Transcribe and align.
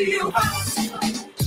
Silva. 0.00 0.40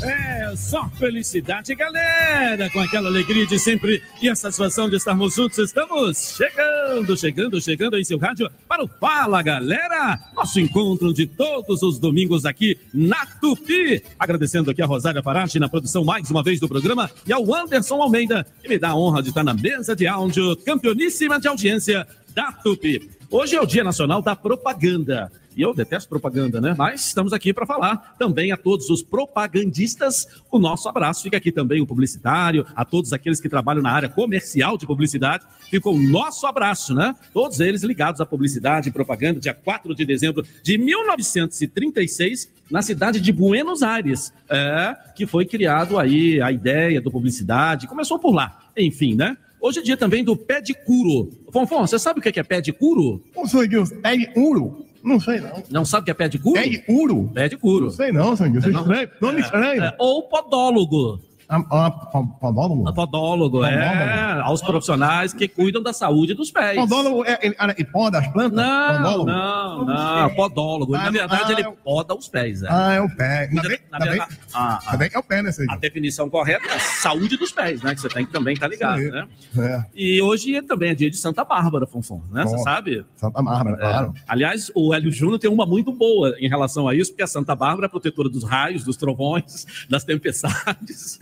É, 0.03 0.55
só 0.55 0.87
felicidade, 0.89 1.73
galera! 1.73 2.69
Com 2.69 2.81
aquela 2.81 3.09
alegria 3.09 3.47
de 3.47 3.57
sempre 3.57 4.03
e 4.21 4.29
a 4.29 4.35
satisfação 4.35 4.87
de 4.87 4.97
estarmos 4.97 5.33
juntos, 5.33 5.57
estamos 5.57 6.35
chegando, 6.37 7.17
chegando, 7.17 7.59
chegando 7.59 7.97
em 7.97 8.03
seu 8.03 8.19
rádio 8.19 8.47
para 8.67 8.83
o 8.83 8.87
Fala, 8.87 9.41
galera! 9.41 10.19
Nosso 10.35 10.59
encontro 10.59 11.11
de 11.11 11.25
todos 11.25 11.81
os 11.81 11.97
domingos 11.97 12.45
aqui 12.45 12.77
na 12.93 13.25
Tupi. 13.41 14.03
Agradecendo 14.19 14.69
aqui 14.69 14.83
a 14.83 14.85
Rosária 14.85 15.23
Parachi 15.23 15.57
na 15.57 15.69
produção 15.69 16.03
mais 16.03 16.29
uma 16.29 16.43
vez 16.43 16.59
do 16.59 16.67
programa 16.67 17.09
e 17.25 17.33
ao 17.33 17.51
Anderson 17.55 18.03
Almeida, 18.03 18.45
que 18.61 18.69
me 18.69 18.77
dá 18.77 18.89
a 18.89 18.95
honra 18.95 19.23
de 19.23 19.29
estar 19.29 19.43
na 19.43 19.55
mesa 19.55 19.95
de 19.95 20.05
áudio, 20.05 20.55
campeoníssima 20.57 21.39
de 21.39 21.47
audiência 21.47 22.05
da 22.35 22.51
Tupi. 22.51 23.09
Hoje 23.31 23.55
é 23.55 23.61
o 23.61 23.65
Dia 23.65 23.83
Nacional 23.83 24.21
da 24.21 24.35
Propaganda. 24.35 25.31
E 25.55 25.61
eu 25.61 25.73
detesto 25.73 26.09
propaganda, 26.09 26.59
né? 26.59 26.75
Mas 26.77 27.07
estamos 27.07 27.33
aqui 27.33 27.53
para 27.53 27.65
falar 27.65 28.15
também 28.17 28.51
a 28.51 28.57
todos 28.57 28.89
os 28.89 29.03
propagandistas. 29.03 30.27
O 30.51 30.59
nosso 30.59 30.89
abraço. 30.89 31.23
Fica 31.23 31.37
aqui 31.37 31.51
também 31.51 31.81
o 31.81 31.87
publicitário, 31.87 32.65
a 32.75 32.83
todos 32.83 33.13
aqueles 33.13 33.39
que 33.39 33.49
trabalham 33.49 33.81
na 33.81 33.91
área 33.91 34.09
comercial 34.09 34.77
de 34.77 34.85
publicidade. 34.85 35.45
Fica 35.69 35.89
o 35.89 35.97
nosso 35.97 36.45
abraço, 36.45 36.93
né? 36.93 37.15
Todos 37.33 37.59
eles 37.59 37.83
ligados 37.83 38.21
à 38.21 38.25
publicidade 38.25 38.89
e 38.89 38.91
propaganda, 38.91 39.39
dia 39.39 39.53
4 39.53 39.93
de 39.95 40.05
dezembro 40.05 40.45
de 40.61 40.77
1936, 40.77 42.51
na 42.69 42.81
cidade 42.81 43.19
de 43.21 43.31
Buenos 43.31 43.83
Aires, 43.83 44.33
é, 44.49 44.95
que 45.15 45.25
foi 45.25 45.45
criado 45.45 45.97
aí 45.99 46.41
a 46.41 46.51
ideia 46.51 46.99
do 47.01 47.11
publicidade. 47.11 47.87
Começou 47.87 48.17
por 48.19 48.33
lá. 48.33 48.59
Enfim, 48.75 49.15
né? 49.15 49.37
Hoje 49.65 49.79
é 49.79 49.81
dia 49.81 49.95
também 49.95 50.25
do 50.25 50.35
pé 50.35 50.59
de 50.59 50.73
curo. 50.73 51.31
Fonfon, 51.49 51.87
você 51.87 51.97
sabe 51.97 52.19
o 52.19 52.21
que 52.21 52.37
é 52.37 52.43
pé 52.43 52.59
de 52.59 52.73
curo? 52.73 53.23
Ô, 53.33 53.47
senhor 53.47 53.65
pé 54.01 54.17
de 54.17 54.29
ouro? 54.35 54.85
Não 55.03 55.19
sei 55.19 55.41
não. 55.41 55.63
Não 55.69 55.85
sabe 55.85 56.03
o 56.03 56.05
que 56.05 56.11
é 56.11 56.13
pé 56.13 56.29
de 56.29 56.39
curo? 56.39 56.61
Pé 56.61 56.69
de 56.69 56.83
ouro? 56.87 57.31
Pé 57.33 57.49
de 57.49 57.57
curo. 57.57 57.85
Não 57.85 57.91
sei 57.91 58.11
não, 58.11 58.33
Edilson. 58.33 58.69
Não? 58.69 58.81
Estranho. 58.81 59.09
Nome 59.19 59.41
estranho. 59.41 59.83
É, 59.83 59.95
ou 59.99 60.23
podólogo. 60.29 61.19
Ah, 61.49 61.61
ah, 61.71 61.91
po- 61.91 62.27
Podólogo? 62.39 62.93
Podólogo, 62.93 63.63
é. 63.65 63.71
Podólogo. 63.89 64.41
Aos 64.43 64.61
profissionais 64.61 65.33
que 65.33 65.47
cuidam 65.47 65.81
da 65.81 65.93
saúde 65.93 66.33
dos 66.33 66.51
pés. 66.51 66.75
Podólogo 66.77 67.23
é 67.25 67.37
ele 67.41 67.55
ele 67.59 67.85
poda 67.85 68.19
as 68.19 68.27
plantas? 68.27 68.53
Não, 68.65 68.97
Podólogo? 68.97 69.25
não, 69.29 69.85
não. 69.85 70.29
Podólogo. 70.35 70.95
Ah, 70.95 71.03
Na 71.03 71.11
verdade, 71.11 71.53
ah, 71.55 71.59
ele 71.59 71.71
poda 71.83 72.15
os 72.15 72.27
pés. 72.27 72.63
É. 72.63 72.67
Ah, 72.69 72.93
é 72.93 73.01
o 73.01 73.09
pé. 73.15 73.47
Cuida- 73.47 73.67
bem, 73.69 73.79
na 73.91 73.97
verdade- 73.99 74.37
Ah, 74.53 74.79
que 75.09 75.15
é 75.15 75.19
o 75.19 75.23
pé, 75.23 75.41
né, 75.41 75.51
A 75.69 75.77
definição 75.77 76.29
correta 76.29 76.65
é 76.67 76.75
a 76.75 76.79
saúde 76.79 77.37
dos 77.37 77.51
pés, 77.51 77.81
né? 77.81 77.93
Que 77.95 78.01
você 78.01 78.09
tem 78.09 78.25
que 78.25 78.31
também 78.31 78.53
estar 78.53 78.67
ligado, 78.67 78.99
Isso 78.99 79.13
aí. 79.13 79.21
né? 79.21 79.27
É, 79.57 79.85
E 79.95 80.21
hoje 80.21 80.61
também 80.63 80.91
é 80.91 80.95
dia 80.95 81.09
de 81.09 81.17
Santa 81.17 81.43
Bárbara, 81.43 81.85
Fonfon, 81.85 82.21
né? 82.31 82.43
Você 82.43 82.57
sabe? 82.59 83.05
Santa 83.15 83.41
Bárbara, 83.41 83.75
É. 83.75 83.79
claro. 83.79 84.13
Aliás, 84.27 84.71
o 84.75 84.93
Hélio 84.93 85.11
Júnior 85.11 85.39
tem 85.39 85.49
uma 85.49 85.65
muito 85.65 85.91
boa 85.91 86.35
em 86.39 86.47
relação 86.47 86.87
a 86.87 86.95
isso, 86.95 87.11
porque 87.11 87.23
a 87.23 87.27
Santa 87.27 87.55
Bárbara 87.55 87.85
é 87.87 87.89
protetora 87.89 88.29
dos 88.29 88.43
raios, 88.43 88.83
dos 88.83 88.97
trovões, 88.97 89.65
das 89.89 90.03
tempestades, 90.03 91.17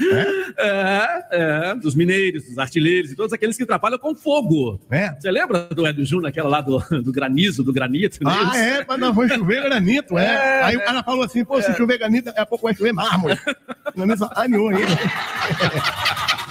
é, 0.58 1.26
é, 1.32 1.76
dos 1.76 1.96
mineiros, 1.96 2.44
dos 2.46 2.58
artilheiros 2.58 3.12
e 3.12 3.16
todos 3.16 3.34
aqueles 3.34 3.58
que 3.58 3.66
trabalham 3.66 3.98
com 3.98 4.16
fogo. 4.16 4.80
É. 4.90 5.14
Você 5.14 5.32
lembra 5.32 5.68
do 5.68 5.86
Hélio 5.86 6.06
Júnior, 6.06 6.30
aquela 6.30 6.50
lá 6.50 6.62
do, 6.62 6.80
do 7.02 7.12
granizo, 7.12 7.64
do 7.64 7.74
granito? 7.74 8.24
né? 8.24 8.32
Ah, 8.32 8.58
é, 8.58 8.86
mas 8.88 9.00
não 9.00 9.14
foi 9.14 9.30
chover 9.30 9.64
granito, 9.64 10.18
é. 10.18 10.26
É, 10.26 10.64
Aí 10.64 10.76
é. 10.76 10.78
o 10.78 10.86
cara 10.86 11.04
falou 11.04 11.24
assim, 11.24 11.44
pô, 11.44 11.62
se 11.62 11.74
chover 11.76 11.98
granito, 11.98 12.26
daqui 12.26 12.40
a 12.40 12.46
pouco 12.46 12.66
vai 12.66 12.76
chover 12.76 12.94
mármore. 12.94 13.40
Não 13.94 14.08
me 14.08 14.16
sacaneou 14.16 14.70
ainda. 14.70 14.88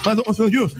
Mas, 0.05 0.17
ô, 0.19 0.33
senhor 0.33 0.51
Gilson, 0.51 0.77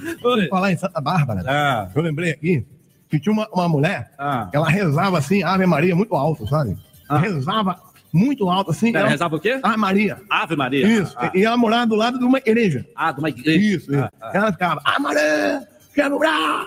falar 0.50 0.72
em 0.72 0.78
Santa 0.78 1.02
Bárbara, 1.02 1.44
Ah, 1.47 1.90
eu 1.96 2.02
lembrei 2.03 2.31
aqui 2.31 2.64
que 3.09 3.20
tinha 3.20 3.34
uma, 3.34 3.47
uma 3.52 3.68
mulher, 3.68 4.12
ah. 4.18 4.50
ela 4.53 4.70
rezava 4.70 5.18
assim, 5.18 5.44
Ave 5.44 5.66
Maria, 5.66 5.96
muito 5.96 6.16
alto, 6.16 6.47
sabe? 6.47 6.78
Ah. 7.09 7.18
Rezava 7.18 7.78
muito 8.14 8.50
alto, 8.50 8.72
assim. 8.72 8.92
Pera, 8.92 9.04
ela- 9.06 9.10
rezava 9.12 9.36
o 9.36 9.40
quê? 9.40 9.60
Ave 9.64 9.78
Maria. 9.78 10.22
Ave 10.30 10.56
Maria. 10.56 10.88
Isso. 10.88 11.14
Ah, 11.18 11.32
E 11.34 11.44
ela 11.46 11.58
morava 11.58 11.88
do 11.88 11.96
lado 11.96 12.20
de 12.20 12.26
uma 12.26 12.38
igreja. 12.38 12.86
ah, 12.96 13.12
de 13.12 13.20
uma 13.20 13.30
igreja. 13.30 13.60
Isso, 13.60 13.92
isso. 13.94 14.04
Ah, 14.04 14.12
ah. 14.22 14.32
Ela 14.34 14.52
ficava, 14.52 14.82
Ave 14.84 15.00
Maria, 15.02 15.68
quero 15.94 16.16
orar. 16.18 16.66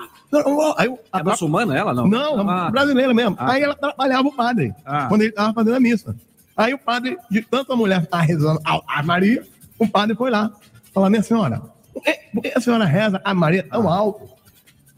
Aí, 0.76 0.88
o- 0.88 0.98
É 1.12 1.22
muçulmana 1.22 1.76
ela, 1.76 1.94
não? 1.94 2.08
não, 2.08 2.48
Ah, 2.50 2.70
brasileira 2.70 3.14
mesmo. 3.14 3.36
Ah. 3.38 3.52
Aí 3.52 3.62
ela 3.62 3.74
trabalhava 3.74 4.26
o 4.28 4.32
padre, 4.32 4.74
Ah. 4.84 5.06
quando 5.06 5.20
ele 5.22 5.30
estava 5.30 5.52
fazendo 5.54 5.76
a 5.76 5.80
missa. 5.80 6.16
Aí 6.56 6.72
o 6.74 6.78
padre, 6.78 7.16
de 7.30 7.40
tanta 7.42 7.74
mulher 7.76 8.02
estar 8.02 8.20
rezando 8.20 8.60
a, 8.64 8.80
a 8.98 9.02
Maria, 9.02 9.44
o 9.78 9.86
padre 9.88 10.16
foi 10.16 10.30
lá. 10.30 10.50
Falou, 10.92 11.10
minha 11.10 11.22
senhora, 11.22 11.60
por 11.92 12.02
que, 12.02 12.12
que 12.42 12.52
a 12.56 12.60
senhora 12.60 12.84
reza 12.84 13.20
a 13.24 13.34
Maria 13.34 13.62
tão 13.68 13.88
alto? 13.88 14.28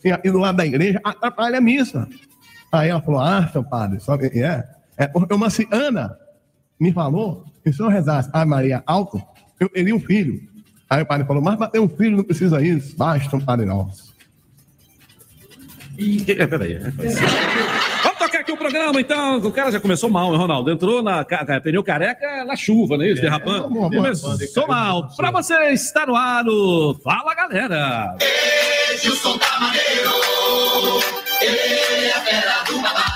E 0.05 0.13
aqui 0.13 0.31
do 0.31 0.39
lado 0.39 0.57
da 0.57 0.65
igreja 0.67 1.01
atrapalha 1.03 1.59
a 1.59 1.61
missa. 1.61 2.07
Aí 2.71 2.89
ela 2.91 3.01
falou, 3.03 3.21
ah, 3.21 3.49
seu 3.53 3.65
padre, 3.65 4.01
sabe 4.01 4.27
o 4.27 4.31
que 4.31 4.43
é? 4.43 4.65
É 4.97 5.07
porque 5.07 5.33
uma 5.35 5.51
ciana 5.51 6.17
me 6.79 6.93
falou 6.93 7.45
que 7.65 7.73
se 7.73 7.81
eu 7.81 7.89
rezasse 7.89 8.31
a 8.33 8.45
Maria 8.45 8.83
alto, 8.87 9.21
eu 9.59 9.69
teria 9.69 9.95
um 9.95 10.01
filho. 10.01 10.41
Aí 10.89 11.03
o 11.03 11.07
padre 11.07 11.27
falou, 11.27 11.43
mas 11.43 11.57
para 11.57 11.69
ter 11.69 11.81
um 11.81 11.89
filho 11.89 12.17
não 12.17 12.25
precisa 12.25 12.63
isso. 12.63 12.97
Basta 12.97 13.37
um 13.37 13.41
padre 13.41 13.67
nosso. 13.67 14.15
Ih, 15.99 16.25
é, 16.29 16.47
Peraí. 16.47 16.79
Vamos 16.79 18.19
tocar 18.19 18.41
aqui 18.41 18.53
o 18.53 18.57
programa, 18.57 19.01
então. 19.01 19.39
O 19.39 19.51
cara 19.51 19.73
já 19.73 19.81
começou 19.81 20.11
mal, 20.11 20.31
né, 20.31 20.37
Ronaldo? 20.37 20.71
Entrou 20.71 21.03
na 21.03 21.25
pneu 21.25 21.83
careca 21.83 22.45
na 22.45 22.55
chuva, 22.55 22.97
não 22.97 23.05
é 23.05 23.11
isso? 23.11 23.23
Derrapando. 23.23 23.63
vamos, 23.63 23.81
vamos. 23.81 24.21
Começou 24.21 24.69
mal. 24.69 25.09
Pra 25.17 25.31
você 25.31 25.55
estar 25.71 26.07
no 26.07 26.15
ar, 26.15 26.45
no 26.45 26.99
Fala, 27.03 27.35
galera. 27.35 28.17
Edilson 28.93 29.39
tá 29.39 29.59
maneiro. 29.59 30.11
Ele 31.41 32.07
é 32.07 32.13
a 32.13 32.21
fera 32.21 32.65
do 32.65 32.81
babá. 32.81 33.16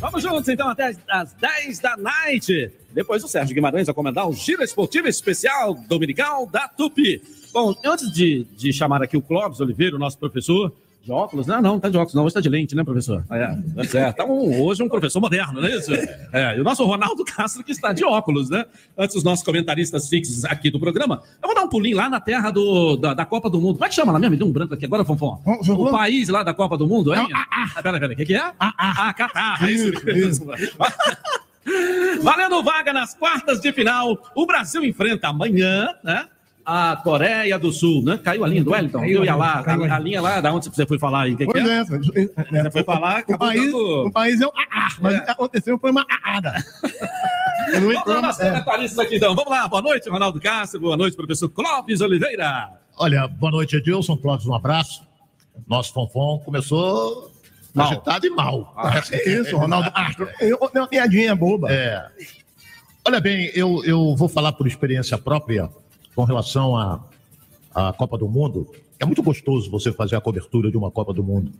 Vamos 0.00 0.22
juntos, 0.22 0.48
então, 0.48 0.68
até 0.68 0.94
as 1.08 1.32
10 1.32 1.78
da 1.80 1.96
night. 1.96 2.70
Depois 2.92 3.22
o 3.24 3.28
Sérgio 3.28 3.54
Guimarães 3.54 3.86
vai 3.86 3.94
comandar 3.94 4.28
o 4.28 4.32
Giro 4.32 4.62
Esportivo 4.62 5.08
Especial 5.08 5.74
Dominical 5.74 6.46
da 6.46 6.68
Tupi. 6.68 7.20
Bom, 7.52 7.74
antes 7.84 8.12
de, 8.12 8.44
de 8.56 8.72
chamar 8.72 9.02
aqui 9.02 9.16
o 9.16 9.22
Clóvis 9.22 9.60
Oliveira, 9.60 9.96
o 9.96 9.98
nosso 9.98 10.18
professor 10.18 10.72
de 11.08 11.12
óculos, 11.12 11.46
não, 11.46 11.62
não, 11.62 11.80
tá 11.80 11.88
de 11.88 11.96
óculos, 11.96 12.12
não, 12.14 12.24
hoje 12.24 12.34
tá 12.34 12.40
de 12.40 12.50
lente, 12.50 12.74
né, 12.76 12.84
professor? 12.84 13.24
É, 13.30 13.46
tá 13.74 13.84
certo. 13.84 14.16
Tá 14.16 14.24
um- 14.26 14.60
hoje 14.62 14.82
um 14.82 14.88
professor 14.90 15.20
moderno, 15.20 15.58
não 15.60 15.66
é 15.66 15.74
isso? 15.74 15.90
É, 16.32 16.54
e 16.56 16.60
o 16.60 16.64
nosso 16.64 16.84
Ronaldo 16.84 17.24
Castro 17.24 17.64
que 17.64 17.72
está 17.72 17.94
de 17.94 18.04
óculos, 18.04 18.50
né? 18.50 18.66
Antes 18.96 19.16
os 19.16 19.24
nossos 19.24 19.42
comentaristas 19.44 20.06
fixos 20.08 20.44
aqui 20.44 20.70
do 20.70 20.78
programa. 20.78 21.22
Eu 21.42 21.48
vou 21.48 21.54
dar 21.54 21.62
um 21.62 21.68
pulinho 21.68 21.96
lá 21.96 22.10
na 22.10 22.20
terra 22.20 22.50
do, 22.50 22.96
da, 22.98 23.14
da 23.14 23.24
Copa 23.24 23.48
do 23.48 23.58
Mundo. 23.58 23.74
Como 23.76 23.86
é 23.86 23.88
que 23.88 23.94
chama 23.94 24.12
lá 24.12 24.18
mesmo? 24.18 24.32
Me 24.32 24.36
deu 24.36 24.46
um 24.46 24.52
branco 24.52 24.74
aqui 24.74 24.84
agora, 24.84 25.02
Fonfon. 25.02 25.40
O 25.46 25.90
país 25.90 26.28
lá 26.28 26.42
da 26.42 26.52
Copa 26.52 26.76
do 26.76 26.86
Mundo, 26.86 27.14
hein? 27.14 27.26
Não, 27.30 27.38
ah, 27.38 27.46
Ah, 27.76 27.82
pera, 27.82 27.98
pera, 27.98 28.12
o 28.12 28.16
que, 28.16 28.26
que 28.26 28.34
é? 28.34 28.52
Ah, 28.60 28.74
ah, 28.76 29.14
Catar. 29.14 29.66
é 29.66 29.70
isso 29.72 29.88
Isso, 30.10 30.44
mesmo. 30.44 30.52
Valendo 32.22 32.62
vaga 32.62 32.92
nas 32.92 33.14
quartas 33.14 33.60
de 33.60 33.72
final. 33.72 34.18
O 34.34 34.46
Brasil 34.46 34.84
enfrenta 34.84 35.28
amanhã, 35.28 35.88
né? 36.04 36.26
A 36.70 36.96
Coreia 36.96 37.58
do 37.58 37.72
Sul, 37.72 38.04
né? 38.04 38.20
Caiu 38.22 38.44
a 38.44 38.48
linha 38.48 38.62
do 38.62 38.72
Wellington. 38.72 39.00
Caiu 39.00 39.16
Eu 39.16 39.22
a 39.22 39.24
ia 39.24 39.32
linha, 39.32 39.36
lá, 39.36 39.62
caiu 39.62 39.84
a 39.84 39.88
a, 39.88 39.96
a 39.96 39.98
linha. 39.98 40.20
lá, 40.20 40.38
da 40.42 40.52
onde 40.52 40.68
você 40.68 40.84
foi 40.84 40.98
falar 40.98 41.22
aí? 41.22 41.32
O 41.32 41.36
que, 41.38 41.46
que 41.46 41.52
Pois 41.52 41.66
é? 41.66 41.78
é. 41.80 42.62
Você 42.62 42.70
foi 42.70 42.84
falar 42.84 43.22
que 43.22 43.32
o 43.32 43.38
país, 43.38 43.72
o 43.72 44.10
país 44.10 44.38
é 44.38 44.46
um 44.46 44.50
ah, 44.70 44.88
mas 45.00 45.16
o 45.18 45.24
que 45.24 45.30
aconteceu 45.30 45.78
foi 45.78 45.90
uma 45.90 46.04
aada. 46.22 46.54
Eu 47.72 47.80
Vamos 47.80 48.06
lá, 48.06 48.20
nossos 48.20 48.44
comentaristas 48.44 48.98
aqui, 48.98 49.16
então. 49.16 49.34
Vamos 49.34 49.50
lá, 49.50 49.66
boa 49.66 49.80
noite, 49.80 50.10
Ronaldo 50.10 50.38
Castro. 50.40 50.78
Boa 50.80 50.96
noite, 50.96 51.16
professor 51.16 51.48
Clóvis 51.48 52.02
Oliveira. 52.02 52.68
Olha, 52.98 53.26
boa 53.26 53.52
noite, 53.52 53.76
Edilson. 53.76 54.16
Clóvis, 54.18 54.46
um 54.46 54.54
abraço. 54.54 55.02
Nosso 55.66 55.92
Fonfon 55.94 56.38
começou 56.44 57.30
Mal. 57.74 57.86
agitado 57.88 58.26
e 58.26 58.30
mal. 58.30 58.74
É 59.10 59.28
isso, 59.30 59.56
Ronaldo 59.58 59.90
Castro. 59.90 60.28
Eu 60.40 60.58
tenho 60.58 60.82
uma 60.84 60.86
piadinha 60.86 61.34
boba. 61.34 61.72
É. 61.72 62.06
Olha 63.06 63.20
bem, 63.20 63.50
eu, 63.54 63.82
eu 63.84 64.14
vou 64.16 64.28
falar 64.28 64.52
por 64.52 64.66
experiência 64.66 65.16
própria 65.16 65.70
com 66.18 66.24
relação 66.24 66.76
à 66.76 67.00
à 67.72 67.92
Copa 67.92 68.18
do 68.18 68.28
Mundo. 68.28 68.68
É 68.98 69.06
muito 69.06 69.22
gostoso 69.22 69.70
você 69.70 69.92
fazer 69.92 70.16
a 70.16 70.20
cobertura 70.20 70.68
de 70.68 70.76
uma 70.76 70.90
Copa 70.90 71.14
do 71.14 71.22
Mundo 71.22 71.52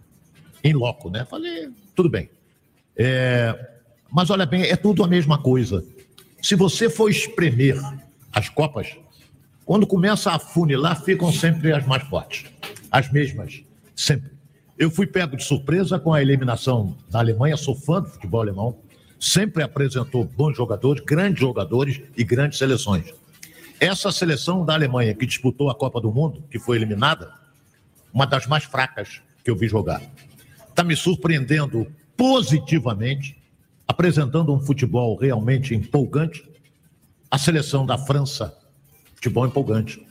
em 0.64 0.72
loco, 0.72 1.08
né? 1.08 1.24
Falei, 1.24 1.70
tudo 1.94 2.08
bem. 2.08 2.28
É, 2.96 3.54
mas 4.10 4.30
olha 4.30 4.44
bem, 4.44 4.62
é 4.62 4.74
tudo 4.74 5.04
a 5.04 5.06
mesma 5.06 5.40
coisa. 5.40 5.84
Se 6.42 6.56
você 6.56 6.90
for 6.90 7.08
espremer 7.08 7.80
as 8.32 8.48
Copas, 8.48 8.96
quando 9.64 9.86
começa 9.86 10.32
a 10.32 10.40
funilar, 10.40 11.04
ficam 11.04 11.32
sempre 11.32 11.72
as 11.72 11.86
mais 11.86 12.02
fortes. 12.08 12.46
As 12.90 13.12
mesmas, 13.12 13.62
sempre. 13.94 14.32
Eu 14.76 14.90
fui 14.90 15.06
pego 15.06 15.36
de 15.36 15.44
surpresa 15.44 16.00
com 16.00 16.12
a 16.12 16.20
eliminação 16.20 16.96
da 17.08 17.20
Alemanha, 17.20 17.56
sou 17.56 17.76
fã 17.76 18.02
do 18.02 18.08
futebol 18.08 18.40
alemão, 18.40 18.76
sempre 19.20 19.62
apresentou 19.62 20.24
bons 20.24 20.56
jogadores, 20.56 21.04
grandes 21.04 21.38
jogadores 21.38 22.00
e 22.16 22.24
grandes 22.24 22.58
seleções. 22.58 23.14
Essa 23.80 24.10
seleção 24.10 24.64
da 24.64 24.74
Alemanha 24.74 25.14
que 25.14 25.24
disputou 25.24 25.70
a 25.70 25.74
Copa 25.74 26.00
do 26.00 26.10
Mundo, 26.10 26.42
que 26.50 26.58
foi 26.58 26.76
eliminada, 26.76 27.32
uma 28.12 28.26
das 28.26 28.46
mais 28.46 28.64
fracas 28.64 29.20
que 29.44 29.50
eu 29.50 29.56
vi 29.56 29.68
jogar. 29.68 30.02
Está 30.68 30.82
me 30.82 30.96
surpreendendo 30.96 31.86
positivamente, 32.16 33.40
apresentando 33.86 34.52
um 34.52 34.58
futebol 34.58 35.16
realmente 35.16 35.74
empolgante. 35.74 36.44
A 37.30 37.38
seleção 37.38 37.86
da 37.86 37.96
França, 37.96 38.56
futebol 39.14 39.46
empolgante. 39.46 40.04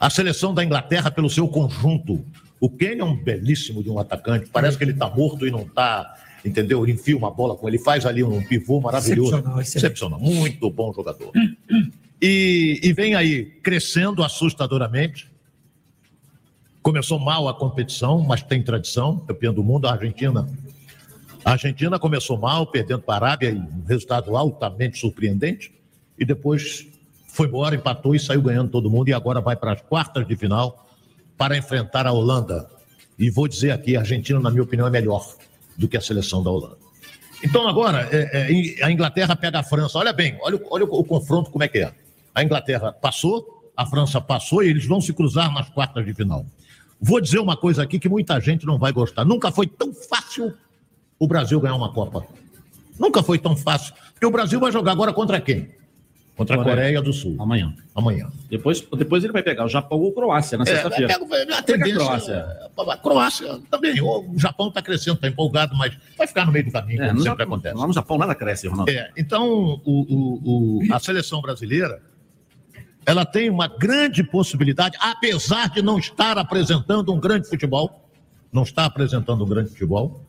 A 0.00 0.08
seleção 0.08 0.54
da 0.54 0.64
Inglaterra, 0.64 1.10
pelo 1.10 1.28
seu 1.28 1.46
conjunto. 1.46 2.24
O 2.58 2.70
Kane 2.70 3.00
é 3.00 3.04
um 3.04 3.16
belíssimo 3.16 3.82
de 3.82 3.90
um 3.90 3.98
atacante. 3.98 4.48
Parece 4.50 4.78
que 4.78 4.84
ele 4.84 4.92
está 4.92 5.10
morto 5.10 5.46
e 5.46 5.50
não 5.50 5.62
está. 5.62 6.14
Entendeu? 6.42 6.82
Ele 6.82 6.92
enfia 6.92 7.16
uma 7.16 7.30
bola 7.30 7.54
com 7.56 7.68
ele, 7.68 7.78
faz 7.78 8.06
ali 8.06 8.22
um 8.22 8.42
pivô 8.42 8.80
maravilhoso. 8.80 9.34
Excepcional. 9.34 9.60
Excepcional. 9.60 10.20
Muito 10.20 10.70
bom 10.70 10.92
jogador. 10.92 11.32
E, 12.26 12.80
e 12.82 12.90
vem 12.94 13.14
aí 13.14 13.44
crescendo 13.62 14.24
assustadoramente. 14.24 15.30
Começou 16.80 17.18
mal 17.18 17.46
a 17.50 17.52
competição, 17.52 18.20
mas 18.20 18.42
tem 18.42 18.62
tradição, 18.62 19.18
campeão 19.18 19.52
do 19.52 19.62
mundo, 19.62 19.86
a 19.86 19.92
Argentina. 19.92 20.48
A 21.44 21.50
Argentina 21.52 21.98
começou 21.98 22.38
mal, 22.38 22.66
perdendo 22.66 23.02
para 23.02 23.26
a 23.26 23.28
Arábia, 23.28 23.52
um 23.52 23.84
resultado 23.86 24.34
altamente 24.38 24.98
surpreendente, 24.98 25.70
e 26.18 26.24
depois 26.24 26.86
foi 27.28 27.46
embora, 27.46 27.74
empatou 27.74 28.14
e 28.14 28.18
saiu 28.18 28.40
ganhando 28.40 28.70
todo 28.70 28.88
mundo, 28.88 29.10
e 29.10 29.12
agora 29.12 29.42
vai 29.42 29.54
para 29.54 29.72
as 29.72 29.82
quartas 29.82 30.26
de 30.26 30.34
final 30.34 30.88
para 31.36 31.58
enfrentar 31.58 32.06
a 32.06 32.12
Holanda. 32.12 32.70
E 33.18 33.28
vou 33.28 33.46
dizer 33.46 33.72
aqui, 33.72 33.98
a 33.98 34.00
Argentina, 34.00 34.40
na 34.40 34.50
minha 34.50 34.62
opinião, 34.62 34.86
é 34.86 34.90
melhor 34.90 35.30
do 35.76 35.86
que 35.86 35.98
a 35.98 36.00
seleção 36.00 36.42
da 36.42 36.50
Holanda. 36.50 36.78
Então 37.44 37.68
agora, 37.68 38.08
é, 38.10 38.78
é, 38.78 38.82
a 38.82 38.90
Inglaterra 38.90 39.36
pega 39.36 39.58
a 39.58 39.62
França. 39.62 39.98
Olha 39.98 40.14
bem, 40.14 40.38
olha, 40.40 40.58
olha 40.70 40.86
o, 40.86 41.00
o 41.00 41.04
confronto 41.04 41.50
como 41.50 41.62
é 41.62 41.68
que 41.68 41.80
é. 41.80 41.92
A 42.34 42.42
Inglaterra 42.42 42.92
passou, 42.92 43.70
a 43.76 43.86
França 43.86 44.20
passou 44.20 44.62
e 44.62 44.68
eles 44.68 44.86
vão 44.86 45.00
se 45.00 45.12
cruzar 45.12 45.52
nas 45.52 45.68
quartas 45.68 46.04
de 46.04 46.12
final. 46.14 46.44
Vou 47.00 47.20
dizer 47.20 47.38
uma 47.38 47.56
coisa 47.56 47.82
aqui 47.82 47.98
que 47.98 48.08
muita 48.08 48.40
gente 48.40 48.66
não 48.66 48.78
vai 48.78 48.92
gostar. 48.92 49.24
Nunca 49.24 49.52
foi 49.52 49.66
tão 49.66 49.92
fácil 49.92 50.54
o 51.18 51.26
Brasil 51.28 51.60
ganhar 51.60 51.74
uma 51.74 51.92
Copa. 51.92 52.26
Nunca 52.98 53.22
foi 53.22 53.38
tão 53.38 53.56
fácil. 53.56 53.94
Porque 54.12 54.26
o 54.26 54.30
Brasil 54.30 54.58
vai 54.58 54.72
jogar 54.72 54.92
agora 54.92 55.12
contra 55.12 55.40
quem? 55.40 55.70
Contra 56.36 56.60
a 56.60 56.64
Coreia. 56.64 57.00
Do 57.02 57.12
Sul. 57.12 57.36
Amanhã. 57.38 57.72
Amanhã. 57.94 58.28
Depois, 58.50 58.80
depois 58.80 59.22
ele 59.22 59.32
vai 59.32 59.42
pegar 59.42 59.64
o 59.64 59.68
Japão 59.68 60.00
ou 60.00 60.12
Croácia 60.12 60.58
na 60.58 60.64
É, 60.64 60.66
sexta-feira. 60.66 61.06
pega- 61.18 61.24
a 61.58 61.62
Pega 61.62 61.84
tendência. 61.84 61.94
a 61.94 62.06
Croácia. 62.06 62.46
A 62.76 62.96
Croácia 62.96 63.60
também. 63.70 64.00
O 64.00 64.34
Japão 64.36 64.68
está 64.68 64.82
crescendo, 64.82 65.14
está 65.16 65.28
empolgado, 65.28 65.76
mas 65.76 65.96
vai 66.18 66.26
ficar 66.26 66.44
no 66.46 66.50
meio 66.52 66.64
do 66.64 66.72
caminho, 66.72 67.02
É, 67.02 67.08
como 67.08 67.20
sempre 67.20 67.30
Japão, 67.38 67.46
acontece. 67.46 67.76
lá 67.76 67.86
no 67.86 67.92
Japão 67.92 68.18
nada 68.18 68.34
cresce, 68.34 68.66
Ronaldo. 68.66 68.90
É, 68.90 69.10
então, 69.16 69.46
o- 69.48 69.80
o- 69.84 70.78
o- 70.88 70.94
a 70.94 70.98
seleção 70.98 71.40
brasileira, 71.40 72.02
ela 73.06 73.24
tem 73.24 73.50
uma 73.50 73.68
grande 73.68 74.22
possibilidade, 74.22 74.96
apesar 75.00 75.68
de 75.70 75.82
não 75.82 75.98
estar 75.98 76.38
apresentando 76.38 77.12
um 77.12 77.20
grande 77.20 77.48
futebol, 77.48 78.08
não 78.52 78.62
está 78.62 78.84
apresentando 78.84 79.44
um 79.44 79.48
grande 79.48 79.70
futebol, 79.70 80.24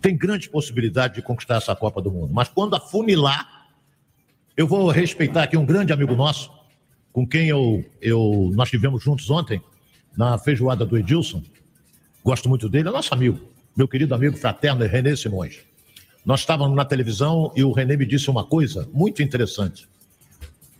tem 0.00 0.16
grande 0.16 0.48
possibilidade 0.48 1.14
de 1.14 1.22
conquistar 1.22 1.56
essa 1.56 1.76
Copa 1.76 2.00
do 2.00 2.10
Mundo. 2.10 2.32
Mas 2.32 2.48
quando 2.48 2.74
afunilar, 2.74 3.68
eu 4.56 4.66
vou 4.66 4.90
respeitar 4.90 5.44
aqui 5.44 5.56
um 5.56 5.64
grande 5.64 5.92
amigo 5.92 6.14
nosso, 6.14 6.50
com 7.12 7.26
quem 7.26 7.48
eu, 7.48 7.84
eu, 8.00 8.50
nós 8.54 8.68
estivemos 8.68 9.02
juntos 9.02 9.30
ontem, 9.30 9.62
na 10.16 10.38
feijoada 10.38 10.84
do 10.84 10.96
Edilson. 10.96 11.42
Gosto 12.24 12.48
muito 12.48 12.68
dele, 12.68 12.88
é 12.88 12.92
nosso 12.92 13.12
amigo, 13.12 13.38
meu 13.76 13.86
querido 13.86 14.14
amigo 14.14 14.36
fraterno 14.36 14.84
Renê 14.86 15.16
Simões. 15.16 15.60
Nós 16.24 16.40
estávamos 16.40 16.76
na 16.76 16.84
televisão 16.84 17.52
e 17.56 17.64
o 17.64 17.72
Renê 17.72 17.96
me 17.96 18.06
disse 18.06 18.30
uma 18.30 18.44
coisa 18.44 18.88
muito 18.92 19.22
interessante. 19.22 19.88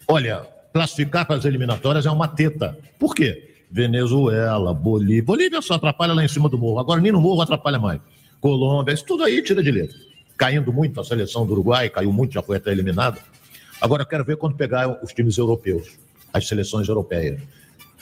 Olha, 0.06 0.46
classificar 0.72 1.26
para 1.26 1.36
as 1.36 1.44
eliminatórias 1.44 2.06
é 2.06 2.10
uma 2.10 2.28
teta. 2.28 2.78
Por 2.98 3.14
quê? 3.14 3.50
Venezuela, 3.70 4.74
Bolívia. 4.74 5.22
Bolívia 5.22 5.62
só 5.62 5.74
atrapalha 5.74 6.12
lá 6.12 6.24
em 6.24 6.28
cima 6.28 6.48
do 6.48 6.58
morro. 6.58 6.78
Agora 6.78 7.00
nem 7.00 7.12
no 7.12 7.20
morro 7.20 7.40
atrapalha 7.40 7.78
mais. 7.78 8.00
Colômbia, 8.40 8.92
isso 8.92 9.04
tudo 9.04 9.24
aí 9.24 9.42
tira 9.42 9.62
de 9.62 9.70
letra. 9.70 9.96
Caindo 10.36 10.72
muito 10.72 11.00
a 11.00 11.04
seleção 11.04 11.46
do 11.46 11.52
Uruguai, 11.52 11.88
caiu 11.88 12.12
muito, 12.12 12.34
já 12.34 12.42
foi 12.42 12.56
até 12.56 12.70
eliminada. 12.72 13.18
Agora 13.80 14.02
eu 14.02 14.06
quero 14.06 14.24
ver 14.24 14.36
quando 14.36 14.56
pegar 14.56 15.02
os 15.02 15.12
times 15.12 15.38
europeus, 15.38 15.96
as 16.32 16.46
seleções 16.46 16.88
europeias. 16.88 17.40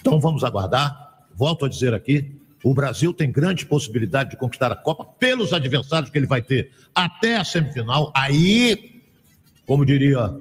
Então 0.01 0.19
vamos 0.19 0.43
aguardar. 0.43 1.27
Volto 1.35 1.67
a 1.67 1.69
dizer 1.69 1.95
aqui, 1.95 2.33
o 2.63 2.75
Brasil 2.75 3.13
tem 3.13 3.31
grande 3.31 3.65
possibilidade 3.65 4.31
de 4.31 4.37
conquistar 4.37 4.73
a 4.73 4.77
Copa 4.77 5.05
pelos 5.05 5.53
adversários 5.53 6.11
que 6.11 6.19
ele 6.19 6.27
vai 6.27 6.43
ter 6.43 6.71
até 6.95 7.37
a 7.37 7.45
semifinal. 7.45 8.13
Aí, 8.15 9.03
como 9.67 9.87
diria 9.87 10.35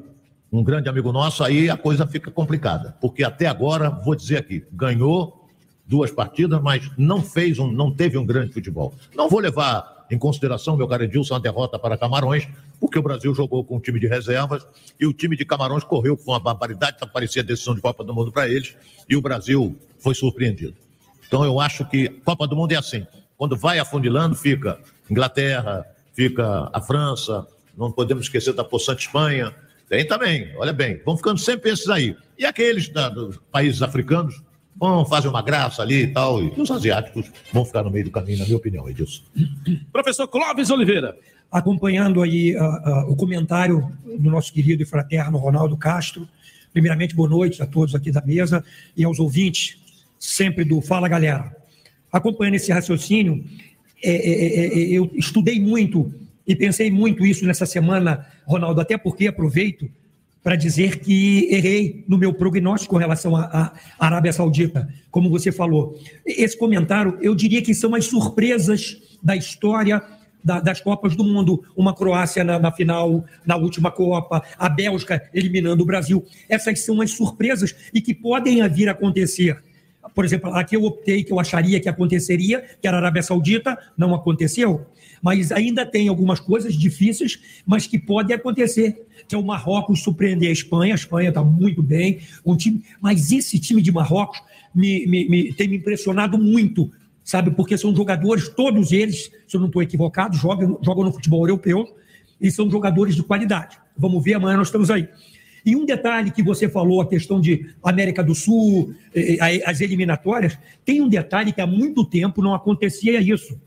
um 0.51 0.63
grande 0.63 0.90
amigo 0.90 1.12
nosso, 1.12 1.44
aí 1.44 1.69
a 1.69 1.78
coisa 1.78 2.07
fica 2.07 2.31
complicada. 2.31 2.96
Porque 3.00 3.24
até 3.24 3.48
agora, 3.48 3.90
vou 3.90 4.16
dizer 4.16 4.38
aqui, 4.38 4.66
ganhou 4.72 5.48
duas 5.86 6.12
partidas, 6.12 6.62
mas 6.62 6.90
não 6.98 7.22
fez 7.22 7.57
um, 7.60 7.72
não 7.72 7.92
teve 7.92 8.18
um 8.18 8.25
grande 8.25 8.54
futebol. 8.54 8.94
Não 9.16 9.30
vou 9.30 9.40
levar 9.40 10.06
em 10.12 10.18
consideração, 10.18 10.75
meu 10.75 10.88
caro 10.88 11.04
Edilson, 11.04 11.36
a 11.36 11.40
derrota 11.40 11.78
para 11.78 11.98
Camarões, 11.98 12.48
porque 12.80 12.98
o 12.98 13.01
Brasil 13.01 13.34
jogou 13.34 13.63
com 13.63 13.78
um 13.78 13.80
time 13.80 14.00
de 14.00 14.07
reservas 14.07 14.66
e 15.00 15.06
o 15.06 15.13
time 15.13 15.36
de 15.36 15.46
Camarões 15.46 15.84
correu 15.84 16.18
com 16.18 16.31
uma 16.31 16.40
barbaridade, 16.40 16.98
parecia 17.13 17.44
decisão 17.44 17.75
de 17.75 17.81
Copa 17.81 18.04
do 18.04 18.13
Mundo 18.13 18.31
para 18.31 18.50
eles, 18.50 18.75
e 19.07 19.16
o 19.16 19.22
Brasil 19.22 19.78
foi 20.00 20.16
surpreendido. 20.16 20.75
Então 21.28 21.44
eu 21.46 21.60
acho 21.60 21.86
que 21.86 22.10
Copa 22.10 22.48
do 22.48 22.56
Mundo 22.56 22.72
é 22.72 22.75
assim. 22.75 23.06
Quando 23.38 23.56
vai 23.56 23.78
afundilando, 23.78 24.36
fica 24.36 24.80
Inglaterra, 25.10 25.86
fica 26.13 26.69
a 26.74 26.81
França, 26.81 27.48
não 27.78 27.92
podemos 27.92 28.25
esquecer 28.25 28.54
da 28.54 28.63
possante 28.63 29.06
Espanha. 29.06 29.56
Tem 29.89 30.06
também, 30.06 30.50
olha 30.56 30.71
bem, 30.71 31.01
vão 31.03 31.18
ficando 31.18 31.39
sempre 31.39 31.71
esses 31.71 31.89
aí. 31.89 32.15
E 32.38 32.45
aqueles 32.45 32.88
da- 32.89 33.09
dos 33.09 33.38
países 33.51 33.81
africanos 33.81 34.41
vão 34.77 35.03
fazer 35.03 35.27
uma 35.27 35.41
graça 35.41 35.81
ali 35.81 36.03
e 36.03 36.07
tal, 36.07 36.41
e 36.41 36.53
os 36.56 36.69
asiáticos 36.71 37.30
vão 37.51 37.65
ficar 37.65 37.83
no 37.83 37.89
meio 37.91 38.06
do 38.06 38.12
caminho, 38.12 38.38
na 38.39 38.45
minha 38.45 38.56
opinião, 38.57 38.88
Edilson. 38.88 39.24
Professor 39.91 40.27
Clóvis 40.27 40.69
Oliveira. 40.69 41.18
acompanhando 41.51 42.21
aí 42.21 42.56
ah, 42.56 42.62
ah, 42.86 43.06
o 43.09 43.15
comentário 43.15 43.91
do 44.19 44.30
nosso 44.30 44.53
querido 44.53 44.83
e 44.83 44.86
fraterno 44.86 45.36
Ronaldo 45.39 45.75
Castro. 45.75 46.30
Primeiramente, 46.71 47.15
boa 47.15 47.27
noite 47.27 47.63
a 47.63 47.65
todos 47.65 47.95
aqui 47.95 48.12
da 48.12 48.21
mesa 48.21 48.63
e 48.95 49.03
aos 49.03 49.18
ouvintes, 49.18 49.80
sempre 50.19 50.63
do 50.63 50.80
Fala 50.80 51.07
Galera. 51.09 51.51
Acompanhando 52.12 52.53
esse 52.53 52.71
raciocínio, 52.71 53.44
é, 54.03 54.12
é, 54.12 54.45
é, 54.45 54.65
é, 54.68 54.80
eu 54.91 55.09
estudei 55.15 55.59
muito 55.59 56.13
e 56.50 56.56
pensei 56.56 56.90
muito 56.90 57.25
isso 57.25 57.46
nessa 57.46 57.66
semana, 57.66 58.25
Ronaldo, 58.46 58.81
até 58.81 58.98
porque 58.98 59.28
aproveito 59.28 59.88
para 60.44 60.56
dizer 60.56 61.00
que 61.00 61.48
errei 61.51 62.04
no 62.07 62.18
meu 62.18 62.34
prognóstico 62.34 62.96
com 62.96 63.00
relação 63.00 63.36
à 63.36 63.72
à 64.00 64.06
Arábia 64.07 64.34
Saudita, 64.34 64.90
como 65.12 65.30
você 65.30 65.51
falou. 65.51 65.96
Esse 66.25 66.58
comentário, 66.58 67.18
eu 67.22 67.36
diria 67.36 67.62
que 67.62 67.74
são 67.75 67.94
as 67.94 68.06
surpresas 68.06 68.98
da 69.22 69.36
história 69.36 70.01
da- 70.44 70.60
das 70.62 70.79
Copas 70.82 71.15
do 71.15 71.24
Mundo. 71.24 71.62
Uma 71.75 71.94
Croácia 71.94 72.44
na, 72.44 72.58
na 72.58 72.72
final, 72.72 73.25
na 73.46 73.58
última 73.58 73.91
Copa, 73.91 74.41
a 74.58 74.70
Bélgica 74.70 75.22
eliminando 75.34 75.84
o 75.84 75.86
Brasil. 75.86 76.25
Essas 76.48 76.79
são 76.79 77.01
as 77.01 77.12
surpresas 77.12 77.75
e 77.94 78.01
que 78.01 78.13
podem 78.15 78.68
vir 78.70 78.88
a 78.89 78.94
acontecer. 78.94 79.62
Por 80.15 80.24
exemplo, 80.25 80.50
aqui 80.56 80.75
eu 80.75 80.84
optei 80.86 81.24
que 81.24 81.32
eu 81.32 81.39
acharia 81.39 81.79
que 81.79 81.89
aconteceria, 81.89 82.63
que 82.82 82.88
era 82.88 82.98
a 82.98 83.00
Arábia 83.01 83.22
Saudita, 83.22 83.77
não 83.98 84.15
aconteceu. 84.15 84.88
Mas 85.22 85.52
ainda 85.52 85.86
tem 85.86 86.08
algumas 86.08 86.40
coisas 86.40 86.74
difíceis, 86.76 87.40
mas 87.66 87.86
que 87.88 88.00
podem 88.00 88.36
acontecer. 88.36 89.06
Que 89.28 89.36
é 89.36 89.38
o 89.38 89.44
Marrocos 89.44 90.02
surpreender 90.02 90.50
a 90.50 90.54
Espanha. 90.54 90.94
A 90.94 90.96
Espanha 90.96 91.30
está 91.30 91.44
muito 91.44 91.84
bem. 91.84 92.20
Um 92.46 92.56
time, 92.56 92.84
mas 93.02 93.32
esse 93.32 93.60
time 93.60 93.82
de 93.82 93.92
Marrocos 93.92 94.42
me, 94.74 95.06
me- 95.08 95.28
me- 95.30 95.54
tem 95.54 95.68
me 95.68 95.78
impressionado 95.78 96.38
muito, 96.38 96.92
sabe? 97.24 97.52
Porque 97.52 97.78
são 97.78 97.96
jogadores, 97.96 98.50
todos 98.50 98.92
eles, 98.92 99.32
se 99.48 99.56
eu 99.56 99.60
não 99.60 99.68
estou 99.68 99.82
equivocado, 99.84 100.36
jogam, 100.38 100.80
jogam 100.82 101.04
no 101.04 101.12
futebol 101.12 101.42
europeu 101.48 101.96
e 102.40 102.50
são 102.50 102.70
jogadores 102.72 103.16
de 103.16 103.24
qualidade. 103.24 103.78
Vamos 103.98 104.24
ver, 104.24 104.36
amanhã 104.36 104.58
nós 104.58 104.68
estamos 104.68 104.90
aí. 104.90 105.08
E 105.66 105.76
um 105.76 105.86
detalhe 105.86 106.32
que 106.32 106.42
você 106.42 106.70
falou, 106.70 107.02
a 107.02 107.08
questão 107.10 107.42
de 107.42 107.68
América 107.84 108.24
do 108.24 108.34
Sul, 108.34 108.94
eh, 109.14 109.36
eh, 109.40 109.62
as 109.66 109.82
eliminatórias, 109.82 110.58
tem 110.86 111.02
um 111.02 111.10
detalhe 111.10 111.52
que 111.52 111.60
há 111.60 111.68
muito 111.68 112.06
tempo 112.06 112.42
não 112.42 112.54
acontecia 112.54 113.20
isso, 113.20 113.60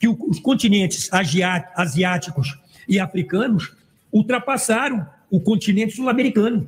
que 0.00 0.08
os 0.08 0.40
continentes 0.40 1.10
asiáticos 1.12 2.58
e 2.88 2.98
africanos 2.98 3.72
ultrapassaram 4.10 5.06
o 5.30 5.38
continente 5.38 5.94
sul-americano. 5.94 6.66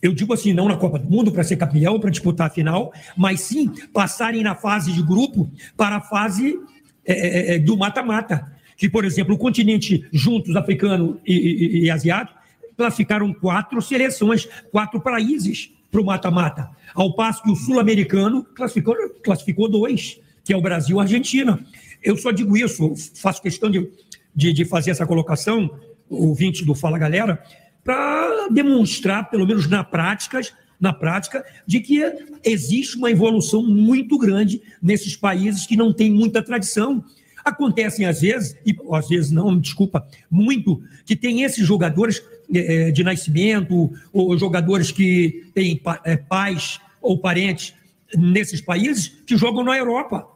Eu 0.00 0.14
digo 0.14 0.32
assim, 0.32 0.52
não 0.52 0.68
na 0.68 0.76
Copa 0.76 0.96
do 0.98 1.10
Mundo 1.10 1.32
para 1.32 1.42
ser 1.42 1.56
campeão, 1.56 1.98
para 1.98 2.08
disputar 2.08 2.46
a 2.46 2.50
final, 2.50 2.92
mas 3.16 3.40
sim 3.40 3.68
passarem 3.92 4.44
na 4.44 4.54
fase 4.54 4.92
de 4.92 5.02
grupo 5.02 5.50
para 5.76 5.96
a 5.96 6.00
fase 6.00 6.56
eh, 7.04 7.12
eh, 7.12 7.54
eh, 7.54 7.58
do 7.58 7.76
mata-mata. 7.76 8.50
Que, 8.76 8.88
por 8.88 9.04
exemplo, 9.04 9.34
o 9.34 9.38
continente 9.38 10.06
juntos, 10.12 10.54
africano 10.54 11.20
e, 11.26 11.34
e- 11.34 11.84
e 11.86 11.90
asiático, 11.90 12.38
classificaram 12.76 13.34
quatro 13.34 13.82
seleções, 13.82 14.48
quatro 14.70 15.00
países 15.00 15.68
para 15.90 16.00
o 16.00 16.04
mata-mata. 16.04 16.70
Ao 16.94 17.12
passo 17.12 17.42
que 17.42 17.50
o 17.50 17.56
sul-americano 17.56 18.44
classificou, 18.54 18.94
classificou 19.24 19.68
dois, 19.68 20.20
que 20.44 20.52
é 20.52 20.56
o 20.56 20.62
Brasil 20.62 20.96
e 20.96 21.00
a 21.00 21.02
Argentina. 21.02 21.58
Eu 22.02 22.16
só 22.16 22.30
digo 22.30 22.56
isso, 22.56 22.94
faço 23.14 23.42
questão 23.42 23.70
de, 23.70 23.90
de, 24.34 24.52
de 24.52 24.64
fazer 24.64 24.90
essa 24.90 25.06
colocação, 25.06 25.70
ouvinte 26.08 26.64
do 26.64 26.74
Fala 26.74 26.98
Galera, 26.98 27.42
para 27.84 28.48
demonstrar, 28.50 29.30
pelo 29.30 29.46
menos 29.46 29.68
na 29.68 29.82
prática, 29.82 30.40
na 30.80 30.92
prática, 30.92 31.44
de 31.66 31.80
que 31.80 32.00
existe 32.44 32.96
uma 32.96 33.10
evolução 33.10 33.62
muito 33.62 34.16
grande 34.18 34.62
nesses 34.80 35.16
países 35.16 35.66
que 35.66 35.76
não 35.76 35.92
têm 35.92 36.10
muita 36.10 36.42
tradição. 36.42 37.04
Acontecem 37.44 38.06
às 38.06 38.20
vezes, 38.20 38.56
e 38.64 38.76
às 38.92 39.08
vezes 39.08 39.30
não, 39.30 39.58
desculpa, 39.58 40.06
muito, 40.30 40.82
que 41.04 41.16
tem 41.16 41.42
esses 41.42 41.66
jogadores 41.66 42.22
eh, 42.54 42.88
eh, 42.88 42.90
de 42.90 43.02
nascimento, 43.02 43.90
ou 44.12 44.36
jogadores 44.38 44.92
que 44.92 45.50
têm 45.54 45.80
eh, 46.04 46.16
pais 46.16 46.78
ou 47.00 47.18
parentes 47.18 47.74
nesses 48.16 48.60
países 48.60 49.08
que 49.26 49.36
jogam 49.36 49.64
na 49.64 49.76
Europa. 49.76 50.26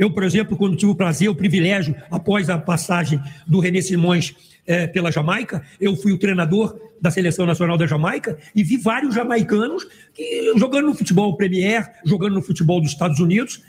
Eu, 0.00 0.10
por 0.10 0.22
exemplo, 0.22 0.56
quando 0.56 0.78
tive 0.78 0.92
o 0.92 0.94
prazer, 0.94 1.28
o 1.28 1.34
privilégio, 1.34 1.94
após 2.10 2.48
a 2.48 2.56
passagem 2.56 3.20
do 3.46 3.60
René 3.60 3.82
Simões 3.82 4.34
eh, 4.66 4.86
pela 4.86 5.12
Jamaica, 5.12 5.62
eu 5.78 5.94
fui 5.94 6.10
o 6.10 6.18
treinador 6.18 6.74
da 6.98 7.10
Seleção 7.10 7.44
Nacional 7.44 7.76
da 7.76 7.86
Jamaica 7.86 8.38
e 8.56 8.64
vi 8.64 8.78
vários 8.78 9.14
jamaicanos 9.14 9.86
que, 10.14 10.54
jogando 10.56 10.86
no 10.86 10.94
futebol 10.94 11.36
Premier, 11.36 11.86
jogando 12.02 12.36
no 12.36 12.40
futebol 12.40 12.80
dos 12.80 12.92
Estados 12.92 13.20
Unidos. 13.20 13.62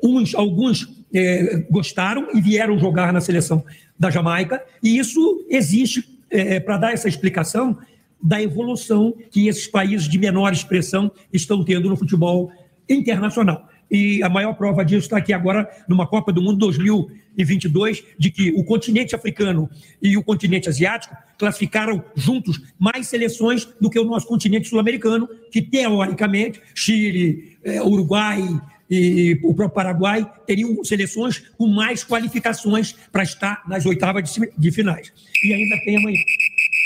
Uns, 0.00 0.36
alguns 0.36 0.88
eh, 1.12 1.66
gostaram 1.68 2.28
e 2.32 2.40
vieram 2.40 2.78
jogar 2.78 3.12
na 3.12 3.20
seleção 3.20 3.64
da 3.98 4.08
Jamaica, 4.08 4.64
e 4.80 4.96
isso 4.96 5.44
existe 5.50 6.08
eh, 6.30 6.60
para 6.60 6.78
dar 6.78 6.92
essa 6.92 7.08
explicação 7.08 7.76
da 8.22 8.40
evolução 8.40 9.12
que 9.32 9.48
esses 9.48 9.66
países 9.66 10.08
de 10.08 10.16
menor 10.16 10.52
expressão 10.52 11.10
estão 11.32 11.64
tendo 11.64 11.88
no 11.88 11.96
futebol 11.96 12.52
internacional. 12.88 13.71
E 13.92 14.22
a 14.22 14.28
maior 14.30 14.54
prova 14.54 14.82
disso 14.82 15.02
está 15.02 15.18
aqui 15.18 15.34
agora 15.34 15.68
numa 15.86 16.06
Copa 16.06 16.32
do 16.32 16.40
Mundo 16.40 16.58
2022, 16.60 18.02
de 18.18 18.30
que 18.30 18.50
o 18.52 18.64
continente 18.64 19.14
africano 19.14 19.68
e 20.00 20.16
o 20.16 20.24
continente 20.24 20.66
asiático 20.66 21.14
classificaram 21.36 22.02
juntos 22.14 22.62
mais 22.78 23.08
seleções 23.08 23.68
do 23.78 23.90
que 23.90 23.98
o 23.98 24.04
nosso 24.04 24.26
continente 24.26 24.66
sul-americano, 24.66 25.28
que 25.50 25.60
teoricamente 25.60 26.58
Chile, 26.74 27.58
eh, 27.62 27.82
Uruguai 27.82 28.42
e 28.90 29.38
o 29.42 29.54
próprio 29.54 29.74
Paraguai 29.74 30.30
teriam 30.46 30.82
seleções 30.84 31.40
com 31.58 31.66
mais 31.66 32.02
qualificações 32.02 32.92
para 33.10 33.22
estar 33.22 33.62
nas 33.68 33.84
oitavas 33.84 34.32
de, 34.32 34.52
de 34.56 34.70
finais. 34.70 35.12
E 35.44 35.52
ainda 35.52 35.76
tem 35.84 35.98
amanhã. 35.98 36.18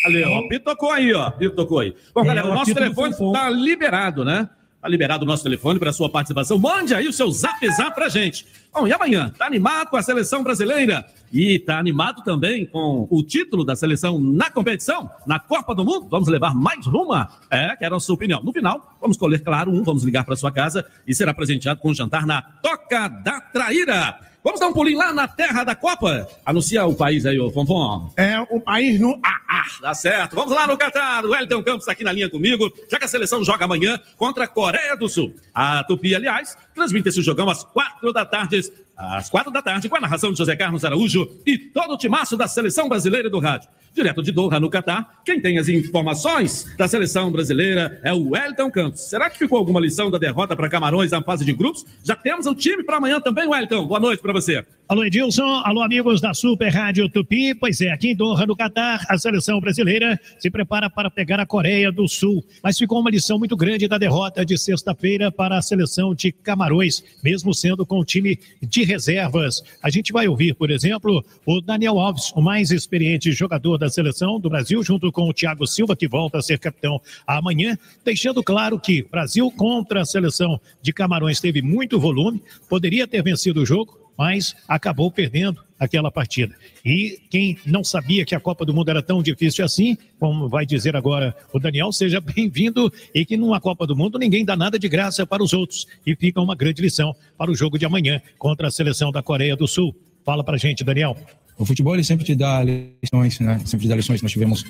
Ali, 0.07 0.25
ó, 0.25 0.41
o 0.41 0.49
Pito 0.49 0.65
tocou 0.65 0.91
aí, 0.91 1.13
ó. 1.13 1.31
Pito 1.31 1.55
tocou 1.55 1.81
aí. 1.81 1.95
Bom, 2.15 2.23
É, 2.23 2.27
galera, 2.27 2.47
o 2.49 2.55
nosso 2.55 2.75
telefone 2.75 3.13
está 3.13 3.51
liberado, 3.51 4.25
né? 4.25 4.49
Tá 4.81 4.89
liberado 4.89 5.25
o 5.25 5.27
nosso 5.27 5.43
telefone 5.43 5.79
para 5.79 5.93
sua 5.93 6.09
participação. 6.09 6.59
Mande 6.59 6.95
aí 6.95 7.09
o 7.09 7.13
seu 7.13 7.31
zap 7.31 7.67
zap 7.71 7.95
pra 7.95 8.09
gente. 8.09 8.47
Bom, 8.73 8.87
e 8.87 8.93
amanhã? 8.93 9.33
Tá 9.37 9.47
animado 9.47 9.89
com 9.89 9.97
a 9.97 10.03
seleção 10.03 10.43
brasileira? 10.43 11.05
E 11.33 11.59
tá 11.59 11.79
animado 11.79 12.23
também 12.23 12.67
com 12.67 13.07
o 13.11 13.23
título 13.23 13.65
da 13.65 13.75
seleção 13.75 14.21
na 14.21 14.51
competição, 14.51 15.11
na 15.27 15.41
Copa 15.41 15.75
do 15.75 15.85
Mundo? 15.85 16.07
Vamos 16.09 16.29
levar 16.29 16.55
mais 16.55 16.87
uma? 16.87 17.29
É, 17.51 17.75
quero 17.75 17.97
a 17.97 18.01
sua 18.01 18.15
opinião. 18.15 18.43
No 18.43 18.53
final, 18.53 18.97
vamos 19.01 19.17
escolher, 19.17 19.41
claro, 19.41 19.73
um, 19.73 19.83
vamos 19.83 20.05
ligar 20.05 20.25
para 20.25 20.37
sua 20.37 20.53
casa 20.53 20.87
e 21.07 21.15
será 21.15 21.35
presenteado 21.35 21.81
com 21.81 21.91
um 21.91 21.95
jantar 21.95 22.27
na 22.27 22.41
Toca 22.41 23.09
da 23.09 23.41
Traíra. 23.41 24.19
Vamos 24.47 24.61
dar 24.61 24.69
um 24.69 24.73
pulinho 24.73 24.99
lá 24.99 25.13
na 25.13 25.27
terra 25.27 25.65
da 25.65 25.75
Copa? 25.75 26.29
Anuncia 26.45 26.87
o 26.87 26.95
país 26.95 27.27
aí, 27.27 27.37
ô 27.37 27.51
Fonfon. 27.51 28.13
É 28.17 28.39
o 28.43 28.61
país 28.61 29.01
no 29.01 29.19
AA. 29.21 29.65
Tá 29.83 29.93
certo. 29.93 30.37
Vamos 30.37 30.55
lá 30.55 30.69
no 30.69 30.79
Catar. 30.79 31.25
O 31.25 31.31
Wellington 31.31 31.65
Campos 31.65 31.81
está 31.81 31.91
aqui 31.91 32.05
na 32.05 32.13
linha 32.13 32.31
comigo, 32.31 32.73
já 32.89 32.97
que 32.97 33.07
a 33.07 33.09
seleção 33.09 33.43
joga 33.43 33.65
amanhã 33.65 34.01
contra 34.17 34.45
a 34.45 34.47
Coreia 34.47 34.97
do 34.97 35.09
Sul. 35.09 35.35
A 35.53 35.83
Tupi, 35.83 36.15
aliás, 36.15 36.57
transmite 36.73 37.09
esse 37.09 37.23
jogão 37.23 37.51
às 37.51 37.65
quatro 37.65 38.13
da 38.13 38.25
tarde. 38.25 38.73
Às 38.97 39.29
quatro 39.29 39.53
da 39.53 39.61
tarde, 39.61 39.89
com 39.89 39.97
a 39.97 40.01
narração 40.01 40.33
de 40.33 40.39
José 40.39 40.57
Carlos 40.57 40.85
Araújo 40.85 41.29
e 41.45 41.59
todo 41.59 41.93
o 41.93 41.99
timaço 41.99 42.37
da 42.37 42.49
seleção 42.49 42.89
brasileira 42.89 43.29
do 43.29 43.39
rádio. 43.39 43.69
Direto 43.95 44.23
de 44.23 44.31
Doha, 44.31 44.61
no 44.61 44.69
Catar, 44.69 45.23
quem 45.25 45.41
tem 45.41 45.59
as 45.59 45.69
informações 45.69 46.67
da 46.77 46.87
seleção 46.87 47.31
brasileira 47.31 47.99
é 48.03 48.13
o 48.13 48.31
Wellington 48.31 48.71
Campos. 48.71 49.09
Será 49.09 49.31
que 49.31 49.39
ficou 49.39 49.57
alguma 49.59 49.81
lição 49.81 50.11
da 50.11 50.19
derrota 50.19 50.55
para 50.55 50.69
Camarões 50.69 51.11
na 51.11 51.23
fase 51.23 51.45
de 51.45 51.53
grupos? 51.55 51.85
Já 52.03 52.15
temos 52.15 52.47
o 52.47 52.55
time 52.55 52.83
para 52.83 52.99
amanhã 52.99 53.21
também, 53.21 53.47
Wellington. 53.47 53.87
Boa 53.87 54.01
noite 54.01 54.21
para 54.21 54.35
você. 54.35 54.65
Alô, 54.89 55.03
Edilson. 55.03 55.63
Alô, 55.65 55.83
amigos 55.83 56.21
da 56.21 56.33
Super 56.33 56.69
Rádio 56.69 57.09
Tupi. 57.09 57.53
Pois 57.57 57.81
é, 57.81 57.91
aqui 57.91 58.11
em 58.11 58.15
Doha, 58.15 58.47
no 58.47 58.55
Catar, 58.55 59.05
a 59.09 59.19
seleção 59.19 59.59
brasileira 59.59 60.17
se 60.39 60.49
prepara 60.49 60.89
para 60.89 61.11
pegar 61.11 61.41
a 61.41 61.45
Coreia 61.45 61.91
do 61.91 62.07
Sul. 62.07 62.45
Mas 62.63 62.79
ficou 62.79 63.01
uma 63.01 63.11
lição 63.11 63.37
muito 63.37 63.57
grande 63.57 63.89
da 63.89 63.99
derrota 63.99 64.47
de 64.47 64.57
sexta-feira 64.57 65.29
para 65.33 65.59
a 65.59 65.63
seleção 65.63 66.15
de 66.15 66.31
Camarões, 66.31 67.03
mesmo 67.21 67.53
sendo 67.53 67.85
com 67.85 67.99
o 67.99 68.05
time 68.05 68.39
de 68.63 68.85
reservas. 68.85 69.61
A 69.83 69.91
gente 69.91 70.13
vai 70.13 70.29
ouvir, 70.29 70.55
por 70.55 70.71
exemplo, 70.71 71.25
o 71.45 71.61
Daniel 71.61 71.99
Alves, 71.99 72.31
o 72.37 72.41
mais 72.41 72.71
experiente 72.71 73.33
jogador 73.33 73.79
da 73.79 73.89
seleção 73.89 74.39
do 74.39 74.49
Brasil, 74.49 74.85
junto 74.85 75.11
com 75.11 75.29
o 75.29 75.35
Thiago 75.35 75.67
Silva, 75.67 75.97
que 75.97 76.07
volta 76.07 76.39
a 76.39 76.43
ser 76.43 76.61
capitão 76.61 77.01
amanhã, 77.27 77.77
deixando 78.05 78.41
claro 78.41 78.79
que 78.79 79.03
Brasil 79.03 79.51
contra 79.51 80.03
a 80.03 80.07
seleção 80.07 80.61
de 80.81 80.93
Camarões 80.93 81.41
teve 81.41 81.61
muito 81.61 81.99
volume, 81.99 82.41
poderia 82.69 83.05
ter 83.09 83.21
vencido 83.21 83.63
o 83.63 83.67
jogo, 83.67 84.06
mas 84.17 84.57
acabou 84.67 85.11
perdendo 85.11 85.61
aquela 85.79 86.11
partida. 86.11 86.55
E 86.85 87.21
quem 87.31 87.59
não 87.67 87.85
sabia 87.85 88.25
que 88.25 88.35
a 88.35 88.41
Copa 88.41 88.65
do 88.65 88.73
Mundo 88.73 88.89
era 88.91 89.03
tão 89.03 89.23
difícil 89.23 89.65
assim, 89.65 89.97
como 90.19 90.49
vai 90.49 90.65
dizer 90.65 90.97
agora 90.97 91.37
o 91.53 91.59
Daniel, 91.59 91.93
seja 91.93 92.21
bem-vindo 92.23 92.93
e 93.15 93.25
que 93.25 93.37
numa 93.37 93.61
Copa 93.61 93.87
do 93.87 93.95
Mundo 93.95 94.19
ninguém 94.19 94.45
dá 94.45 94.57
nada 94.57 94.79
de 94.79 94.89
graça 94.89 95.27
para 95.27 95.43
os 95.43 95.53
outros. 95.53 95.87
E 96.07 96.17
fica 96.17 96.41
uma 96.41 96.55
grande 96.55 96.81
lição 96.81 97.15
para 97.37 97.51
o 97.51 97.55
jogo 97.55 97.79
de 97.79 97.85
amanhã 97.85 98.21
contra 98.39 98.69
a 98.69 98.71
seleção 98.71 99.13
da 99.13 99.23
Coreia 99.23 99.57
do 99.57 99.69
Sul. 99.69 99.95
Fala 100.25 100.43
pra 100.43 100.57
gente, 100.57 100.83
Daniel. 100.83 101.17
O 101.59 101.65
futebol 101.65 101.95
ele 101.95 102.05
sempre 102.05 102.25
te 102.25 102.35
dá 102.35 102.63
lições, 102.63 103.41
né? 103.41 103.59
Sempre 103.65 103.87
te 103.87 103.89
dá 103.89 103.97
lições. 103.97 104.21
Nós 104.21 104.33
tivemos 104.33 104.65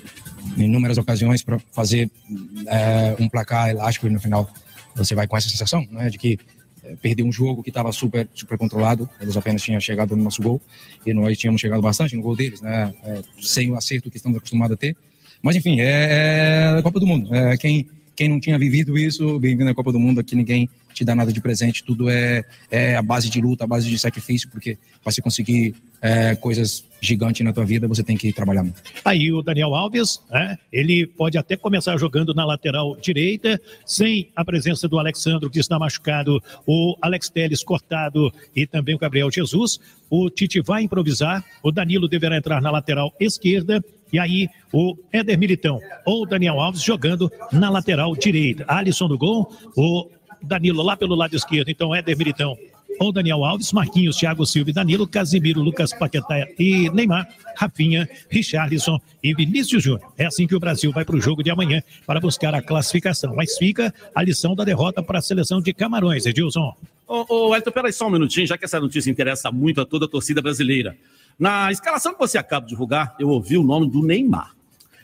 inúmeras 0.55 0.97
ocasiões 0.97 1.43
para 1.43 1.59
fazer 1.71 2.09
é, 2.67 3.15
um 3.19 3.27
placar 3.27 3.69
elástico 3.69 4.07
e 4.07 4.09
no 4.09 4.19
final 4.19 4.49
você 4.95 5.13
vai 5.13 5.27
com 5.27 5.35
essa 5.35 5.49
sensação, 5.49 5.85
né? 5.91 6.09
De 6.09 6.17
que 6.17 6.39
perdeu 7.01 7.25
um 7.25 7.31
jogo 7.31 7.63
que 7.63 7.69
estava 7.69 7.91
super 7.91 8.27
super 8.33 8.57
controlado. 8.57 9.09
Eles 9.19 9.35
apenas 9.35 9.61
tinham 9.61 9.79
chegado 9.79 10.15
no 10.15 10.23
nosso 10.23 10.41
gol 10.41 10.61
e 11.05 11.13
nós 11.13 11.37
tínhamos 11.37 11.59
chegado 11.59 11.81
bastante 11.81 12.15
no 12.15 12.21
gol 12.21 12.35
deles, 12.35 12.61
né? 12.61 12.93
É, 13.03 13.21
sem 13.41 13.71
o 13.71 13.75
acerto 13.75 14.09
que 14.09 14.17
estamos 14.17 14.37
acostumados 14.37 14.75
a 14.75 14.77
ter. 14.77 14.95
Mas 15.41 15.55
enfim, 15.55 15.79
é, 15.79 16.77
é 16.77 16.81
Copa 16.81 16.99
do 16.99 17.07
Mundo. 17.07 17.33
É, 17.33 17.57
quem 17.57 17.87
quem 18.17 18.29
não 18.29 18.39
tinha 18.39 18.57
vivido 18.57 18.97
isso, 18.97 19.37
bem-vindo 19.39 19.69
à 19.69 19.75
Copa 19.75 19.91
do 19.91 19.99
Mundo. 19.99 20.19
Aqui 20.19 20.35
ninguém 20.35 20.67
te 20.91 21.05
dá 21.05 21.13
nada 21.13 21.31
de 21.31 21.39
presente, 21.39 21.83
tudo 21.83 22.09
é, 22.09 22.43
é 22.71 22.95
a 22.95 23.01
base 23.03 23.29
de 23.29 23.39
luta, 23.39 23.63
a 23.63 23.67
base 23.67 23.87
de 23.87 23.99
sacrifício, 23.99 24.49
porque 24.49 24.75
para 25.03 25.11
você 25.11 25.21
conseguir 25.21 25.75
é, 26.01 26.35
coisas 26.35 26.85
gigantes 27.01 27.45
na 27.45 27.53
tua 27.53 27.65
vida, 27.65 27.87
você 27.87 28.03
tem 28.03 28.17
que 28.17 28.33
trabalhar 28.33 28.63
muito. 28.63 28.81
Aí 29.05 29.31
o 29.31 29.41
Daniel 29.41 29.75
Alves, 29.75 30.21
né, 30.29 30.57
ele 30.71 31.05
pode 31.05 31.37
até 31.37 31.55
começar 31.55 31.97
jogando 31.97 32.33
na 32.33 32.45
lateral 32.45 32.95
direita, 32.97 33.59
sem 33.85 34.29
a 34.35 34.43
presença 34.43 34.87
do 34.87 34.97
Alexandro, 34.97 35.49
que 35.49 35.59
está 35.59 35.77
machucado, 35.77 36.41
o 36.65 36.95
Alex 37.01 37.29
Teles 37.29 37.63
cortado 37.63 38.33
e 38.55 38.65
também 38.65 38.95
o 38.95 38.99
Gabriel 38.99 39.31
Jesus. 39.31 39.79
O 40.09 40.29
Tite 40.29 40.61
vai 40.61 40.83
improvisar, 40.83 41.43
o 41.61 41.71
Danilo 41.71 42.07
deverá 42.07 42.37
entrar 42.37 42.61
na 42.61 42.71
lateral 42.71 43.13
esquerda, 43.19 43.83
e 44.11 44.17
aí 44.17 44.49
o 44.71 44.95
Éder 45.11 45.37
Militão 45.37 45.79
ou 46.05 46.25
Daniel 46.25 46.59
Alves 46.59 46.81
jogando 46.81 47.31
na 47.51 47.69
lateral 47.69 48.15
direita. 48.15 48.65
Alisson 48.67 49.07
do 49.07 49.17
gol, 49.17 49.51
o 49.75 50.09
Danilo 50.41 50.81
lá 50.81 50.95
pelo 50.95 51.15
lado 51.15 51.35
esquerdo, 51.35 51.69
então 51.69 51.93
Éder 51.93 52.17
Militão 52.17 52.57
ou 52.99 53.11
Daniel 53.11 53.43
Alves, 53.43 53.71
Marquinhos, 53.71 54.17
Thiago 54.17 54.45
Silva 54.45 54.69
e 54.69 54.73
Danilo, 54.73 55.07
Casimiro, 55.07 55.61
Lucas 55.61 55.93
Paquetá 55.93 56.47
e 56.57 56.89
Neymar, 56.91 57.27
Rafinha, 57.55 58.09
Richarlison 58.29 58.99
e 59.23 59.33
Vinícius 59.33 59.83
Júnior. 59.83 60.11
É 60.17 60.25
assim 60.25 60.47
que 60.47 60.55
o 60.55 60.59
Brasil 60.59 60.91
vai 60.91 61.05
para 61.05 61.15
o 61.15 61.21
jogo 61.21 61.43
de 61.43 61.49
amanhã 61.49 61.81
para 62.05 62.19
buscar 62.19 62.53
a 62.53 62.61
classificação. 62.61 63.35
Mas 63.35 63.57
fica 63.57 63.93
a 64.13 64.23
lição 64.23 64.55
da 64.55 64.63
derrota 64.63 65.01
para 65.01 65.19
a 65.19 65.21
seleção 65.21 65.61
de 65.61 65.73
Camarões, 65.73 66.25
Edilson. 66.25 66.75
Ô, 67.07 67.47
ô 67.49 67.55
Elton, 67.55 67.71
peraí 67.71 67.93
só 67.93 68.07
um 68.07 68.11
minutinho, 68.11 68.45
já 68.45 68.57
que 68.57 68.65
essa 68.65 68.79
notícia 68.79 69.09
interessa 69.09 69.51
muito 69.51 69.79
a 69.81 69.85
toda 69.85 70.05
a 70.05 70.09
torcida 70.09 70.41
brasileira. 70.41 70.97
Na 71.39 71.71
escalação 71.71 72.13
que 72.13 72.19
você 72.19 72.37
acaba 72.37 72.65
de 72.65 72.71
divulgar, 72.71 73.15
eu 73.19 73.29
ouvi 73.29 73.57
o 73.57 73.63
nome 73.63 73.89
do 73.89 74.03
Neymar. 74.03 74.53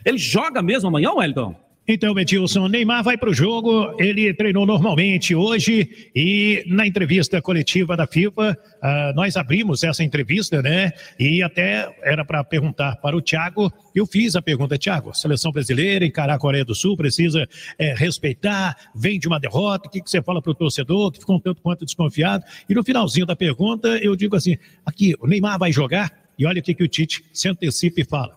Ele 0.04 0.18
joga 0.18 0.60
mesmo 0.60 0.88
amanhã, 0.88 1.12
Wellington? 1.12 1.56
Então, 1.86 2.18
Edilson, 2.18 2.66
Neymar 2.66 3.04
vai 3.04 3.18
para 3.18 3.28
o 3.28 3.34
jogo. 3.34 3.94
Ele 3.98 4.32
treinou 4.32 4.64
normalmente 4.64 5.34
hoje 5.34 6.10
e 6.16 6.64
na 6.66 6.86
entrevista 6.86 7.42
coletiva 7.42 7.94
da 7.94 8.06
FIFA, 8.06 8.56
ah, 8.80 9.12
nós 9.14 9.36
abrimos 9.36 9.84
essa 9.84 10.02
entrevista, 10.02 10.62
né? 10.62 10.92
E 11.20 11.42
até 11.42 11.94
era 12.02 12.24
para 12.24 12.42
perguntar 12.42 12.96
para 12.96 13.14
o 13.14 13.20
Thiago. 13.20 13.70
Eu 13.94 14.06
fiz 14.06 14.34
a 14.34 14.40
pergunta, 14.40 14.78
Thiago, 14.78 15.12
seleção 15.12 15.52
brasileira, 15.52 16.06
encarar 16.06 16.34
a 16.34 16.38
Coreia 16.38 16.64
do 16.64 16.74
Sul, 16.74 16.96
precisa 16.96 17.46
eh, 17.78 17.94
respeitar, 17.94 18.74
vem 18.94 19.18
de 19.18 19.28
uma 19.28 19.38
derrota. 19.38 19.86
O 19.86 19.90
que, 19.90 20.00
que 20.00 20.10
você 20.10 20.22
fala 20.22 20.40
para 20.40 20.52
o 20.52 20.54
torcedor 20.54 21.12
que 21.12 21.18
ficou 21.18 21.36
um 21.36 21.40
tanto 21.40 21.60
quanto 21.60 21.84
desconfiado? 21.84 22.44
E 22.66 22.74
no 22.74 22.82
finalzinho 22.82 23.26
da 23.26 23.36
pergunta, 23.36 23.88
eu 23.98 24.16
digo 24.16 24.34
assim: 24.36 24.56
aqui, 24.86 25.14
o 25.20 25.26
Neymar 25.26 25.58
vai 25.58 25.70
jogar? 25.70 26.10
E 26.38 26.46
olha 26.46 26.60
o 26.60 26.62
que, 26.62 26.74
que 26.74 26.82
o 26.82 26.88
Tite 26.88 27.22
se 27.32 27.46
antecipa 27.46 28.00
e 28.00 28.04
fala. 28.04 28.34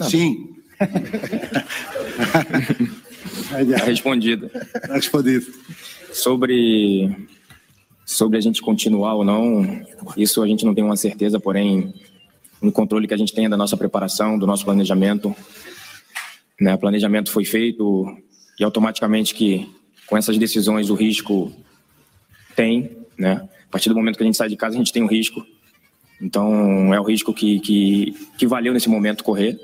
Sim. 0.00 0.56
Respondido. 3.84 4.48
Tá 4.48 4.94
respondido. 4.94 5.46
Sobre, 6.12 7.28
sobre 8.04 8.38
a 8.38 8.40
gente 8.40 8.62
continuar 8.62 9.14
ou 9.14 9.24
não, 9.24 9.84
isso 10.16 10.42
a 10.42 10.46
gente 10.46 10.64
não 10.64 10.74
tem 10.74 10.84
uma 10.84 10.96
certeza, 10.96 11.38
porém, 11.38 11.92
no 12.60 12.72
controle 12.72 13.06
que 13.06 13.14
a 13.14 13.18
gente 13.18 13.34
tem 13.34 13.48
da 13.48 13.56
nossa 13.56 13.76
preparação, 13.76 14.38
do 14.38 14.46
nosso 14.46 14.64
planejamento, 14.64 15.34
né, 16.60 16.74
o 16.74 16.78
planejamento 16.78 17.30
foi 17.30 17.44
feito 17.44 18.06
e 18.58 18.64
automaticamente 18.64 19.34
que 19.34 19.70
com 20.06 20.16
essas 20.16 20.38
decisões 20.38 20.88
o 20.88 20.94
risco 20.94 21.52
tem, 22.54 22.96
né? 23.18 23.46
A 23.68 23.70
partir 23.70 23.88
do 23.88 23.94
momento 23.94 24.16
que 24.16 24.22
a 24.22 24.26
gente 24.26 24.36
sai 24.36 24.48
de 24.48 24.56
casa, 24.56 24.76
a 24.76 24.78
gente 24.78 24.92
tem 24.92 25.02
um 25.02 25.08
risco. 25.08 25.44
Então, 26.20 26.94
é 26.94 27.00
o 27.00 27.02
risco 27.02 27.34
que, 27.34 27.60
que, 27.60 28.14
que 28.38 28.46
valeu 28.46 28.72
nesse 28.72 28.88
momento 28.88 29.22
correr, 29.22 29.58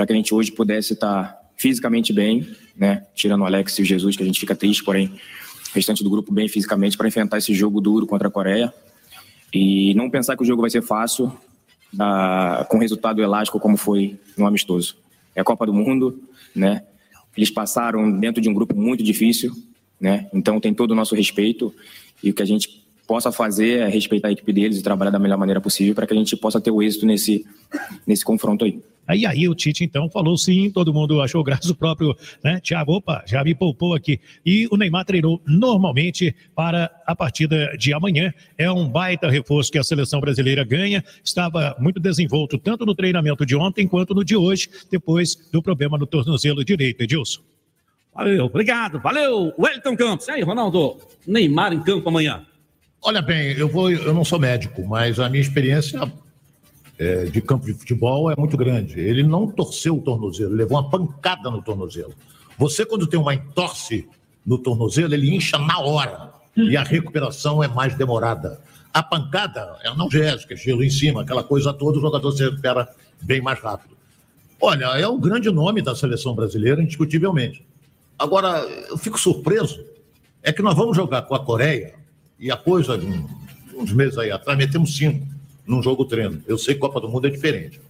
para 0.00 0.06
que 0.06 0.14
a 0.14 0.16
gente 0.16 0.34
hoje 0.34 0.50
pudesse 0.50 0.94
estar 0.94 1.38
fisicamente 1.58 2.10
bem, 2.10 2.48
né? 2.74 3.04
Tirando 3.14 3.42
o 3.42 3.44
Alex 3.44 3.78
e 3.78 3.82
o 3.82 3.84
Jesus, 3.84 4.16
que 4.16 4.22
a 4.22 4.26
gente 4.26 4.40
fica 4.40 4.56
triste, 4.56 4.82
porém, 4.82 5.12
restante 5.74 6.02
do 6.02 6.08
grupo 6.08 6.32
bem 6.32 6.48
fisicamente 6.48 6.96
para 6.96 7.06
enfrentar 7.06 7.36
esse 7.36 7.52
jogo 7.52 7.82
duro 7.82 8.06
contra 8.06 8.28
a 8.28 8.30
Coreia. 8.30 8.72
E 9.52 9.92
não 9.92 10.08
pensar 10.08 10.38
que 10.38 10.42
o 10.42 10.46
jogo 10.46 10.62
vai 10.62 10.70
ser 10.70 10.80
fácil, 10.80 11.30
com 12.70 12.78
resultado 12.78 13.20
elástico 13.20 13.60
como 13.60 13.76
foi 13.76 14.18
no 14.38 14.46
amistoso. 14.46 14.96
É 15.36 15.42
a 15.42 15.44
Copa 15.44 15.66
do 15.66 15.74
Mundo, 15.74 16.18
né? 16.56 16.82
Eles 17.36 17.50
passaram 17.50 18.10
dentro 18.10 18.40
de 18.40 18.48
um 18.48 18.54
grupo 18.54 18.74
muito 18.74 19.04
difícil, 19.04 19.52
né? 20.00 20.30
Então 20.32 20.58
tem 20.58 20.72
todo 20.72 20.92
o 20.92 20.94
nosso 20.94 21.14
respeito 21.14 21.74
e 22.24 22.30
o 22.30 22.34
que 22.34 22.42
a 22.42 22.46
gente 22.46 22.86
possa 23.06 23.30
fazer 23.30 23.80
é 23.80 23.86
respeitar 23.86 24.28
a 24.28 24.32
equipe 24.32 24.50
deles 24.50 24.78
e 24.78 24.82
trabalhar 24.82 25.10
da 25.10 25.18
melhor 25.18 25.36
maneira 25.36 25.60
possível 25.60 25.94
para 25.94 26.06
que 26.06 26.14
a 26.14 26.16
gente 26.16 26.34
possa 26.38 26.58
ter 26.58 26.70
o 26.70 26.80
êxito 26.80 27.04
nesse 27.04 27.44
nesse 28.06 28.24
confronto 28.24 28.64
aí. 28.64 28.80
Aí 29.10 29.26
aí 29.26 29.48
o 29.48 29.54
Tite 29.56 29.82
então 29.82 30.08
falou 30.08 30.38
sim, 30.38 30.70
todo 30.70 30.94
mundo 30.94 31.20
achou 31.20 31.42
graça 31.42 31.72
o 31.72 31.74
próprio, 31.74 32.16
né? 32.44 32.60
Thiago, 32.60 32.92
opa, 32.92 33.24
já 33.26 33.42
me 33.42 33.56
poupou 33.56 33.92
aqui. 33.92 34.20
E 34.46 34.68
o 34.70 34.76
Neymar 34.76 35.04
treinou 35.04 35.42
normalmente 35.44 36.32
para 36.54 36.88
a 37.04 37.16
partida 37.16 37.76
de 37.76 37.92
amanhã. 37.92 38.32
É 38.56 38.70
um 38.70 38.88
baita 38.88 39.28
reforço 39.28 39.72
que 39.72 39.78
a 39.78 39.82
seleção 39.82 40.20
brasileira 40.20 40.62
ganha. 40.62 41.02
Estava 41.24 41.74
muito 41.80 41.98
desenvolto 41.98 42.56
tanto 42.56 42.86
no 42.86 42.94
treinamento 42.94 43.44
de 43.44 43.56
ontem 43.56 43.88
quanto 43.88 44.14
no 44.14 44.24
de 44.24 44.36
hoje, 44.36 44.70
depois 44.88 45.34
do 45.50 45.60
problema 45.60 45.98
no 45.98 46.06
tornozelo 46.06 46.64
direito, 46.64 47.02
Edilson. 47.02 47.40
Valeu, 48.14 48.44
obrigado, 48.44 49.00
valeu, 49.00 49.52
Wellington 49.58 49.96
Campos. 49.96 50.28
E 50.28 50.30
aí, 50.30 50.42
Ronaldo, 50.42 50.98
Neymar 51.26 51.72
em 51.72 51.82
campo 51.82 52.08
amanhã. 52.08 52.46
Olha 53.02 53.20
bem, 53.20 53.58
eu 53.58 53.68
vou, 53.68 53.90
eu 53.90 54.14
não 54.14 54.24
sou 54.24 54.38
médico, 54.38 54.86
mas 54.86 55.18
a 55.18 55.28
minha 55.28 55.40
experiência 55.40 56.00
é, 57.00 57.24
de 57.24 57.40
campo 57.40 57.64
de 57.64 57.72
futebol 57.72 58.30
é 58.30 58.34
muito 58.36 58.58
grande. 58.58 59.00
Ele 59.00 59.22
não 59.22 59.46
torceu 59.50 59.96
o 59.96 60.02
tornozelo, 60.02 60.54
levou 60.54 60.78
uma 60.78 60.90
pancada 60.90 61.50
no 61.50 61.62
tornozelo. 61.62 62.12
Você, 62.58 62.84
quando 62.84 63.06
tem 63.06 63.18
uma 63.18 63.32
entorse 63.34 64.06
no 64.44 64.58
tornozelo, 64.58 65.14
ele 65.14 65.34
incha 65.34 65.56
na 65.56 65.78
hora 65.80 66.30
e 66.54 66.76
a 66.76 66.82
recuperação 66.82 67.64
é 67.64 67.68
mais 67.68 67.94
demorada. 67.96 68.60
A 68.92 69.02
pancada 69.02 69.78
é 69.82 69.88
analgésica, 69.88 70.54
gelo 70.54 70.84
em 70.84 70.90
cima, 70.90 71.22
aquela 71.22 71.42
coisa 71.42 71.72
toda, 71.72 71.96
o 71.96 72.00
jogador 72.02 72.32
se 72.32 72.44
recupera 72.44 72.86
bem 73.22 73.40
mais 73.40 73.58
rápido. 73.60 73.96
Olha, 74.60 74.84
é 74.98 75.08
um 75.08 75.18
grande 75.18 75.50
nome 75.50 75.80
da 75.80 75.96
seleção 75.96 76.34
brasileira, 76.34 76.82
indiscutivelmente. 76.82 77.64
Agora, 78.18 78.58
eu 78.90 78.98
fico 78.98 79.18
surpreso, 79.18 79.82
é 80.42 80.52
que 80.52 80.60
nós 80.60 80.76
vamos 80.76 80.94
jogar 80.94 81.22
com 81.22 81.34
a 81.34 81.42
Coreia, 81.42 81.94
e 82.38 82.50
um- 82.52 83.26
uns 83.80 83.92
meses 83.92 84.18
aí 84.18 84.30
atrás, 84.30 84.58
metemos 84.58 84.94
cinco 84.94 85.26
num 85.70 85.82
jogo 85.82 86.04
treino. 86.04 86.42
Eu 86.46 86.58
sei 86.58 86.74
que 86.74 86.80
Copa 86.80 87.00
do 87.00 87.08
Mundo 87.08 87.26
é 87.26 87.30
diferente. 87.30 87.80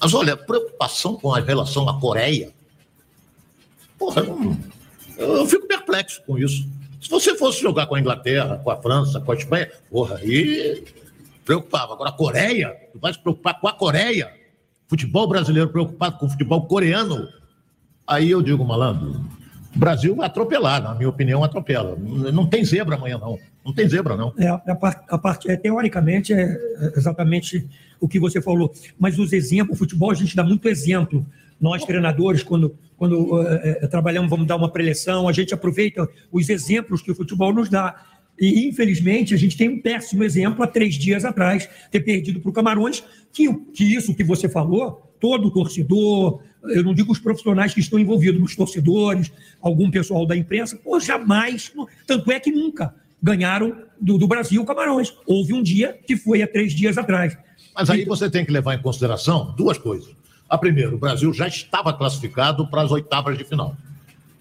Mas 0.00 0.12
olha, 0.14 0.36
preocupação 0.36 1.16
com 1.16 1.32
a 1.34 1.40
relação 1.40 1.88
à 1.88 2.00
Coreia, 2.00 2.52
porra, 3.98 4.22
eu- 4.22 4.56
eu 5.18 5.46
fico 5.46 5.66
perplexo 5.66 6.22
com 6.26 6.38
isso. 6.38 6.66
Se 7.00 7.08
você 7.10 7.36
fosse 7.36 7.60
jogar 7.60 7.86
com 7.86 7.94
a 7.94 8.00
Inglaterra, 8.00 8.58
com 8.58 8.70
a 8.70 8.76
França, 8.80 9.20
com 9.20 9.32
a 9.32 9.34
Espanha, 9.34 9.70
porra, 9.90 10.16
aí 10.16 10.84
preocupava. 11.44 11.92
Agora, 11.92 12.10
a 12.10 12.12
Coreia, 12.12 12.74
tu 12.92 12.98
vai 12.98 13.12
se 13.12 13.18
preocupar 13.18 13.60
com 13.60 13.68
a 13.68 13.72
Coreia? 13.72 14.32
Futebol 14.88 15.26
brasileiro 15.28 15.68
preocupado 15.70 16.18
com 16.18 16.26
o 16.26 16.30
futebol 16.30 16.66
coreano? 16.66 17.28
Aí 18.06 18.30
eu 18.30 18.40
digo, 18.40 18.64
malandro, 18.64 19.20
o 19.76 19.78
Brasil 19.78 20.16
vai 20.16 20.26
atropelar, 20.26 20.82
na 20.82 20.94
minha 20.94 21.08
opinião, 21.08 21.44
atropela. 21.44 21.96
Não 22.32 22.46
tem 22.46 22.64
zebra 22.64 22.96
amanhã, 22.96 23.18
não. 23.18 23.38
Não 23.64 23.74
tem 23.74 23.86
zebra, 23.86 24.16
não. 24.16 24.32
É, 24.38 24.48
a 24.48 24.74
par- 24.74 25.04
a 25.08 25.18
parte, 25.18 25.50
é, 25.50 25.56
teoricamente, 25.56 26.32
é 26.32 26.58
exatamente 26.96 27.68
o 28.00 28.08
que 28.08 28.18
você 28.18 28.40
falou. 28.40 28.72
Mas 28.98 29.18
os 29.18 29.32
exemplos, 29.34 29.76
o 29.76 29.78
futebol, 29.78 30.10
a 30.10 30.14
gente 30.14 30.34
dá 30.34 30.42
muito 30.42 30.66
exemplo. 30.66 31.24
Nós, 31.60 31.84
treinadores, 31.84 32.42
quando, 32.42 32.74
quando 32.96 33.42
eh, 33.42 33.80
eh, 33.82 33.86
trabalhamos, 33.86 34.30
vamos 34.30 34.46
dar 34.46 34.56
uma 34.56 34.70
preleção, 34.70 35.28
a 35.28 35.32
gente 35.32 35.52
aproveita 35.52 36.08
os 36.32 36.48
exemplos 36.48 37.02
que 37.02 37.10
o 37.10 37.14
futebol 37.14 37.52
nos 37.52 37.68
dá. 37.68 38.02
E, 38.38 38.66
infelizmente, 38.68 39.34
a 39.34 39.38
gente 39.38 39.56
tem 39.56 39.68
um 39.68 39.80
péssimo 39.80 40.22
exemplo 40.22 40.62
há 40.62 40.66
três 40.66 40.94
dias 40.94 41.24
atrás, 41.24 41.68
ter 41.90 42.00
perdido 42.00 42.40
para 42.40 42.50
o 42.50 42.52
Camarões, 42.52 43.02
que, 43.32 43.52
que 43.74 43.84
isso 43.94 44.14
que 44.14 44.22
você 44.24 44.48
falou, 44.48 45.02
todo 45.18 45.50
torcedor, 45.50 46.40
eu 46.68 46.82
não 46.82 46.94
digo 46.94 47.12
os 47.12 47.18
profissionais 47.18 47.74
que 47.74 47.80
estão 47.80 47.98
envolvidos, 47.98 48.42
os 48.42 48.56
torcedores, 48.56 49.32
algum 49.60 49.90
pessoal 49.90 50.26
da 50.26 50.36
imprensa, 50.36 50.76
pô, 50.76 50.98
jamais, 51.00 51.72
tanto 52.06 52.30
é 52.30 52.40
que 52.40 52.50
nunca 52.50 52.94
ganharam 53.22 53.76
do, 54.00 54.18
do 54.18 54.28
Brasil 54.28 54.64
Camarões. 54.64 55.14
Houve 55.26 55.52
um 55.52 55.62
dia 55.62 55.98
que 56.06 56.16
foi 56.16 56.42
há 56.42 56.48
três 56.48 56.72
dias 56.72 56.98
atrás. 56.98 57.36
Mas 57.74 57.90
aí 57.90 58.04
você 58.04 58.30
tem 58.30 58.44
que 58.44 58.52
levar 58.52 58.74
em 58.74 58.82
consideração 58.82 59.54
duas 59.56 59.78
coisas. 59.78 60.14
A 60.48 60.56
primeira, 60.56 60.94
o 60.94 60.98
Brasil 60.98 61.32
já 61.32 61.48
estava 61.48 61.92
classificado 61.92 62.68
para 62.68 62.82
as 62.82 62.90
oitavas 62.90 63.36
de 63.36 63.44
final. 63.44 63.76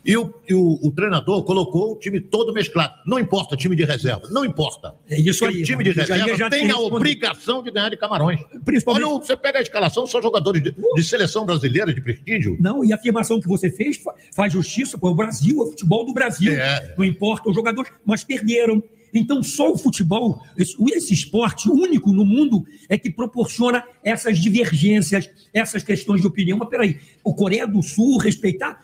E 0.06 0.16
o, 0.16 0.32
e 0.48 0.54
o- 0.54 0.80
o 0.84 0.92
treinador 0.92 1.44
colocou 1.44 1.94
o 1.94 1.96
time 1.98 2.22
todo 2.22 2.54
mesclado. 2.54 2.94
Não 3.08 3.18
importa 3.18 3.58
time 3.58 3.76
de 3.76 3.84
reserva, 3.84 4.28
não 4.30 4.46
importa. 4.46 4.94
É 5.10 5.20
isso 5.20 5.44
aí. 5.46 5.62
O 5.64 5.66
time 5.66 5.84
de 5.84 5.92
reserva 5.92 6.38
já 6.38 6.48
te 6.50 6.58
tem 6.60 6.70
a 6.70 6.78
obrigação 6.78 7.64
de 7.64 7.72
ganhar 7.72 7.90
de 7.90 7.98
Camarões. 7.98 8.40
Principalmente- 8.64 9.04
Olha, 9.06 9.20
você 9.26 9.36
pega 9.36 9.58
a 9.60 9.62
escalação, 9.64 10.06
são 10.06 10.22
jogadores 10.22 10.62
de, 10.62 10.76
de 10.96 11.04
seleção 11.04 11.44
brasileira 11.46 11.92
de 11.92 12.00
prestígio. 12.02 12.56
Não, 12.60 12.86
e 12.86 12.94
a 12.94 12.96
afirmação 12.96 13.42
que 13.42 13.48
você 13.48 13.72
fez 13.72 13.98
fa- 13.98 14.14
faz 14.36 14.54
justiça 14.54 14.96
para 14.98 15.10
o 15.10 15.16
Brasil, 15.16 15.60
é 15.60 15.64
o 15.64 15.70
futebol 15.72 16.06
do 16.06 16.14
Brasil. 16.14 16.52
É. 16.54 16.94
Não 16.96 17.04
importa 17.04 17.50
os 17.50 17.56
jogadores, 17.56 17.92
mas 18.06 18.24
perderam. 18.24 18.84
Então, 19.12 19.42
só 19.42 19.72
o 19.72 19.78
futebol, 19.78 20.42
esse, 20.58 20.76
esse 20.94 21.14
esporte 21.14 21.70
único 21.70 22.12
no 22.12 22.26
mundo, 22.26 22.66
é 22.90 22.98
que 22.98 23.10
proporciona 23.10 23.84
essas 24.04 24.38
divergências, 24.38 25.30
essas 25.54 25.82
questões 25.84 26.22
de 26.22 26.28
opinião. 26.28 26.58
Mas 26.58 26.70
peraí, 26.70 27.00
o 27.24 27.34
Coreia 27.34 27.66
do 27.66 27.82
Sul 27.82 28.18
respeitar, 28.18 28.84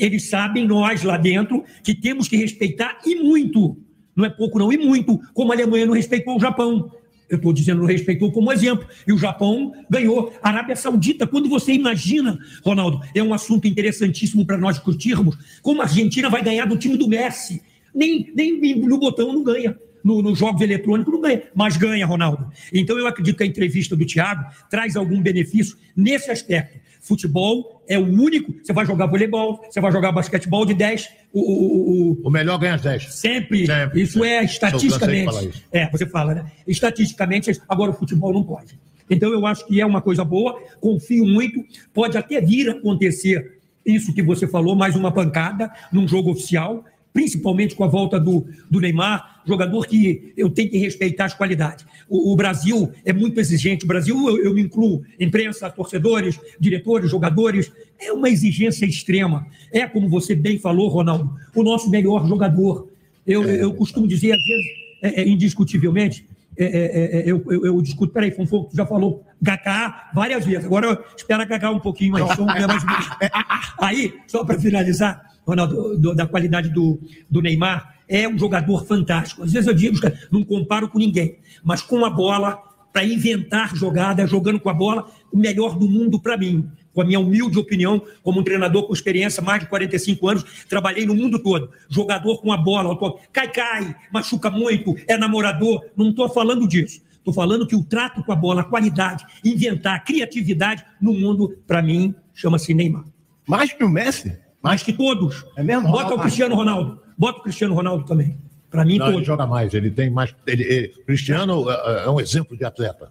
eles 0.00 0.28
sabem, 0.28 0.66
nós 0.66 1.02
lá 1.02 1.16
dentro, 1.16 1.64
que 1.84 1.94
temos 1.94 2.26
que 2.26 2.36
respeitar 2.36 2.98
e 3.04 3.16
muito. 3.16 3.76
Não 4.16 4.24
é 4.24 4.30
pouco, 4.30 4.58
não, 4.58 4.72
e 4.72 4.78
muito, 4.78 5.20
como 5.34 5.52
a 5.52 5.54
Alemanha 5.54 5.86
não 5.86 5.94
respeitou 5.94 6.36
o 6.36 6.40
Japão. 6.40 6.90
Eu 7.28 7.36
estou 7.36 7.52
dizendo, 7.52 7.80
não 7.80 7.86
respeitou 7.86 8.32
como 8.32 8.52
exemplo. 8.52 8.88
E 9.06 9.12
o 9.12 9.18
Japão 9.18 9.72
ganhou. 9.88 10.34
A 10.42 10.48
Arábia 10.48 10.74
Saudita, 10.74 11.26
quando 11.26 11.48
você 11.48 11.72
imagina, 11.72 12.38
Ronaldo, 12.64 13.00
é 13.14 13.22
um 13.22 13.32
assunto 13.32 13.68
interessantíssimo 13.68 14.44
para 14.44 14.58
nós 14.58 14.76
discutirmos, 14.76 15.36
como 15.62 15.80
a 15.80 15.84
Argentina 15.84 16.28
vai 16.28 16.42
ganhar 16.42 16.64
do 16.66 16.76
time 16.76 16.96
do 16.96 17.06
Messi. 17.06 17.62
Nem, 17.94 18.32
nem 18.34 18.76
no 18.80 18.98
botão 18.98 19.32
não 19.32 19.44
ganha. 19.44 19.78
No, 20.02 20.22
nos 20.22 20.38
jogos 20.38 20.62
eletrônicos 20.62 21.12
não 21.12 21.20
ganha, 21.20 21.42
mas 21.54 21.76
ganha, 21.76 22.06
Ronaldo. 22.06 22.50
Então 22.72 22.98
eu 22.98 23.06
acredito 23.06 23.36
que 23.36 23.42
a 23.42 23.46
entrevista 23.46 23.94
do 23.94 24.06
Thiago 24.06 24.44
traz 24.70 24.96
algum 24.96 25.20
benefício 25.20 25.76
nesse 25.94 26.30
aspecto. 26.30 26.80
Futebol 27.00 27.82
é 27.88 27.98
o 27.98 28.04
único. 28.04 28.54
Você 28.62 28.72
vai 28.72 28.84
jogar 28.84 29.06
voleibol, 29.06 29.60
você 29.68 29.80
vai 29.80 29.90
jogar 29.90 30.12
basquetebol 30.12 30.66
de 30.66 30.74
10. 30.74 31.08
O, 31.32 31.40
o, 31.40 32.12
o, 32.12 32.20
O 32.24 32.30
melhor 32.30 32.58
ganha 32.58 32.74
as 32.74 32.82
10. 32.82 33.14
Sempre. 33.14 33.66
Sempre, 33.66 34.02
Isso 34.02 34.22
é 34.22 34.28
sempre. 34.28 34.46
De 34.46 34.52
estatisticamente. 34.52 35.48
isso. 35.48 35.64
É, 35.72 35.90
você 35.90 36.06
fala, 36.06 36.34
né? 36.34 36.52
Estatisticamente, 36.66 37.50
agora 37.68 37.90
o 37.90 37.94
futebol 37.94 38.32
não 38.32 38.44
pode. 38.44 38.78
Então 39.08 39.32
eu 39.32 39.44
acho 39.44 39.66
que 39.66 39.80
é 39.80 39.86
uma 39.86 40.00
coisa 40.00 40.24
boa, 40.24 40.62
confio 40.80 41.26
muito, 41.26 41.64
pode 41.92 42.16
até 42.16 42.40
vir 42.40 42.68
a 42.68 42.72
acontecer 42.72 43.58
isso 43.84 44.14
que 44.14 44.22
você 44.22 44.46
falou, 44.46 44.76
mais 44.76 44.94
uma 44.94 45.10
pancada 45.10 45.70
num 45.90 46.06
jogo 46.06 46.30
oficial, 46.30 46.84
principalmente 47.12 47.74
com 47.74 47.84
a 47.84 47.88
volta 47.88 48.18
do, 48.18 48.46
do 48.70 48.80
Neymar, 48.80 49.42
jogador 49.46 49.86
que 49.86 50.32
eu 50.36 50.48
tenho 50.48 50.70
que 50.70 50.78
respeitar 50.78 51.24
as 51.24 51.34
qualidades. 51.34 51.84
O, 52.08 52.32
o 52.32 52.36
Brasil 52.36 52.92
é 53.04 53.12
muito 53.12 53.40
exigente, 53.40 53.84
o 53.84 53.88
Brasil, 53.88 54.16
eu, 54.28 54.44
eu 54.44 54.54
me 54.54 54.62
incluo, 54.62 55.02
imprensa, 55.18 55.70
torcedores, 55.70 56.38
diretores, 56.58 57.10
jogadores, 57.10 57.72
é 57.98 58.12
uma 58.12 58.28
exigência 58.28 58.86
extrema. 58.86 59.46
É, 59.72 59.86
como 59.86 60.08
você 60.08 60.34
bem 60.34 60.58
falou, 60.58 60.88
Ronaldo, 60.88 61.34
o 61.54 61.62
nosso 61.62 61.90
melhor 61.90 62.26
jogador. 62.26 62.88
Eu, 63.26 63.44
eu 63.44 63.72
costumo 63.74 64.06
dizer, 64.06 64.32
às 64.32 64.42
vezes, 64.42 64.66
é, 65.02 65.22
é, 65.22 65.28
indiscutivelmente, 65.28 66.24
é, 66.56 66.64
é, 66.64 67.20
é, 67.20 67.22
eu, 67.30 67.42
eu, 67.50 67.66
eu 67.66 67.82
discuto, 67.82 68.12
peraí, 68.12 68.30
Fonfon, 68.30 68.64
tu 68.64 68.76
já 68.76 68.84
falou 68.84 69.24
Kaká 69.42 70.10
várias 70.12 70.44
vezes, 70.44 70.64
agora 70.64 71.02
espera 71.16 71.46
Kaká 71.46 71.70
um 71.70 71.80
pouquinho 71.80 72.12
mais, 72.12 72.36
só 72.36 72.42
um 72.42 72.46
mais. 72.46 72.84
Aí, 73.78 74.14
só 74.26 74.44
para 74.44 74.58
finalizar, 74.58 75.22
Ronaldo, 75.46 75.98
do- 75.98 76.14
da 76.14 76.26
qualidade 76.26 76.68
do, 76.70 77.00
do 77.30 77.40
Neymar, 77.40 77.96
é 78.08 78.28
um 78.28 78.38
jogador 78.38 78.84
fantástico. 78.86 79.42
Às 79.44 79.52
vezes 79.52 79.66
eu 79.68 79.74
digo, 79.74 79.98
não 80.30 80.42
comparo 80.44 80.88
com 80.88 80.98
ninguém, 80.98 81.38
mas 81.62 81.80
com 81.82 82.04
a 82.04 82.10
bola, 82.10 82.58
para 82.92 83.04
inventar 83.04 83.76
jogada, 83.76 84.26
jogando 84.26 84.58
com 84.58 84.68
a 84.68 84.74
bola, 84.74 85.08
o 85.32 85.38
melhor 85.38 85.78
do 85.78 85.88
mundo 85.88 86.20
para 86.20 86.36
mim. 86.36 86.68
Com 86.92 87.02
a 87.02 87.04
minha 87.04 87.20
humilde 87.20 87.56
opinião, 87.56 88.02
como 88.20 88.40
um 88.40 88.42
treinador 88.42 88.84
com 88.88 88.92
experiência, 88.92 89.40
mais 89.40 89.60
de 89.60 89.68
45 89.68 90.28
anos, 90.28 90.44
trabalhei 90.68 91.06
no 91.06 91.14
mundo 91.14 91.38
todo. 91.38 91.70
Jogador 91.88 92.38
com 92.42 92.52
a 92.52 92.56
bola, 92.56 92.98
cai, 93.32 93.48
cai, 93.52 93.94
machuca 94.12 94.50
muito, 94.50 94.96
é 95.06 95.16
namorador. 95.16 95.84
Não 95.96 96.10
estou 96.10 96.28
falando 96.28 96.66
disso. 96.66 97.00
Estou 97.16 97.32
falando 97.32 97.64
que 97.64 97.76
o 97.76 97.84
trato 97.84 98.24
com 98.24 98.32
a 98.32 98.36
bola, 98.36 98.62
a 98.62 98.64
qualidade, 98.64 99.24
inventar, 99.44 100.02
criatividade 100.04 100.84
no 101.00 101.12
mundo, 101.12 101.56
para 101.66 101.80
mim, 101.80 102.12
chama-se 102.34 102.74
Neymar. 102.74 103.04
Mais 103.46 103.72
que 103.72 103.84
o 103.84 103.88
Messi? 103.88 104.36
Mais 104.62 104.82
que 104.82 104.92
todos. 104.92 105.44
É 105.56 105.62
mesmo? 105.62 105.90
Bota 105.90 106.14
o 106.14 106.18
Cristiano 106.20 106.54
Ronaldo. 106.54 107.00
Bota 107.16 107.38
o 107.38 107.42
Cristiano 107.42 107.74
Ronaldo 107.74 108.04
também. 108.04 108.36
Para 108.70 108.84
mim, 108.84 108.98
Não, 108.98 109.06
ele 109.06 109.14
todos. 109.14 109.26
joga 109.26 109.46
mais, 109.46 109.74
ele 109.74 109.90
tem 109.90 110.08
mais. 110.10 110.34
Ele, 110.46 110.62
ele- 110.62 110.88
Cristiano 111.06 111.68
é, 111.70 112.04
é 112.04 112.10
um 112.10 112.20
exemplo 112.20 112.56
de 112.56 112.64
atleta. 112.64 113.10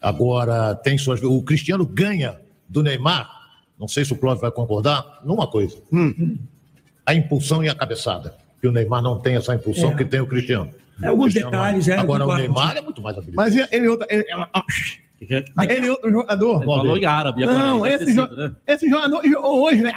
Agora, 0.00 0.74
tem 0.74 0.98
suas. 0.98 1.22
O 1.22 1.42
Cristiano 1.42 1.86
ganha 1.86 2.40
do 2.68 2.82
Neymar, 2.82 3.30
não 3.78 3.86
sei 3.88 4.04
se 4.04 4.12
o 4.12 4.16
Clóvis 4.16 4.40
vai 4.40 4.50
concordar, 4.50 5.20
numa 5.24 5.46
coisa: 5.46 5.76
a 7.04 7.14
impulsão 7.14 7.62
e 7.62 7.68
a 7.68 7.74
cabeçada. 7.74 8.34
que 8.60 8.66
o 8.66 8.72
Neymar 8.72 9.02
não 9.02 9.18
tem 9.20 9.36
essa 9.36 9.54
impulsão 9.54 9.92
É. 9.92 9.94
que 9.94 10.04
tem 10.04 10.18
o 10.20 10.26
Cristiano. 10.26 10.72
É, 11.02 11.08
alguns 11.08 11.26
Cristiano 11.26 11.50
detalhes, 11.50 11.88
é, 11.88 11.96
Agora 11.98 12.26
o 12.26 12.34
Neymar 12.36 12.76
é 12.76 12.80
muito 12.80 13.02
mais 13.02 13.16
habilidoso. 13.18 13.36
Mas 13.36 13.54
ele 13.70 13.86
outro. 13.86 14.06
Ele, 14.10 14.24
ó, 14.34 14.46
aquele 15.56 15.90
outro 15.90 16.10
jogador. 16.10 16.64
Falou 16.64 16.96
em 16.96 17.04
árabe. 17.04 17.44
Não, 17.46 17.86
esse, 17.86 18.12
jo 18.14 18.22
sido, 18.22 18.36
né? 18.36 18.52
esse 18.66 18.88
jogador 18.88 19.22
jogou 19.26 19.64
hoje, 19.64 19.82
né? 19.82 19.92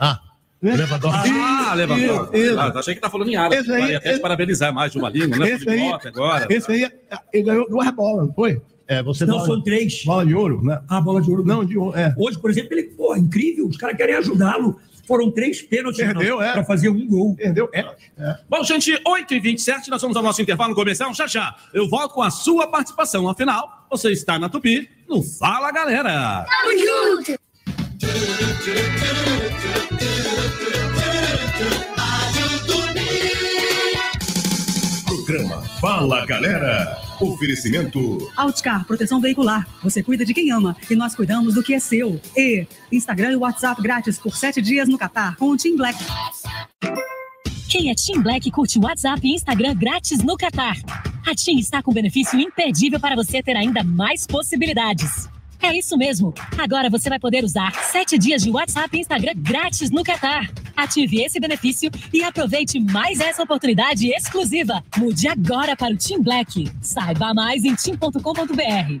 Ah, 0.00 0.20
né? 0.62 0.76
Lewandowski. 0.76 1.30
Ah, 1.32 1.74
levantou. 1.74 2.04
Isso, 2.34 2.36
isso. 2.36 2.60
Ah, 2.60 2.72
achei 2.78 2.94
que 2.94 3.00
tá 3.00 3.08
falando 3.10 3.28
em 3.30 3.36
árabe. 3.36 3.56
Esse 3.56 3.72
aí- 3.72 3.94
até 3.94 4.08
te 4.08 4.12
esse- 4.12 4.20
parabenizar 4.20 4.74
mais 4.74 4.92
de 4.92 4.98
uma 4.98 5.08
língua, 5.08 5.38
né? 5.38 5.50
Esse 5.50 5.68
aí, 5.70 5.92
agora. 6.04 6.46
esse 6.50 6.70
aí, 6.70 6.90
ele 7.32 7.42
ganhou 7.44 7.68
duas 7.68 7.90
bolas, 7.90 8.26
não 8.26 8.34
foi? 8.34 8.60
É, 8.86 9.02
você 9.02 9.24
Não, 9.24 9.38
não. 9.38 9.46
são 9.46 9.62
três. 9.62 10.04
Bola 10.04 10.26
de 10.26 10.34
ouro, 10.34 10.64
né? 10.64 10.80
Ah, 10.88 11.00
bola 11.00 11.22
de 11.22 11.30
ouro. 11.30 11.44
Não, 11.44 11.64
de 11.64 11.78
ouro, 11.78 11.96
é. 11.96 12.12
Hoje, 12.18 12.36
por 12.38 12.50
exemplo, 12.50 12.72
ele, 12.74 12.82
pô, 12.88 13.14
incrível, 13.14 13.68
os 13.68 13.76
caras 13.76 13.96
querem 13.96 14.16
ajudá-lo. 14.16 14.80
Foram 15.06 15.30
três 15.30 15.60
pênaltis 15.62 16.04
Perdeu, 16.04 16.40
é. 16.42 16.52
para 16.52 16.64
fazer 16.64 16.88
um 16.88 17.06
gol. 17.06 17.32
Entendeu? 17.32 17.68
É. 17.72 17.80
é. 18.18 18.38
Bom, 18.48 18.62
gente, 18.62 18.92
8h27, 19.04 19.88
nós 19.88 20.00
vamos 20.02 20.16
ao 20.16 20.22
nosso 20.22 20.40
intervalo 20.42 20.74
comercial. 20.74 21.12
Já 21.14 21.26
já, 21.26 21.54
eu 21.72 21.88
volto 21.88 22.14
com 22.14 22.22
a 22.22 22.30
sua 22.30 22.66
participação. 22.68 23.28
Afinal, 23.28 23.79
você 23.90 24.12
está 24.12 24.38
na 24.38 24.48
Tupi, 24.48 24.88
no 25.08 25.20
Fala 25.20 25.72
Galera. 25.72 26.46
Tamo 26.48 26.78
junto! 26.78 27.40
Programa 35.04 35.62
Fala 35.80 36.24
Galera. 36.24 36.98
Oferecimento 37.20 38.30
Outcar, 38.36 38.84
proteção 38.86 39.20
veicular. 39.20 39.66
Você 39.82 40.02
cuida 40.02 40.24
de 40.24 40.32
quem 40.32 40.50
ama 40.52 40.76
e 40.88 40.94
nós 40.94 41.14
cuidamos 41.14 41.54
do 41.54 41.62
que 41.62 41.74
é 41.74 41.80
seu. 41.80 42.20
E 42.36 42.66
Instagram 42.90 43.32
e 43.32 43.36
WhatsApp 43.36 43.82
grátis 43.82 44.18
por 44.18 44.36
sete 44.36 44.62
dias 44.62 44.88
no 44.88 44.96
Catar 44.96 45.36
com 45.36 45.50
o 45.50 45.56
Team 45.56 45.76
Black. 45.76 45.98
Quem 47.70 47.88
é 47.88 47.94
Team 47.94 48.20
Black 48.20 48.50
curte 48.50 48.80
WhatsApp 48.80 49.20
e 49.24 49.32
Instagram 49.32 49.76
grátis 49.76 50.24
no 50.24 50.36
Catar. 50.36 50.76
A 51.24 51.36
Team 51.36 51.56
está 51.56 51.80
com 51.80 51.92
benefício 51.92 52.36
imperdível 52.36 52.98
para 52.98 53.14
você 53.14 53.40
ter 53.40 53.56
ainda 53.56 53.84
mais 53.84 54.26
possibilidades. 54.26 55.28
É 55.62 55.78
isso 55.78 55.96
mesmo. 55.96 56.34
Agora 56.58 56.90
você 56.90 57.08
vai 57.08 57.20
poder 57.20 57.44
usar 57.44 57.72
sete 57.84 58.18
dias 58.18 58.42
de 58.42 58.50
WhatsApp 58.50 58.96
e 58.96 59.00
Instagram 59.00 59.34
grátis 59.36 59.88
no 59.88 60.02
Catar. 60.02 60.50
Ative 60.76 61.22
esse 61.22 61.38
benefício 61.38 61.92
e 62.12 62.24
aproveite 62.24 62.80
mais 62.80 63.20
essa 63.20 63.44
oportunidade 63.44 64.08
exclusiva. 64.08 64.82
Mude 64.96 65.28
agora 65.28 65.76
para 65.76 65.94
o 65.94 65.96
Team 65.96 66.22
Black. 66.22 66.68
Saiba 66.82 67.32
mais 67.32 67.64
em 67.64 67.76
team.com.br. 67.76 69.00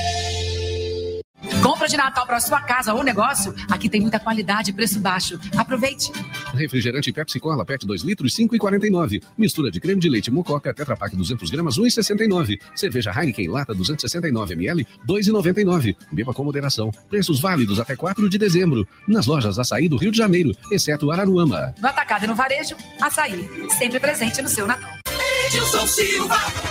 Compra 1.81 1.89
de 1.89 1.97
Natal 1.97 2.27
para 2.27 2.39
sua 2.39 2.61
casa 2.61 2.93
ou 2.93 3.03
negócio? 3.03 3.55
Aqui 3.67 3.89
tem 3.89 3.99
muita 3.99 4.19
qualidade 4.19 4.69
e 4.69 4.73
preço 4.73 4.99
baixo. 4.99 5.39
Aproveite. 5.57 6.11
Refrigerante 6.53 7.11
Pepsi 7.11 7.39
Cola 7.39 7.65
PET 7.65 7.87
2 7.87 8.03
litros 8.03 8.35
5,49. 8.35 9.23
Mistura 9.35 9.71
de 9.71 9.79
creme 9.79 9.99
de 9.99 10.07
leite 10.07 10.29
Mococa 10.29 10.71
Tetra 10.75 10.95
Pak 10.95 11.15
200 11.15 11.49
gramas 11.49 11.79
1,69. 11.79 12.59
Cerveja 12.75 13.11
Heineken 13.11 13.47
Lata 13.47 13.73
269 13.73 14.53
ml 14.53 14.87
2,99. 15.07 15.95
Beba 16.11 16.35
com 16.35 16.43
moderação. 16.43 16.91
Preços 17.09 17.41
válidos 17.41 17.79
até 17.79 17.95
4 17.95 18.29
de 18.29 18.37
dezembro. 18.37 18.87
Nas 19.07 19.25
lojas 19.25 19.57
Açaí 19.57 19.89
do 19.89 19.97
Rio 19.97 20.11
de 20.11 20.19
Janeiro, 20.19 20.55
exceto 20.71 21.09
Araruama. 21.09 21.73
No 21.81 21.87
atacado 21.87 22.25
e 22.25 22.27
no 22.27 22.35
varejo, 22.35 22.75
açaí. 23.01 23.49
Sempre 23.79 23.99
presente 23.99 24.39
no 24.39 24.49
seu 24.49 24.67
Natal. 24.67 25.00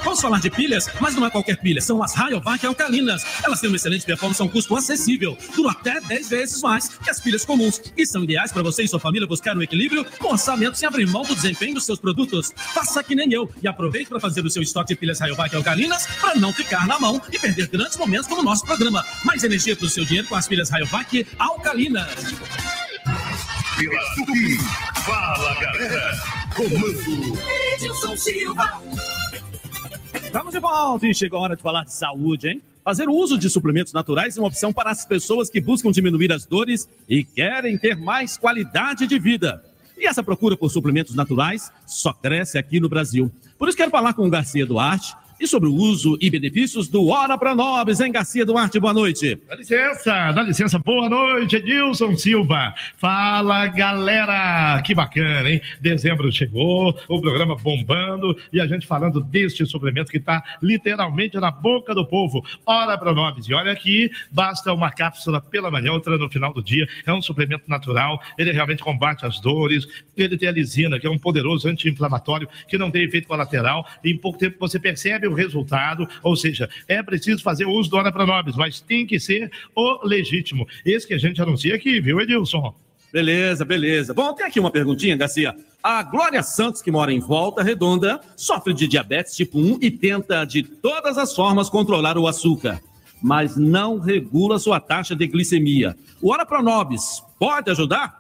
Vamos 0.03 0.21
falar 0.21 0.41
de 0.41 0.51
pilhas, 0.51 0.89
mas 1.01 1.15
não 1.15 1.27
é 1.27 1.31
qualquer 1.31 1.57
pilha, 1.57 1.81
são 1.81 2.03
as 2.03 2.15
Rayovac 2.15 2.65
alcalinas. 2.65 3.25
Elas 3.45 3.61
têm 3.61 3.69
uma 3.69 3.77
excelente 3.77 4.05
performance 4.05 4.41
a 4.41 4.45
um 4.45 4.49
custo 4.49 4.75
acessível, 4.77 5.37
duram 5.55 5.71
até 5.71 6.01
10 6.01 6.29
vezes 6.29 6.63
mais 6.63 6.89
que 6.89 7.11
as 7.11 7.21
pilhas 7.21 7.45
comuns 7.45 7.81
e 7.97 8.07
são 8.07 8.25
ideais 8.25 8.53
para 8.53 8.63
você 8.63 8.83
e 8.83 8.89
sua 8.89 9.01
família 9.01 9.27
buscar 9.27 9.57
um 9.57 9.63
equilíbrio 9.63 10.05
com 10.19 10.29
orçamento 10.29 10.77
sem 10.77 10.89
abrir 10.89 11.07
mão 11.07 11.23
do 11.23 11.35
desempenho 11.35 11.75
dos 11.75 11.85
seus 11.85 11.99
produtos. 11.99 12.53
Faça 12.57 13.03
que 13.03 13.15
nem 13.15 13.33
eu 13.33 13.51
e 13.63 13.69
aproveite 13.69 14.09
para 14.09 14.21
fazer 14.21 14.45
o 14.45 14.51
seu 14.51 14.63
estoque 14.63 14.95
de 14.95 15.01
pilhas 15.01 15.21
Rayovac 15.21 15.55
alcalinas 15.55 16.07
para 16.21 16.35
não 16.37 16.53
ficar 16.53 16.87
na 16.87 16.99
mão 16.99 17.21
e 17.33 17.39
perder 17.39 17.69
grandes 17.69 17.97
momentos 17.97 18.27
como 18.27 18.41
o 18.41 18.45
nosso 18.45 18.65
programa. 18.65 19.05
Mais 19.25 19.45
energia 19.45 19.77
para 19.77 19.87
o 19.87 19.89
seu 19.89 20.05
dinheiro 20.05 20.29
com 20.29 20.35
as 20.35 20.49
pilhas 20.49 20.71
Rayovac 20.71 21.27
alcalinas. 21.39 22.11
Pela 23.81 24.15
Tupi. 24.15 24.59
Fala 25.07 25.55
Galera. 25.55 26.13
Comando 26.55 27.39
Edilson 27.75 28.17
Silva. 28.17 28.83
Estamos 30.23 30.53
de 30.53 30.61
volta 30.61 31.07
e 31.07 31.15
chegou 31.15 31.39
a 31.39 31.43
hora 31.43 31.57
de 31.57 31.63
falar 31.63 31.85
de 31.85 31.93
saúde, 31.95 32.49
hein? 32.49 32.63
Fazer 32.85 33.09
o 33.09 33.15
uso 33.15 33.39
de 33.39 33.49
suplementos 33.49 33.93
naturais 33.93 34.37
é 34.37 34.41
uma 34.41 34.49
opção 34.49 34.73
para 34.73 34.91
as 34.91 35.05
pessoas 35.07 35.49
que 35.49 35.61
buscam 35.61 35.91
diminuir 35.91 36.31
as 36.33 36.45
dores 36.45 36.89
e 37.09 37.25
querem 37.25 37.79
ter 37.79 37.97
mais 37.97 38.37
qualidade 38.37 39.07
de 39.07 39.19
vida. 39.19 39.65
E 39.97 40.07
essa 40.07 40.23
procura 40.23 40.57
por 40.57 40.71
suplementos 40.71 41.15
naturais 41.15 41.71
só 41.87 42.13
cresce 42.13 42.59
aqui 42.59 42.81
no 42.81 42.89
Brasil. 42.89 43.31
Por 43.59 43.69
isso 43.69 43.77
quero 43.77 43.91
falar 43.91 44.13
com 44.15 44.27
o 44.27 44.31
Garcia 44.31 44.67
Duarte 44.67 45.15
e 45.41 45.47
sobre 45.47 45.71
o 45.71 45.75
uso 45.75 46.19
e 46.21 46.29
benefícios 46.29 46.87
do 46.87 47.09
Hora 47.09 47.39
para 47.39 47.55
Nobres, 47.55 47.99
hein, 47.99 48.13
Garcia 48.13 48.45
Duarte? 48.45 48.79
Boa 48.79 48.93
noite. 48.93 49.41
Dá 49.49 49.57
licença, 49.57 50.33
dá 50.33 50.43
licença. 50.43 50.79
Boa 50.79 51.09
noite, 51.09 51.57
Edilson 51.57 52.15
Silva. 52.15 52.75
Fala, 52.99 53.67
galera. 53.69 54.83
Que 54.83 54.95
bacana, 54.95 55.49
hein? 55.49 55.63
Dezembro 55.81 56.31
chegou, 56.31 56.95
o 57.09 57.21
programa 57.23 57.57
bombando 57.57 58.37
e 58.53 58.61
a 58.61 58.67
gente 58.67 58.87
falando 58.87 59.21
deste 59.23 59.65
suplemento 59.65 60.11
que 60.11 60.19
está 60.19 60.45
literalmente 60.63 61.39
na 61.39 61.51
boca 61.51 61.95
do 61.95 62.07
povo. 62.07 62.45
Hora 62.67 62.99
Pronobis. 62.99 63.49
E 63.49 63.55
olha 63.55 63.73
aqui, 63.73 64.11
basta 64.31 64.75
uma 64.75 64.91
cápsula 64.91 65.41
pela 65.41 65.71
manhã, 65.71 65.93
outra 65.93 66.19
no 66.19 66.29
final 66.29 66.53
do 66.53 66.63
dia. 66.63 66.87
É 67.07 67.13
um 67.15 67.23
suplemento 67.23 67.65
natural, 67.67 68.21
ele 68.37 68.53
realmente 68.53 68.83
combate 68.83 69.25
as 69.25 69.41
dores. 69.41 69.89
Ele 70.15 70.37
tem 70.37 70.51
a 70.51 70.53
lisina, 70.53 71.01
que 71.01 71.07
é 71.07 71.11
um 71.11 71.19
poderoso 71.19 71.67
anti-inflamatório 71.67 72.47
que 72.69 72.77
não 72.77 72.91
tem 72.91 73.05
efeito 73.05 73.27
colateral. 73.27 73.87
Em 74.05 74.19
pouco 74.19 74.39
tempo 74.39 74.57
você 74.61 74.79
percebe 74.79 75.30
o 75.31 75.35
resultado, 75.35 76.09
ou 76.23 76.37
seja, 76.37 76.69
é 76.87 77.03
preciso 77.03 77.43
fazer 77.43 77.67
uso 77.67 77.91
do 77.91 77.97
Hora 77.97 78.13
Pronobis, 78.13 78.57
mas 78.57 78.81
tem 78.81 79.07
que 79.07 79.19
ser 79.19 79.51
o 79.75 80.07
legítimo. 80.07 80.67
Esse 80.85 81.07
que 81.07 81.15
a 81.15 81.19
gente 81.19 81.41
anuncia 81.41 81.75
aqui, 81.75 82.01
viu, 82.01 82.21
Edilson? 82.21 82.75
Beleza, 83.13 83.65
beleza. 83.65 84.15
Bom, 84.15 84.33
tem 84.35 84.47
aqui 84.47 84.61
uma 84.61 84.71
perguntinha, 84.71 85.17
Garcia. 85.17 85.55
A 85.83 86.03
Glória 86.03 86.43
Santos, 86.43 86.81
que 86.81 86.91
mora 86.91 87.13
em 87.13 87.19
Volta 87.19 87.63
Redonda, 87.63 88.21
sofre 88.37 88.73
de 88.73 88.87
diabetes 88.87 89.35
tipo 89.35 89.59
1 89.59 89.79
e 89.81 89.91
tenta 89.91 90.45
de 90.45 90.63
todas 90.63 91.19
as 91.19 91.35
formas 91.35 91.69
controlar 91.69 92.17
o 92.17 92.29
açúcar, 92.29 92.81
mas 93.21 93.57
não 93.57 93.99
regula 93.99 94.59
sua 94.59 94.79
taxa 94.79 95.17
de 95.17 95.27
glicemia. 95.27 95.97
O 96.21 96.31
Hora 96.31 96.47
Pronobis 96.47 97.23
pode 97.39 97.71
ajudar? 97.71 98.20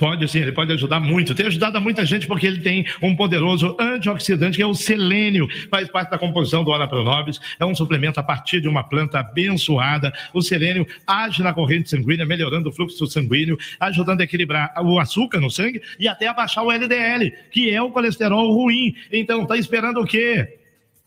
Pode 0.00 0.26
sim, 0.28 0.38
ele 0.38 0.52
pode 0.52 0.72
ajudar 0.72 0.98
muito. 0.98 1.34
Tem 1.34 1.46
ajudado 1.46 1.76
a 1.76 1.80
muita 1.80 2.06
gente 2.06 2.26
porque 2.26 2.46
ele 2.46 2.60
tem 2.60 2.86
um 3.02 3.14
poderoso 3.14 3.76
antioxidante 3.78 4.56
que 4.56 4.62
é 4.62 4.66
o 4.66 4.72
selênio. 4.72 5.46
Faz 5.70 5.90
parte 5.90 6.10
da 6.10 6.16
composição 6.16 6.64
do 6.64 6.70
Ora 6.70 6.88
Pronobis. 6.88 7.38
É 7.58 7.66
um 7.66 7.74
suplemento 7.74 8.18
a 8.18 8.22
partir 8.22 8.62
de 8.62 8.66
uma 8.66 8.82
planta 8.82 9.18
abençoada. 9.18 10.10
O 10.32 10.40
selênio 10.40 10.86
age 11.06 11.42
na 11.42 11.52
corrente 11.52 11.90
sanguínea, 11.90 12.24
melhorando 12.24 12.70
o 12.70 12.72
fluxo 12.72 13.06
sanguíneo, 13.08 13.58
ajudando 13.78 14.22
a 14.22 14.24
equilibrar 14.24 14.72
o 14.82 14.98
açúcar 14.98 15.38
no 15.38 15.50
sangue 15.50 15.82
e 15.98 16.08
até 16.08 16.28
a 16.28 16.32
baixar 16.32 16.62
o 16.62 16.72
LDL, 16.72 17.30
que 17.50 17.68
é 17.68 17.82
o 17.82 17.90
colesterol 17.90 18.54
ruim. 18.54 18.94
Então, 19.12 19.44
tá 19.44 19.58
esperando 19.58 20.00
o 20.00 20.06
quê? 20.06 20.60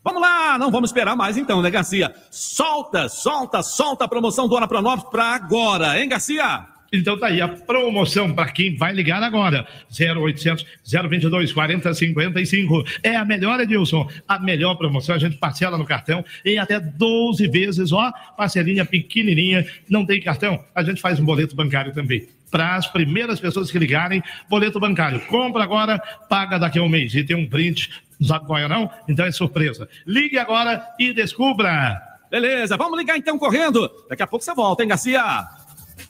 Vamos 0.04 0.22
lá, 0.22 0.56
não 0.56 0.70
vamos 0.70 0.90
esperar 0.90 1.16
mais 1.16 1.36
então, 1.36 1.60
né, 1.60 1.68
Garcia? 1.68 2.14
Solta, 2.30 3.08
solta, 3.08 3.60
solta 3.60 4.04
a 4.04 4.08
promoção 4.08 4.46
do 4.46 4.54
Hora 4.54 4.68
Pronobis 4.68 5.04
para 5.10 5.34
agora, 5.34 6.00
hein, 6.00 6.08
Garcia? 6.08 6.73
Então 6.94 7.18
tá 7.18 7.26
aí 7.26 7.40
a 7.40 7.48
promoção 7.48 8.32
para 8.32 8.50
quem 8.50 8.76
vai 8.76 8.92
ligar 8.92 9.22
agora. 9.22 9.66
0800 9.90 10.64
022 11.08 11.52
4055. 11.52 12.84
É 13.02 13.16
a 13.16 13.24
melhor, 13.24 13.60
Edilson. 13.60 14.08
A 14.28 14.38
melhor 14.38 14.76
promoção. 14.76 15.14
A 15.14 15.18
gente 15.18 15.36
parcela 15.36 15.76
no 15.76 15.84
cartão 15.84 16.24
em 16.44 16.58
até 16.58 16.78
12 16.78 17.48
vezes, 17.48 17.92
ó. 17.92 18.12
Parcelinha 18.36 18.84
pequenininha. 18.84 19.66
Não 19.88 20.06
tem 20.06 20.20
cartão? 20.20 20.64
A 20.74 20.82
gente 20.82 21.00
faz 21.00 21.18
um 21.18 21.24
boleto 21.24 21.56
bancário 21.56 21.92
também. 21.92 22.28
Para 22.50 22.76
as 22.76 22.86
primeiras 22.86 23.40
pessoas 23.40 23.70
que 23.70 23.78
ligarem, 23.78 24.22
boleto 24.48 24.78
bancário. 24.78 25.20
Compra 25.26 25.64
agora, 25.64 25.98
paga 26.28 26.58
daqui 26.58 26.78
a 26.78 26.82
um 26.82 26.88
mês. 26.88 27.14
E 27.14 27.24
tem 27.24 27.36
um 27.36 27.48
print. 27.48 27.90
Não 28.20 28.28
sabe 28.28 28.46
qual 28.46 28.58
é, 28.58 28.68
não? 28.68 28.88
Então 29.08 29.26
é 29.26 29.32
surpresa. 29.32 29.88
Ligue 30.06 30.38
agora 30.38 30.86
e 30.98 31.12
descubra. 31.12 32.00
Beleza, 32.30 32.76
vamos 32.76 32.98
ligar 32.98 33.16
então 33.16 33.38
correndo. 33.38 33.90
Daqui 34.08 34.22
a 34.22 34.26
pouco 34.26 34.44
você 34.44 34.54
volta, 34.54 34.82
hein, 34.82 34.88
Garcia? 34.88 35.22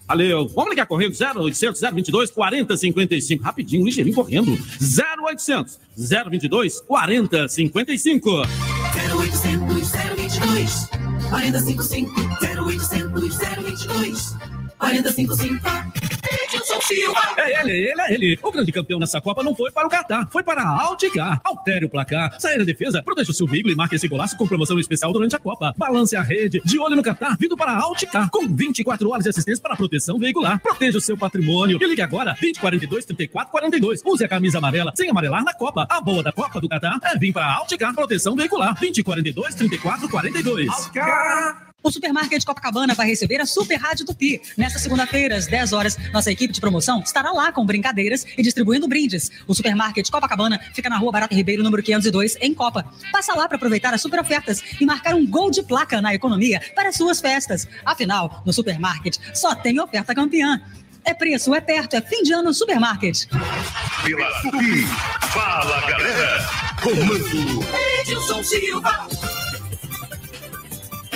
Valeu. 0.07 0.47
Vamos 0.49 0.71
ligar 0.71 0.87
correndo 0.87 1.15
0800 1.17 1.81
022 1.81 2.31
4055. 2.31 3.43
Rapidinho, 3.43 3.85
ligeirinho 3.85 4.15
correndo. 4.15 4.57
0800 4.81 5.79
022 5.97 6.81
4055. 6.87 8.43
0800 9.11 9.93
022 10.17 10.89
4055 11.31 12.11
0800 12.43 13.13
022 13.19 14.37
4055 14.79 16.14
Edilson 16.75 16.81
Silva. 16.81 17.21
É 17.37 17.61
ele, 17.61 17.73
ele, 17.73 18.01
é 18.01 18.15
ele. 18.15 18.39
O 18.43 18.51
grande 18.51 18.73
campeão 18.73 18.99
nessa 18.99 19.21
Copa 19.21 19.43
não 19.43 19.55
foi 19.55 19.71
para 19.71 19.87
o 19.87 19.91
Catar, 19.91 20.29
foi 20.31 20.43
para 20.43 20.63
a 20.63 20.83
Alticar. 20.83 21.41
Altere 21.45 21.85
o 21.85 21.89
placar, 21.89 22.39
saia 22.41 22.59
da 22.59 22.65
defesa, 22.65 23.03
proteja 23.03 23.31
o 23.31 23.35
seu 23.35 23.47
veículo 23.47 23.73
e 23.73 23.77
marque 23.77 23.95
esse 23.95 24.09
golaço 24.09 24.37
com 24.37 24.47
promoção 24.47 24.79
especial 24.79 25.13
durante 25.13 25.37
a 25.37 25.39
Copa. 25.39 25.75
Balance 25.77 26.17
a 26.17 26.23
rede, 26.23 26.61
de 26.65 26.79
olho 26.79 26.97
no 26.97 27.03
Catar, 27.03 27.37
vindo 27.39 27.57
para 27.57 27.73
a 27.73 27.83
Alticar, 27.83 28.31
com 28.31 28.47
24 28.47 29.09
horas 29.11 29.25
de 29.25 29.31
assistência 29.31 29.63
para 29.63 29.77
proteção 29.77 30.19
veicular. 30.19 30.61
Proteja 30.61 30.99
o 30.99 31.01
seu 31.01 31.17
patrimônio 31.17 31.79
e 31.81 31.87
ligue 31.87 32.03
agora, 32.03 32.37
2042 32.41 33.05
34 33.05 33.51
42. 33.51 34.03
Use 34.05 34.25
a 34.25 34.29
camisa 34.29 34.59
amarela 34.59 34.93
sem 34.95 35.11
amarelar 35.11 35.45
na 35.45 35.55
Copa. 35.55 35.87
A 35.89 36.01
boa 36.01 36.23
da 36.23 36.33
Copa 36.33 36.61
do 36.61 36.69
Catar 36.69 36.99
é 37.03 37.19
vir 37.19 37.33
para 37.33 37.47
a 37.47 37.55
Alticar 37.57 37.95
Proteção 37.95 38.35
Veicular, 38.35 38.75
2042 38.79 39.55
34 39.55 40.09
42. 40.09 40.91
O 41.85 41.93
Supermarket 41.93 42.43
Copacabana 42.47 42.95
vai 42.95 43.07
receber 43.07 43.43
a 43.43 43.47
Super 43.47 43.77
Rádio 43.77 44.07
Tupi. 44.07 44.41
Nesta 44.57 44.79
segunda-feira, 44.79 45.37
às 45.37 45.47
10 45.47 45.75
horas, 45.75 45.99
nossa 46.15 46.33
equipe 46.33 46.51
de 46.51 46.59
promoção 46.59 47.01
estará 47.01 47.31
lá 47.31 47.53
com 47.53 47.63
brincadeiras 47.67 48.25
e 48.39 48.43
distribuindo 48.43 48.89
brindes. 48.89 49.31
O 49.47 49.55
Supermarket 49.55 50.11
Copacabana 50.11 50.59
fica 50.73 50.89
na 50.89 50.97
rua 50.97 51.13
Barata 51.13 51.35
Ribeiro, 51.35 51.63
número 51.63 51.83
502, 51.83 52.37
em 52.41 52.55
Copa. 52.55 52.91
Passa 53.13 53.35
lá 53.35 53.47
para 53.47 53.57
aproveitar 53.57 53.93
as 53.93 54.01
super 54.01 54.19
ofertas 54.19 54.63
e 54.81 54.87
marcar 54.87 55.15
um 55.15 55.27
gol 55.27 55.51
de 55.51 55.63
placa 55.63 56.01
na 56.01 56.15
economia 56.15 56.59
para 56.75 56.91
suas 56.91 57.21
festas. 57.21 57.69
Afinal, 57.85 58.43
no 58.47 58.53
Supermarket 58.55 59.19
só 59.35 59.55
tem 59.55 59.79
oferta 59.79 60.15
campeã. 60.15 60.63
É 61.05 61.13
preço, 61.13 61.55
é 61.55 61.61
perto, 61.61 61.97
é 61.97 62.01
fim 62.01 62.23
de 62.23 62.33
ano 62.33 62.45
no 62.45 62.55
Supermarket. 62.55 63.27
Pela 64.03 64.41
Tupi. 64.41 64.87
Fala, 65.35 65.81
galera. 65.83 66.49
Comando. 66.83 67.61
Edilson 68.01 68.43
Silva. 68.43 69.07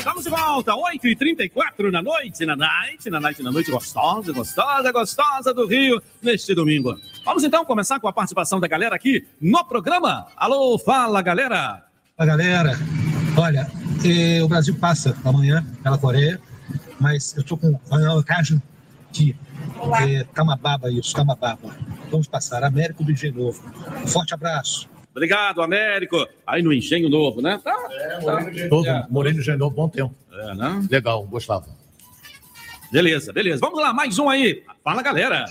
Estamos 0.09 0.25
de 0.25 0.31
volta, 0.31 0.73
8h34 0.73 1.91
na 1.93 2.01
noite, 2.01 2.47
na 2.47 2.57
night, 2.57 3.11
na 3.11 3.21
night, 3.21 3.43
na 3.43 3.53
noite 3.53 3.71
gostosa, 3.71 4.33
gostosa, 4.33 4.91
gostosa 4.91 5.53
do 5.53 5.67
Rio, 5.67 6.03
neste 6.23 6.55
domingo. 6.55 6.97
Vamos 7.27 7.45
então 7.45 7.63
começar 7.63 8.01
com 8.01 8.09
a 8.09 8.13
participação 8.13 8.59
da 8.59 8.67
galera 8.67 8.97
aqui 8.97 9.29
no 9.39 9.63
programa. 9.67 10.27
Alô, 10.35 10.79
fala 10.79 11.21
galera! 11.21 11.85
Fala 12.17 12.27
galera, 12.27 12.73
olha, 13.37 13.71
eh, 14.03 14.43
o 14.43 14.49
Brasil 14.49 14.75
passa 14.79 15.15
amanhã 15.23 15.63
pela 15.83 15.99
Coreia, 15.99 16.41
mas 16.99 17.37
eu 17.37 17.43
estou 17.43 17.59
com 17.59 17.79
o 17.79 18.25
caso 18.25 18.63
de 19.13 19.37
eh, 20.09 20.25
Tamababa, 20.35 20.91
isso, 20.91 21.15
Tamababa. 21.15 21.77
Vamos 22.11 22.27
passar, 22.27 22.65
Américo 22.65 23.05
do 23.05 23.13
Engenho 23.13 23.35
Novo. 23.35 23.63
Um 24.03 24.07
forte 24.07 24.33
abraço. 24.33 24.89
Obrigado, 25.11 25.63
Américo. 25.63 26.27
Aí 26.47 26.63
no 26.63 26.73
Engenho 26.73 27.09
Novo, 27.09 27.41
né? 27.43 27.61
Tá, 27.63 27.75
tá. 28.25 28.47
Todo 28.69 28.87
Moreno 29.11 29.43
Gendon, 29.43 29.71
bom 29.71 29.89
tempo. 29.89 30.15
É, 30.33 30.55
né? 30.55 30.87
Legal, 30.91 31.25
gostava. 31.25 31.67
Beleza, 32.91 33.33
beleza. 33.33 33.61
Vamos 33.61 33.81
lá, 33.81 33.93
mais 33.93 34.19
um 34.19 34.31
aí. 34.31 34.63
Fala, 34.83 35.03
galera. 35.03 35.45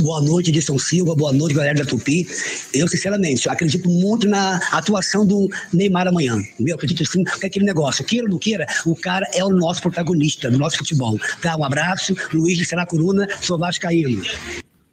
Boa 0.00 0.22
noite, 0.22 0.50
Edson 0.50 0.78
Silva. 0.78 1.14
Boa 1.14 1.30
noite, 1.30 1.54
galera 1.54 1.76
da 1.76 1.84
Tupi. 1.84 2.26
Eu, 2.72 2.88
sinceramente, 2.88 3.46
acredito 3.50 3.86
muito 3.86 4.26
na 4.26 4.56
atuação 4.72 5.26
do 5.26 5.50
Neymar 5.74 6.08
amanhã. 6.08 6.38
Eu 6.58 6.74
acredito 6.74 7.04
sim, 7.04 7.22
que 7.22 7.44
é 7.44 7.48
aquele 7.48 7.66
negócio, 7.66 8.02
queira 8.02 8.24
ou 8.24 8.30
não 8.30 8.38
queira, 8.38 8.66
o 8.86 8.96
cara 8.96 9.28
é 9.34 9.44
o 9.44 9.50
nosso 9.50 9.82
protagonista 9.82 10.50
do 10.50 10.58
nosso 10.58 10.78
futebol. 10.78 11.18
Tá? 11.42 11.54
Um 11.54 11.64
abraço, 11.64 12.14
Luiz 12.32 12.56
de 12.56 12.64
Seracuruna, 12.64 13.28
sou 13.42 13.58
Vascaíno. 13.58 14.22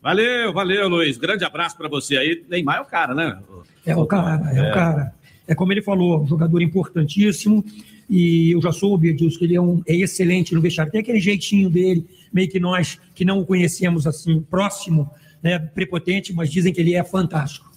Valeu, 0.01 0.51
valeu, 0.51 0.89
Luiz. 0.89 1.17
Grande 1.17 1.45
abraço 1.45 1.77
pra 1.77 1.87
você 1.87 2.17
aí. 2.17 2.43
Neymar 2.49 2.79
é 2.79 2.81
o 2.81 2.85
cara, 2.85 3.15
né? 3.15 3.39
É 3.85 3.95
o 3.95 4.05
cara, 4.05 4.51
é, 4.53 4.69
o 4.69 4.73
cara. 4.73 5.13
É 5.47 5.55
como 5.55 5.73
ele 5.73 5.81
falou, 5.81 6.23
um 6.23 6.27
jogador 6.27 6.61
importantíssimo. 6.61 7.63
E 8.09 8.51
eu 8.51 8.61
já 8.61 8.73
soube 8.73 9.13
disso, 9.13 9.39
que 9.39 9.45
ele 9.45 9.55
é, 9.55 9.61
um, 9.61 9.81
é 9.87 9.95
excelente 9.95 10.53
no 10.53 10.59
vestiário. 10.59 10.91
Tem 10.91 10.99
aquele 10.99 11.19
jeitinho 11.19 11.69
dele, 11.69 12.05
meio 12.33 12.49
que 12.49 12.59
nós 12.59 12.99
que 13.15 13.23
não 13.23 13.39
o 13.39 13.45
conhecemos 13.45 14.05
assim, 14.05 14.41
próximo, 14.41 15.09
né, 15.41 15.57
prepotente, 15.57 16.33
mas 16.33 16.51
dizem 16.51 16.73
que 16.73 16.81
ele 16.81 16.93
é 16.93 17.03
fantástico. 17.03 17.71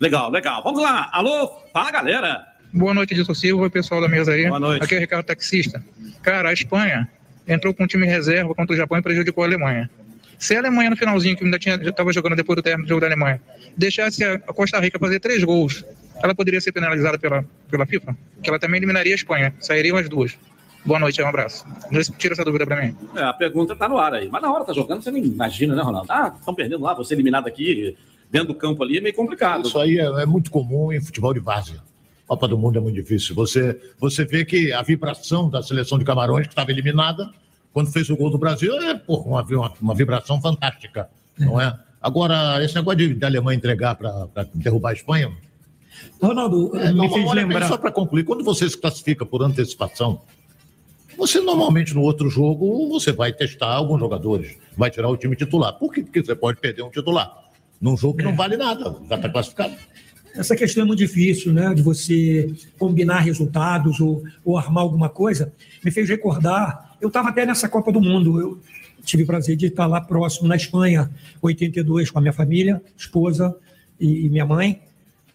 Legal, 0.00 0.30
legal. 0.30 0.62
Vamos 0.62 0.82
lá. 0.82 1.08
Alô, 1.12 1.50
fala, 1.72 1.90
galera. 1.90 2.46
Boa 2.72 2.92
noite, 2.92 3.14
Edson 3.14 3.34
Silva 3.34 3.70
pessoal 3.70 4.00
da 4.00 4.08
mesa 4.08 4.32
aí. 4.32 4.46
Boa 4.48 4.60
noite. 4.60 4.84
Aqui 4.84 4.94
é 4.94 4.98
o 4.98 5.00
Ricardo 5.00 5.24
Taxista. 5.24 5.82
Cara, 6.20 6.50
a 6.50 6.52
Espanha 6.52 7.08
entrou 7.46 7.72
com 7.72 7.84
um 7.84 7.86
time 7.86 8.06
reserva 8.06 8.54
contra 8.54 8.74
o 8.74 8.76
Japão 8.76 8.98
e 8.98 9.02
prejudicou 9.02 9.42
a 9.42 9.46
Alemanha. 9.46 9.88
Se 10.38 10.54
a 10.54 10.60
Alemanha 10.60 10.90
no 10.90 10.96
finalzinho, 10.96 11.36
que 11.36 11.44
ainda 11.44 11.58
estava 11.88 12.12
jogando 12.12 12.36
depois 12.36 12.56
do 12.56 12.62
término 12.62 12.86
do 12.86 12.88
jogo 12.88 13.00
da 13.00 13.08
Alemanha, 13.08 13.40
deixasse 13.76 14.24
a 14.24 14.34
a 14.34 14.52
Costa 14.52 14.78
Rica 14.78 14.98
fazer 14.98 15.20
três 15.20 15.42
gols, 15.42 15.84
ela 16.22 16.34
poderia 16.34 16.60
ser 16.60 16.72
penalizada 16.72 17.18
pela, 17.18 17.44
pela 17.70 17.86
FIFA? 17.86 18.16
Que 18.42 18.48
ela 18.48 18.58
também 18.58 18.78
eliminaria 18.78 19.12
a 19.12 19.16
Espanha. 19.16 19.54
Sairiam 19.60 19.96
as 19.96 20.08
duas. 20.08 20.36
Boa 20.84 20.98
noite, 20.98 21.20
um 21.20 21.26
abraço. 21.26 21.66
Tira 22.16 22.34
essa 22.34 22.44
dúvida 22.44 22.64
para 22.64 22.82
mim. 22.82 22.96
É, 23.14 23.22
a 23.22 23.32
pergunta 23.32 23.74
tá 23.76 23.88
no 23.88 23.98
ar 23.98 24.14
aí. 24.14 24.28
Mas 24.28 24.40
na 24.40 24.52
hora 24.52 24.64
tá 24.64 24.72
jogando, 24.72 25.02
você 25.02 25.10
nem 25.10 25.24
imagina, 25.24 25.74
né, 25.74 25.82
Ronaldo? 25.82 26.10
Ah, 26.10 26.32
estão 26.38 26.54
perdendo 26.54 26.82
lá, 26.82 26.94
você 26.94 27.14
eliminado 27.14 27.46
aqui, 27.46 27.96
dentro 28.30 28.48
do 28.48 28.54
campo 28.54 28.82
ali, 28.82 28.98
é 28.98 29.00
meio 29.00 29.14
complicado. 29.14 29.66
Isso 29.66 29.78
aí 29.78 29.98
é, 29.98 30.04
é 30.04 30.26
muito 30.26 30.50
comum 30.50 30.92
em 30.92 31.00
futebol 31.00 31.34
de 31.34 31.40
várzea. 31.40 31.76
Copa 32.26 32.46
do 32.46 32.58
Mundo 32.58 32.78
é 32.78 32.80
muito 32.80 32.94
difícil. 32.94 33.34
Você, 33.34 33.78
você 33.98 34.24
vê 34.24 34.44
que 34.44 34.72
a 34.72 34.82
vibração 34.82 35.48
da 35.48 35.62
seleção 35.62 35.98
de 35.98 36.04
Camarões, 36.04 36.46
que 36.46 36.52
estava 36.52 36.70
eliminada, 36.70 37.30
quando 37.72 37.92
fez 37.92 38.08
o 38.10 38.16
gol 38.16 38.30
do 38.30 38.38
Brasil, 38.38 38.74
é 38.82 38.94
pô, 38.94 39.16
uma, 39.18 39.44
uma, 39.80 39.94
vibração 39.94 40.40
fantástica, 40.40 41.08
não 41.38 41.60
é? 41.60 41.78
Agora, 42.00 42.62
esse 42.64 42.74
negócio 42.74 42.98
de, 42.98 43.14
de 43.14 43.24
Alemanha 43.24 43.56
entregar 43.56 43.94
para 43.94 44.28
derrubar 44.54 44.90
a 44.90 44.92
Espanha. 44.92 45.32
Ronaldo, 46.22 46.76
É, 46.76 46.92
me 46.92 47.08
fez 47.08 47.26
olha, 47.26 47.42
lembrar. 47.42 47.68
Só 47.68 47.76
para 47.76 47.90
concluir, 47.90 48.24
quando 48.24 48.44
você 48.44 48.68
se 48.68 48.76
classifica 48.76 49.26
por 49.26 49.42
antecipação, 49.42 50.20
você 51.16 51.40
normalmente 51.40 51.94
no 51.94 52.02
outro 52.02 52.30
jogo 52.30 52.88
você 52.88 53.10
vai 53.10 53.32
testar 53.32 53.74
alguns 53.74 53.98
jogadores, 53.98 54.56
vai 54.76 54.90
tirar 54.90 55.08
o 55.08 55.16
time 55.16 55.34
titular. 55.34 55.72
Por 55.72 55.92
quê? 55.92 56.02
Porque 56.02 56.22
você 56.22 56.34
pode 56.34 56.60
perder 56.60 56.82
um 56.82 56.90
titular 56.90 57.48
num 57.80 57.96
jogo 57.96 58.18
que 58.18 58.24
não 58.24 58.34
vale 58.34 58.56
nada, 58.56 58.96
já 59.08 59.16
está 59.16 59.28
classificado. 59.28 59.74
Essa 60.34 60.54
questão 60.54 60.84
é 60.84 60.86
muito 60.86 61.00
difícil, 61.00 61.52
né? 61.52 61.74
De 61.74 61.82
você 61.82 62.54
combinar 62.78 63.20
resultados 63.20 63.98
ou, 63.98 64.22
ou 64.44 64.56
armar 64.56 64.84
alguma 64.84 65.08
coisa. 65.08 65.52
Me 65.84 65.90
fez 65.90 66.08
recordar. 66.08 66.87
Eu 67.00 67.08
estava 67.08 67.28
até 67.28 67.46
nessa 67.46 67.68
Copa 67.68 67.92
do 67.92 68.00
Mundo. 68.00 68.40
Eu 68.40 68.58
tive 69.04 69.22
o 69.22 69.26
prazer 69.26 69.56
de 69.56 69.66
estar 69.66 69.86
lá 69.86 70.00
próximo, 70.00 70.48
na 70.48 70.56
Espanha, 70.56 71.10
82, 71.40 72.10
com 72.10 72.18
a 72.18 72.22
minha 72.22 72.32
família, 72.32 72.82
esposa 72.96 73.56
e, 74.00 74.26
e 74.26 74.28
minha 74.28 74.44
mãe. 74.44 74.80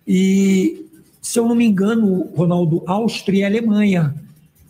E, 0.07 0.85
se 1.21 1.39
eu 1.39 1.47
não 1.47 1.55
me 1.55 1.65
engano, 1.65 2.29
Ronaldo, 2.35 2.83
Áustria 2.85 3.39
e 3.39 3.43
Alemanha 3.45 4.13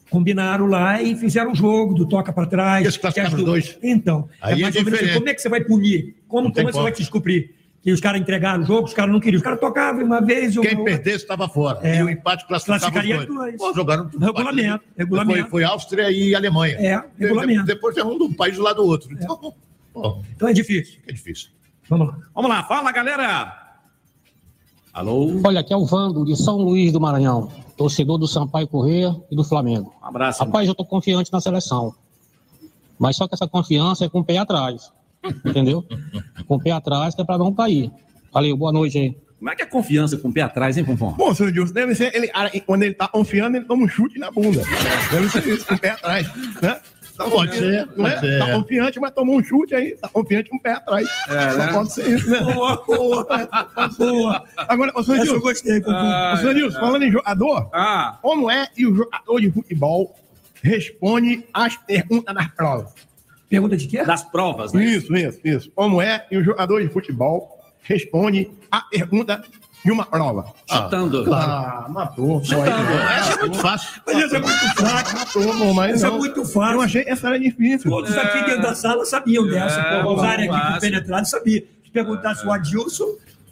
combinaram 0.10 0.68
lá 0.68 1.02
e 1.02 1.16
fizeram 1.16 1.52
o 1.54 1.56
jogo 1.56 1.96
do 1.96 2.06
toca 2.06 2.32
para 2.32 2.46
trás. 2.46 2.84
que 3.16 3.20
as 3.20 3.34
du- 3.34 3.46
Então, 3.82 4.30
Aí 4.40 4.60
é 4.60 4.62
mais 4.62 4.76
ou 4.76 4.84
menos 4.84 5.00
assim, 5.00 5.14
como 5.16 5.30
é 5.30 5.34
que 5.34 5.42
você 5.42 5.50
vai 5.50 5.62
punir? 5.64 6.16
Como, 6.28 6.44
Não 6.48 6.52
tem 6.54 6.64
como 6.64 6.72
você 6.72 6.78
como. 6.78 6.84
vai 6.84 6.92
descobrir? 6.92 7.56
Que 7.84 7.92
os 7.92 8.00
caras 8.00 8.22
entregaram 8.22 8.64
o 8.64 8.66
jogo, 8.66 8.88
os 8.88 8.94
caras 8.94 9.12
não 9.12 9.20
queriam. 9.20 9.38
Os 9.40 9.44
caras 9.44 9.60
tocavam 9.60 10.06
uma 10.06 10.22
vez. 10.22 10.58
Quem 10.58 10.74
uma- 10.76 10.86
perdesse 10.86 11.18
estava 11.18 11.50
fora. 11.50 11.80
É. 11.86 12.00
E 12.00 12.04
o 12.04 12.10
empate 12.10 12.48
classificava 12.48 12.78
os 12.78 12.94
Classificaria 12.94 13.16
dois. 13.28 13.28
dois. 13.28 13.58
Pô, 13.58 13.74
jogaram 13.74 14.08
tudo 14.10 14.26
Regulamento, 14.26 14.86
regulamento. 14.98 15.40
Foi, 15.42 15.50
foi 15.50 15.64
Áustria 15.66 16.10
e 16.10 16.34
Alemanha. 16.34 16.76
É, 16.78 17.04
regulamento. 17.20 17.62
De- 17.66 17.74
Depois 17.74 17.98
é 17.98 18.04
um 18.04 18.18
do 18.18 18.34
país 18.34 18.56
do 18.56 18.62
lado 18.62 18.78
do 18.78 18.88
outro. 18.88 19.12
Então, 19.12 19.54
pô, 19.94 20.22
Então 20.34 20.48
é 20.48 20.54
difícil. 20.54 21.00
é 21.06 21.12
difícil. 21.12 21.50
Vamos 21.90 22.08
lá. 22.08 22.18
Vamos 22.34 22.50
lá, 22.50 22.64
fala, 22.64 22.90
galera. 22.94 23.60
Alô? 24.94 25.42
Olha, 25.44 25.60
aqui 25.60 25.74
é 25.74 25.78
o 25.78 25.86
Vando, 25.86 26.24
de 26.24 26.36
São 26.38 26.58
Luís 26.58 26.92
do 26.94 27.02
Maranhão, 27.02 27.52
torcedor 27.76 28.18
do 28.18 28.28
Sampaio 28.28 28.68
Corrêa 28.68 29.14
e 29.30 29.36
do 29.36 29.44
Flamengo. 29.44 29.94
Um 30.02 30.06
abraço. 30.08 30.44
Rapaz, 30.44 30.68
eu 30.68 30.76
tô 30.76 30.86
confiante 30.86 31.32
na 31.34 31.42
seleção. 31.42 31.94
Mas 32.98 33.18
só 33.18 33.28
que 33.28 33.34
essa 33.34 33.48
confiança 33.48 34.06
é 34.06 34.10
com 34.10 34.20
o 34.20 34.24
pé 34.24 34.38
atrás. 34.38 34.92
Entendeu? 35.46 35.84
com 36.48 36.56
o 36.56 36.60
pé 36.60 36.72
atrás, 36.72 37.16
que 37.16 37.22
é 37.22 37.26
pra 37.26 37.38
não 37.38 37.54
cair. 37.54 37.92
Valeu, 38.32 38.58
boa 38.58 38.72
noite 38.72 38.98
aí. 38.98 39.18
Como 39.38 39.52
é 39.52 39.56
que 39.56 39.62
é 39.62 39.66
confiança 39.66 40.18
com 40.18 40.30
o 40.30 40.34
pé 40.34 40.42
atrás, 40.42 40.78
hein, 40.78 40.86
Fonfon? 40.86 41.12
Bom, 41.14 41.34
senhor 41.36 41.52
Dilson, 41.52 41.74
deve 41.74 41.94
ser 41.96 42.16
ele, 42.16 42.32
ah, 42.34 42.50
quando 42.66 42.84
ele 42.84 42.94
tá 42.94 43.08
confiando, 43.08 43.58
ele 43.58 43.66
toma 43.66 43.84
um 43.84 43.88
chute 43.90 44.18
na 44.18 44.32
bunda. 44.32 44.64
Deve 45.12 45.30
ser 45.30 45.46
isso, 45.48 45.66
com 45.68 45.76
o 45.76 45.80
pé 45.80 45.90
atrás. 45.92 46.28
Né? 46.62 46.80
Tá 47.18 47.26
Pode 47.26 47.52
confiante, 47.52 47.60
ser, 47.60 47.98
não 47.98 48.08
é? 48.08 48.10
pode 48.12 48.20
ser. 48.22 48.40
Tá 48.40 48.54
confiante, 48.54 49.00
mas 49.00 49.12
tomou 49.12 49.38
um 49.38 49.44
chute 49.44 49.76
aí. 49.76 49.96
Tá 49.98 50.08
confiante 50.08 50.50
com 50.50 50.56
o 50.56 50.62
pé 50.62 50.72
atrás. 50.72 51.08
É, 51.28 51.50
Só 51.52 51.58
né? 51.58 51.74
pode 51.74 51.94
ser 51.94 52.10
isso, 52.16 52.30
né? 52.30 52.40
Boa, 52.54 52.84
boa, 52.88 53.28
boa. 53.98 54.44
Agora, 54.58 54.92
ô, 54.96 55.04
senhor 55.04 55.18
Essa 55.18 55.24
Dilson, 55.26 55.36
eu 55.36 55.42
gostei, 55.42 55.80
ô, 55.80 56.38
senhor 56.38 56.54
Dilson, 56.56 56.80
falando 56.80 57.04
em 57.04 57.12
jogador, 57.12 57.70
Ah, 57.74 58.18
como 58.22 58.50
é 58.50 58.66
que 58.66 58.88
o 58.88 58.96
jogador 58.96 59.40
de 59.42 59.52
futebol 59.52 60.16
responde 60.64 61.46
às 61.54 61.76
perguntas 61.78 62.34
das 62.34 62.48
provas? 62.48 62.92
Pergunta 63.54 63.78
de 63.78 63.88
quê? 63.88 64.04
das 64.04 64.24
provas, 64.24 64.74
né? 64.74 64.84
Isso, 64.84 65.16
isso, 65.16 65.40
isso. 65.44 65.72
Como 65.76 66.02
é 66.02 66.18
que 66.18 66.36
o 66.36 66.44
jogador 66.44 66.82
de 66.82 66.90
futebol 66.90 67.60
responde 67.84 68.50
a 68.72 68.82
pergunta 68.82 69.44
de 69.86 69.92
uma 69.92 70.04
prova? 70.06 70.52
Chutando. 70.68 71.32
Ah, 71.32 71.86
matou. 71.88 72.42
pô, 72.42 72.62
aí, 72.64 73.20
Essa 73.20 73.34
é 73.34 73.40
muito 73.42 73.58
fácil. 73.60 74.02
Mas 74.08 74.18
isso 74.18 74.36
é 74.36 74.40
muito 74.40 74.76
fraco. 74.76 75.14
Matou, 75.14 75.58
pô, 75.58 75.74
mas 75.74 75.96
Isso 75.98 76.06
é 76.06 76.10
não. 76.10 76.18
muito 76.18 76.46
fácil. 76.46 76.74
Eu 76.78 76.82
achei 76.82 77.04
essa 77.06 77.28
era 77.28 77.40
difícil. 77.40 77.92
Todos 77.92 78.18
aqui 78.18 78.44
dentro 78.46 78.62
da 78.64 78.74
sala 78.74 79.06
sabiam 79.06 79.46
dessa. 79.46 79.80
É, 79.80 80.02
pô. 80.02 80.14
Os 80.16 80.24
áreas 80.24 80.50
aqui 80.50 80.60
fácil. 80.66 80.82
penetrados 80.82 81.30
sabiam. 81.30 81.64
Se 81.84 81.92
perguntasse 81.92 82.48
o 82.48 82.52
Adilson, 82.52 83.06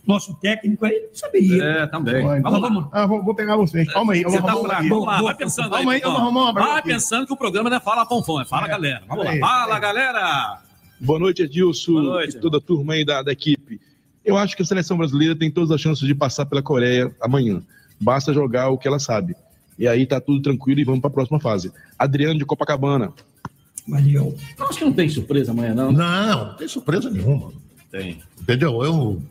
nosso 0.05 0.33
técnico 0.35 0.85
aí 0.85 1.09
saberia. 1.13 1.63
É, 1.63 1.87
também. 1.87 2.23
Vai, 2.25 2.41
Vamos 2.41 2.61
lá. 2.61 2.67
vamos. 2.67 2.89
Ah, 2.91 3.05
vou, 3.05 3.23
vou 3.23 3.35
pegar 3.35 3.55
vocês. 3.55 3.91
Calma 3.91 4.13
aí, 4.13 4.23
eu 4.23 4.29
vou 4.29 4.41
tá 4.41 4.49
arrumar 4.49 4.61
um 4.61 4.69
fraco. 4.69 4.89
Vamos 4.89 5.05
lá, 5.05 5.21
vai 5.21 5.35
pensando 5.35 5.65
aí. 5.65 5.71
Calma 5.71 5.91
aí, 5.93 6.01
eu 6.01 6.11
vou 6.11 6.19
arrumar 6.19 6.51
Vai 6.53 6.79
aqui. 6.79 6.89
pensando 6.89 7.27
que 7.27 7.33
o 7.33 7.37
programa 7.37 7.69
não 7.69 7.77
é 7.77 7.79
Fala 7.79 8.05
Fonfon, 8.05 8.41
é 8.41 8.45
Fala 8.45 8.67
Galera. 8.67 9.03
Vamos 9.07 9.25
lá. 9.25 9.35
É. 9.35 9.39
Fala, 9.39 9.79
galera. 9.79 10.61
Boa 10.99 11.19
noite, 11.19 11.43
Edilson 11.43 12.21
e 12.21 12.33
toda 12.33 12.57
a 12.57 12.61
turma 12.61 12.93
aí 12.93 13.03
da, 13.03 13.21
da 13.23 13.31
equipe. 13.31 13.79
Eu 14.23 14.37
acho 14.37 14.55
que 14.55 14.61
a 14.61 14.65
seleção 14.65 14.97
brasileira 14.97 15.35
tem 15.35 15.49
todas 15.49 15.71
as 15.71 15.81
chances 15.81 16.05
de 16.07 16.13
passar 16.13 16.45
pela 16.45 16.61
Coreia 16.61 17.13
amanhã. 17.19 17.61
Basta 17.99 18.33
jogar 18.33 18.69
o 18.69 18.77
que 18.77 18.87
ela 18.87 18.99
sabe. 18.99 19.35
E 19.79 19.87
aí 19.87 20.05
tá 20.05 20.21
tudo 20.21 20.41
tranquilo 20.41 20.79
e 20.79 20.83
vamos 20.83 21.01
para 21.01 21.09
a 21.09 21.13
próxima 21.13 21.39
fase. 21.39 21.71
Adriano 21.97 22.37
de 22.37 22.45
Copacabana. 22.45 23.11
Valeu. 23.87 24.35
Eu 24.57 24.65
acho 24.67 24.77
que 24.77 24.85
não 24.85 24.93
tem 24.93 25.09
surpresa 25.09 25.51
amanhã, 25.51 25.73
não. 25.73 25.91
Não, 25.91 26.45
não 26.45 26.55
tem 26.55 26.67
surpresa 26.67 27.09
nenhuma. 27.09 27.51
Tem. 27.91 28.19
Entendeu? 28.41 28.83
Eu, 28.83 29.21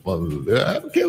é 0.49 0.81
porque 0.81 1.03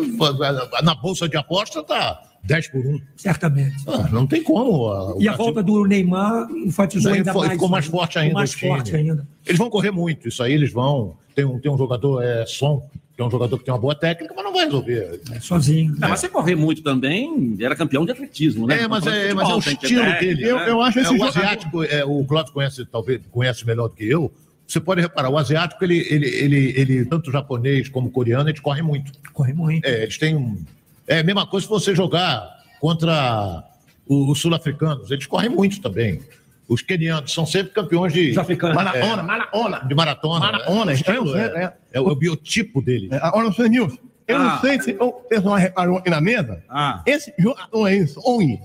na 0.82 0.94
bolsa 0.94 1.28
de 1.28 1.36
aposta 1.36 1.82
tá 1.82 2.22
10 2.44 2.68
por 2.68 2.80
1. 2.86 3.00
Certamente. 3.16 3.76
Ah, 3.86 4.08
não 4.10 4.26
tem 4.26 4.42
como. 4.42 4.86
a- 4.88 5.14
o 5.16 5.22
E 5.22 5.28
a 5.28 5.36
volta 5.36 5.62
do 5.62 5.84
Neymar 5.84 6.48
enfatizou 6.50 7.10
Daí 7.10 7.18
ainda 7.20 7.32
foi- 7.32 7.42
mais. 7.46 7.52
ficou 7.52 7.68
mais 7.68 7.84
né? 7.86 7.90
forte 7.90 8.18
ainda. 8.18 8.34
Mais 8.34 8.54
forte 8.54 8.96
ainda. 8.96 9.26
Eles 9.46 9.58
vão 9.58 9.68
correr 9.70 9.90
muito, 9.90 10.28
isso 10.28 10.42
aí 10.42 10.52
eles 10.54 10.72
vão. 10.72 11.14
Tem 11.34 11.44
um, 11.44 11.58
tem 11.60 11.70
um 11.70 11.78
jogador, 11.78 12.22
é 12.22 12.44
Som, 12.46 12.88
que 13.16 13.22
é 13.22 13.24
um 13.24 13.30
jogador 13.30 13.58
que 13.58 13.64
tem 13.64 13.72
uma 13.72 13.80
boa 13.80 13.94
técnica, 13.94 14.34
mas 14.34 14.44
não 14.44 14.52
vai 14.52 14.64
resolver. 14.64 15.20
sozinho. 15.40 15.94
Não, 15.98 16.08
mas 16.08 16.20
você 16.20 16.28
correr 16.28 16.54
muito 16.56 16.82
também, 16.82 17.56
era 17.60 17.76
campeão 17.76 18.04
de 18.04 18.12
atletismo, 18.12 18.66
né? 18.66 18.82
É, 18.82 18.88
mas 18.88 19.06
é, 19.06 19.32
mas 19.34 19.48
é 19.48 19.54
o 19.54 19.60
futebol, 19.60 19.82
estilo 19.84 20.02
técnica, 20.04 20.20
dele. 20.20 20.42
né? 20.42 20.48
é, 20.50 20.74
o 20.74 20.90
jogador- 20.90 21.28
asiático, 21.28 21.82
é, 21.84 22.04
o 22.04 22.24
Cláudio 22.24 22.52
conhece, 22.52 22.84
talvez 22.86 23.20
conhece 23.30 23.66
melhor 23.66 23.88
do 23.88 23.94
que 23.94 24.04
eu. 24.08 24.32
Você 24.66 24.80
pode 24.80 25.00
reparar, 25.00 25.28
o 25.28 25.36
asiático, 25.36 25.84
ele, 25.84 25.98
ele, 26.08 26.26
ele, 26.28 26.74
ele 26.80 27.04
tanto 27.04 27.30
japonês 27.30 27.88
como 27.88 28.10
coreano, 28.10 28.48
eles 28.48 28.60
correm 28.60 28.82
muito. 28.82 29.12
Corre 29.32 29.52
muito. 29.52 29.84
É, 29.86 30.02
eles 30.04 30.16
têm 30.18 30.34
um. 30.36 30.62
É 31.06 31.18
a 31.18 31.22
mesma 31.24 31.46
coisa 31.46 31.66
se 31.66 31.70
você 31.70 31.94
jogar 31.94 32.48
contra 32.80 33.64
o- 34.06 34.30
os 34.30 34.40
sul-africanos, 34.40 35.10
eles 35.10 35.26
correm 35.26 35.50
muito 35.50 35.80
também. 35.80 36.20
Os 36.68 36.80
quenianos 36.80 37.32
são 37.34 37.44
sempre 37.44 37.72
campeões 37.72 38.12
de. 38.12 38.32
Maratona, 38.32 39.22
É, 39.22 39.22
maratona. 39.22 39.78
de 39.86 39.94
maratona. 39.94 40.40
Maratona, 40.40 40.92
é, 40.92 40.94
o 40.94 40.96
estilo, 40.96 41.32
sei, 41.32 41.40
é, 41.40 41.44
é. 41.64 41.72
é 41.92 42.00
o 42.00 42.14
biotipo 42.14 42.80
dele. 42.80 43.08
É, 43.10 43.16
Agora, 43.16 43.52
senhor 43.52 43.68
Nilson, 43.68 43.98
eu 44.26 44.36
Ah. 44.36 44.38
não 44.38 44.60
sei 44.60 44.80
se 44.80 44.96
o 44.98 45.12
pessoal 45.12 45.56
reparou 45.56 45.98
aqui 45.98 46.08
na 46.08 46.20
mesa. 46.20 46.62
Ah. 46.70 47.02
Esse 47.04 47.34
jogador 47.38 47.84
aí, 47.84 48.06
Sonho. 48.06 48.58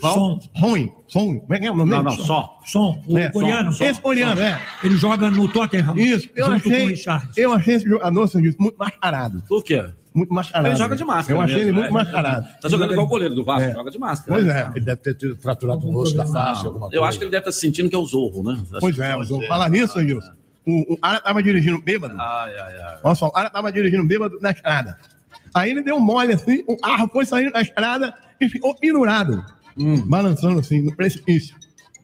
Som. 0.00 0.38
Sonho. 0.58 0.92
Sonho. 1.08 1.40
Como 1.40 1.54
é 1.54 1.58
que 1.58 1.66
é 1.66 1.70
o 1.70 1.76
nome 1.76 1.90
Não, 1.90 2.02
não, 2.02 2.12
só. 2.12 2.58
Som. 2.64 3.02
O 3.06 3.18
É, 3.18 3.28
coreano. 3.30 3.72
som. 3.72 3.84
Esse 3.84 4.00
coreano, 4.00 4.40
é. 4.40 4.60
Ele 4.82 4.96
joga 4.96 5.30
no 5.30 5.48
Tottenham. 5.48 5.96
Isso, 5.98 6.28
eu 6.34 6.46
junto 6.46 6.62
com 6.64 6.68
o 6.70 6.72
achei, 6.72 6.86
Richard. 6.88 7.28
eu 7.36 7.52
achei 7.52 7.74
esse 7.74 7.88
jogador, 7.88 8.26
senhor 8.28 8.42
Nilson, 8.42 8.62
muito 8.62 8.76
mascarado. 8.78 9.42
Por 9.48 9.62
quê? 9.64 9.84
Muito 10.12 10.34
mascarado. 10.34 10.68
Ele 10.68 10.76
joga 10.76 10.96
de 10.96 11.04
máscara. 11.04 11.38
Eu 11.38 11.42
achei 11.42 11.56
ele 11.60 11.64
mesmo, 11.72 11.80
muito 11.80 11.92
né? 11.94 12.02
mascarado. 12.04 12.48
Tá 12.60 12.68
jogando 12.68 12.92
igual 12.92 13.06
o 13.06 13.08
goleiro 13.08 13.34
do 13.34 13.44
Vasco, 13.44 13.70
É. 13.70 13.72
joga 13.74 13.90
de 13.90 13.98
máscara. 13.98 14.32
Pois 14.34 14.44
né? 14.46 14.60
é. 14.60 14.76
Ele 14.76 14.84
deve 14.84 15.00
ter 15.00 15.14
tido 15.14 15.36
fraturado 15.36 15.86
o 15.86 15.96
osso 15.96 16.16
da 16.16 16.26
face, 16.26 16.66
alguma 16.66 16.86
coisa. 16.88 16.96
Eu 16.96 17.04
acho 17.04 17.18
que 17.18 17.24
ele 17.24 17.30
deve 17.30 17.42
estar 17.42 17.52
se 17.52 17.60
sentindo 17.60 17.88
que 17.88 17.94
é 17.94 17.98
o 17.98 18.04
Zorro, 18.06 18.42
né? 18.42 18.60
Pois 18.80 18.98
é, 18.98 19.14
mas 19.16 19.28
vou 19.28 19.40
falar 19.46 19.68
nisso, 19.68 19.92
senhor 19.92 20.04
Nilson. 20.06 20.32
O, 20.66 20.94
o 20.94 20.98
Ara 21.00 21.20
tava 21.20 21.42
dirigindo 21.42 21.80
bêbado. 21.80 22.14
Ai, 22.18 22.52
ai, 22.54 22.76
ai. 22.82 22.98
Olha 23.02 23.14
só, 23.14 23.28
o 23.28 23.32
Ara 23.36 23.48
tava 23.48 23.72
dirigindo 23.72 24.04
bêbado 24.04 24.38
na 24.42 24.50
estrada. 24.50 24.98
Aí 25.54 25.70
ele 25.70 25.82
deu 25.82 25.96
um 25.96 26.00
mole 26.00 26.32
assim, 26.32 26.62
o 26.66 26.76
carro 26.76 27.08
foi 27.12 27.24
saindo 27.24 27.52
da 27.52 27.60
estrada 27.60 28.14
e 28.40 28.48
ficou 28.48 28.74
pendurado. 28.74 29.44
Balançando 30.06 30.60
assim, 30.60 30.80
no 30.80 30.94
precipício. 30.94 31.56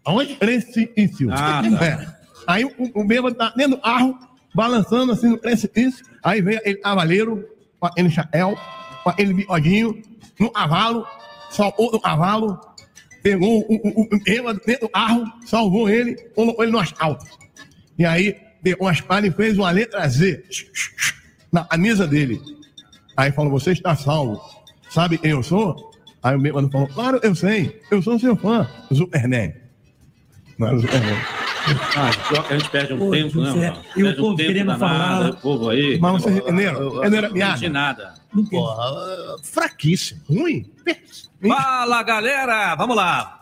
Aonde? 0.04 0.34
Precipício. 0.36 1.30
Ah, 1.32 1.62
tá. 1.62 1.84
É. 1.84 2.16
Aí 2.46 2.64
o, 2.64 2.72
o 2.94 3.04
bêbado 3.04 3.34
tá 3.34 3.52
dentro 3.56 3.76
do 3.76 3.82
carro, 3.82 4.18
balançando 4.54 5.12
assim 5.12 5.28
no 5.28 5.38
precipício. 5.38 6.04
Aí 6.22 6.40
veio 6.40 6.58
aquele 6.58 6.76
cavaleiro, 6.76 7.44
com 7.78 7.86
aquele 7.86 8.10
chapéu, 8.10 8.56
com 9.02 9.10
aquele 9.10 9.34
bigodinho, 9.34 10.00
no 10.38 10.50
cavalo, 10.50 11.06
salvou 11.50 11.90
do 11.90 12.00
cavalo, 12.00 12.60
pegou 13.22 13.66
o, 13.68 13.74
o, 13.74 14.02
o 14.14 14.22
bêbado 14.22 14.60
dentro 14.64 14.86
do 14.86 14.88
carro, 14.88 15.24
salvou 15.44 15.88
ele, 15.88 16.14
colocou 16.34 16.64
ele 16.64 16.72
no 16.72 16.78
asfalto. 16.78 17.26
E 17.98 18.04
aí 18.04 18.36
pegou 18.62 18.88
a 18.88 18.92
espada 18.92 19.26
e 19.26 19.30
fez 19.30 19.58
uma 19.58 19.70
letra 19.70 20.06
Z 20.08 20.44
na 21.52 21.64
camisa 21.64 22.06
dele. 22.06 22.40
Aí 23.16 23.32
falou, 23.32 23.50
você 23.50 23.72
está 23.72 23.96
salvo. 23.96 24.40
Sabe 24.90 25.18
quem 25.18 25.30
eu 25.32 25.42
sou? 25.42 25.90
Aí 26.22 26.36
o 26.36 26.40
bêbado 26.40 26.68
falou, 26.70 26.88
claro, 26.88 27.20
eu 27.22 27.34
sei. 27.34 27.80
Eu 27.90 28.02
sou 28.02 28.18
seu 28.18 28.36
fã, 28.36 28.68
Superman. 28.92 29.54
Não 30.58 30.66
era 30.68 30.76
o 30.76 30.80
Superman. 30.80 31.16
Ah, 31.96 32.10
que 32.46 32.52
a 32.54 32.58
gente 32.58 32.70
perde 32.70 32.92
um 32.94 32.98
Pô, 32.98 33.10
tempo, 33.10 33.40
né? 33.40 33.50
Mano? 33.50 33.82
e 33.96 34.02
o 34.04 34.10
um 34.10 34.14
povo 34.14 34.36
querendo 34.36 34.78
falar. 34.78 35.30
O 35.30 35.36
povo 35.38 35.70
aí. 35.70 35.98
Mas 35.98 36.22
vocês 36.22 36.36
entenderam? 36.36 36.80
Eu- 36.80 36.94
eu- 36.94 36.98
Entenderam 37.00 37.26
a 37.26 37.28
não 37.28 37.34
piada? 37.34 37.52
entendi 37.56 37.68
nada. 37.72 38.14
Porra, 38.50 39.36
fraquíssimo. 39.42 40.20
Ruim? 40.28 40.70
Fala, 41.48 42.02
galera! 42.04 42.74
Vamos 42.76 42.96
lá. 42.96 43.40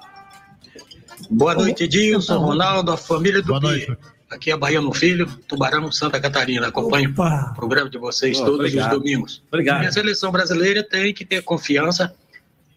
Boa 1.31 1.55
noite, 1.55 1.85
Edilson, 1.85 2.39
Ronaldo, 2.39 2.93
a 2.93 2.97
família 2.97 3.41
do 3.43 3.49
Boa 3.49 3.61
noite. 3.61 3.97
Aqui 4.35 4.51
é 4.51 4.57
Baiano 4.57 4.93
Filho, 4.93 5.27
Tubarão, 5.49 5.91
Santa 5.93 6.21
Catarina. 6.21 6.69
Acompanho 6.69 7.11
Opa. 7.11 7.51
o 7.53 7.55
programa 7.55 7.89
de 7.89 7.99
vocês 7.99 8.39
todos 8.39 8.55
obrigado. 8.57 8.93
os 8.93 8.99
domingos. 8.99 9.43
Obrigado. 9.49 9.85
E 9.85 9.87
a 9.87 9.93
seleção 9.93 10.31
brasileira 10.33 10.83
tem 10.83 11.15
que 11.15 11.25
ter 11.25 11.43
confiança 11.43 12.15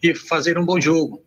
e 0.02 0.14
fazer 0.14 0.58
um 0.58 0.64
bom 0.64 0.80
jogo. 0.80 1.22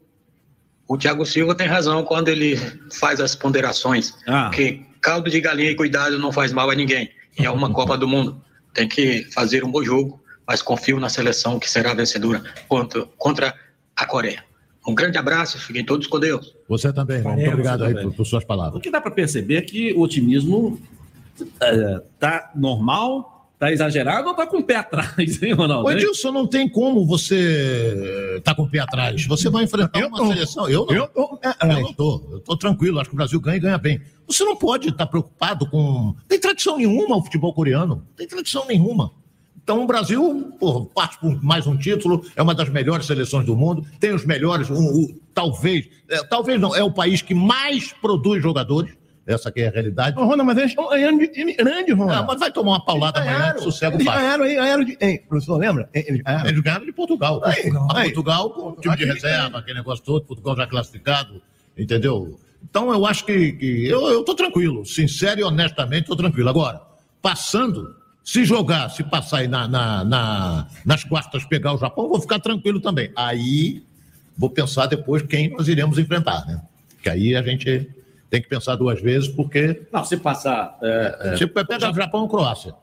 O 0.88 0.98
Thiago 0.98 1.26
Silva 1.26 1.56
tem 1.56 1.68
razão 1.68 2.04
quando 2.04 2.30
ele 2.30 2.58
faz 2.94 3.20
as 3.20 3.36
ponderações, 3.36 4.14
Ah. 4.28 4.50
que 4.54 4.86
caldo 5.02 5.30
de 5.30 5.40
galinha 5.42 5.72
e 5.72 5.76
cuidado 5.76 6.18
não 6.20 6.32
faz 6.32 6.52
mal 6.52 6.70
a 6.70 6.76
ninguém. 6.76 7.10
E 7.38 7.46
é 7.46 7.50
uma 7.52 7.70
Copa 7.74 7.98
do 7.98 8.08
Mundo. 8.08 8.42
Tem 8.74 8.88
que 8.88 9.24
fazer 9.34 9.64
um 9.64 9.72
bom 9.72 9.84
jogo, 9.84 10.22
mas 10.48 10.62
confio 10.62 11.00
na 11.00 11.10
seleção 11.10 11.60
que 11.60 11.70
será 11.70 11.94
vencedora 11.94 12.42
contra, 12.68 13.06
contra 13.18 13.54
a 13.96 14.06
Coreia. 14.06 14.44
Um 14.88 14.96
grande 14.96 15.18
abraço, 15.18 15.60
fiquem 15.60 15.86
todos 15.86 16.08
com 16.08 16.20
Deus. 16.20 16.56
Você 16.68 16.92
também, 16.92 17.18
irmão. 17.18 17.34
Muito 17.36 17.50
obrigado 17.50 17.84
aí 17.84 17.94
por, 17.94 18.14
por 18.14 18.26
suas 18.26 18.44
O 18.44 18.48
palavras. 18.48 18.82
que 18.82 18.90
dá 18.90 19.00
para 19.00 19.12
perceber 19.12 19.56
é 19.58 19.62
que 19.62 19.94
o 19.94 20.02
otimismo 20.02 20.80
é, 21.62 22.02
tá 22.20 22.52
normal, 22.56 23.48
tá 23.60 23.72
exagerado 23.72 24.28
ou 24.28 24.34
tá 24.34 24.48
com 24.48 24.58
o 24.58 24.64
pé 24.64 24.78
atrás, 24.78 25.42
hein, 25.44 25.54
Ronaldo? 25.54 25.88
Ô, 25.88 25.92
Hein? 25.92 25.98
Edilson, 25.98 26.32
não 26.32 26.48
tem 26.48 26.68
como 26.68 27.06
você 27.06 28.36
estar 28.38 28.56
com 28.56 28.64
o 28.64 28.70
pé 28.70 28.80
atrás. 28.80 29.24
Você 29.28 29.50
vai 29.52 29.64
enfrentar 29.66 30.00
Eu 30.00 30.08
uma 30.08 30.18
tô. 30.18 30.28
seleção. 30.28 30.68
Eu 30.68 30.86
não. 30.88 30.96
Eu 30.96 31.08
tô. 31.08 31.40
é, 31.44 31.50
Eu 31.50 31.72
é. 31.78 31.82
não 31.82 31.94
tô. 31.94 32.28
Eu 32.32 32.40
tô 32.40 32.58
tranquilo. 32.58 33.00
Acho 33.00 33.10
que 33.10 33.16
o 33.16 33.18
Brasil 33.18 33.40
ganha 33.40 33.58
e 33.58 33.60
ganha 33.60 33.78
bem. 33.78 34.02
Você 34.28 34.44
não 34.44 34.56
pode 34.56 34.90
estar 34.90 35.06
preocupado 35.06 35.70
com. 35.70 35.78
Não 35.80 36.16
tem 36.28 36.40
tradição 36.40 36.78
nenhuma 36.78 37.18
o 37.18 37.24
futebol 37.24 37.54
coreano. 37.54 37.96
Não 38.08 38.16
tem 38.16 38.28
tradição 38.28 38.66
nenhuma. 38.66 39.12
Então 39.64 39.84
o 39.84 39.88
Brasil, 39.88 40.54
pô, 40.60 40.86
parte 40.86 41.18
por 41.20 41.42
mais 41.44 41.68
um 41.68 41.78
título, 41.78 42.26
é 42.36 42.42
uma 42.42 42.54
das 42.56 42.68
melhores 42.70 43.06
seleções 43.06 43.46
do 43.46 43.56
mundo, 43.56 43.86
tem 44.00 44.12
os 44.14 44.26
melhores, 44.26 44.70
o, 44.70 44.74
o- 44.74 45.16
talvez, 45.34 45.88
é, 46.10 46.24
talvez 46.24 46.60
não, 46.60 46.76
é 46.76 46.84
o 46.84 46.92
país 46.92 47.22
que 47.22 47.34
mais 47.34 47.94
produz 47.94 48.42
jogadores, 48.42 48.94
essa 49.26 49.50
aqui 49.50 49.62
é 49.62 49.68
a 49.68 49.72
realidade. 49.72 50.18
Ô, 50.18 50.22
Ronaldo, 50.22 50.46
mas 50.46 50.58
eles 50.58 50.72
estão 50.72 50.90
ganhando 50.90 51.20
de 51.20 51.28
time 51.28 51.54
grande, 51.54 51.92
Ah, 51.92 51.96
Ronaldo. 51.96 52.28
mas 52.28 52.40
vai 52.40 52.52
tomar 52.52 52.72
uma 52.72 52.84
paulada 52.86 53.20
Eles 53.20 53.30
amanhã, 53.30 53.40
ganharam. 53.44 53.62
sossego 53.62 53.96
Eles 53.98 54.06
ganharam 54.08 54.44
aí, 54.44 54.56
ganharam 54.56 54.84
de. 54.84 54.98
Ei, 55.00 55.20
professor, 55.20 55.58
lembra? 55.58 55.90
Eles 55.94 56.22
ganharam. 56.24 56.50
Eles 56.50 56.60
ganharam 56.62 56.86
de 56.86 56.92
Portugal. 56.92 57.42
Aí. 57.46 57.72
Portugal 58.06 58.50
com 58.50 58.70
o 58.70 58.76
time 58.76 58.98
de 58.98 59.06
reserva, 59.06 59.60
aquele 59.60 59.78
negócio 59.78 60.04
todo, 60.04 60.26
Portugal 60.26 60.58
já 60.58 60.66
classificado, 60.68 61.40
entendeu? 61.78 62.38
Então 62.68 62.92
eu 62.92 63.06
acho 63.06 63.24
que, 63.26 63.52
que 63.54 63.86
eu, 63.88 64.08
eu 64.10 64.24
tô 64.24 64.34
tranquilo, 64.34 64.84
sincero 64.86 65.40
e 65.40 65.44
honestamente 65.44 66.08
tô 66.08 66.16
tranquilo. 66.16 66.50
Agora, 66.50 66.82
passando, 67.22 67.96
se 68.24 68.46
jogar, 68.46 68.90
se 68.90 69.04
passar 69.04 69.40
aí 69.40 69.48
na, 69.48 69.68
na- 69.68 70.04
na- 70.04 70.68
nas 70.86 71.04
quartas 71.04 71.44
pegar 71.46 71.74
o 71.74 71.78
Japão, 71.78 72.08
vou 72.08 72.22
ficar 72.22 72.40
tranquilo 72.40 72.80
também. 72.80 73.12
Aí 73.16 73.84
vou 74.38 74.50
pensar 74.50 74.86
depois 74.86 75.22
quem 75.24 75.50
nós 75.50 75.68
iremos 75.68 75.98
enfrentar, 75.98 76.46
né? 76.46 76.62
Que 77.02 77.10
aí 77.10 77.36
a 77.36 77.42
gente 77.42 77.90
tem 78.30 78.42
que 78.42 78.48
pensar 78.48 78.76
duas 78.76 79.02
vezes, 79.02 79.28
porque 79.28 79.82
Não, 79.92 80.06
se 80.06 80.18
passar. 80.18 80.78
É, 80.82 81.34
é, 81.34 81.38
se 81.38 81.48
pega 81.48 81.90
o 81.90 81.94
Japão 81.96 82.22
ou 82.22 82.30
Croácia. 82.30 82.74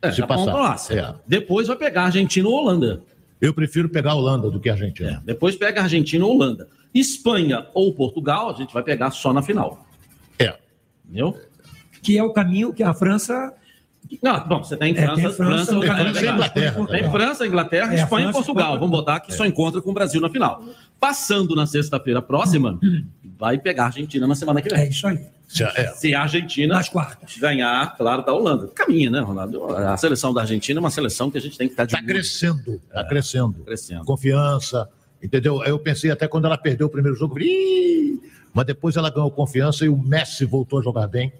é, 0.00 0.10
se 0.10 0.18
Japão, 0.18 0.38
passar. 0.38 0.52
Croácia. 0.52 1.00
É. 1.00 1.14
Depois 1.26 1.66
vai 1.66 1.76
pegar 1.76 2.04
Argentina 2.04 2.48
ou 2.48 2.54
Holanda. 2.54 3.02
Eu 3.40 3.52
prefiro 3.52 3.88
pegar 3.88 4.12
a 4.12 4.14
Holanda 4.14 4.48
do 4.50 4.60
que 4.60 4.70
a 4.70 4.72
Argentina. 4.74 5.20
É, 5.22 5.26
depois 5.26 5.56
pega 5.56 5.82
Argentina 5.82 6.24
ou 6.24 6.32
Holanda. 6.34 6.68
Espanha 6.94 7.66
ou 7.74 7.92
Portugal, 7.92 8.50
a 8.50 8.52
gente 8.54 8.72
vai 8.72 8.82
pegar 8.84 9.10
só 9.10 9.32
na 9.32 9.42
final. 9.42 9.84
É. 10.38 10.54
Entendeu? 11.04 11.36
Que 12.02 12.16
é 12.16 12.22
o 12.22 12.32
caminho 12.32 12.72
que 12.72 12.82
a 12.82 12.94
França. 12.94 13.52
Não, 14.20 14.46
bom, 14.48 14.62
você 14.62 14.76
tem 14.76 14.92
É, 14.92 15.02
França, 15.06 15.14
tem 15.14 15.24
a 15.26 15.30
França, 15.30 15.44
França, 15.44 15.70
tem 15.72 15.78
Inglaterra, 15.82 16.12
França 16.12 16.32
Inglaterra. 16.32 16.86
Tem 16.86 17.10
França, 17.10 17.46
Inglaterra, 17.46 17.92
É, 17.92 17.96
Espanha 18.02 18.24
e 18.28 18.32
França, 18.32 18.32
Portugal. 18.32 18.66
Portugal. 18.70 18.78
Vamos 18.78 18.90
botar 18.90 19.20
que 19.20 19.32
só 19.34 19.46
encontra 19.46 19.80
com 19.80 19.90
o 19.90 19.94
Brasil 19.94 20.20
na 20.20 20.28
final. 20.28 20.62
Passando 21.00 21.54
na 21.54 21.66
sexta-feira 21.66 22.20
próxima, 22.22 22.78
vai 23.38 23.58
pegar 23.58 23.84
a 23.84 23.86
Argentina 23.86 24.26
na 24.26 24.34
semana 24.34 24.60
que 24.62 24.72
É 24.72 24.76
vem. 24.76 24.88
isso 24.90 25.06
aí. 25.06 25.18
Se- 25.48 25.64
é. 25.64 25.88
Se 25.88 26.14
a 26.14 26.22
Argentina 26.22 26.74
Nas 26.76 26.88
quartas. 26.88 27.36
ganhar, 27.36 27.94
claro, 27.96 28.24
da 28.24 28.32
Holanda. 28.32 28.68
Caminha, 28.68 29.10
né, 29.10 29.20
Ronaldo? 29.20 29.66
A 29.76 29.96
seleção 29.98 30.32
da 30.32 30.40
Argentina 30.42 30.78
é 30.78 30.80
uma 30.80 30.90
seleção 30.90 31.30
que 31.30 31.36
a 31.36 31.40
gente 31.40 31.58
tem 31.58 31.66
que 31.66 31.74
estar 31.74 31.84
de 31.84 31.94
Está 31.94 32.06
crescendo, 32.06 32.80
está 32.88 33.04
crescendo. 33.04 33.62
crescendo. 33.64 34.04
Confiança, 34.04 34.88
entendeu? 35.22 35.62
Eu 35.64 35.78
pensei 35.78 36.10
até 36.10 36.26
quando 36.26 36.46
ela 36.46 36.56
perdeu 36.56 36.86
o 36.86 36.90
primeiro 36.90 37.16
jogo, 37.18 37.34
mas 38.54 38.64
depois 38.66 38.96
ela 38.96 39.10
ganhou 39.10 39.30
confiança 39.30 39.84
e 39.84 39.88
o 39.88 39.96
Messi 39.96 40.44
voltou 40.46 40.78
a 40.78 40.82
jogar 40.82 41.06
bem. 41.06 41.32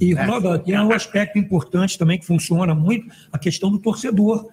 E, 0.00 0.12
Ronaldo, 0.14 0.58
tem 0.58 0.78
um 0.78 0.92
aspecto 0.92 1.38
importante 1.38 1.98
também 1.98 2.18
que 2.18 2.26
funciona 2.26 2.74
muito, 2.74 3.06
a 3.32 3.38
questão 3.38 3.70
do 3.70 3.78
torcedor. 3.78 4.48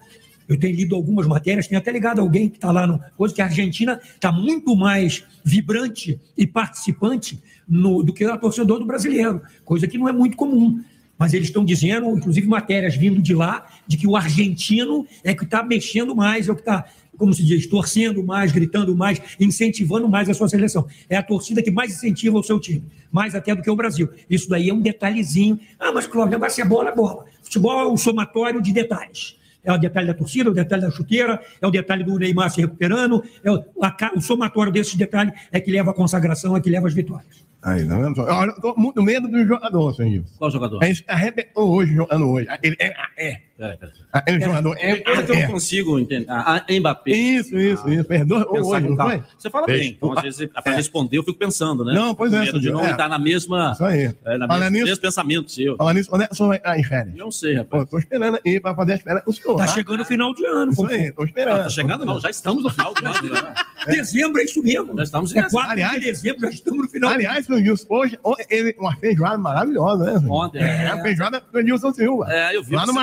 Eu 0.48 0.58
tenho 0.58 0.74
lido 0.76 0.94
algumas 0.96 1.26
matérias, 1.26 1.66
tenho 1.68 1.80
até 1.80 1.90
ligado 1.92 2.20
alguém 2.20 2.48
que 2.48 2.56
está 2.56 2.70
lá 2.72 2.86
no. 2.86 3.00
Coisa 3.16 3.34
que 3.34 3.40
a 3.40 3.44
Argentina 3.46 4.00
está 4.14 4.30
muito 4.32 4.74
mais 4.76 5.24
vibrante 5.44 6.20
e 6.36 6.46
participante 6.46 7.40
no- 7.68 8.02
do 8.02 8.12
que 8.12 8.26
o 8.26 8.38
torcedor 8.38 8.78
do 8.78 8.84
brasileiro, 8.84 9.40
coisa 9.64 9.86
que 9.86 9.96
não 9.96 10.08
é 10.08 10.12
muito 10.12 10.36
comum. 10.36 10.82
Mas 11.16 11.32
eles 11.32 11.48
estão 11.48 11.64
dizendo, 11.64 12.16
inclusive 12.16 12.46
matérias 12.48 12.96
vindo 12.96 13.22
de 13.22 13.32
lá, 13.34 13.64
de 13.86 13.96
que 13.96 14.06
o 14.08 14.16
argentino 14.16 15.06
é 15.22 15.32
que 15.32 15.44
está 15.44 15.62
mexendo 15.62 16.16
mais, 16.16 16.48
é 16.48 16.52
o 16.52 16.54
que 16.56 16.62
está, 16.62 16.84
como 17.22 17.32
se 17.32 17.44
diz, 17.44 17.68
torcendo 17.68 18.20
mais, 18.24 18.50
gritando 18.50 18.96
mais, 18.96 19.22
incentivando 19.38 20.08
mais 20.08 20.28
a 20.28 20.34
sua 20.34 20.48
seleção. 20.48 20.88
É 21.08 21.16
a 21.16 21.22
torcida 21.22 21.62
que 21.62 21.70
mais 21.70 21.92
incentiva 21.92 22.36
o 22.36 22.42
seu 22.42 22.58
time, 22.58 22.82
mais 23.12 23.32
até 23.32 23.54
do 23.54 23.62
que 23.62 23.70
o 23.70 23.76
Brasil. 23.76 24.08
Isso 24.28 24.48
daí 24.48 24.70
é 24.70 24.74
um 24.74 24.80
detalhezinho. 24.80 25.60
Ah, 25.78 25.92
mas 25.92 26.04
Cláudio, 26.04 26.36
vai 26.36 26.50
ser 26.50 26.64
bola, 26.64 26.90
é 26.90 26.92
bola. 26.96 27.24
Futebol 27.40 27.78
é 27.78 27.86
um 27.86 27.96
somatório 27.96 28.60
de 28.60 28.72
detalhes. 28.72 29.36
É 29.62 29.72
o 29.72 29.78
detalhe 29.78 30.08
da 30.08 30.14
torcida, 30.14 30.48
é 30.48 30.50
o 30.50 30.54
detalhe 30.54 30.82
da 30.82 30.90
chuteira, 30.90 31.40
é 31.60 31.64
o 31.64 31.70
detalhe 31.70 32.02
do 32.02 32.18
Neymar 32.18 32.50
se 32.50 32.60
recuperando, 32.60 33.22
é 33.44 33.52
o, 33.52 33.64
a 33.80 33.96
o 34.16 34.20
somatório 34.20 34.72
desses 34.72 34.96
detalhes 34.96 35.32
é 35.52 35.60
que 35.60 35.70
leva 35.70 35.92
à 35.92 35.94
consagração, 35.94 36.56
é 36.56 36.60
que 36.60 36.68
leva 36.68 36.88
às 36.88 36.94
vitórias. 36.94 37.44
Aí, 37.62 37.86
tá 37.86 37.96
vendo? 37.96 38.20
Olha, 38.20 38.50
eu 38.50 38.60
tô 38.60 38.74
muito 38.76 39.00
medo 39.00 39.28
do 39.28 39.46
jogador, 39.46 39.94
senhor. 39.94 40.24
Qual 40.36 40.50
jogador? 40.50 40.82
Ele 40.82 40.98
arrebentou 41.06 41.70
hoje, 41.70 41.94
jogando 41.94 42.28
hoje. 42.28 42.48
Ele 42.60 42.76
é. 42.80 42.92
é. 43.16 43.40
Peraí. 43.62 43.78
Aquele 44.12 44.40
jogador 44.40 44.76
é. 44.78 44.96
Que 44.96 45.10
eu 45.30 45.34
é. 45.36 45.42
não 45.46 45.52
consigo 45.52 45.98
entender. 45.98 46.26
Ah, 46.28 46.56
ah, 46.68 46.72
Mbappé. 46.80 47.10
Isso, 47.12 47.56
isso, 47.56 47.88
isso. 47.88 48.04
Perdoa 48.04 48.44
hoje, 48.50 48.88
não 48.88 48.96
calma. 48.96 49.12
foi? 49.12 49.22
Você 49.38 49.50
fala 49.50 49.66
Beijo. 49.66 49.80
bem. 49.82 49.92
Então, 49.96 50.12
às 50.16 50.22
vezes, 50.22 50.48
para 50.52 50.72
É. 50.72 50.76
responder, 50.76 51.18
eu 51.18 51.22
fico 51.22 51.38
pensando, 51.38 51.84
né? 51.84 51.94
Não, 51.94 52.14
pois 52.14 52.32
é, 52.32 52.40
medo 52.40 52.58
de 52.58 52.66
Sandro, 52.66 52.80
não 52.80 52.86
é. 52.88 52.90
estar 52.90 53.08
na 53.08 53.18
mesma. 53.18 53.72
Isso 53.72 53.84
aí. 53.84 54.14
É, 54.24 54.36
na 54.38 54.46
Fala 54.48 54.60
mesma, 54.60 54.70
nisso. 54.70 54.84
mesmo 54.86 55.00
pensamento 55.02 55.50
seu. 55.52 55.76
Falar 55.76 55.94
nisso, 55.94 56.10
quando 56.10 56.22
é 56.22 56.26
que 56.26 56.32
o 56.32 56.36
senhor 56.36 56.48
vai 56.64 56.80
em 56.80 56.84
férias? 56.84 57.14
Não 57.16 57.30
sei, 57.30 57.54
rapaz. 57.54 57.88
Tô 57.88 57.98
esperando 57.98 58.38
aí 58.44 58.60
pra 58.60 58.74
fazer 58.74 58.92
a 58.92 58.96
espera 58.96 59.22
do 59.24 59.32
senhor. 59.32 59.56
Tá 59.56 59.66
chegando 59.68 60.00
o 60.00 60.04
final 60.04 60.34
de 60.34 60.44
ano. 60.46 60.72
Isso 60.72 60.86
aí, 60.86 61.12
tô 61.12 61.24
esperando. 61.24 61.62
Tá 61.62 61.68
chegando? 61.68 62.04
Não, 62.04 62.20
já 62.20 62.30
estamos 62.30 62.62
no 62.64 62.70
final 62.70 62.92
do 62.94 63.06
ano. 63.06 63.32
né? 63.32 63.54
Dezembro 63.86 64.40
é 64.40 64.44
isso 64.44 64.62
mesmo. 64.62 64.96
Já 64.96 65.02
estamos 65.02 65.34
É 65.34 65.42
4 65.48 65.70
Aliás- 65.72 65.94
de 65.94 66.00
dezembro, 66.00 66.40
já 66.42 66.50
estamos 66.50 66.82
no 66.84 66.88
final. 66.88 67.10
Aliás, 67.12 67.46
senhor 67.46 67.60
Gilson, 67.62 67.86
hoje, 67.90 68.18
hoje 68.22 68.46
ele, 68.48 68.74
uma 68.78 68.94
feijoada 68.96 69.38
maravilhosa, 69.38 70.04
né? 70.20 70.26
Ontem. 70.28 70.62
É, 70.62 70.86
a 70.88 71.02
feijoada 71.02 71.42
do 71.52 71.62
Gilson 71.62 71.92
Silva. 71.92 72.26
É, 72.32 72.56
eu 72.56 72.62
vi. 72.62 72.74
Lá 72.76 72.86
no 72.86 72.92
você- 72.92 72.98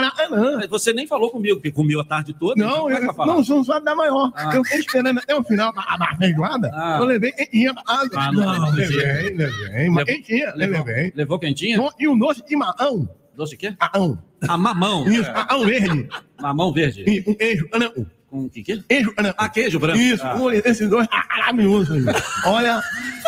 Maracanã. 0.51 0.67
Você 0.69 0.93
nem 0.93 1.07
falou 1.07 1.29
comigo, 1.31 1.55
porque 1.57 1.71
comeu 1.71 1.99
a 1.99 2.05
tarde 2.05 2.33
toda. 2.33 2.53
então 2.61 2.69
Não, 2.77 2.87
que 2.87 2.93
eu, 2.93 3.25
não, 3.25 3.39
o 3.39 3.43
senhor 3.45 3.57
não 3.57 3.63
sabe 3.63 3.85
da 3.85 3.95
maior. 3.95 4.31
Ah. 4.35 4.55
Eu 4.55 4.63
fiquei 4.63 4.79
esperando 4.79 5.19
até 5.19 5.35
o 5.35 5.43
final 5.43 5.73
da, 5.73 5.81
da 5.97 6.15
feijoada. 6.17 6.71
Ah. 6.73 6.97
Eu 6.99 7.05
levei 7.05 7.31
quentinha 7.31 7.73
pra 7.73 7.83
casa. 7.83 8.09
Ah, 8.15 8.31
não, 8.31 8.59
não, 8.59 8.71
levei, 8.71 9.35
levei. 9.35 9.89
Mas 9.89 10.03
quentinha, 10.05 10.53
Levou, 10.55 10.85
levei. 10.85 11.13
levou 11.15 11.39
quentinha? 11.39 11.89
E 11.99 12.07
um 12.07 12.17
doce 12.17 12.43
de 12.45 12.55
mamão. 12.55 13.09
Doce 13.35 13.51
de 13.51 13.57
quê? 13.57 13.75
Mamão. 13.93 14.19
Ah, 14.47 14.57
mamão. 14.57 15.07
Isso, 15.09 15.29
É. 15.29 15.33
mamão 15.33 15.65
verde. 15.65 16.09
Mamão 16.41 16.73
verde. 16.73 17.03
E 17.07 17.29
um 17.29 17.33
queijo, 17.33 17.67
não. 17.73 18.05
Com 18.29 18.47
que 18.49 18.61
quê? 18.63 18.83
Queijo, 18.87 19.13
não. 19.21 19.33
Ah, 19.37 19.49
queijo 19.49 19.79
branco. 19.79 19.97
Isso, 19.99 20.23
Ah. 20.23 20.35
um 20.35 20.49
desses 20.51 20.87
dois, 20.89 21.07
ah, 21.11 21.25
maravilhoso. 21.29 21.93
senhor. 21.93 22.15
Olha, 22.45 22.81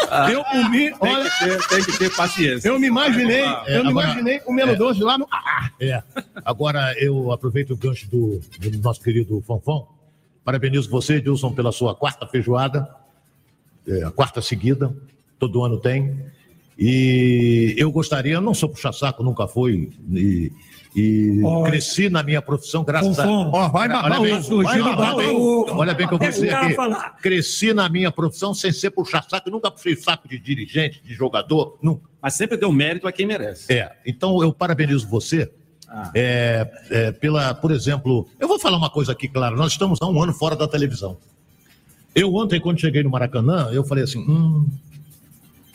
Ah. 0.10 0.32
eu 0.32 0.43
comi, 0.43 0.91
Tem 0.91 0.95
olha, 1.16 1.30
que, 1.30 1.39
ter, 1.39 1.68
tem 1.68 1.84
que 1.86 1.97
ter 1.97 2.16
paciência. 2.16 2.68
eu 2.70 2.80
me 2.80 2.88
imaginei, 2.88 3.41
É, 3.41 3.78
eu 3.80 3.84
me 3.84 3.89
agora- 3.89 4.08
imaginei 4.10 4.39
comendo 4.39 4.72
é. 4.74 4.76
doce 4.76 5.02
lá 5.02 5.18
no... 5.18 5.28
Ah, 5.32 5.72
É. 5.80 6.04
Agora 6.45 6.93
eu 6.99 7.32
aproveito 7.32 7.72
o 7.72 7.78
gancho 7.78 8.08
do, 8.10 8.39
do 8.60 8.78
nosso 8.80 9.02
querido 9.02 9.41
Fonfon. 9.41 9.88
Parabenizo 10.43 10.89
você, 10.89 11.16
Edilson, 11.16 11.52
pela 11.54 11.72
sua 11.72 11.95
quarta 11.95 12.28
feijoada, 12.28 12.88
é, 13.88 14.04
a 14.04 14.12
quarta 14.12 14.41
seguida, 14.41 14.93
todo 15.39 15.64
ano 15.64 15.80
tem. 15.80 16.20
E 16.84 17.76
eu 17.78 17.92
gostaria, 17.92 18.34
eu 18.34 18.42
não 18.42 18.56
sou 18.56 18.68
puxa-saco, 18.68 19.22
nunca 19.24 19.48
fui, 19.48 19.92
e, 20.12 20.52
e 20.96 21.40
Olha. 21.44 21.70
cresci 21.70 22.10
na 22.10 22.24
minha 22.24 22.42
profissão 22.42 22.84
graças 22.84 23.20
a. 23.20 23.24
Fonfon, 23.24 23.52
Ó, 23.54 23.70
vai 23.70 23.88
Olha 23.88 23.94
babar 24.02 24.22
bem, 24.22 24.32
vai 24.32 25.36
ovo. 25.36 25.76
Olha 25.78 25.94
bem 25.94 26.08
que 26.08 26.14
eu 26.16 26.18
vou 26.18 26.28
dizer 26.32 26.52
aqui. 26.56 26.74
falar. 26.74 27.18
Cresci 27.22 27.72
na 27.72 27.88
minha 27.88 28.12
profissão 28.12 28.52
sem 28.56 28.72
ser 28.72 28.90
puxa-saco, 28.90 29.48
eu 29.48 29.52
nunca 29.52 29.70
puxei 29.70 29.96
saco 29.96 30.28
de 30.28 30.40
dirigente, 30.40 31.04
de 31.04 31.14
jogador, 31.14 31.78
nunca. 31.84 32.10
Mas 32.20 32.34
sempre 32.34 32.58
deu 32.58 32.72
mérito 32.72 33.08
a 33.08 33.12
quem 33.12 33.28
merece. 33.28 33.72
É, 33.72 33.92
então 34.04 34.42
eu 34.42 34.52
parabenizo 34.52 35.08
você 35.08 35.52
Ah. 35.88 36.10
é, 36.16 36.68
é, 36.90 37.12
pela, 37.12 37.54
por 37.54 37.70
exemplo, 37.70 38.28
eu 38.40 38.48
vou 38.48 38.58
falar 38.60 38.78
uma 38.78 38.90
coisa 38.90 39.12
aqui, 39.12 39.28
claro, 39.28 39.56
nós 39.56 39.74
estamos 39.74 40.00
há 40.02 40.08
um 40.08 40.20
ano 40.24 40.34
fora 40.34 40.56
da 40.56 40.68
televisão. 40.68 41.16
Eu 42.16 42.34
ontem, 42.34 42.60
quando 42.60 42.80
cheguei 42.82 43.04
no 43.04 43.10
Maracanã, 43.12 43.70
eu 43.72 43.84
falei 43.84 44.04
assim, 44.04 44.20
hum, 44.20 44.68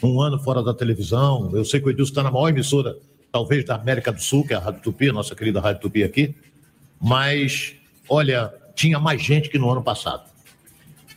um 0.03 0.21
ano 0.21 0.39
fora 0.39 0.63
da 0.63 0.75
televisão, 0.75 1.51
eu 1.55 1.65
sei 1.65 1.81
que 1.81 1.87
o 1.87 1.91
Edilson 1.91 2.11
está 2.11 2.23
na 2.23 2.31
maior 2.31 2.49
emissora, 2.49 2.97
talvez 3.33 3.65
da 3.65 3.75
América 3.77 4.13
do 4.13 4.21
Sul, 4.21 4.47
que 4.47 4.53
é 4.53 4.57
a 4.57 4.61
Rádio 4.61 4.83
Tupi, 4.83 5.09
a 5.09 5.13
nossa 5.13 5.35
querida 5.35 5.61
Rádio 5.61 5.83
Tupi 5.83 6.03
aqui, 6.05 6.35
mas, 7.01 7.75
olha, 8.09 8.53
tinha 8.75 8.99
mais 8.99 9.23
gente 9.23 9.49
que 9.49 9.59
no 9.59 9.71
ano 9.71 9.83
passado. 9.83 10.25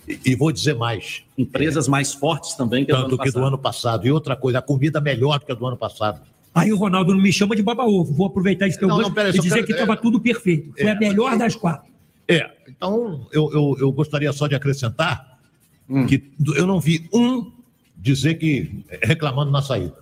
E, 0.08 0.20
e 0.26 0.36
vou 0.36 0.52
dizer 0.52 0.76
mais, 0.76 1.24
Empresas 1.38 1.88
mais 1.88 2.14
fortes 2.14 2.56
também 2.56 2.86
que 2.86 2.92
do 2.92 2.98
tanto 2.98 3.08
ano 3.16 3.18
que 3.18 3.30
do 3.30 3.34
passado. 3.34 3.48
ano 3.48 3.58
passado. 3.58 4.08
E 4.08 4.12
outra 4.12 4.36
coisa, 4.36 4.60
a 4.60 4.62
comida 4.62 5.00
melhor 5.00 5.40
do 5.40 5.46
que 5.46 5.52
a 5.52 5.56
do 5.56 5.66
ano 5.66 5.78
passado. 5.78 6.22
Aí 6.54 6.74
o 6.74 6.78
Ronaldo 6.78 7.14
não 7.14 7.22
me 7.22 7.32
chama 7.32 7.56
de 7.56 7.62
baba-ovo. 7.62 8.12
Vou 8.14 8.26
aproveitar 8.28 8.68
esse 8.68 8.78
teu 8.80 8.88
Não, 8.88 9.00
não, 9.00 9.14
pera 9.14 9.30
e 9.30 9.34
dizer 9.34 9.50
quero- 9.56 9.66
que 9.68 9.72
estava 9.74 9.94
é. 9.94 9.96
tudo 9.98 10.20
perfeito. 10.20 10.74
Foi 10.74 10.84
É. 10.88 10.92
a 10.92 10.96
melhor 11.00 11.38
das 11.38 11.56
quatro. 11.56 11.90
É, 12.28 12.50
então 12.68 13.28
eu, 13.32 13.52
eu, 13.54 13.76
eu 13.80 13.92
gostaria 13.92 14.32
só 14.34 14.48
de 14.48 14.56
acrescentar 14.56 15.38
Hum. 15.88 16.06
que 16.06 16.32
do- 16.40 16.56
eu 16.56 16.68
não 16.68 16.80
vi 16.80 17.08
um 17.14 17.52
dizer 18.00 18.36
que 18.36 18.84
reclamando 19.04 19.52
na 19.52 19.62
saída. 19.62 19.96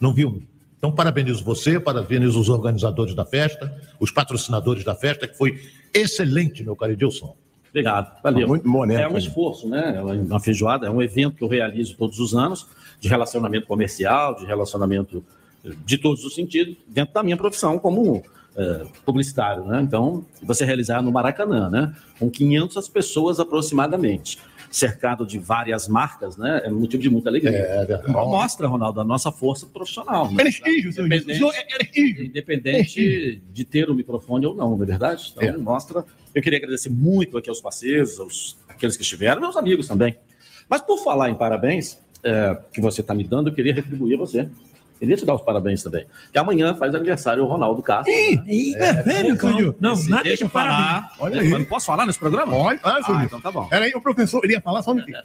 Não 0.00 0.12
vi 0.12 0.26
um. 0.26 0.42
Então, 0.78 0.92
parabenizo 0.92 1.44
você, 1.44 1.78
parabenizo 1.78 2.40
os 2.40 2.48
organizadores 2.48 3.14
da 3.14 3.24
festa, 3.24 3.72
os 4.00 4.10
patrocinadores 4.10 4.82
da 4.82 4.94
festa, 4.94 5.28
que 5.28 5.36
foi 5.36 5.60
excelente, 5.94 6.64
meu 6.64 6.74
caro 6.74 6.92
Edilson. 6.92 7.36
Obrigado, 7.70 8.20
valeu. 8.22 8.48
Muito 8.48 8.68
bom, 8.68 8.84
né, 8.84 9.00
É 9.00 9.08
um 9.08 9.16
esforço, 9.16 9.68
né? 9.68 10.02
Uma 10.02 10.40
feijoada 10.40 10.86
é 10.86 10.90
um 10.90 11.00
evento 11.00 11.36
que 11.36 11.44
eu 11.44 11.48
realizo 11.48 11.96
todos 11.96 12.18
os 12.18 12.34
anos, 12.34 12.66
de 13.00 13.08
relacionamento 13.08 13.66
comercial, 13.66 14.34
de 14.34 14.44
relacionamento 14.44 15.24
eh, 15.64 15.70
de 15.84 15.96
todos 15.96 16.24
os 16.24 16.34
sentidos, 16.34 16.76
dentro 16.86 17.14
da 17.14 17.22
minha 17.22 17.36
profissão 17.36 17.78
como 17.78 18.22
eh, 18.54 18.84
publicitário, 19.06 19.64
né? 19.64 19.80
Então, 19.80 20.26
você 20.42 20.64
realizar 20.64 21.00
no 21.00 21.10
Maracanã, 21.10 21.70
né? 21.70 21.94
Com 22.18 22.28
500 22.28 22.88
pessoas 22.88 23.40
aproximadamente, 23.40 24.38
cercado 24.72 25.26
de 25.26 25.38
várias 25.38 25.86
marcas, 25.86 26.36
né? 26.36 26.62
É 26.64 26.70
motivo 26.70 27.02
de 27.02 27.10
muita 27.10 27.28
alegria. 27.28 27.50
É. 27.56 27.82
Então, 28.08 28.28
mostra, 28.28 28.66
Ronaldo, 28.66 29.00
a 29.00 29.04
nossa 29.04 29.30
força 29.30 29.66
profissional. 29.66 30.30
né? 30.30 30.36
Prestígio, 30.42 30.92
senhor 30.92 31.54
é 31.54 31.62
prestígio. 31.64 32.24
Independente 32.24 33.42
de 33.52 33.64
ter 33.64 33.90
o 33.90 33.94
microfone 33.94 34.46
ou 34.46 34.54
não, 34.54 34.74
não 34.76 34.82
é 34.82 34.86
verdade? 34.86 35.32
Então, 35.36 35.46
É. 35.48 35.56
mostra. 35.56 36.04
Eu 36.34 36.42
queria 36.42 36.58
agradecer 36.58 36.88
muito 36.88 37.36
aqui 37.36 37.50
aos 37.50 37.60
parceiros, 37.60 38.18
aos, 38.18 38.56
aqueles 38.66 38.96
que 38.96 39.02
estiveram, 39.02 39.40
meus 39.40 39.56
amigos 39.56 39.86
também. 39.86 40.16
Mas 40.68 40.80
por 40.80 40.98
falar 41.04 41.28
em 41.28 41.34
parabéns, 41.34 41.98
é, 42.24 42.56
que 42.72 42.80
você 42.80 43.02
está 43.02 43.14
me 43.14 43.24
dando, 43.24 43.50
eu 43.50 43.54
queria 43.54 43.74
retribuir 43.74 44.14
a 44.14 44.18
você. 44.18 44.48
Queria 45.02 45.16
te 45.16 45.26
dar 45.26 45.34
os 45.34 45.42
parabéns 45.42 45.82
também. 45.82 46.06
Que 46.32 46.38
amanhã 46.38 46.76
faz 46.76 46.94
aniversário 46.94 47.42
o 47.42 47.46
Ronaldo 47.48 47.82
Castro. 47.82 48.12
né? 48.14 48.44
Ih, 48.46 48.76
é, 48.76 48.92
velho, 49.02 49.30
Gilson. 49.36 49.74
Não, 49.80 49.94
Esse- 49.94 50.08
nada 50.08 50.22
deixa 50.22 50.36
de 50.36 50.42
eu 50.44 50.48
falar. 50.48 50.68
parabéns. 51.08 51.12
Olha 51.18 51.34
Eu 51.34 51.40
aí. 51.40 51.48
não 51.50 51.64
posso 51.64 51.86
falar 51.86 52.06
nesse 52.06 52.20
programa? 52.20 52.52
Senhor 52.52 52.78
Ah, 52.84 52.94
Gilson. 52.98 53.22
então 53.24 53.40
tá 53.40 53.50
bom. 53.50 53.66
Peraí, 53.68 53.90
o 53.96 54.00
professor 54.00 54.44
iria 54.44 54.60
falar 54.60 54.80
só 54.84 54.92
um 54.92 54.94
minutinho. 54.94 55.18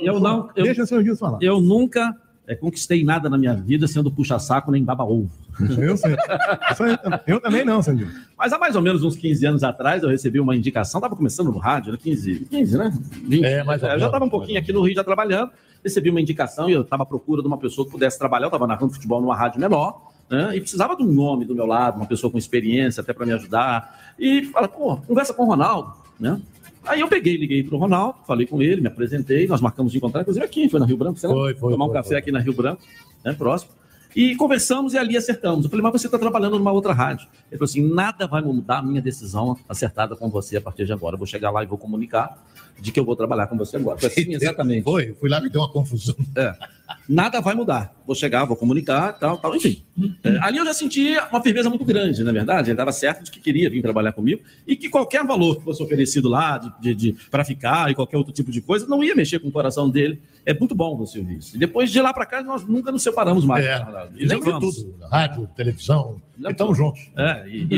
Eu 0.00 0.18
não, 0.18 0.50
eu, 0.56 0.64
Deixa 0.64 0.82
o 0.82 0.86
senhor 0.88 1.04
Gilson 1.04 1.24
falar. 1.26 1.38
eu 1.40 1.60
nunca 1.60 2.16
é, 2.48 2.56
conquistei 2.56 3.04
nada 3.04 3.30
na 3.30 3.38
minha 3.38 3.54
vida 3.54 3.86
sendo 3.86 4.10
puxa-saco 4.10 4.72
nem 4.72 4.82
baba-ovo. 4.82 5.30
Eu, 5.78 5.96
sei. 5.96 6.16
Aí, 6.16 6.98
eu 7.28 7.40
também 7.40 7.64
não, 7.64 7.80
Gilson. 7.80 8.08
Mas 8.36 8.52
há 8.52 8.58
mais 8.58 8.74
ou 8.74 8.82
menos 8.82 9.04
uns 9.04 9.14
15 9.14 9.46
anos 9.46 9.62
atrás 9.62 10.02
eu 10.02 10.08
recebi 10.08 10.40
uma 10.40 10.56
indicação, 10.56 10.98
estava 10.98 11.14
começando 11.14 11.52
no 11.52 11.58
rádio, 11.58 11.92
né? 11.92 11.98
15, 12.02 12.46
15 12.50 12.76
né? 12.76 12.92
20. 13.22 13.44
É, 13.44 13.62
mais 13.62 13.80
ou 13.82 13.86
eu 13.88 13.92
já 13.92 13.96
menos. 13.98 14.06
estava 14.06 14.24
um 14.24 14.30
pouquinho 14.30 14.58
aqui 14.58 14.72
no 14.72 14.82
Rio 14.82 14.96
já 14.96 15.04
trabalhando, 15.04 15.52
recebi 15.82 16.10
uma 16.10 16.20
indicação 16.20 16.68
e 16.68 16.72
eu 16.72 16.82
estava 16.82 17.02
à 17.02 17.06
procura 17.06 17.42
de 17.42 17.48
uma 17.48 17.58
pessoa 17.58 17.84
que 17.84 17.90
pudesse 17.90 18.18
trabalhar, 18.18 18.44
eu 18.44 18.48
estava 18.48 18.66
narrando 18.66 18.92
futebol 18.92 19.20
numa 19.20 19.36
rádio 19.36 19.60
menor, 19.60 20.12
né? 20.30 20.56
E 20.56 20.60
precisava 20.60 20.96
de 20.96 21.02
um 21.02 21.12
nome 21.12 21.44
do 21.44 21.54
meu 21.54 21.66
lado, 21.66 21.96
uma 21.96 22.06
pessoa 22.06 22.30
com 22.30 22.38
experiência 22.38 23.00
até 23.00 23.12
para 23.12 23.26
me 23.26 23.32
ajudar. 23.32 24.14
E 24.18 24.44
fala, 24.44 24.68
pô, 24.68 24.96
conversa 24.96 25.34
com 25.34 25.42
o 25.42 25.46
Ronaldo, 25.46 25.92
né? 26.18 26.40
Aí 26.84 27.00
eu 27.00 27.08
peguei, 27.08 27.36
liguei 27.36 27.62
para 27.62 27.76
o 27.76 27.78
Ronaldo, 27.78 28.18
falei 28.26 28.46
com 28.46 28.60
ele, 28.60 28.80
me 28.80 28.88
apresentei, 28.88 29.46
nós 29.46 29.60
marcamos 29.60 29.92
de 29.92 29.98
encontrar, 29.98 30.22
inclusive 30.22 30.44
aqui, 30.44 30.68
foi 30.68 30.80
na 30.80 30.86
Rio 30.86 30.96
Branco, 30.96 31.18
você? 31.18 31.28
Foi, 31.28 31.54
foi, 31.54 31.72
Tomar 31.72 31.84
um 31.84 31.88
foi, 31.88 31.96
café 31.96 32.08
foi. 32.08 32.18
aqui 32.18 32.32
na 32.32 32.40
Rio 32.40 32.52
Branco, 32.52 32.82
né, 33.24 33.32
próximo. 33.32 33.72
E 34.14 34.36
conversamos 34.36 34.92
e 34.92 34.98
ali 34.98 35.16
acertamos. 35.16 35.64
Eu 35.64 35.70
falei, 35.70 35.82
mas 35.82 35.92
você 35.92 36.06
está 36.06 36.18
trabalhando 36.18 36.58
numa 36.58 36.72
outra 36.72 36.92
rádio. 36.92 37.26
Ele 37.50 37.58
falou 37.58 37.64
assim: 37.64 37.82
nada 37.82 38.26
vai 38.26 38.42
mudar 38.42 38.78
a 38.78 38.82
minha 38.82 39.00
decisão 39.00 39.56
acertada 39.68 40.14
com 40.14 40.28
você 40.28 40.58
a 40.58 40.60
partir 40.60 40.84
de 40.84 40.92
agora. 40.92 41.14
Eu 41.14 41.18
vou 41.18 41.26
chegar 41.26 41.50
lá 41.50 41.62
e 41.62 41.66
vou 41.66 41.78
comunicar 41.78 42.44
de 42.80 42.90
que 42.90 42.98
eu 42.98 43.04
vou 43.04 43.14
trabalhar 43.14 43.46
com 43.46 43.56
você 43.56 43.76
agora. 43.76 43.98
Foi 43.98 44.08
assim, 44.08 44.34
exatamente. 44.34 44.82
Foi, 44.82 45.14
fui 45.14 45.28
lá 45.28 45.40
me 45.40 45.48
deu 45.48 45.60
uma 45.60 45.68
confusão. 45.68 46.14
É. 46.36 46.54
nada 47.08 47.40
vai 47.40 47.54
mudar. 47.54 47.94
Vou 48.06 48.14
chegar, 48.14 48.44
vou 48.44 48.56
comunicar, 48.56 49.12
tal, 49.12 49.38
tal, 49.38 49.54
enfim. 49.54 49.82
É, 50.24 50.38
ali 50.40 50.58
eu 50.58 50.64
já 50.64 50.74
senti 50.74 51.16
uma 51.30 51.42
firmeza 51.42 51.68
muito 51.68 51.84
grande, 51.84 52.24
na 52.24 52.32
verdade. 52.32 52.68
Ele 52.68 52.72
estava 52.72 52.92
certo 52.92 53.24
de 53.24 53.30
que 53.30 53.40
queria 53.40 53.70
vir 53.70 53.82
trabalhar 53.82 54.12
comigo 54.12 54.42
e 54.66 54.74
que 54.74 54.88
qualquer 54.88 55.24
valor 55.24 55.56
que 55.56 55.64
fosse 55.64 55.82
oferecido 55.82 56.28
lá 56.28 56.58
de, 56.58 56.72
de, 56.80 56.94
de 56.94 57.16
para 57.30 57.44
ficar 57.44 57.90
e 57.90 57.94
qualquer 57.94 58.16
outro 58.16 58.32
tipo 58.32 58.50
de 58.50 58.60
coisa 58.60 58.86
não 58.86 59.02
ia 59.02 59.14
mexer 59.14 59.38
com 59.38 59.48
o 59.48 59.52
coração 59.52 59.88
dele. 59.88 60.20
É 60.44 60.52
muito 60.52 60.74
bom 60.74 60.96
você 60.96 61.20
ouvir 61.20 61.38
isso. 61.38 61.54
E 61.54 61.58
depois 61.58 61.90
de 61.90 62.00
lá 62.00 62.12
para 62.12 62.26
cá, 62.26 62.42
nós 62.42 62.66
nunca 62.66 62.90
nos 62.90 63.02
separamos 63.02 63.44
mais. 63.44 63.64
É. 63.64 64.08
E 64.16 64.26
nem 64.26 64.40
vamos. 64.40 64.76
tudo, 64.76 64.96
rádio, 65.06 65.46
televisão, 65.54 66.20
e 66.36 66.50
estamos 66.50 66.76
juntos. 66.76 67.00
É, 67.16 67.46
e, 67.48 67.68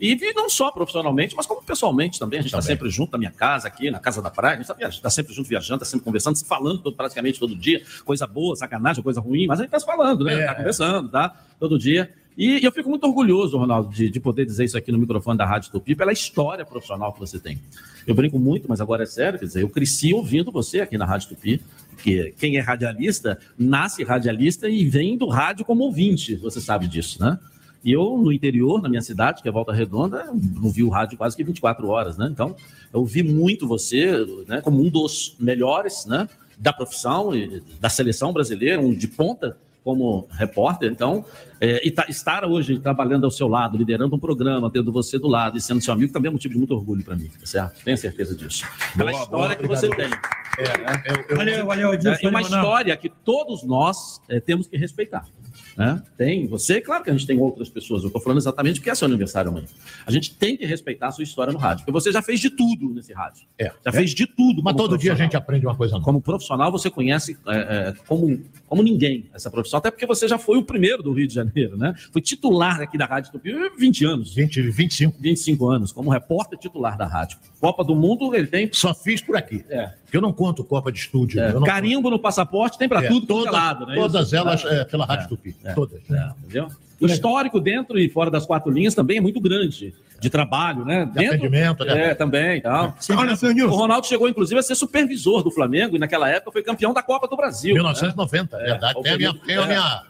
e, 0.00 0.12
e 0.14 0.32
não 0.32 0.48
só 0.48 0.70
profissionalmente, 0.70 1.36
mas 1.36 1.44
como 1.46 1.62
pessoalmente 1.62 2.18
também. 2.18 2.38
A 2.38 2.42
gente 2.42 2.50
está 2.50 2.62
sempre 2.62 2.88
junto 2.88 3.12
na 3.12 3.18
minha 3.18 3.30
casa, 3.30 3.68
aqui, 3.68 3.90
na 3.90 3.98
casa 3.98 4.22
da 4.22 4.30
praia. 4.30 4.54
A 4.54 4.62
gente 4.62 4.70
está 4.72 5.02
tá 5.02 5.10
sempre 5.10 5.34
junto 5.34 5.48
viajando, 5.48 5.82
está 5.82 5.90
sempre 5.90 6.04
conversando, 6.04 6.38
falando 6.46 6.78
todo- 6.78 6.96
praticamente 6.96 7.38
todo 7.38 7.54
dia. 7.54 7.82
Coisa 8.04 8.26
boa, 8.26 8.56
sacanagem, 8.56 9.02
coisa 9.02 9.20
ruim, 9.20 9.46
mas 9.46 9.60
a 9.60 9.62
gente 9.64 9.68
está 9.74 9.80
se 9.80 9.86
falando, 9.86 10.24
né? 10.24 10.40
Está 10.40 10.54
conversando, 10.54 11.08
tá? 11.10 11.36
Todo 11.60 11.78
dia. 11.78 12.10
E, 12.36 12.58
e 12.58 12.64
eu 12.64 12.72
fico 12.72 12.90
muito 12.90 13.06
orgulhoso, 13.06 13.56
Ronaldo, 13.56 13.92
de, 13.94 14.10
de 14.10 14.20
poder 14.20 14.44
dizer 14.44 14.64
isso 14.64 14.76
aqui 14.76 14.90
no 14.90 14.98
microfone 14.98 15.38
da 15.38 15.46
Rádio 15.46 15.70
Tupi, 15.70 15.94
pela 15.94 16.12
história 16.12 16.64
profissional 16.64 17.12
que 17.12 17.20
você 17.20 17.38
tem. 17.38 17.60
Eu 18.06 18.14
brinco 18.14 18.38
muito, 18.38 18.68
mas 18.68 18.80
agora 18.80 19.04
é 19.04 19.06
sério, 19.06 19.38
quer 19.38 19.46
dizer, 19.46 19.62
eu 19.62 19.68
cresci 19.68 20.12
ouvindo 20.12 20.50
você 20.50 20.80
aqui 20.80 20.98
na 20.98 21.04
Rádio 21.04 21.28
Tupi, 21.30 21.62
porque 21.90 22.34
quem 22.36 22.56
é 22.56 22.60
radialista, 22.60 23.38
nasce 23.56 24.02
radialista 24.02 24.68
e 24.68 24.84
vem 24.84 25.16
do 25.16 25.28
rádio 25.28 25.64
como 25.64 25.84
ouvinte, 25.84 26.34
você 26.36 26.60
sabe 26.60 26.88
disso, 26.88 27.22
né? 27.22 27.38
E 27.84 27.92
eu, 27.92 28.16
no 28.16 28.32
interior, 28.32 28.80
na 28.80 28.88
minha 28.88 29.02
cidade, 29.02 29.42
que 29.42 29.48
é 29.48 29.52
Volta 29.52 29.70
Redonda, 29.70 30.24
não 30.32 30.70
vi 30.70 30.82
o 30.82 30.88
rádio 30.88 31.18
quase 31.18 31.36
que 31.36 31.44
24 31.44 31.86
horas, 31.86 32.16
né? 32.16 32.28
Então, 32.30 32.56
eu 32.92 33.00
ouvi 33.00 33.22
muito 33.22 33.68
você, 33.68 34.26
né, 34.48 34.60
como 34.62 34.80
um 34.82 34.88
dos 34.88 35.36
melhores, 35.38 36.06
né, 36.06 36.26
da 36.58 36.72
profissão 36.72 37.36
e 37.36 37.62
da 37.80 37.90
seleção 37.90 38.32
brasileira, 38.32 38.80
um 38.80 38.94
de 38.94 39.06
ponta 39.06 39.56
como 39.84 40.26
repórter. 40.30 40.90
Então, 40.90 41.24
é, 41.60 41.86
e 41.86 41.90
tá- 41.90 42.06
estar 42.08 42.44
hoje 42.46 42.78
trabalhando 42.78 43.24
ao 43.24 43.30
seu 43.30 43.46
lado, 43.46 43.76
liderando 43.76 44.16
um 44.16 44.18
programa, 44.18 44.70
tendo 44.70 44.90
você 44.90 45.18
do 45.18 45.28
lado 45.28 45.58
e 45.58 45.60
sendo 45.60 45.80
seu 45.82 45.92
amigo, 45.92 46.12
também 46.12 46.30
é 46.30 46.32
motivo 46.32 46.54
de 46.54 46.58
muito 46.58 46.74
orgulho 46.74 47.04
para 47.04 47.14
mim, 47.14 47.28
tá 47.38 47.44
certo? 47.46 47.84
Tenho 47.84 47.98
certeza 47.98 48.34
disso. 48.34 48.64
Pela 48.96 49.10
Boa, 49.10 49.22
história 49.22 49.56
boa, 49.56 49.56
que 49.56 49.66
você 49.68 49.88
tem. 49.90 50.10
É, 50.56 51.34
Valeu, 51.34 51.66
valeu, 51.66 51.94
Edilson, 51.94 52.26
É 52.26 52.30
uma 52.30 52.40
história 52.40 52.96
que 52.96 53.08
todos 53.08 53.62
nós 53.64 54.20
é, 54.28 54.40
temos 54.40 54.66
que 54.66 54.76
respeitar. 54.76 55.26
Né? 55.76 56.00
Tem 56.16 56.46
você, 56.46 56.80
claro 56.80 57.02
que 57.02 57.10
a 57.10 57.12
gente 57.12 57.26
tem 57.26 57.38
outras 57.38 57.68
pessoas. 57.68 58.02
Eu 58.02 58.06
estou 58.08 58.22
falando 58.22 58.38
exatamente 58.38 58.78
porque 58.80 58.90
é 58.90 58.94
seu 58.94 59.06
aniversário 59.06 59.50
amanhã. 59.50 59.66
A 60.06 60.10
gente 60.12 60.32
tem 60.34 60.56
que 60.56 60.64
respeitar 60.64 61.08
a 61.08 61.10
sua 61.12 61.24
história 61.24 61.52
no 61.52 61.58
rádio, 61.58 61.84
porque 61.84 61.92
você 61.92 62.12
já 62.12 62.22
fez 62.22 62.38
de 62.40 62.50
tudo 62.50 62.90
nesse 62.94 63.12
rádio. 63.12 63.44
É. 63.58 63.72
Já 63.84 63.92
fez 63.92 64.10
de 64.14 64.26
tudo. 64.26 64.62
Mas 64.62 64.76
todo 64.76 64.96
dia 64.96 65.12
a 65.12 65.16
gente 65.16 65.36
aprende 65.36 65.66
uma 65.66 65.74
coisa 65.74 65.94
nova. 65.94 66.04
Como 66.04 66.20
profissional, 66.20 66.70
você 66.70 66.88
conhece 66.90 67.36
é, 67.46 67.56
é, 67.88 67.94
como, 68.06 68.40
como 68.68 68.82
ninguém 68.82 69.26
essa 69.34 69.50
profissão, 69.50 69.78
até 69.78 69.90
porque 69.90 70.06
você 70.06 70.28
já 70.28 70.38
foi 70.38 70.58
o 70.58 70.62
primeiro 70.64 71.02
do 71.02 71.12
Rio 71.12 71.26
de 71.26 71.34
Janeiro, 71.34 71.76
né? 71.76 71.94
Foi 72.12 72.22
titular 72.22 72.80
aqui 72.80 72.96
da 72.96 73.06
Rádio 73.06 73.32
Tupi 73.32 73.50
há 73.52 73.70
20 73.76 74.04
anos. 74.04 74.34
20, 74.34 74.62
25. 74.70 75.16
25 75.20 75.68
anos, 75.68 75.92
como 75.92 76.10
repórter 76.10 76.58
titular 76.58 76.96
da 76.96 77.06
rádio. 77.06 77.38
Copa 77.60 77.82
do 77.82 77.94
Mundo, 77.96 78.34
ele 78.34 78.46
tem. 78.46 78.68
Só 78.72 78.94
fiz 78.94 79.20
por 79.22 79.36
aqui. 79.36 79.64
É. 79.68 79.86
Porque 80.04 80.16
eu 80.18 80.20
não 80.20 80.32
conto 80.32 80.62
Copa 80.62 80.92
de 80.92 80.98
Estúdio. 80.98 81.40
É, 81.40 81.52
Carimbo 81.64 82.10
no 82.10 82.18
passaporte 82.18 82.78
tem 82.78 82.88
para 82.88 83.04
É, 83.04 83.08
tudo, 83.08 83.26
todas- 83.26 83.44
todo 83.46 83.52
lado, 83.54 83.86
né? 83.86 83.94
todas 83.94 84.26
Isso? 84.26 84.36
elas 84.36 84.64
É. 84.64 84.80
é, 84.80 84.84
pela 84.84 85.04
Rádio 85.06 85.28
Tupi. 85.30 85.56
Todas. 85.72 86.00
Entendeu? 86.42 86.68
O 87.00 87.06
histórico 87.06 87.60
dentro 87.60 87.98
e 87.98 88.08
fora 88.08 88.30
das 88.30 88.46
quatro 88.46 88.70
linhas 88.70 88.94
também 88.94 89.18
é 89.18 89.20
muito 89.20 89.40
grande 89.40 89.94
de 90.20 90.30
trabalho, 90.30 90.84
né? 90.84 91.04
De 91.12 91.26
atendimento, 91.26 91.84
né? 91.84 92.10
É, 92.10 92.14
também, 92.14 92.60
tal. 92.60 92.96
Olha, 93.16 93.36
senhor 93.36 93.52
Nilson. 93.54 93.74
O 93.74 93.76
Ronaldo 93.76 94.06
chegou, 94.06 94.28
inclusive, 94.28 94.58
a 94.58 94.62
ser 94.62 94.74
supervisor 94.74 95.42
do 95.42 95.50
Flamengo 95.50 95.96
e 95.96 95.98
naquela 95.98 96.28
época 96.30 96.52
foi 96.52 96.62
campeão 96.62 96.94
da 96.94 97.02
Copa 97.02 97.26
do 97.28 97.36
Brasil. 97.36 97.74
1990, 97.74 98.56
né? 98.56 98.64
verdade. 98.64 98.98
É, 98.98 99.02
Tem 99.02 99.12
a 99.12 99.16
minha, 99.18 99.34
tem 99.34 99.56
a 99.56 99.66
minha, 99.66 100.02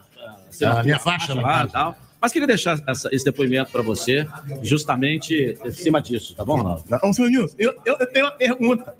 Tem 0.57 0.67
a 0.67 0.83
minha 0.83 0.99
faixa 0.99 1.33
lá. 1.33 1.41
em 1.41 1.43
lá 1.43 1.65
e 1.65 1.67
tal. 1.71 1.97
Mas 2.21 2.31
queria 2.31 2.47
deixar 2.47 2.81
essa- 2.87 3.09
esse 3.11 3.25
depoimento 3.25 3.71
para 3.71 3.81
você, 3.81 4.25
justamente 4.63 5.57
em 5.63 5.71
cima 5.71 6.01
disso, 6.01 6.33
tá 6.35 6.43
bom, 6.45 6.57
Ronaldo? 6.57 6.83
Não, 6.89 7.13
senhor 7.13 7.29
Nilson, 7.29 7.55
eu, 7.59 7.73
eu, 7.85 7.97
eu 7.99 8.07
tenho 8.07 8.25
uma 8.25 8.31
pergunta. 8.31 8.95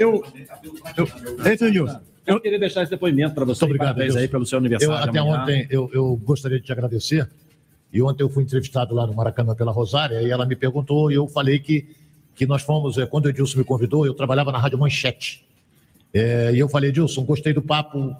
Eu. 0.00 0.24
eu 0.96 1.70
Nilson. 1.70 2.00
Eu 2.26 2.40
queria 2.40 2.58
deixar 2.58 2.82
esse 2.82 2.90
depoimento 2.90 3.34
para 3.34 3.44
você. 3.44 3.64
Muito 3.64 3.74
obrigado, 3.74 3.88
Parabéns 3.94 4.14
Deus. 4.14 4.22
aí 4.22 4.28
pelo 4.28 4.46
seu 4.46 4.56
Eu, 4.56 4.60
aniversário. 4.60 5.08
até 5.10 5.18
amanhã. 5.18 5.42
ontem 5.42 5.66
eu, 5.70 5.90
eu 5.92 6.16
gostaria 6.16 6.58
de 6.58 6.64
te 6.66 6.72
agradecer. 6.72 7.28
E 7.92 8.00
ontem 8.02 8.22
eu 8.22 8.28
fui 8.28 8.44
entrevistado 8.44 8.94
lá 8.94 9.06
no 9.06 9.14
Maracanã 9.14 9.54
pela 9.54 9.72
Rosária 9.72 10.22
e 10.22 10.30
ela 10.30 10.46
me 10.46 10.54
perguntou 10.54 11.10
e 11.10 11.14
eu 11.14 11.26
falei 11.26 11.58
que, 11.58 11.88
que 12.36 12.46
nós 12.46 12.62
fomos, 12.62 12.96
eh, 12.98 13.04
quando 13.06 13.26
o 13.26 13.28
Edilson 13.30 13.58
me 13.58 13.64
convidou, 13.64 14.06
eu 14.06 14.14
trabalhava 14.14 14.52
na 14.52 14.58
Rádio 14.58 14.78
Manchete. 14.78 15.44
Eh, 16.14 16.52
e 16.54 16.58
eu 16.60 16.68
falei, 16.68 16.90
Edilson, 16.90 17.24
gostei 17.24 17.52
do 17.52 17.60
papo. 17.62 18.14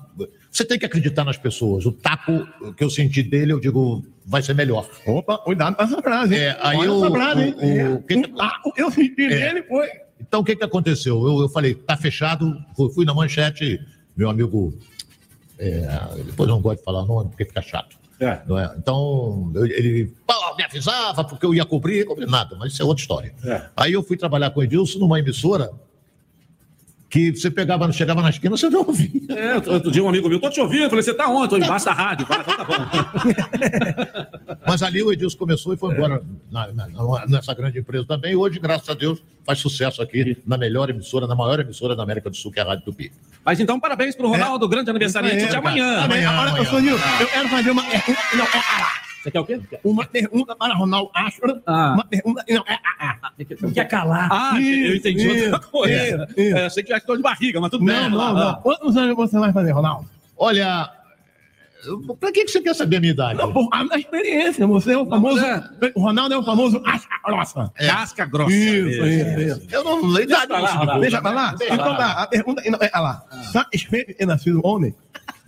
Você 0.51 0.64
tem 0.64 0.76
que 0.78 0.87
acreditar 0.87 1.24
nas 1.24 1.37
pessoas. 1.39 1.87
O 1.87 1.93
taco 1.93 2.47
que 2.76 2.83
eu 2.83 2.91
senti 2.91 3.22
dele, 3.22 3.53
eu 3.53 3.61
digo, 3.61 4.05
vai 4.26 4.43
ser 4.43 4.55
melhor. 4.55 4.89
Opa, 5.07 5.39
cuidado 5.39 5.76
com 5.76 5.83
essa 5.85 6.03
frase. 6.03 6.35
É, 6.35 6.57
aí 6.61 6.76
Olha 6.76 6.93
o, 6.93 7.05
essa 7.05 7.11
frase, 7.14 7.43
hein? 7.43 7.55
o, 7.59 7.95
o, 7.95 8.03
que 8.03 8.22
que- 8.22 8.33
Ah, 8.41 8.61
eu 8.76 8.91
senti 8.91 9.22
É. 9.24 9.28
dele, 9.28 9.62
foi. 9.68 9.89
Então, 10.20 10.40
o 10.40 10.44
que, 10.44 10.54
que 10.56 10.64
aconteceu? 10.64 11.26
Eu, 11.26 11.40
eu 11.42 11.48
falei, 11.48 11.74
tá 11.74 11.96
fechado, 11.96 12.56
fui, 12.76 12.90
fui 12.92 13.04
na 13.04 13.14
manchete, 13.14 13.80
meu 14.16 14.28
amigo. 14.30 14.72
é, 15.58 15.80
depois 16.26 16.48
eu 16.48 16.54
não 16.54 16.60
gosto 16.62 16.78
de 16.78 16.84
falar 16.84 17.02
o 17.02 17.06
nome, 17.06 17.30
porque 17.30 17.44
fica 17.44 17.62
chato. 17.62 17.96
É. 18.20 18.40
Não 18.46 18.58
é? 18.58 18.74
Então, 18.76 19.50
eu- 19.54 19.66
ele 19.66 20.12
pô, 20.26 20.34
me 20.56 20.62
avisava 20.62 21.24
porque 21.24 21.44
eu 21.46 21.54
ia 21.54 21.64
cobrir, 21.64 22.04
cobrir 22.04 22.26
nada, 22.26 22.54
mas 22.58 22.72
isso 22.72 22.82
é 22.82 22.84
outra 22.84 23.00
história. 23.00 23.34
É. 23.44 23.62
Aí 23.76 23.92
eu 23.94 24.02
fui 24.02 24.16
trabalhar 24.16 24.50
com 24.50 24.60
o 24.60 24.62
Edilson 24.62 24.98
numa 24.98 25.18
emissora 25.18 25.70
que 27.11 27.34
você 27.34 27.50
pegava, 27.50 27.90
chegava 27.92 28.22
na 28.22 28.30
esquina, 28.30 28.56
você 28.56 28.70
não 28.70 28.80
ouvia. 28.86 29.11
É, 29.30 29.56
outro 29.72 29.90
dia 29.90 30.02
um 30.02 30.08
amigo 30.08 30.28
meu, 30.28 30.38
tô 30.40 30.48
te 30.48 30.61
ouvindo, 30.61 30.84
eu 30.84 30.88
falei, 30.88 31.02
você 31.02 31.12
tá 31.12 31.26
onde? 31.28 31.50
Tô 31.50 31.56
embaixo 31.56 31.84
da 31.86 31.92
rádio. 31.92 32.24
Fala, 32.24 32.42
então 32.42 32.56
tá 32.56 32.64
bom. 32.64 32.74
Mas 34.66 34.82
ali 34.82 35.02
o 35.02 35.12
Edilson 35.12 35.36
começou 35.36 35.74
e 35.74 35.76
foi 35.76 35.92
embora 35.92 36.22
na- 36.50 36.72
na- 36.72 36.86
na- 36.88 37.26
nessa 37.26 37.52
grande 37.52 37.80
empresa 37.80 38.04
também. 38.06 38.32
E 38.32 38.36
hoje, 38.36 38.61
graças 38.61 38.88
a 38.88 38.94
Deus, 38.94 39.20
faz 39.44 39.58
sucesso 39.58 40.00
aqui 40.00 40.36
na 40.46 40.56
melhor 40.56 40.88
emissora, 40.88 41.26
na 41.26 41.34
maior 41.34 41.58
emissora 41.58 41.96
da 41.96 42.02
América 42.04 42.30
do 42.30 42.36
Sul, 42.36 42.52
que 42.52 42.61
é 42.61 42.62
a 42.62 42.66
Rádio 42.66 42.84
Tupi. 42.84 43.11
Mas 43.44 43.58
então, 43.58 43.80
parabéns 43.80 44.14
pro 44.14 44.28
Ronaldo, 44.28 44.68
grande 44.68 44.90
aniversariante 44.90 45.48
de 45.48 45.56
amanhã. 45.56 46.02
Amanhã, 46.04 46.30
Olha, 46.30 46.50
amanhã. 46.50 46.64
senhor 46.64 46.80
Nilson, 46.82 47.04
eu 47.20 47.26
quero 47.26 47.48
fazer 47.48 47.70
uma. 47.72 47.82
Não, 48.36 48.44
é. 48.44 49.09
Você 49.22 49.30
quer 49.30 49.40
o 49.40 49.44
quê? 49.44 49.60
Uma 49.84 50.06
pergunta 50.06 50.56
para 50.56 50.74
Ronaldo 50.74 51.10
Ashford. 51.14 51.60
Ah. 51.66 51.92
Uma 51.94 52.04
pergunta. 52.04 52.42
Não, 52.48 52.64
é 52.66 52.78
ah, 53.00 53.16
ah. 53.22 53.32
Não 53.60 53.70
quer 53.70 53.84
calar. 53.86 54.28
Ah, 54.32 54.52
eu 54.54 54.60
Isso, 54.60 54.96
entendi 54.96 55.28
outra 55.28 55.58
isso, 55.58 55.70
coisa. 55.70 55.94
isso, 55.94 56.40
isso. 56.40 56.56
É, 56.56 56.66
achei 56.66 56.82
que 56.82 56.88
já 56.88 56.96
estou 56.96 57.16
de 57.16 57.22
barriga, 57.22 57.60
mas 57.60 57.70
tudo 57.70 57.84
bem. 57.84 57.94
Não, 57.94 58.02
vamos 58.10 58.18
não, 58.18 58.32
lá. 58.32 58.52
não. 58.52 58.62
Quantos 58.62 58.96
anos 58.96 59.14
você 59.16 59.38
vai 59.38 59.52
fazer, 59.52 59.72
Ronaldo? 59.72 60.08
Olha, 60.38 60.90
pra 62.18 62.32
que, 62.32 62.44
que 62.44 62.50
você 62.50 62.60
quer 62.60 62.74
saber 62.74 62.96
a 62.96 63.00
minha 63.00 63.12
idade? 63.12 63.38
Não, 63.38 63.52
por 63.52 63.68
causa 63.68 63.88
da 63.90 63.98
experiência. 63.98 64.66
Você 64.66 64.92
é 64.92 64.98
o 64.98 65.06
famoso. 65.06 65.42
O 65.94 66.00
Ronaldo 66.00 66.34
é 66.34 66.38
o 66.38 66.42
famoso 66.42 66.82
Asca 66.86 67.14
Grossa. 67.24 67.72
Casca 67.76 68.24
grossa. 68.26 68.52
Isso, 68.54 69.04
isso, 69.04 69.40
isso. 69.40 69.62
Eu 69.70 69.84
não 69.84 70.02
leio 70.06 70.26
Deixa 70.26 70.44
idade. 70.44 70.46
pra 70.48 70.84
lá. 70.84 70.98
Deixa 70.98 71.20
pra 71.22 71.30
lá. 71.30 71.54
Deixa 71.54 71.74
Então 71.74 71.88
lá. 71.92 71.96
tá, 71.96 72.22
a 72.22 72.26
pergunta 72.26 72.62
não, 72.70 72.78
é 72.80 72.90
ah 72.92 73.00
lá. 73.00 73.24
Satisfeito 73.52 74.14
em 74.18 74.26
nascido 74.26 74.60
homem? 74.64 74.94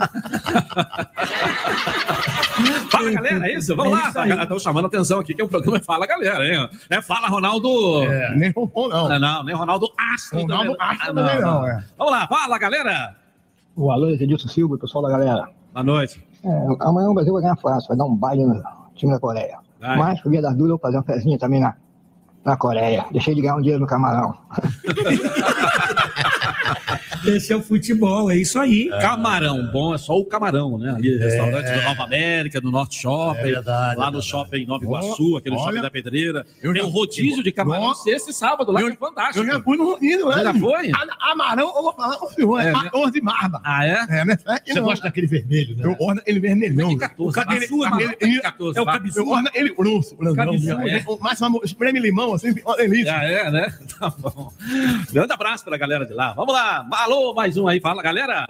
Fala, 2.90 3.10
galera, 3.10 3.46
é 3.48 3.54
isso? 3.54 3.74
Vamos 3.76 3.92
lá. 3.92 4.12
Estão 4.42 4.58
chamando 4.58 4.84
a 4.84 4.88
atenção 4.88 5.20
aqui, 5.20 5.34
que 5.34 5.42
é 5.42 5.44
o 5.44 5.48
programa 5.48 5.80
Fala, 5.80 6.06
galera, 6.06 6.44
hein? 6.46 6.68
Não 6.90 6.98
é 6.98 7.02
Fala, 7.02 7.28
Ronaldo. 7.28 8.02
É, 8.04 8.34
nem 8.36 8.50
rompou, 8.50 8.88
não. 8.88 9.08
Não, 9.08 9.18
não, 9.18 9.44
nem 9.44 9.54
Ronaldo 9.54 9.88
Astro. 10.14 10.40
Ronaldo 10.42 10.76
também. 10.76 10.90
Astro 10.90 11.02
Ah, 11.02 11.06
também 11.14 11.40
não, 11.40 11.66
é. 11.66 11.84
Vamos 11.96 12.12
lá, 12.12 12.26
fala, 12.26 12.58
galera. 12.58 13.16
Boa 13.76 13.96
noite, 13.96 14.24
Edilson 14.24 14.48
Silva, 14.48 14.76
pessoal 14.78 15.04
da 15.04 15.10
galera. 15.10 15.48
Boa 15.72 15.84
noite. 15.84 16.22
É, 16.44 16.48
amanhã 16.80 17.08
o 17.08 17.14
Brasil 17.14 17.32
vai 17.32 17.42
ganhar 17.42 17.56
fácil, 17.56 17.88
vai 17.88 17.96
dar 17.96 18.04
um 18.04 18.14
baile 18.14 18.44
no 18.44 18.62
time 18.94 19.12
da 19.12 19.20
Coreia. 19.20 19.58
Vai. 19.80 19.96
Mas, 19.96 20.20
por 20.20 20.30
via 20.30 20.42
das 20.42 20.52
dúvidas, 20.52 20.70
eu 20.70 20.76
vou 20.76 20.80
fazer 20.80 20.96
uma 20.98 21.02
fezinha 21.04 21.38
também 21.38 21.60
na, 21.60 21.74
na 22.44 22.56
Coreia. 22.56 23.06
Deixei 23.10 23.34
de 23.34 23.40
ganhar 23.40 23.56
um 23.56 23.60
dinheiro 23.60 23.80
no 23.80 23.86
camarão. 23.86 24.36
Esse 27.24 27.52
é 27.52 27.56
o 27.56 27.62
futebol, 27.62 28.30
é 28.30 28.36
isso 28.36 28.58
aí. 28.58 28.88
Camarão, 29.00 29.66
bom, 29.72 29.94
é 29.94 29.98
só 29.98 30.16
o 30.18 30.24
camarão, 30.24 30.76
né? 30.78 30.90
Ali, 30.96 31.16
restaurante 31.18 31.64
da 31.66 31.82
Nova 31.82 32.02
América, 32.04 32.60
do 32.60 32.70
Norte 32.70 33.00
Shopping, 33.00 33.40
É 33.40 33.44
verdade, 33.44 33.96
lá 33.98 34.06
é 34.06 34.10
no 34.10 34.12
verdade. 34.12 34.26
shopping 34.26 34.66
Nova 34.66 34.84
Iguaçu, 34.84 35.36
aquele 35.36 35.56
Olha, 35.56 35.64
shopping 35.64 35.80
da 35.82 35.90
Pedreira. 35.90 36.46
eu 36.62 36.72
Tem 36.72 36.82
um 36.82 36.88
rodízio 36.88 37.42
de 37.42 37.52
camarão 37.52 37.84
Nossa. 37.88 38.10
esse 38.10 38.32
sábado 38.32 38.72
lá, 38.72 38.80
que 38.82 38.88
é 38.90 38.96
fantástico. 38.96 39.38
Eu 39.38 39.46
já 39.52 39.60
fui 39.62 39.76
no 39.76 39.84
rodízio, 39.92 40.24
Você 40.26 40.42
já 40.42 40.54
foi? 40.54 40.90
Amarão, 41.20 41.72
eu 41.76 41.82
vou 41.82 41.92
falar 41.94 42.16
senhor, 42.34 42.58
é 42.60 42.68
É, 42.68 42.72
né? 42.72 42.82
14 42.84 43.20
barba. 43.20 43.60
Ah, 43.64 43.86
é? 43.86 44.06
É, 44.08 44.24
né? 44.24 44.36
É 44.66 44.72
Você 44.72 44.80
gosta 44.80 45.04
daquele 45.04 45.26
vermelho, 45.26 45.76
né? 45.76 45.84
Eu 45.84 45.96
orno 46.00 46.20
ele 46.26 46.40
vermelhão. 46.40 46.96
14, 46.96 47.38
Aquele- 47.40 47.60
na 47.60 47.66
sua, 47.66 47.88
aquele- 47.88 48.04
mano, 48.06 48.16
ele- 48.20 48.40
14, 48.40 48.78
É 48.78 48.82
o 48.82 48.86
cabeçudo. 48.86 49.20
Eu 49.20 49.28
orno 49.28 49.48
ele 49.54 49.74
grosso, 49.74 50.16
grandão. 50.16 50.52
Né? 50.52 50.98
é. 51.08 51.16
Mais 51.22 51.38
famoso, 51.38 51.64
espreme 51.64 51.98
limão, 52.00 52.34
assim, 52.34 52.52
delícia. 52.76 53.04
Já 53.12 53.24
é, 53.24 53.50
né? 53.50 53.74
Tá 53.98 54.10
bom. 54.10 54.52
Grande 55.12 55.32
abraço 55.32 55.64
pra 55.64 55.76
galera 55.76 56.04
de 56.04 56.12
lá. 56.12 56.32
Vamos 56.32 56.52
lá. 56.54 56.86
Alô, 56.92 57.11
mais 57.34 57.56
um 57.56 57.66
aí. 57.68 57.80
Fala, 57.80 58.02
galera. 58.02 58.46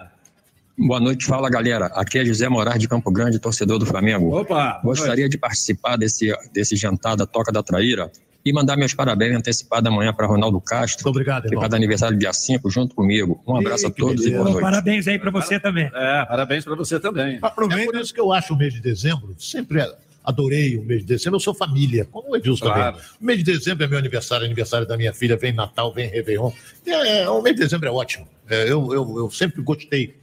Boa 0.77 0.99
noite, 0.99 1.25
fala 1.25 1.49
galera. 1.49 1.85
Aqui 1.87 2.17
é 2.17 2.25
José 2.25 2.49
Moraes 2.49 2.79
de 2.79 2.87
Campo 2.87 3.11
Grande, 3.11 3.37
torcedor 3.37 3.77
do 3.77 3.85
Flamengo. 3.85 4.35
Opa. 4.39 4.81
Gostaria 4.83 5.29
de 5.29 5.37
participar 5.37 5.97
desse, 5.97 6.33
desse 6.51 6.75
jantar 6.75 7.15
da 7.15 7.27
Toca 7.27 7.51
da 7.51 7.61
Traíra 7.61 8.11
E 8.43 8.51
mandar 8.51 8.75
meus 8.75 8.91
parabéns 8.93 9.35
antecipados 9.37 9.87
amanhã 9.87 10.11
para 10.11 10.25
Ronaldo 10.25 10.59
Castro. 10.59 11.09
obrigado, 11.09 11.43
Que 11.43 11.49
irmão. 11.49 11.61
faz 11.61 11.73
aniversário 11.75 12.17
dia 12.17 12.33
5 12.33 12.69
junto 12.71 12.95
comigo. 12.95 13.39
Um 13.47 13.55
abraço 13.55 13.85
a 13.87 13.91
todos 13.91 14.25
e 14.25 14.31
boa 14.31 14.45
noite. 14.45 14.61
Parabéns 14.61 15.07
aí 15.07 15.19
para 15.19 15.29
você 15.29 15.59
também. 15.59 15.91
É, 15.93 16.25
parabéns 16.25 16.65
para 16.65 16.75
você 16.75 16.99
também. 16.99 17.39
É 17.41 17.49
por 17.85 17.95
isso 17.95 18.13
que 18.13 18.19
eu 18.19 18.33
acho 18.33 18.53
o 18.53 18.57
mês 18.57 18.73
de 18.73 18.81
dezembro, 18.81 19.35
sempre 19.37 19.79
adorei 20.23 20.77
o 20.77 20.83
mês 20.83 21.01
de 21.01 21.07
dezembro, 21.07 21.35
eu 21.35 21.39
sou 21.41 21.53
família, 21.53 22.05
como 22.11 22.31
o 22.31 22.35
Edilson 22.37 22.65
Claro. 22.65 22.95
também. 22.97 23.09
O 23.21 23.25
mês 23.25 23.43
de 23.43 23.51
dezembro 23.51 23.83
é 23.83 23.87
meu 23.87 23.97
aniversário, 23.99 24.45
aniversário 24.45 24.87
da 24.87 24.95
minha 24.97 25.13
filha, 25.13 25.35
vem 25.35 25.51
Natal, 25.53 25.93
vem 25.93 26.07
Réveillon. 26.07 26.51
É, 26.85 27.27
o 27.29 27.41
mês 27.41 27.55
de 27.55 27.63
dezembro 27.63 27.87
é 27.87 27.91
ótimo. 27.91 28.27
É, 28.49 28.63
eu, 28.63 28.93
eu, 28.93 29.17
eu 29.17 29.29
sempre 29.31 29.61
gostei. 29.61 30.15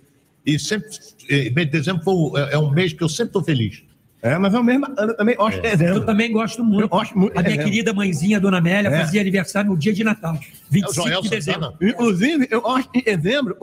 E 0.46 0.58
sempre, 0.58 0.88
mês 1.28 1.66
de 1.66 1.66
dezembro 1.66 2.02
foi, 2.02 2.40
é, 2.40 2.54
é 2.54 2.58
um 2.58 2.70
mês 2.70 2.92
que 2.92 3.02
eu 3.02 3.08
sempre 3.08 3.26
estou 3.28 3.44
feliz. 3.44 3.82
É, 4.22 4.36
mas 4.36 4.52
eu 4.52 4.62
mesmo 4.62 4.86
eu 4.98 5.16
também 5.16 5.34
gosto 5.34 5.56
de 5.56 5.62
dezembro. 5.62 5.94
Eu 5.94 6.04
também 6.06 6.30
gosto 6.30 6.62
muito. 6.62 6.82
Eu 6.82 6.88
gosto 6.90 7.18
muito 7.18 7.32
A 7.32 7.42
minha 7.42 7.44
dezembro. 7.56 7.70
querida 7.70 7.92
mãezinha, 7.94 8.38
Dona 8.38 8.58
Amélia, 8.58 8.88
É. 8.90 8.98
fazia 9.00 9.18
aniversário 9.20 9.70
no 9.70 9.78
dia 9.78 9.94
de 9.94 10.04
Natal, 10.04 10.38
25 10.70 11.22
de 11.22 11.28
dezembro. 11.30 11.72
Inclusive, 11.80 12.46
eu 12.50 12.60
gosto 12.60 12.92
de 12.92 13.00
dezembro, 13.02 13.56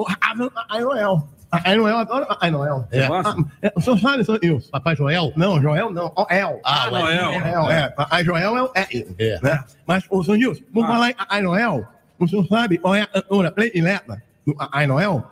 Ai 0.70 0.82
Noel. 0.82 1.30
Ai 1.52 1.76
Noel, 1.78 1.98
adoro 1.98 2.26
Ai 2.42 2.52
Noel. 2.52 2.88
É. 2.92 3.06
Ah, 3.06 3.36
é, 3.62 3.72
O 3.76 3.82
senhor 3.82 4.00
sabe, 4.00 4.24
senhor 4.24 4.44
Ilson? 4.44 4.70
Papai 4.70 4.96
Joel? 4.96 5.32
Não, 5.36 5.62
Joel 5.62 5.92
não. 5.92 6.12
O 6.16 6.26
El. 6.30 6.60
Ah, 6.64 6.90
Noel. 6.92 7.40
Noel. 7.40 7.72
é. 7.72 7.94
A 7.98 8.24
Joel 8.24 8.58
é 8.58 8.62
o 8.64 8.72
é. 8.76 8.88
É. 9.18 9.40
né? 9.42 9.64
Mas, 9.86 10.04
o 10.10 10.24
senhor 10.24 10.38
Nilson, 10.38 10.64
por 10.74 10.86
falar 10.86 11.12
em 11.12 11.16
Ai 11.30 11.42
Noel, 11.42 11.88
o 12.20 12.28
senhor 12.28 12.46
sabe 12.48 12.78
qual 12.78 12.96
é 12.96 13.02
a 13.04 13.08
cantora 13.08 13.52
predileta 13.52 14.22
do 14.46 14.56
Ai 14.72 14.88
Noel? 14.88 15.24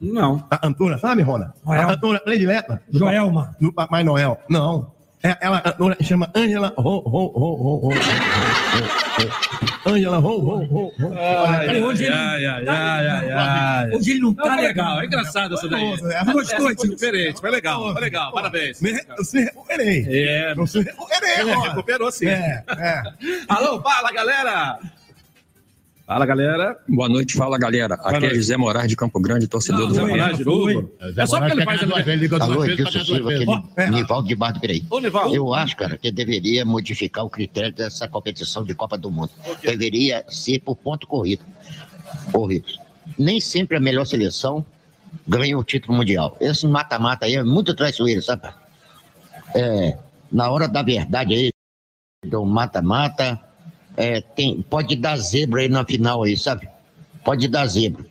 Não. 0.00 0.44
A 0.50 0.58
cantora, 0.58 0.98
sabe, 0.98 1.22
Rona? 1.22 1.54
Noel. 1.64 1.82
A 1.82 1.86
cantora 1.86 2.20
predileta. 2.20 2.82
Joelma. 2.90 3.56
Do 3.60 3.72
Papai 3.72 4.04
Noel. 4.04 4.38
Não. 4.48 4.92
É, 5.22 5.36
ela, 5.40 5.58
a 5.58 5.60
cantora 5.60 5.96
chama 6.02 6.28
Angela 6.34 6.72
Ho, 6.76 6.82
Ho, 6.82 7.32
Ho, 7.34 7.86
Ho, 7.86 7.88
Ho. 7.88 9.11
Ho, 9.84 10.20
Ho, 10.20 10.64
Ho. 10.70 10.92
Ai, 11.18 11.82
Hoje 11.82 12.04
ele- 12.04 12.14
ai, 12.14 12.46
ai, 12.46 12.68
ai, 12.68 13.06
ai, 13.08 13.30
ai. 13.32 13.90
Hoje 13.90 14.10
ele 14.12 14.20
não 14.20 14.28
Não, 14.30 14.36
tá 14.44 14.54
foi 14.54 14.62
legal. 14.62 15.00
é 15.00 15.06
engraçado 15.06 15.54
essa 15.54 15.68
daí. 15.68 15.96
Gostou, 16.32 16.60
foi 16.74 16.88
diferente, 16.88 17.40
foi 17.40 17.50
legal, 17.50 17.92
foi 17.92 18.00
legal, 18.00 18.32
parabéns. 18.32 18.80
Me- 18.80 19.00
Você 19.18 19.40
recuperei. 19.44 20.06
É, 20.08 20.54
recuperei, 20.54 21.34
é, 21.50 21.56
ó. 21.56 21.60
recuperou 21.60 22.10
sim. 22.12 22.26
É, 22.28 22.64
é. 22.68 23.02
Alô, 23.48 23.80
fala 23.82 24.10
galera! 24.12 24.78
Fala 26.06 26.26
galera. 26.26 26.78
Boa 26.88 27.08
noite, 27.08 27.36
fala 27.36 27.56
galera. 27.56 27.94
Aqui 27.94 28.16
é 28.16 28.20
noite. 28.20 28.36
José 28.36 28.56
Moraes 28.56 28.88
de 28.88 28.96
Campo 28.96 29.20
Grande, 29.20 29.46
torcedor 29.46 29.86
do 29.86 29.94
Zé 29.94 30.00
Flamengo. 30.00 30.18
Moraes 30.18 30.38
de 30.38 30.44
novo? 30.44 30.92
É 31.16 31.26
só 31.26 31.38
porque 31.38 31.52
ele 31.52 31.64
faz 31.64 31.82
aniversário. 31.82 32.42
Alô, 32.42 32.64
Edilson 32.64 33.04
Silva, 33.04 33.30
aquele 33.30 33.90
Nivaldo 33.90 34.28
de 34.28 34.34
Barra 34.34 34.52
do 34.52 34.60
Piraí. 34.60 34.84
Ô, 34.90 34.98
Nivaldo. 34.98 35.34
Eu 35.34 35.54
acho, 35.54 35.76
cara, 35.76 35.96
que 35.96 36.10
deveria 36.10 36.64
modificar 36.64 37.24
o 37.24 37.30
critério 37.30 37.72
dessa 37.72 38.08
competição 38.08 38.64
de 38.64 38.74
Copa 38.74 38.98
do 38.98 39.10
Mundo. 39.10 39.30
Deveria 39.62 40.24
ser 40.28 40.60
por 40.60 40.76
ponto 40.76 41.06
corrido. 41.06 41.44
Corrido. 42.32 42.66
Nem 43.18 43.40
sempre 43.40 43.76
a 43.76 43.80
melhor 43.80 44.04
seleção 44.04 44.64
ganha 45.26 45.56
o 45.56 45.64
título 45.64 45.96
mundial. 45.96 46.36
Esse 46.40 46.66
mata-mata 46.66 47.26
aí 47.26 47.36
é 47.36 47.44
muito 47.44 47.74
traiçoeiro, 47.74 48.22
sabe? 48.22 48.48
É, 49.54 49.96
na 50.30 50.50
hora 50.50 50.66
da 50.66 50.82
verdade 50.82 51.34
aí, 51.34 51.52
do 52.26 52.44
mata-mata, 52.44 53.38
é, 53.96 54.20
tem, 54.20 54.62
pode 54.62 54.96
dar 54.96 55.16
zebra 55.16 55.62
aí 55.62 55.68
na 55.68 55.84
final 55.84 56.22
aí, 56.22 56.36
sabe? 56.36 56.68
Pode 57.24 57.48
dar 57.48 57.66
zebra. 57.66 58.04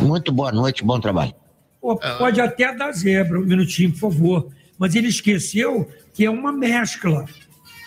Muito 0.00 0.32
boa 0.32 0.52
noite, 0.52 0.84
bom 0.84 0.98
trabalho. 0.98 1.34
Pô, 1.80 1.96
pode 1.96 2.40
até 2.40 2.74
dar 2.74 2.92
zebra, 2.92 3.38
um 3.38 3.44
minutinho, 3.44 3.92
por 3.92 3.98
favor. 4.12 4.48
Mas 4.78 4.94
ele 4.94 5.08
esqueceu 5.08 5.88
que 6.12 6.24
é 6.24 6.30
uma 6.30 6.52
mescla 6.52 7.26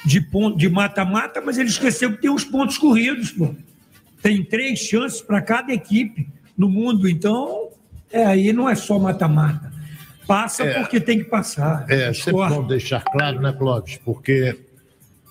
de 0.05 0.21
ponto 0.21 0.57
de 0.57 0.69
mata-mata, 0.69 1.41
mas 1.41 1.57
ele 1.57 1.69
esqueceu 1.69 2.11
que 2.11 2.21
tem 2.21 2.29
os 2.29 2.43
pontos 2.43 2.77
corridos, 2.77 3.31
pô. 3.31 3.53
Tem 4.21 4.43
três 4.43 4.79
chances 4.79 5.21
para 5.21 5.41
cada 5.41 5.73
equipe 5.73 6.27
no 6.57 6.69
mundo, 6.69 7.09
então 7.09 7.69
é 8.11 8.25
aí 8.25 8.53
não 8.53 8.69
é 8.69 8.75
só 8.75 8.97
mata-mata. 8.99 9.71
Passa 10.25 10.63
É. 10.63 10.79
porque 10.79 10.99
tem 10.99 11.19
que 11.19 11.25
passar. 11.25 11.85
É, 11.89 12.13
sempre 12.13 12.33
bom 12.33 12.67
deixar 12.67 13.03
claro, 13.03 13.41
né, 13.41 13.53
Clóvis? 13.53 13.97
Porque 14.03 14.57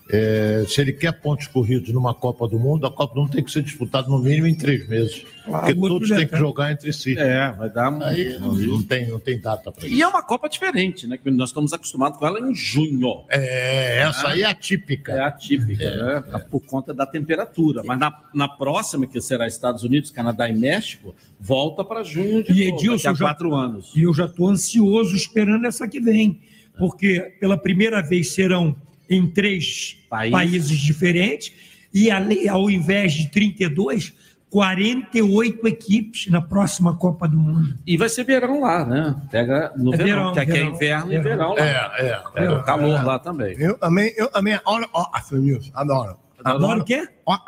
é, 0.08 0.64
se 0.68 0.80
ele 0.80 0.92
quer 0.92 1.12
pontos 1.20 1.48
corridos 1.48 1.88
numa 1.92 2.14
Copa 2.14 2.46
do 2.46 2.58
Mundo, 2.60 2.86
a 2.86 2.90
Copa 2.92 3.14
do 3.14 3.20
Mundo 3.22 3.32
tem 3.32 3.42
que 3.42 3.50
ser 3.50 3.62
disputada 3.62 4.08
no 4.08 4.18
mínimo 4.20 4.46
em 4.46 4.54
três 4.54 4.88
meses. 4.88 5.24
porque 5.44 5.72
outro 5.72 5.88
todos 5.88 6.08
têm 6.08 6.18
que 6.18 6.24
detalhe. 6.26 6.42
jogar 6.42 6.72
entre 6.72 6.92
si. 6.92 7.18
É, 7.18 7.50
vai 7.52 7.68
dar 7.70 7.90
um- 7.92 8.02
Aí 8.02 8.38
não, 8.38 8.52
não 8.54 8.82
tem, 8.82 9.08
não 9.08 9.18
tem 9.18 9.40
data 9.40 9.70
para 9.72 9.86
isso. 9.86 9.94
E 9.96 10.02
é 10.02 10.06
uma 10.06 10.22
Copa 10.22 10.48
diferente, 10.48 11.06
né? 11.06 11.16
Que 11.18 11.30
nós 11.30 11.48
estamos 11.50 11.72
acostumados 11.72 12.18
com 12.18 12.26
ela 12.26 12.38
em 12.40 12.54
junho. 12.54 13.24
É, 13.28 13.98
essa 14.02 14.28
aí 14.28 14.42
é 14.42 14.46
atípica. 14.46 15.12
É 15.12 15.20
atípica, 15.20 16.22
né? 16.24 16.40
Por 16.50 16.60
conta 16.60 16.92
da 16.94 17.04
temperatura. 17.06 17.82
Mas 17.84 17.98
na, 17.98 18.12
na 18.34 18.48
próxima, 18.48 19.06
que 19.06 19.20
será 19.20 19.46
Estados 19.46 19.82
Unidos, 19.82 20.10
Canadá 20.10 20.48
e 20.48 20.54
México, 20.54 21.14
volta 21.40 21.84
para 21.84 22.02
junho 22.04 22.42
de 22.44 22.52
E 22.52 22.70
novo, 22.70 22.80
Edilson, 22.80 22.96
daqui 22.96 23.08
a 23.08 23.14
já- 23.14 23.24
quatro 23.26 23.54
anos. 23.54 23.92
E 23.94 24.02
eu 24.02 24.14
já 24.14 24.26
estou 24.26 24.48
ansioso 24.48 25.14
esperando 25.16 25.66
essa 25.66 25.86
que 25.88 26.00
vem, 26.00 26.40
porque 26.78 27.20
pela 27.40 27.56
primeira 27.58 28.02
vez 28.02 28.30
serão 28.32 28.74
em 29.08 29.26
três 29.26 29.96
País. 30.10 30.30
países 30.32 30.78
diferentes, 30.78 31.52
e 31.92 32.10
ale- 32.10 32.48
ao 32.48 32.68
invés 32.70 33.12
de 33.14 33.28
32, 33.30 34.12
48 34.50 35.66
equipes 35.66 36.26
na 36.30 36.40
próxima 36.40 36.96
Copa 36.96 37.28
do 37.28 37.36
Mundo. 37.36 37.74
E 37.86 37.96
vai 37.96 38.08
ser 38.08 38.24
verão 38.24 38.60
lá, 38.60 38.84
né? 38.84 39.14
Pega 39.30 39.72
no 39.76 39.92
É 39.94 39.96
verão, 39.96 40.06
verão, 40.18 40.32
que 40.32 40.40
aqui 40.40 40.50
é 40.50 40.54
verão. 40.54 40.74
inverno 40.74 41.12
e 41.12 41.18
Verão. 41.20 41.54
verão 41.54 41.54
lá. 41.54 41.98
É, 41.98 42.06
é. 42.06 42.22
Pega 42.34 42.52
É. 42.52 42.56
o 42.58 42.62
calor 42.62 43.04
lá 43.04 43.18
também. 43.18 43.56
Eu 43.58 43.76
também, 43.78 44.12
eu 44.16 44.28
também 44.28 44.54
adoro 44.54 44.88
Nilson, 45.32 45.70
adoro. 45.74 46.16
Adoro 46.44 46.80
o 46.80 46.84
quê? 46.84 47.08
Ó, 47.26 47.38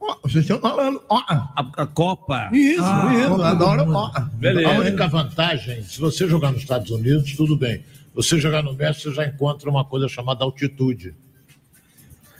ó, 0.00 0.16
vocês 0.22 0.44
estão 0.44 0.58
falando, 0.58 1.02
ó. 1.08 1.16
A, 1.28 1.66
a 1.76 1.86
Copa. 1.86 2.48
Isso, 2.52 2.82
Ah, 2.82 3.12
isso, 3.14 3.28
Copa 3.28 3.36
do 3.36 3.44
adoro, 3.44 3.92
ó. 3.92 4.20
Beleza. 4.34 4.68
A 4.68 4.78
única 4.78 5.06
vantagem, 5.08 5.82
se 5.82 6.00
você 6.00 6.26
jogar 6.26 6.50
nos 6.52 6.62
Estados 6.62 6.90
Unidos, 6.90 7.34
tudo 7.36 7.56
bem. 7.56 7.82
Você 8.18 8.36
jogar 8.40 8.64
no 8.64 8.72
México, 8.74 9.08
você 9.10 9.14
já 9.14 9.24
encontra 9.26 9.70
uma 9.70 9.84
coisa 9.84 10.08
chamada 10.08 10.42
altitude. 10.44 11.14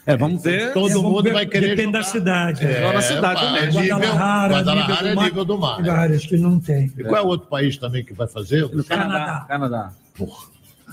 É, 0.05 0.17
vamos 0.17 0.43
ver. 0.43 0.73
Todo 0.73 0.89
É, 0.91 0.93
vamos 0.95 1.11
mundo 1.13 1.23
ver, 1.23 1.33
vai 1.35 1.47
querer 1.47 1.77
Depende 1.77 1.85
jogar. 1.93 1.99
da 2.01 2.05
cidade. 2.05 2.67
É, 2.67 2.83
Só 2.83 2.93
na 2.93 3.01
cidade 3.01 3.41
também. 3.41 3.63
é 3.63 3.67
nível- 3.67 3.83
Guadalajara, 3.99 4.55
Guadalajara 4.55 4.89
nível 4.89 5.07
é 5.07 5.11
do 5.11 5.15
mar. 5.17 5.25
nível 5.29 5.45
do 5.45 5.59
mar. 5.59 5.79
Lugares 5.79 6.27
que 6.27 6.37
não 6.37 6.59
tem. 6.59 6.93
E 6.99 7.05
qual 7.05 7.17
é 7.17 7.23
o 7.23 7.27
outro 7.29 7.47
país 7.49 7.77
também 7.77 8.05
que 8.05 8.13
vai 8.13 8.27
fazer? 8.27 8.63
No 8.75 8.83
Canadá. 8.83 9.45
Canadá. 9.47 9.93
Porra, 10.17 10.47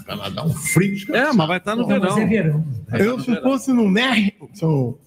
Canadá, 0.06 0.44
um 0.44 0.54
frio. 0.54 1.16
É, 1.16 1.34
mas 1.34 1.48
vai 1.48 1.58
estar 1.58 1.76
no 1.76 1.84
é 1.92 2.00
verão. 2.00 2.28
verão. 2.28 2.66
Eu, 2.94 3.20
se 3.22 3.36
fosse 3.42 3.74
no 3.74 3.88
México, 3.90 4.48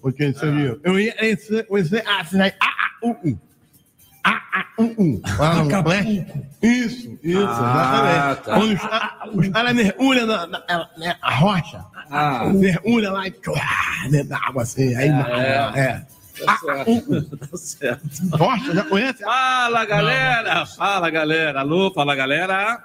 o 0.01 0.11
que 0.11 0.33
seu 0.33 0.51
Nilson, 0.51 0.79
eu 0.83 0.99
ia 0.99 1.15
esse- 1.25 1.65
esse- 1.71 2.03
assinar 2.05 2.53
A, 2.59 2.65
A, 2.65 3.15
U, 4.29 4.35
U. 4.35 4.51
A, 4.53 4.59
A, 4.59 4.65
U, 4.81 4.95
U. 4.97 5.21
Lá 5.37 5.53
no 5.55 5.67
Acapulco. 5.67 6.49
Isso, 6.61 7.19
isso, 7.23 7.47
Ah, 7.47 8.35
exatamente. 8.35 8.43
tá. 8.43 8.53
Quando 8.55 8.73
os, 8.73 8.83
a- 8.83 9.29
os 9.33 9.47
caras 9.49 9.73
mergulham 9.75 10.25
na, 10.27 10.47
na, 10.47 10.59
na- 10.69 10.89
na 11.21 11.29
rocha, 11.35 11.85
Ah. 12.11 12.45
mergulha 12.45 13.11
lá 13.11 13.27
e 13.27 13.33
ah, 13.55 14.07
dentro 14.09 14.29
da 14.29 14.37
água 14.37 14.63
assim, 14.63 14.95
aí 14.95 15.09
é. 15.09 15.79
é. 15.79 16.01
Tá 16.45 16.57
certo. 16.57 17.37
Tá 17.37 17.57
certo. 17.57 18.09
Rocha, 18.37 18.73
já 18.73 18.83
conhece? 18.85 19.23
Fala, 19.23 19.85
galera! 19.85 20.65
Fala, 20.65 21.09
galera! 21.09 21.59
Alô, 21.59 21.91
fala, 21.93 22.15
galera! 22.15 22.81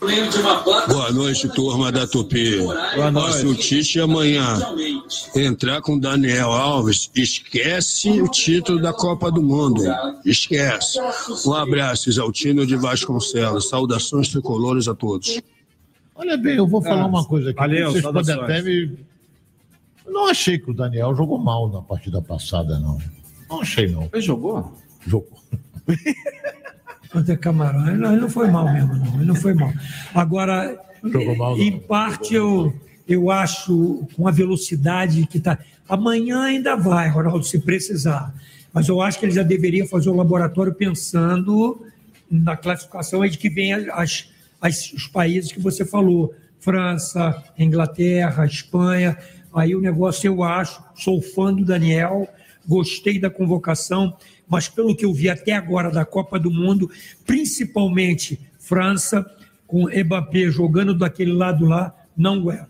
Boa 0.00 1.10
noite, 1.12 1.48
turma 1.48 1.90
da 1.90 2.06
Tupi. 2.06 2.58
Boa 2.58 3.10
noite. 3.10 3.38
Se 3.38 3.46
o 3.46 3.54
Tite 3.54 4.00
amanhã 4.00 4.56
entrar 5.34 5.80
com 5.82 5.98
Daniel 5.98 6.52
Alves, 6.52 7.10
esquece 7.16 8.22
o 8.22 8.28
título 8.28 8.80
da 8.80 8.92
Copa 8.92 9.30
do 9.30 9.42
Mundo. 9.42 9.82
Esquece. 10.24 10.98
Um 11.44 11.52
abraço, 11.52 12.08
Exaltino 12.08 12.64
de 12.64 12.76
Vasconcelos. 12.76 13.68
Saudações 13.68 14.28
tricolores 14.28 14.86
a 14.86 14.94
todos. 14.94 15.40
Olha 16.14 16.36
bem, 16.36 16.56
eu 16.56 16.66
vou 16.66 16.80
falar 16.80 17.06
uma 17.06 17.24
coisa 17.24 17.50
aqui. 17.50 17.58
valeu, 17.58 17.90
Vocês 17.90 18.04
podem 18.04 18.34
até 18.34 18.62
me... 18.62 18.98
Eu 20.06 20.12
não 20.12 20.26
achei 20.26 20.58
que 20.58 20.70
o 20.70 20.74
Daniel 20.74 21.14
jogou 21.14 21.38
mal 21.38 21.68
na 21.68 21.82
partida 21.82 22.22
passada, 22.22 22.78
não. 22.78 22.98
Não 23.50 23.60
achei, 23.60 23.88
não. 23.88 24.08
Ele 24.12 24.22
jogou? 24.22 24.72
Jogou. 25.06 25.38
Contra 27.12 27.36
Camarão. 27.36 27.88
Ele 27.88 27.96
não, 27.98 28.12
ele 28.12 28.20
não 28.20 28.30
foi 28.30 28.50
mal 28.50 28.72
mesmo, 28.72 28.94
não. 28.94 29.14
Ele 29.16 29.24
não 29.24 29.34
foi 29.34 29.54
mal. 29.54 29.72
Agora, 30.14 30.78
mal, 31.36 31.58
em 31.58 31.78
parte, 31.78 32.34
eu, 32.34 32.74
eu 33.06 33.30
acho 33.30 34.06
com 34.14 34.28
a 34.28 34.30
velocidade 34.30 35.26
que 35.26 35.38
está. 35.38 35.58
Amanhã 35.88 36.42
ainda 36.42 36.76
vai, 36.76 37.08
Ronaldo, 37.08 37.44
se 37.44 37.58
precisar. 37.60 38.34
Mas 38.72 38.88
eu 38.88 39.00
acho 39.00 39.18
que 39.18 39.24
ele 39.24 39.32
já 39.32 39.42
deveria 39.42 39.86
fazer 39.86 40.10
o 40.10 40.14
laboratório 40.16 40.74
pensando 40.74 41.82
na 42.30 42.56
classificação 42.56 43.26
de 43.26 43.38
que 43.38 43.48
vem 43.48 43.72
as, 43.72 44.28
as- 44.60 44.92
os 44.92 45.06
países 45.06 45.50
que 45.50 45.60
você 45.60 45.84
falou: 45.86 46.34
França, 46.60 47.42
Inglaterra, 47.58 48.44
Espanha. 48.44 49.16
Aí 49.54 49.74
o 49.74 49.80
negócio 49.80 50.26
eu 50.28 50.42
acho, 50.42 50.82
sou 50.94 51.22
fã 51.22 51.54
do 51.54 51.64
Daniel, 51.64 52.28
gostei 52.66 53.18
da 53.18 53.30
convocação, 53.30 54.14
mas 54.48 54.68
pelo 54.68 54.94
que 54.96 55.04
eu 55.04 55.12
vi 55.12 55.28
até 55.28 55.52
agora 55.52 55.90
da 55.90 56.04
Copa 56.04 56.38
do 56.38 56.50
Mundo, 56.50 56.90
principalmente 57.26 58.38
França, 58.58 59.24
com 59.66 59.86
Mbappé 59.88 60.50
jogando 60.50 60.94
daquele 60.94 61.32
lado 61.32 61.66
lá, 61.66 61.94
não 62.16 62.34
aguenta. 62.34 62.68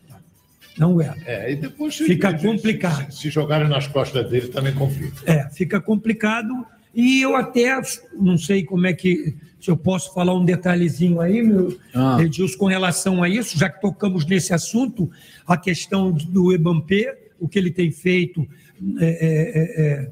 Não 0.77 1.01
é. 1.01 1.15
É, 1.27 1.53
e 1.53 1.57
depois 1.57 1.97
se, 1.97 2.05
Fica 2.05 2.37
se- 2.39 2.47
complicado. 2.47 3.11
Se, 3.13 3.23
se 3.23 3.31
jogarem 3.31 3.69
nas 3.69 3.89
costas 3.89 4.29
dele, 4.31 4.49
também 4.49 4.73
complica. 4.75 5.17
É, 5.27 5.49
fica 5.51 5.81
complicado. 5.81 6.65
E 6.95 7.21
eu 7.21 7.35
até 7.37 7.81
não 8.19 8.39
sei 8.39 8.65
como 8.65 8.87
é 8.87 8.93
que. 8.93 9.35
Se 9.61 9.71
eu 9.73 9.77
posso 9.77 10.15
falar 10.15 10.35
um 10.35 10.45
detalhezinho 10.45 11.21
aí, 11.21 11.43
meu 11.43 11.77
Ah. 11.93 12.17
Edilson, 12.21 12.57
com 12.59 12.67
relação 12.67 13.23
a 13.25 13.29
isso, 13.29 13.59
já 13.59 13.69
que 13.69 13.81
tocamos 13.81 14.25
nesse 14.25 14.55
assunto, 14.55 15.11
a 15.45 15.57
questão 15.57 16.13
do 16.13 16.53
Ebampé, 16.53 17.19
o 17.41 17.49
que 17.49 17.59
ele 17.59 17.73
tem 17.73 17.91
feito 17.91 18.47
é, 19.01 19.07
é, 19.07 19.83
é, 20.05 20.11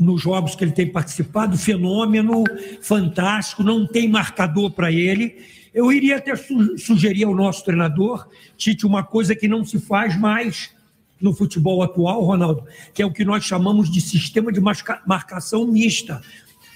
nos 0.00 0.22
jogos 0.22 0.54
que 0.54 0.64
ele 0.64 0.72
tem 0.72 0.86
participado, 0.86 1.58
fenômeno 1.58 2.42
fantástico, 2.80 3.62
não 3.62 3.86
tem 3.86 4.08
marcador 4.08 4.70
para 4.70 4.90
ele. 4.90 5.36
Eu 5.74 5.92
iria 5.92 6.16
até 6.16 6.34
su- 6.34 6.78
sugerir 6.78 7.24
ao 7.24 7.34
nosso 7.34 7.62
treinador, 7.64 8.26
Tite, 8.56 8.86
uma 8.86 9.04
coisa 9.04 9.36
que 9.36 9.46
não 9.46 9.62
se 9.64 9.78
faz 9.78 10.18
mais 10.18 10.70
no 11.20 11.34
futebol 11.34 11.82
atual, 11.82 12.24
Ronaldo, 12.24 12.64
que 12.94 13.02
é 13.02 13.06
o 13.06 13.12
que 13.12 13.26
nós 13.26 13.44
chamamos 13.44 13.90
de 13.90 14.00
sistema 14.00 14.50
de 14.50 14.58
marcação 15.06 15.66
mista. 15.66 16.22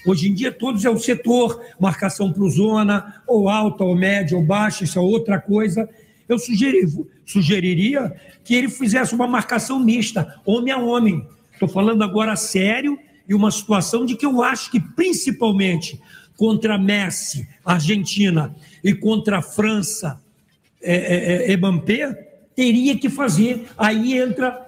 Hoje 0.05 0.29
em 0.29 0.33
dia, 0.35 0.51
todos 0.51 0.85
é 0.85 0.89
o 0.89 0.99
setor, 0.99 1.59
marcação 1.79 2.31
para 2.31 2.47
zona, 2.47 3.23
ou 3.25 3.49
alta, 3.49 3.83
ou 3.83 3.95
média, 3.95 4.37
ou 4.37 4.43
baixa, 4.43 4.83
isso 4.83 4.99
é 4.99 5.01
outra 5.01 5.41
coisa. 5.41 5.89
Eu 6.29 6.37
sugeri- 6.37 6.87
sugeriria 7.25 8.13
que 8.43 8.53
ele 8.53 8.69
fizesse 8.69 9.15
uma 9.15 9.27
marcação 9.27 9.79
mista, 9.79 10.39
homem 10.45 10.71
a 10.71 10.77
homem. 10.77 11.27
Estou 11.51 11.67
falando 11.67 12.03
agora 12.03 12.35
sério 12.35 12.99
e 13.27 13.33
uma 13.33 13.51
situação 13.51 14.05
de 14.05 14.15
que 14.15 14.25
eu 14.25 14.43
acho 14.43 14.71
que, 14.71 14.79
principalmente 14.79 15.99
contra 16.37 16.77
Messi, 16.77 17.47
Argentina, 17.63 18.55
e 18.83 18.93
contra 18.93 19.39
a 19.39 19.41
França, 19.41 20.21
é, 20.81 21.47
é, 21.47 21.51
é, 21.51 21.57
Mbappé, 21.57 22.13
teria 22.55 22.97
que 22.97 23.09
fazer. 23.09 23.67
Aí 23.77 24.17
entra 24.17 24.63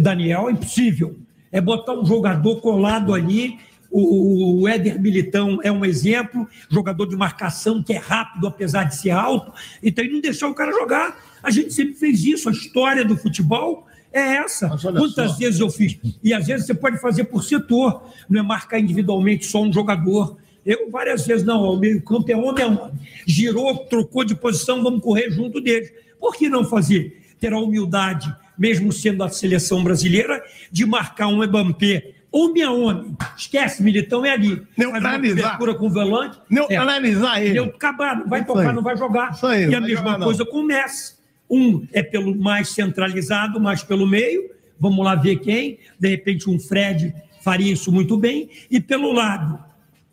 Daniel, 0.00 0.48
é 0.48 0.52
impossível. 0.52 1.16
É 1.50 1.60
botar 1.60 1.94
um 1.94 2.04
jogador 2.04 2.60
colado 2.60 3.14
ali. 3.14 3.58
O, 3.90 4.62
o 4.62 4.68
Éder 4.68 5.00
Militão 5.00 5.58
é 5.62 5.70
um 5.70 5.84
exemplo, 5.84 6.48
jogador 6.70 7.06
de 7.06 7.14
marcação 7.14 7.82
que 7.82 7.92
é 7.92 7.98
rápido, 7.98 8.46
apesar 8.46 8.84
de 8.84 8.96
ser 8.96 9.10
alto, 9.10 9.52
então 9.82 10.02
ele 10.02 10.14
não 10.14 10.20
deixar 10.22 10.48
o 10.48 10.54
cara 10.54 10.72
jogar. 10.72 11.14
A 11.42 11.50
gente 11.50 11.74
sempre 11.74 11.94
fez 11.94 12.24
isso, 12.24 12.48
a 12.48 12.52
história 12.52 13.04
do 13.04 13.18
futebol 13.18 13.86
é 14.12 14.36
essa. 14.36 14.68
Quantas 14.68 15.36
vezes 15.38 15.60
eu 15.60 15.70
fiz? 15.70 15.98
E 16.22 16.32
às 16.34 16.46
vezes 16.46 16.66
você 16.66 16.74
pode 16.74 16.98
fazer 17.00 17.24
por 17.24 17.42
setor, 17.44 18.02
não 18.28 18.40
é 18.40 18.42
marcar 18.42 18.78
individualmente 18.78 19.46
só 19.46 19.62
um 19.62 19.72
jogador. 19.72 20.36
Eu 20.64 20.90
várias 20.90 21.26
vezes, 21.26 21.44
não, 21.44 21.62
o 21.62 21.76
meio 21.76 22.00
campo 22.02 22.30
é 22.30 22.36
homem 22.36 22.64
a 22.64 22.68
homem. 22.68 22.92
Girou, 23.26 23.76
trocou 23.86 24.24
de 24.24 24.34
posição, 24.34 24.82
vamos 24.82 25.02
correr 25.02 25.30
junto 25.30 25.60
deles. 25.60 25.90
Por 26.20 26.36
que 26.36 26.48
não 26.48 26.64
fazer? 26.64 27.20
Ter 27.40 27.52
a 27.52 27.58
humildade, 27.58 28.32
mesmo 28.56 28.92
sendo 28.92 29.24
a 29.24 29.28
seleção 29.28 29.82
brasileira, 29.82 30.40
de 30.70 30.86
marcar 30.86 31.26
um 31.28 31.42
Ebampé 31.42 32.12
homem 32.30 32.62
a 32.62 32.70
homem. 32.70 33.14
Esquece, 33.36 33.82
Militão, 33.82 34.24
é 34.24 34.30
ali. 34.30 34.56
Faz 34.74 34.88
uma 34.88 34.92
Neutralizar. 35.00 35.42
cobertura 35.58 35.74
com 35.74 35.86
o 35.86 35.90
volante. 35.90 36.38
Neutralizar 36.48 37.42
ele. 37.42 37.52
Neu- 37.54 37.64
Acabar, 37.64 38.16
não 38.16 38.26
vai 38.28 38.40
Isso 38.40 38.46
tocar, 38.46 38.68
aí. 38.70 38.74
não 38.74 38.82
vai 38.82 38.96
jogar. 38.96 39.32
Isso 39.32 39.46
aí, 39.46 39.64
e 39.64 39.66
não 39.66 39.76
a 39.76 39.80
vai 39.80 39.88
mesma 39.90 40.04
jogar, 40.04 40.18
não. 40.18 40.26
coisa 40.26 40.44
com 40.46 40.58
o 40.58 40.64
Messi. 40.64 41.14
Um 41.52 41.86
é 41.92 42.02
pelo 42.02 42.34
mais 42.34 42.70
centralizado, 42.70 43.60
mais 43.60 43.82
pelo 43.82 44.06
meio. 44.06 44.50
Vamos 44.80 45.04
lá 45.04 45.14
ver 45.14 45.36
quem. 45.36 45.78
De 46.00 46.08
repente, 46.08 46.48
um 46.48 46.58
Fred 46.58 47.14
faria 47.42 47.70
isso 47.70 47.92
muito 47.92 48.16
bem. 48.16 48.48
E 48.70 48.80
pelo 48.80 49.12
lado, 49.12 49.62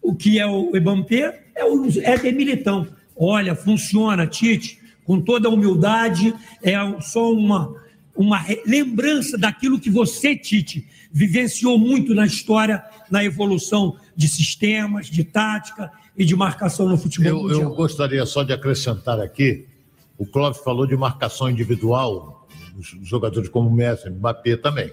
o 0.02 0.14
que 0.14 0.38
é 0.38 0.46
o 0.46 0.76
Ebampé 0.76 1.46
é 1.56 1.64
o 1.64 1.86
Éder 1.88 2.36
Militão. 2.36 2.88
Olha, 3.16 3.56
funciona, 3.56 4.28
Tite, 4.28 4.80
com 5.06 5.22
toda 5.22 5.48
a 5.48 5.52
humildade, 5.52 6.36
é 6.62 6.76
só 7.02 7.32
uma, 7.32 7.74
uma 8.16 8.46
lembrança 8.66 9.38
daquilo 9.38 9.80
que 9.80 9.90
você, 9.90 10.36
Tite, 10.36 10.86
vivenciou 11.12 11.78
muito 11.78 12.14
na 12.14 12.26
história, 12.26 12.84
na 13.10 13.24
evolução 13.24 13.98
de 14.16 14.28
sistemas, 14.28 15.08
de 15.08 15.24
tática 15.24 15.92
e 16.18 16.26
de 16.26 16.36
marcação 16.36 16.88
no 16.88 16.98
futebol 16.98 17.50
Eu, 17.50 17.62
eu 17.62 17.70
gostaria 17.74 18.26
só 18.26 18.44
de 18.44 18.54
acrescentar 18.54 19.20
aqui, 19.20 19.66
o 20.20 20.26
Clóvis 20.28 20.62
falou 20.62 20.86
de 20.86 20.96
marcação 20.96 21.50
individual, 21.50 22.48
os 22.78 22.88
jogadores 23.08 23.50
como 23.50 23.72
Messi, 23.72 24.10
Mbappé 24.10 24.58
também. 24.58 24.92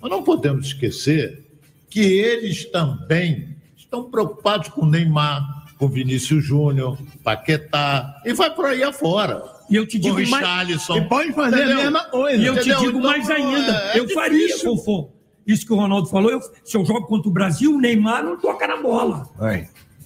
Mas 0.00 0.10
não 0.10 0.22
podemos 0.22 0.66
esquecer 0.66 1.44
que 1.88 2.00
eles 2.00 2.64
também 2.70 3.56
estão 3.76 4.04
preocupados 4.10 4.68
com 4.68 4.86
Neymar, 4.86 5.64
com 5.78 5.88
Vinícius 5.88 6.44
Júnior, 6.44 6.96
Paquetá, 7.24 8.20
e 8.24 8.32
vai 8.32 8.54
por 8.54 8.66
aí 8.66 8.82
afora. 8.82 9.42
E 9.68 9.76
eu 9.76 9.86
te 9.86 9.98
Com 9.98 10.02
digo 10.14 10.14
mais- 10.30 10.44
Richarlison. 10.44 10.96
E 10.96 11.00
pode 11.08 11.32
fazer 11.32 11.56
a 11.56 11.58
Entendeu? 11.64 11.76
mesma 11.76 12.04
coisa. 12.04 12.36
E 12.42 12.46
eu 12.46 12.54
te 12.54 12.60
Entendeu? 12.60 12.78
digo 12.80 12.98
Então, 12.98 13.10
mais 13.10 13.30
ainda. 13.30 13.72
é- 13.72 13.96
é 13.96 14.00
eu 14.00 14.08
faria, 14.10 14.46
difícil. 14.46 14.76
Fofão. 14.76 15.10
Isso 15.46 15.66
que 15.66 15.72
o 15.72 15.76
Ronaldo 15.76 16.08
falou, 16.08 16.30
eu- 16.30 16.40
se 16.64 16.76
eu 16.76 16.84
jogo 16.84 17.06
contra 17.06 17.28
o 17.28 17.32
Brasil, 17.32 17.74
o 17.74 17.80
Neymar 17.80 18.22
não 18.22 18.36
toca 18.38 18.66
na 18.66 18.76
bola. 18.76 19.28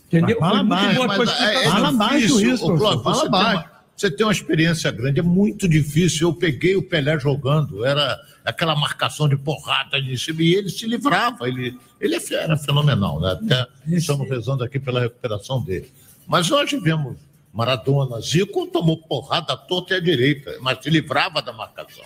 Entendeu? 0.06 0.38
Fala 0.38 0.62
baixo, 0.62 1.02
a 1.02 1.06
mas 1.08 1.40
é- 1.40 1.64
é 1.64 2.18
difícil, 2.18 2.66
ô, 2.74 2.76
Clóvis, 2.78 3.02
você, 3.02 3.20
tem 3.22 3.28
uma, 3.30 3.64
você 3.96 4.10
tem 4.10 4.26
uma 4.26 4.32
experiência 4.32 4.90
grande, 4.90 5.20
é 5.20 5.22
muito 5.22 5.68
difícil. 5.68 6.28
Eu 6.28 6.34
peguei 6.34 6.74
o 6.76 6.82
Pelé 6.82 7.18
jogando, 7.18 7.84
era 7.84 8.20
aquela 8.44 8.74
marcação 8.74 9.28
de 9.28 9.36
porrada 9.36 10.00
de 10.02 10.16
cima, 10.18 10.42
e 10.42 10.54
ele 10.54 10.68
se 10.68 10.86
livrava. 10.86 11.48
Ele, 11.48 11.78
ele 12.00 12.16
é 12.16 12.34
era 12.34 12.56
fenomenal, 12.56 13.20
né? 13.20 13.32
Até 13.32 13.66
estamos 13.96 14.28
rezando 14.28 14.64
aqui 14.64 14.78
pela 14.80 15.00
recuperação 15.00 15.62
dele. 15.62 15.92
Mas 16.26 16.50
hoje 16.50 16.78
vemos 16.78 17.16
Maradona, 17.52 18.20
Zico 18.20 18.66
tomou 18.66 18.96
porrada 18.98 19.56
torta 19.56 19.94
e 19.94 19.96
à 19.96 20.00
direita, 20.00 20.56
mas 20.60 20.82
se 20.82 20.90
livrava 20.90 21.40
da 21.40 21.52
marcação. 21.52 22.04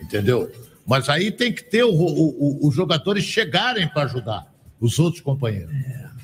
Entendeu? 0.00 0.50
Mas 0.86 1.08
aí 1.08 1.30
tem 1.32 1.52
que 1.52 1.62
ter 1.64 1.82
o- 1.84 1.90
o- 1.90 2.62
o- 2.64 2.68
os 2.68 2.74
jogadores 2.74 3.24
chegarem 3.24 3.88
para 3.88 4.04
ajudar 4.04 4.46
os 4.80 4.98
outros 4.98 5.20
companheiros. 5.20 5.74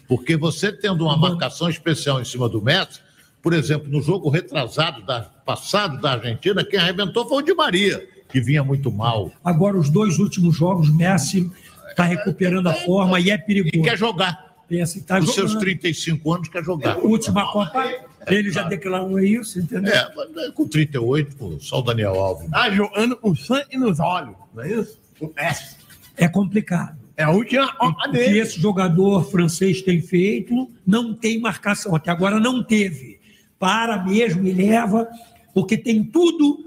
Porque 0.06 0.36
você 0.36 0.70
tendo 0.72 1.04
uma 1.04 1.16
marcação 1.16 1.68
especial 1.68 2.20
em 2.20 2.24
cima 2.24 2.48
do 2.48 2.62
Messi, 2.62 3.00
por 3.44 3.52
exemplo, 3.52 3.90
no 3.90 4.00
jogo 4.00 4.30
retrasado 4.30 5.02
da, 5.02 5.20
passado 5.20 6.00
da 6.00 6.12
Argentina, 6.12 6.64
quem 6.64 6.78
arrebentou 6.78 7.28
foi 7.28 7.42
o 7.42 7.44
Di 7.44 7.52
Maria, 7.52 8.08
que 8.30 8.40
vinha 8.40 8.64
muito 8.64 8.90
mal. 8.90 9.30
Agora, 9.44 9.76
os 9.76 9.90
dois 9.90 10.18
últimos 10.18 10.56
jogos, 10.56 10.88
Messi 10.88 11.52
está 11.90 12.04
recuperando 12.04 12.68
a 12.68 12.72
forma 12.72 13.20
e 13.20 13.30
é 13.30 13.36
perigoso. 13.36 13.76
E 13.76 13.82
quer 13.82 13.98
jogar. 13.98 14.54
Pensa 14.66 14.98
tá 15.06 15.18
Os 15.18 15.34
seus 15.34 15.50
jogando. 15.50 15.64
35 15.64 16.32
anos 16.32 16.48
quer 16.48 16.64
jogar. 16.64 16.96
Última 17.00 17.52
Copa, 17.52 17.86
ele 18.28 18.50
já 18.50 18.62
declarou 18.62 19.20
isso, 19.20 19.60
entendeu? 19.60 19.92
É, 19.92 20.50
com 20.54 20.66
38, 20.66 21.36
pô, 21.36 21.58
só 21.60 21.80
o 21.80 21.82
Daniel 21.82 22.14
Alves. 22.14 22.50
Tá 22.50 22.70
jogando 22.70 23.14
com 23.14 23.36
sangue 23.36 23.76
nos 23.76 24.00
olhos, 24.00 24.34
não 24.54 24.64
é 24.64 24.72
isso? 24.72 24.98
O 25.20 25.30
Messi. 25.36 25.76
É 26.16 26.26
complicado. 26.26 26.96
É 27.14 27.24
a 27.24 27.30
última 27.30 27.70
Copa 27.74 28.08
O 28.08 28.12
que 28.12 28.38
esse 28.38 28.58
jogador 28.58 29.30
francês 29.30 29.82
tem 29.82 30.00
feito 30.00 30.70
não 30.86 31.12
tem 31.12 31.38
marcação. 31.38 31.94
Até 31.94 32.10
agora 32.10 32.40
não 32.40 32.62
teve. 32.62 33.22
Para 33.58 34.02
mesmo 34.02 34.46
e 34.46 34.52
leva, 34.52 35.08
porque 35.54 35.76
tem 35.76 36.02
tudo, 36.04 36.58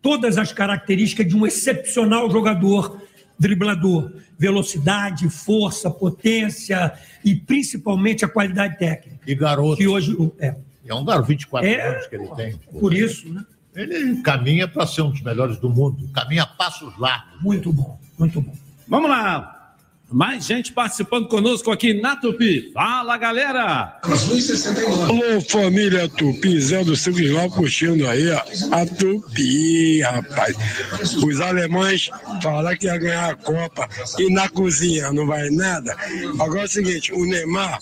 todas 0.00 0.38
as 0.38 0.52
características 0.52 1.26
de 1.26 1.36
um 1.36 1.46
excepcional 1.46 2.30
jogador 2.30 3.00
driblador. 3.38 4.12
Velocidade, 4.38 5.28
força, 5.30 5.90
potência 5.90 6.92
e 7.24 7.34
principalmente 7.36 8.24
a 8.24 8.28
qualidade 8.28 8.78
técnica. 8.78 9.20
E 9.26 9.34
garoto. 9.34 9.76
Que 9.76 9.86
hoje 9.86 10.16
é. 10.38 10.54
É 10.86 10.94
um 10.94 11.04
garoto, 11.04 11.28
24 11.28 11.68
É, 11.68 11.88
anos 11.88 12.06
que 12.06 12.16
ele 12.16 12.28
tem. 12.28 12.56
Por 12.78 12.92
isso, 12.92 13.32
né? 13.32 13.44
Ele 13.74 14.20
caminha 14.22 14.68
para 14.68 14.86
ser 14.86 15.02
um 15.02 15.10
dos 15.10 15.20
melhores 15.22 15.56
do 15.58 15.68
mundo. 15.68 16.08
Caminha 16.12 16.42
a 16.44 16.46
passos 16.46 16.96
largos. 16.98 17.40
Muito 17.42 17.72
bom, 17.72 17.98
muito 18.18 18.40
bom. 18.40 18.54
Vamos 18.86 19.10
lá. 19.10 19.53
Mais 20.14 20.46
gente 20.46 20.72
participando 20.72 21.26
conosco 21.26 21.72
aqui 21.72 21.92
na 21.92 22.14
Tupi. 22.14 22.70
Fala, 22.72 23.18
galera! 23.18 23.98
Alô, 25.08 25.40
família 25.40 26.08
Tupi, 26.08 26.60
Zé 26.60 26.84
do 26.84 26.94
Silvio 26.94 27.26
João 27.26 27.50
puxando 27.50 28.06
aí, 28.06 28.30
ó, 28.30 28.40
a 28.70 28.86
Tupi, 28.86 30.02
rapaz. 30.02 30.56
Os 31.16 31.40
alemães 31.40 32.10
falaram 32.40 32.78
que 32.78 32.86
ia 32.86 32.96
ganhar 32.96 33.30
a 33.30 33.34
Copa 33.34 33.88
e 34.16 34.32
na 34.32 34.48
cozinha 34.48 35.12
não 35.12 35.26
vai 35.26 35.50
nada. 35.50 35.96
Agora 36.38 36.60
é 36.60 36.64
o 36.66 36.68
seguinte, 36.68 37.12
o 37.12 37.26
Neymar 37.26 37.80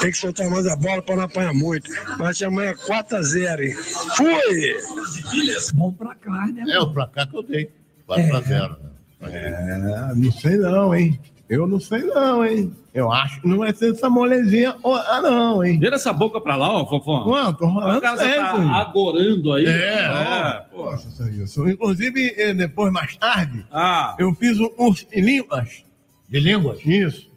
tem 0.00 0.10
que 0.10 0.16
soltar 0.16 0.48
mais 0.48 0.66
a 0.66 0.76
bola 0.76 1.02
para 1.02 1.16
não 1.16 1.24
apanhar 1.24 1.52
muito. 1.52 1.90
Mas 2.18 2.40
amanhã 2.40 2.70
é 2.70 2.74
4x0, 2.74 3.60
hein? 3.62 3.76
Fui! 4.16 5.54
Bom 5.74 5.92
placar, 5.92 6.50
né? 6.50 6.64
É 6.66 6.80
o 6.80 6.90
placar 6.90 7.28
que 7.28 7.36
eu 7.36 7.42
dei. 7.42 7.70
4 8.06 8.36
a 8.36 8.40
0. 8.40 8.76
É, 9.20 10.14
não 10.16 10.32
sei 10.32 10.56
não, 10.56 10.94
hein? 10.94 11.20
Eu 11.48 11.66
não 11.66 11.78
sei 11.78 12.02
não, 12.04 12.44
hein? 12.44 12.72
Eu 12.94 13.12
acho 13.12 13.40
que 13.40 13.48
não 13.48 13.58
vai 13.58 13.72
ser 13.74 13.92
essa 13.92 14.08
molezinha. 14.08 14.76
ó, 14.82 14.94
Ah, 14.96 15.20
não, 15.20 15.62
hein? 15.64 15.78
Vira 15.78 15.96
essa 15.96 16.12
boca 16.12 16.40
pra 16.40 16.56
lá, 16.56 16.70
ó, 16.72 16.86
Fofão. 16.86 17.26
Não, 17.28 17.52
tô 17.52 17.66
falando 17.72 17.98
O 17.98 18.00
cara 18.00 18.16
já 18.16 18.22
sério, 18.24 18.42
tá 18.68 18.76
agorando 18.76 19.52
aí. 19.52 19.66
É. 19.66 20.64
Nossa, 20.74 21.30
isso. 21.30 21.68
Inclusive, 21.68 22.34
eh, 22.36 22.54
depois, 22.54 22.90
mais 22.92 23.16
tarde, 23.16 23.64
Ah. 23.70 24.14
eu 24.18 24.34
fiz 24.34 24.58
um 24.58 24.68
curso 24.70 25.06
de 25.08 25.20
línguas. 25.20 25.84
De 26.28 26.40
línguas? 26.40 26.78
Isso. 26.84 27.30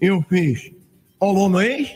Eu 0.00 0.24
fiz 0.28 0.72
polonês. 1.18 1.94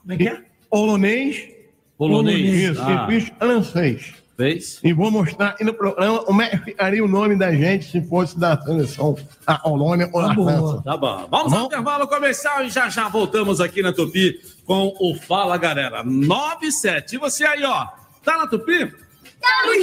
Como 0.00 0.12
é 0.12 0.16
que 0.16 0.28
é? 0.28 0.40
Polonês. 0.68 1.48
Polonês. 1.96 2.70
Isso. 2.70 2.82
Ah. 2.82 3.06
E 3.08 3.20
fiz 3.20 3.32
francês. 3.38 4.14
Fez. 4.36 4.80
E 4.82 4.92
vou 4.92 5.10
mostrar 5.10 5.50
aqui 5.50 5.62
no 5.62 5.72
programa 5.72 6.24
como 6.24 6.42
é 6.42 6.50
que 6.50 6.58
ficaria 6.58 7.04
o 7.04 7.08
nome 7.08 7.36
da 7.36 7.52
gente 7.54 7.90
se 7.90 8.02
fosse 8.02 8.38
da 8.38 8.60
seleção 8.60 9.16
da 9.46 9.58
Polônia 9.58 10.10
ou 10.12 10.22
da 10.22 10.34
França. 10.34 10.82
Tá 10.82 10.96
bom. 10.96 11.28
Vamos 11.30 11.52
ao 11.52 11.66
intervalo 11.66 12.08
comercial 12.08 12.64
e 12.64 12.70
já 12.70 12.88
já 12.88 13.08
voltamos 13.08 13.60
aqui 13.60 13.80
na 13.80 13.92
Tupi 13.92 14.40
com 14.64 14.92
o 14.98 15.14
Fala 15.14 15.56
Galera. 15.56 16.02
97. 16.02 17.14
E 17.14 17.18
você 17.18 17.44
aí, 17.44 17.64
ó, 17.64 17.86
tá 18.24 18.36
na 18.36 18.46
Tupi? 18.48 18.92
Tamo 19.40 19.74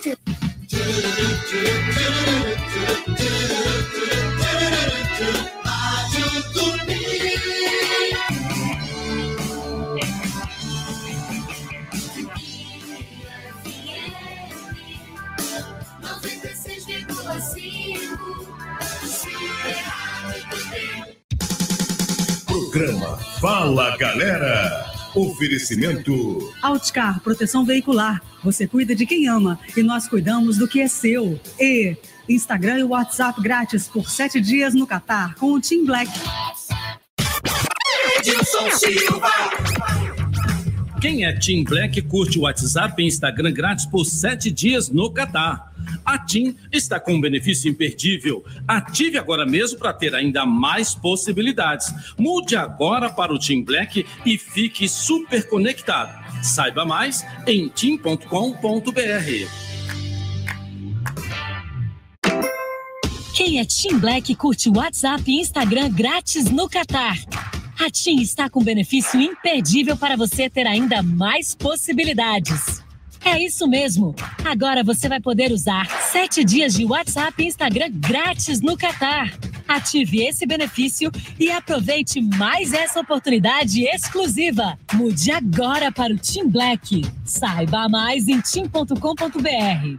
junto! 0.00 0.18
Programa 22.74 23.16
Fala 23.40 23.96
Galera. 23.96 24.92
Oferecimento 25.14 26.52
Outcar, 26.60 27.20
proteção 27.20 27.64
veicular. 27.64 28.20
Você 28.42 28.66
cuida 28.66 28.96
de 28.96 29.06
quem 29.06 29.28
ama 29.28 29.60
e 29.76 29.82
nós 29.84 30.08
cuidamos 30.08 30.58
do 30.58 30.66
que 30.66 30.80
é 30.80 30.88
seu. 30.88 31.38
E 31.60 31.96
Instagram 32.28 32.80
e 32.80 32.82
WhatsApp 32.82 33.40
grátis 33.40 33.86
por 33.86 34.10
sete 34.10 34.40
dias 34.40 34.74
no 34.74 34.88
Catar 34.88 35.36
com 35.36 35.52
o 35.52 35.60
Team 35.60 35.84
Black. 35.84 36.10
Edilson 38.18 38.68
Silva. 38.72 39.30
Quem 41.04 41.22
é 41.26 41.34
Team 41.34 41.64
Black 41.64 42.00
curte 42.00 42.38
o 42.38 42.44
WhatsApp 42.44 43.02
e 43.02 43.06
Instagram 43.06 43.52
grátis 43.52 43.84
por 43.84 44.06
sete 44.06 44.50
dias 44.50 44.88
no 44.88 45.10
Catar. 45.10 45.70
A 46.02 46.18
TIM 46.18 46.56
está 46.72 46.98
com 46.98 47.12
um 47.12 47.20
benefício 47.20 47.70
imperdível. 47.70 48.42
Ative 48.66 49.18
agora 49.18 49.44
mesmo 49.44 49.78
para 49.78 49.92
ter 49.92 50.14
ainda 50.14 50.46
mais 50.46 50.94
possibilidades. 50.94 51.92
Mude 52.16 52.56
agora 52.56 53.10
para 53.10 53.34
o 53.34 53.38
Team 53.38 53.62
Black 53.64 54.06
e 54.24 54.38
fique 54.38 54.88
super 54.88 55.46
conectado. 55.46 56.24
Saiba 56.42 56.86
mais 56.86 57.22
em 57.46 57.68
tim.com.br. 57.68 58.24
Quem 63.34 63.60
é 63.60 63.64
Team 63.66 63.98
Black 63.98 64.34
curte 64.36 64.70
WhatsApp 64.70 65.22
e 65.30 65.38
Instagram 65.38 65.90
grátis 65.90 66.50
no 66.50 66.66
Catar. 66.66 67.18
A 67.78 67.90
TIM 67.90 68.20
está 68.20 68.48
com 68.48 68.62
benefício 68.62 69.20
imperdível 69.20 69.96
para 69.96 70.16
você 70.16 70.48
ter 70.48 70.66
ainda 70.66 71.02
mais 71.02 71.54
possibilidades. 71.54 72.82
É 73.24 73.42
isso 73.42 73.66
mesmo. 73.66 74.14
Agora 74.44 74.84
você 74.84 75.08
vai 75.08 75.18
poder 75.18 75.50
usar 75.50 75.88
sete 76.02 76.44
dias 76.44 76.74
de 76.74 76.84
WhatsApp 76.84 77.42
e 77.42 77.46
Instagram 77.46 77.90
grátis 77.90 78.60
no 78.60 78.76
Catar. 78.76 79.32
Ative 79.66 80.22
esse 80.22 80.44
benefício 80.44 81.10
e 81.40 81.50
aproveite 81.50 82.20
mais 82.20 82.74
essa 82.74 83.00
oportunidade 83.00 83.82
exclusiva. 83.84 84.78
Mude 84.92 85.30
agora 85.30 85.90
para 85.90 86.12
o 86.12 86.18
Team 86.18 86.50
Black. 86.50 87.02
Saiba 87.24 87.88
mais 87.88 88.28
em 88.28 88.40
tim.com.br. 88.40 89.98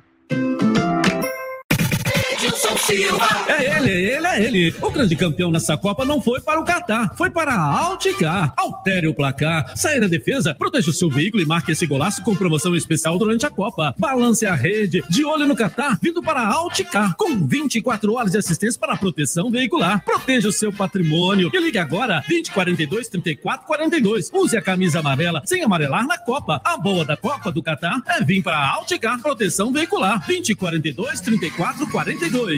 Edilson 2.66 2.78
Silva. 2.78 3.28
É 3.47 3.78
ele, 3.78 3.91
ele, 3.91 4.28
é 4.28 4.43
ele. 4.43 4.76
O 4.82 4.89
grande 4.89 5.16
campeão 5.16 5.51
nessa 5.51 5.78
Copa 5.78 6.03
não 6.03 6.22
foi 6.22 6.41
para 6.41 6.59
o 6.59 6.66
Catar, 6.66 7.16
foi 7.16 7.30
para 7.30 7.53
a 7.53 7.80
Alticar. 7.80 8.53
Altere 8.57 9.07
o 9.07 9.13
placar, 9.13 9.72
saia 9.76 10.01
da 10.01 10.07
defesa, 10.07 10.53
proteja 10.53 10.89
o 10.89 10.93
seu 10.93 11.09
veículo 11.09 11.43
e 11.43 11.45
marque 11.45 11.72
esse 11.72 11.86
golaço 11.86 12.24
com 12.24 12.36
promoção 12.36 12.76
especial 12.76 13.18
durante 13.18 13.45
a 13.45 13.49
Copa. 13.49 13.93
Balance 13.97 14.45
a 14.45 14.55
rede, 14.55 15.03
de 15.09 15.24
olho 15.24 15.47
no 15.47 15.55
Catar, 15.55 15.99
vindo 16.01 16.22
para 16.24 16.41
a 16.41 16.53
Alticar, 16.53 17.16
com 17.16 17.45
24 17.45 18.13
horas 18.13 18.32
de 18.32 18.38
assistência 18.38 18.80
para 18.80 18.97
proteção 18.97 19.51
veicular. 19.51 20.03
Proteja 20.03 20.49
o 20.49 20.53
seu 20.53 20.74
patrimônio 20.74 21.51
e 21.53 21.59
ligue 21.59 21.78
agora 21.78 22.24
2042 22.28 23.07
34 23.09 23.68
42. 23.68 24.32
Use 24.34 24.57
a 24.57 24.61
camisa 24.61 24.99
amarela 24.99 25.41
sem 25.45 25.63
amarelar 25.63 26.05
na 26.07 26.18
Copa. 26.18 26.61
A 26.63 26.78
boa 26.78 27.05
da 27.05 27.16
Copa 27.16 27.51
do 27.51 27.61
Catar 27.61 28.01
é 28.07 28.24
vir 28.24 28.41
para 28.41 28.57
a 28.57 28.76
Alticar 28.76 29.22
Proteção 29.22 29.72
Veicular 29.72 30.26
2042 30.26 31.22
34 31.22 31.86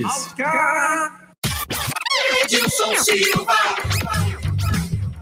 42. 0.01 0.35
Edilson 2.43 2.95
Silva. 2.97 3.55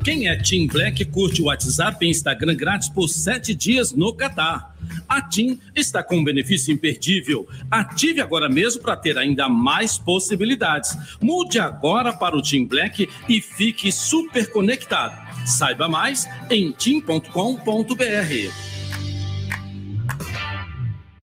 Quem 0.03 0.28
é 0.28 0.36
Team 0.36 0.67
Black 0.67 1.03
curte 1.05 1.41
o 1.41 1.45
WhatsApp 1.45 2.05
e 2.05 2.09
Instagram 2.09 2.55
grátis 2.55 2.89
por 2.89 3.07
sete 3.07 3.55
dias 3.55 3.91
no 3.91 4.13
Catar. 4.13 4.76
A 5.09 5.21
TIM 5.21 5.59
está 5.76 6.03
com 6.03 6.17
um 6.17 6.23
benefício 6.23 6.71
imperdível. 6.71 7.47
Ative 7.71 8.21
agora 8.21 8.47
mesmo 8.47 8.84
para 8.84 8.95
ter 8.95 9.17
ainda 9.17 9.49
mais 9.49 9.97
possibilidades. 9.97 10.95
Mude 11.19 11.59
agora 11.59 12.13
para 12.13 12.38
o 12.38 12.41
Team 12.41 12.67
Black 12.67 13.09
e 13.28 13.41
fique 13.41 13.91
super 13.91 14.51
conectado. 14.51 15.26
Saiba 15.47 15.88
mais 15.88 16.28
em 16.51 16.71
tim.com.br. 16.71 18.74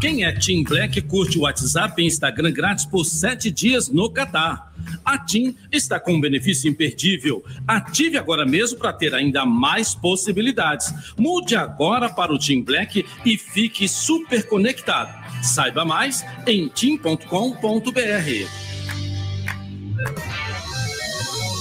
Quem 0.00 0.24
é 0.24 0.32
Team 0.32 0.62
Black 0.62 1.00
curte 1.02 1.38
o 1.38 1.42
WhatsApp 1.42 2.00
e 2.00 2.06
Instagram 2.06 2.52
grátis 2.52 2.84
por 2.84 3.04
sete 3.04 3.50
dias 3.50 3.88
no 3.88 4.10
Catar. 4.10 4.72
A 5.04 5.18
TIM 5.18 5.56
está 5.72 5.98
com 5.98 6.14
um 6.14 6.20
benefício 6.20 6.68
imperdível. 6.70 7.44
Ative 7.66 8.18
agora 8.18 8.44
mesmo 8.44 8.78
para 8.78 8.92
ter 8.92 9.14
ainda 9.14 9.46
mais 9.46 9.94
possibilidades. 9.94 10.92
Mude 11.16 11.56
agora 11.56 12.08
para 12.08 12.32
o 12.32 12.38
Team 12.38 12.62
Black 12.62 13.06
e 13.24 13.38
fique 13.38 13.88
super 13.88 14.46
conectado. 14.46 15.12
Saiba 15.42 15.84
mais 15.84 16.24
em 16.46 16.68
tim.com.br. 16.68 17.26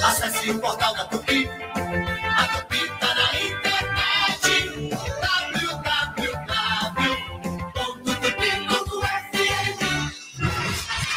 Acesse 0.04 0.52
o 0.52 0.60
portal 0.60 0.94
da 0.96 1.06
Tupi. 1.06 1.48
A 2.38 2.48
Tupi 2.48 2.75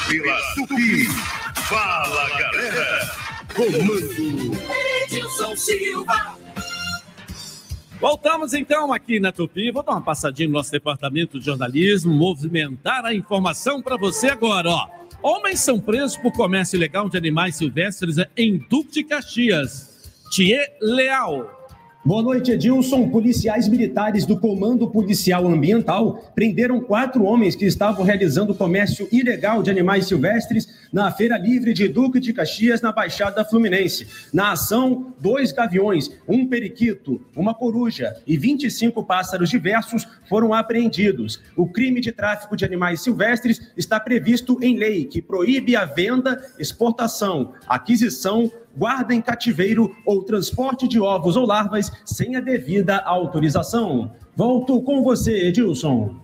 pela 0.08 0.40
Tupi. 0.54 1.04
Fala 1.68 2.28
Galera. 2.38 3.10
Comando 3.54 4.58
Edilson 5.02 5.54
Silva. 5.54 6.38
Voltamos 8.00 8.54
então 8.54 8.92
aqui 8.92 9.20
na 9.20 9.32
Tupi. 9.32 9.70
Vou 9.70 9.82
dar 9.82 9.92
uma 9.92 10.00
passadinha 10.00 10.48
no 10.48 10.54
nosso 10.54 10.70
departamento 10.70 11.38
de 11.38 11.44
jornalismo, 11.44 12.14
movimentar 12.14 13.04
a 13.04 13.14
informação 13.14 13.82
para 13.82 13.96
você 13.96 14.28
agora, 14.28 14.70
ó. 14.70 14.88
Homens 15.20 15.60
são 15.60 15.80
presos 15.80 16.16
por 16.16 16.32
comércio 16.32 16.76
ilegal 16.76 17.08
de 17.08 17.18
animais 17.18 17.56
silvestres 17.56 18.16
em 18.36 18.56
Duque 18.70 18.92
de 18.92 19.04
Caxias. 19.04 20.10
Thier 20.30 20.76
Leal. 20.80 21.57
Boa 22.04 22.22
noite, 22.22 22.52
Edilson. 22.52 23.08
Policiais 23.10 23.66
militares 23.66 24.24
do 24.24 24.38
Comando 24.38 24.88
Policial 24.88 25.46
Ambiental 25.48 26.30
prenderam 26.32 26.80
quatro 26.80 27.24
homens 27.24 27.56
que 27.56 27.66
estavam 27.66 28.04
realizando 28.04 28.54
comércio 28.54 29.08
ilegal 29.10 29.64
de 29.64 29.70
animais 29.70 30.06
silvestres 30.06 30.68
na 30.92 31.10
Feira 31.10 31.36
Livre 31.36 31.74
de 31.74 31.88
Duque 31.88 32.20
de 32.20 32.32
Caxias, 32.32 32.80
na 32.80 32.92
Baixada 32.92 33.44
Fluminense. 33.44 34.06
Na 34.32 34.52
ação, 34.52 35.12
dois 35.20 35.50
gaviões, 35.50 36.10
um 36.26 36.46
periquito, 36.46 37.20
uma 37.34 37.52
coruja 37.52 38.16
e 38.24 38.38
25 38.38 39.04
pássaros 39.04 39.50
diversos 39.50 40.06
foram 40.28 40.54
apreendidos. 40.54 41.42
O 41.56 41.66
crime 41.66 42.00
de 42.00 42.12
tráfico 42.12 42.56
de 42.56 42.64
animais 42.64 43.02
silvestres 43.02 43.72
está 43.76 43.98
previsto 43.98 44.56
em 44.62 44.76
lei 44.78 45.04
que 45.04 45.20
proíbe 45.20 45.74
a 45.74 45.84
venda, 45.84 46.40
exportação, 46.60 47.52
aquisição, 47.66 48.50
guarda 48.78 49.14
em 49.14 49.20
cativeiro 49.20 49.94
ou 50.06 50.22
transporte 50.22 50.86
de 50.86 51.00
ovos 51.00 51.36
ou 51.36 51.44
larvas 51.44 51.90
sem 52.04 52.36
a 52.36 52.40
devida 52.40 52.98
autorização. 52.98 54.12
Volto 54.36 54.80
com 54.82 55.02
você, 55.02 55.48
Edilson. 55.48 56.14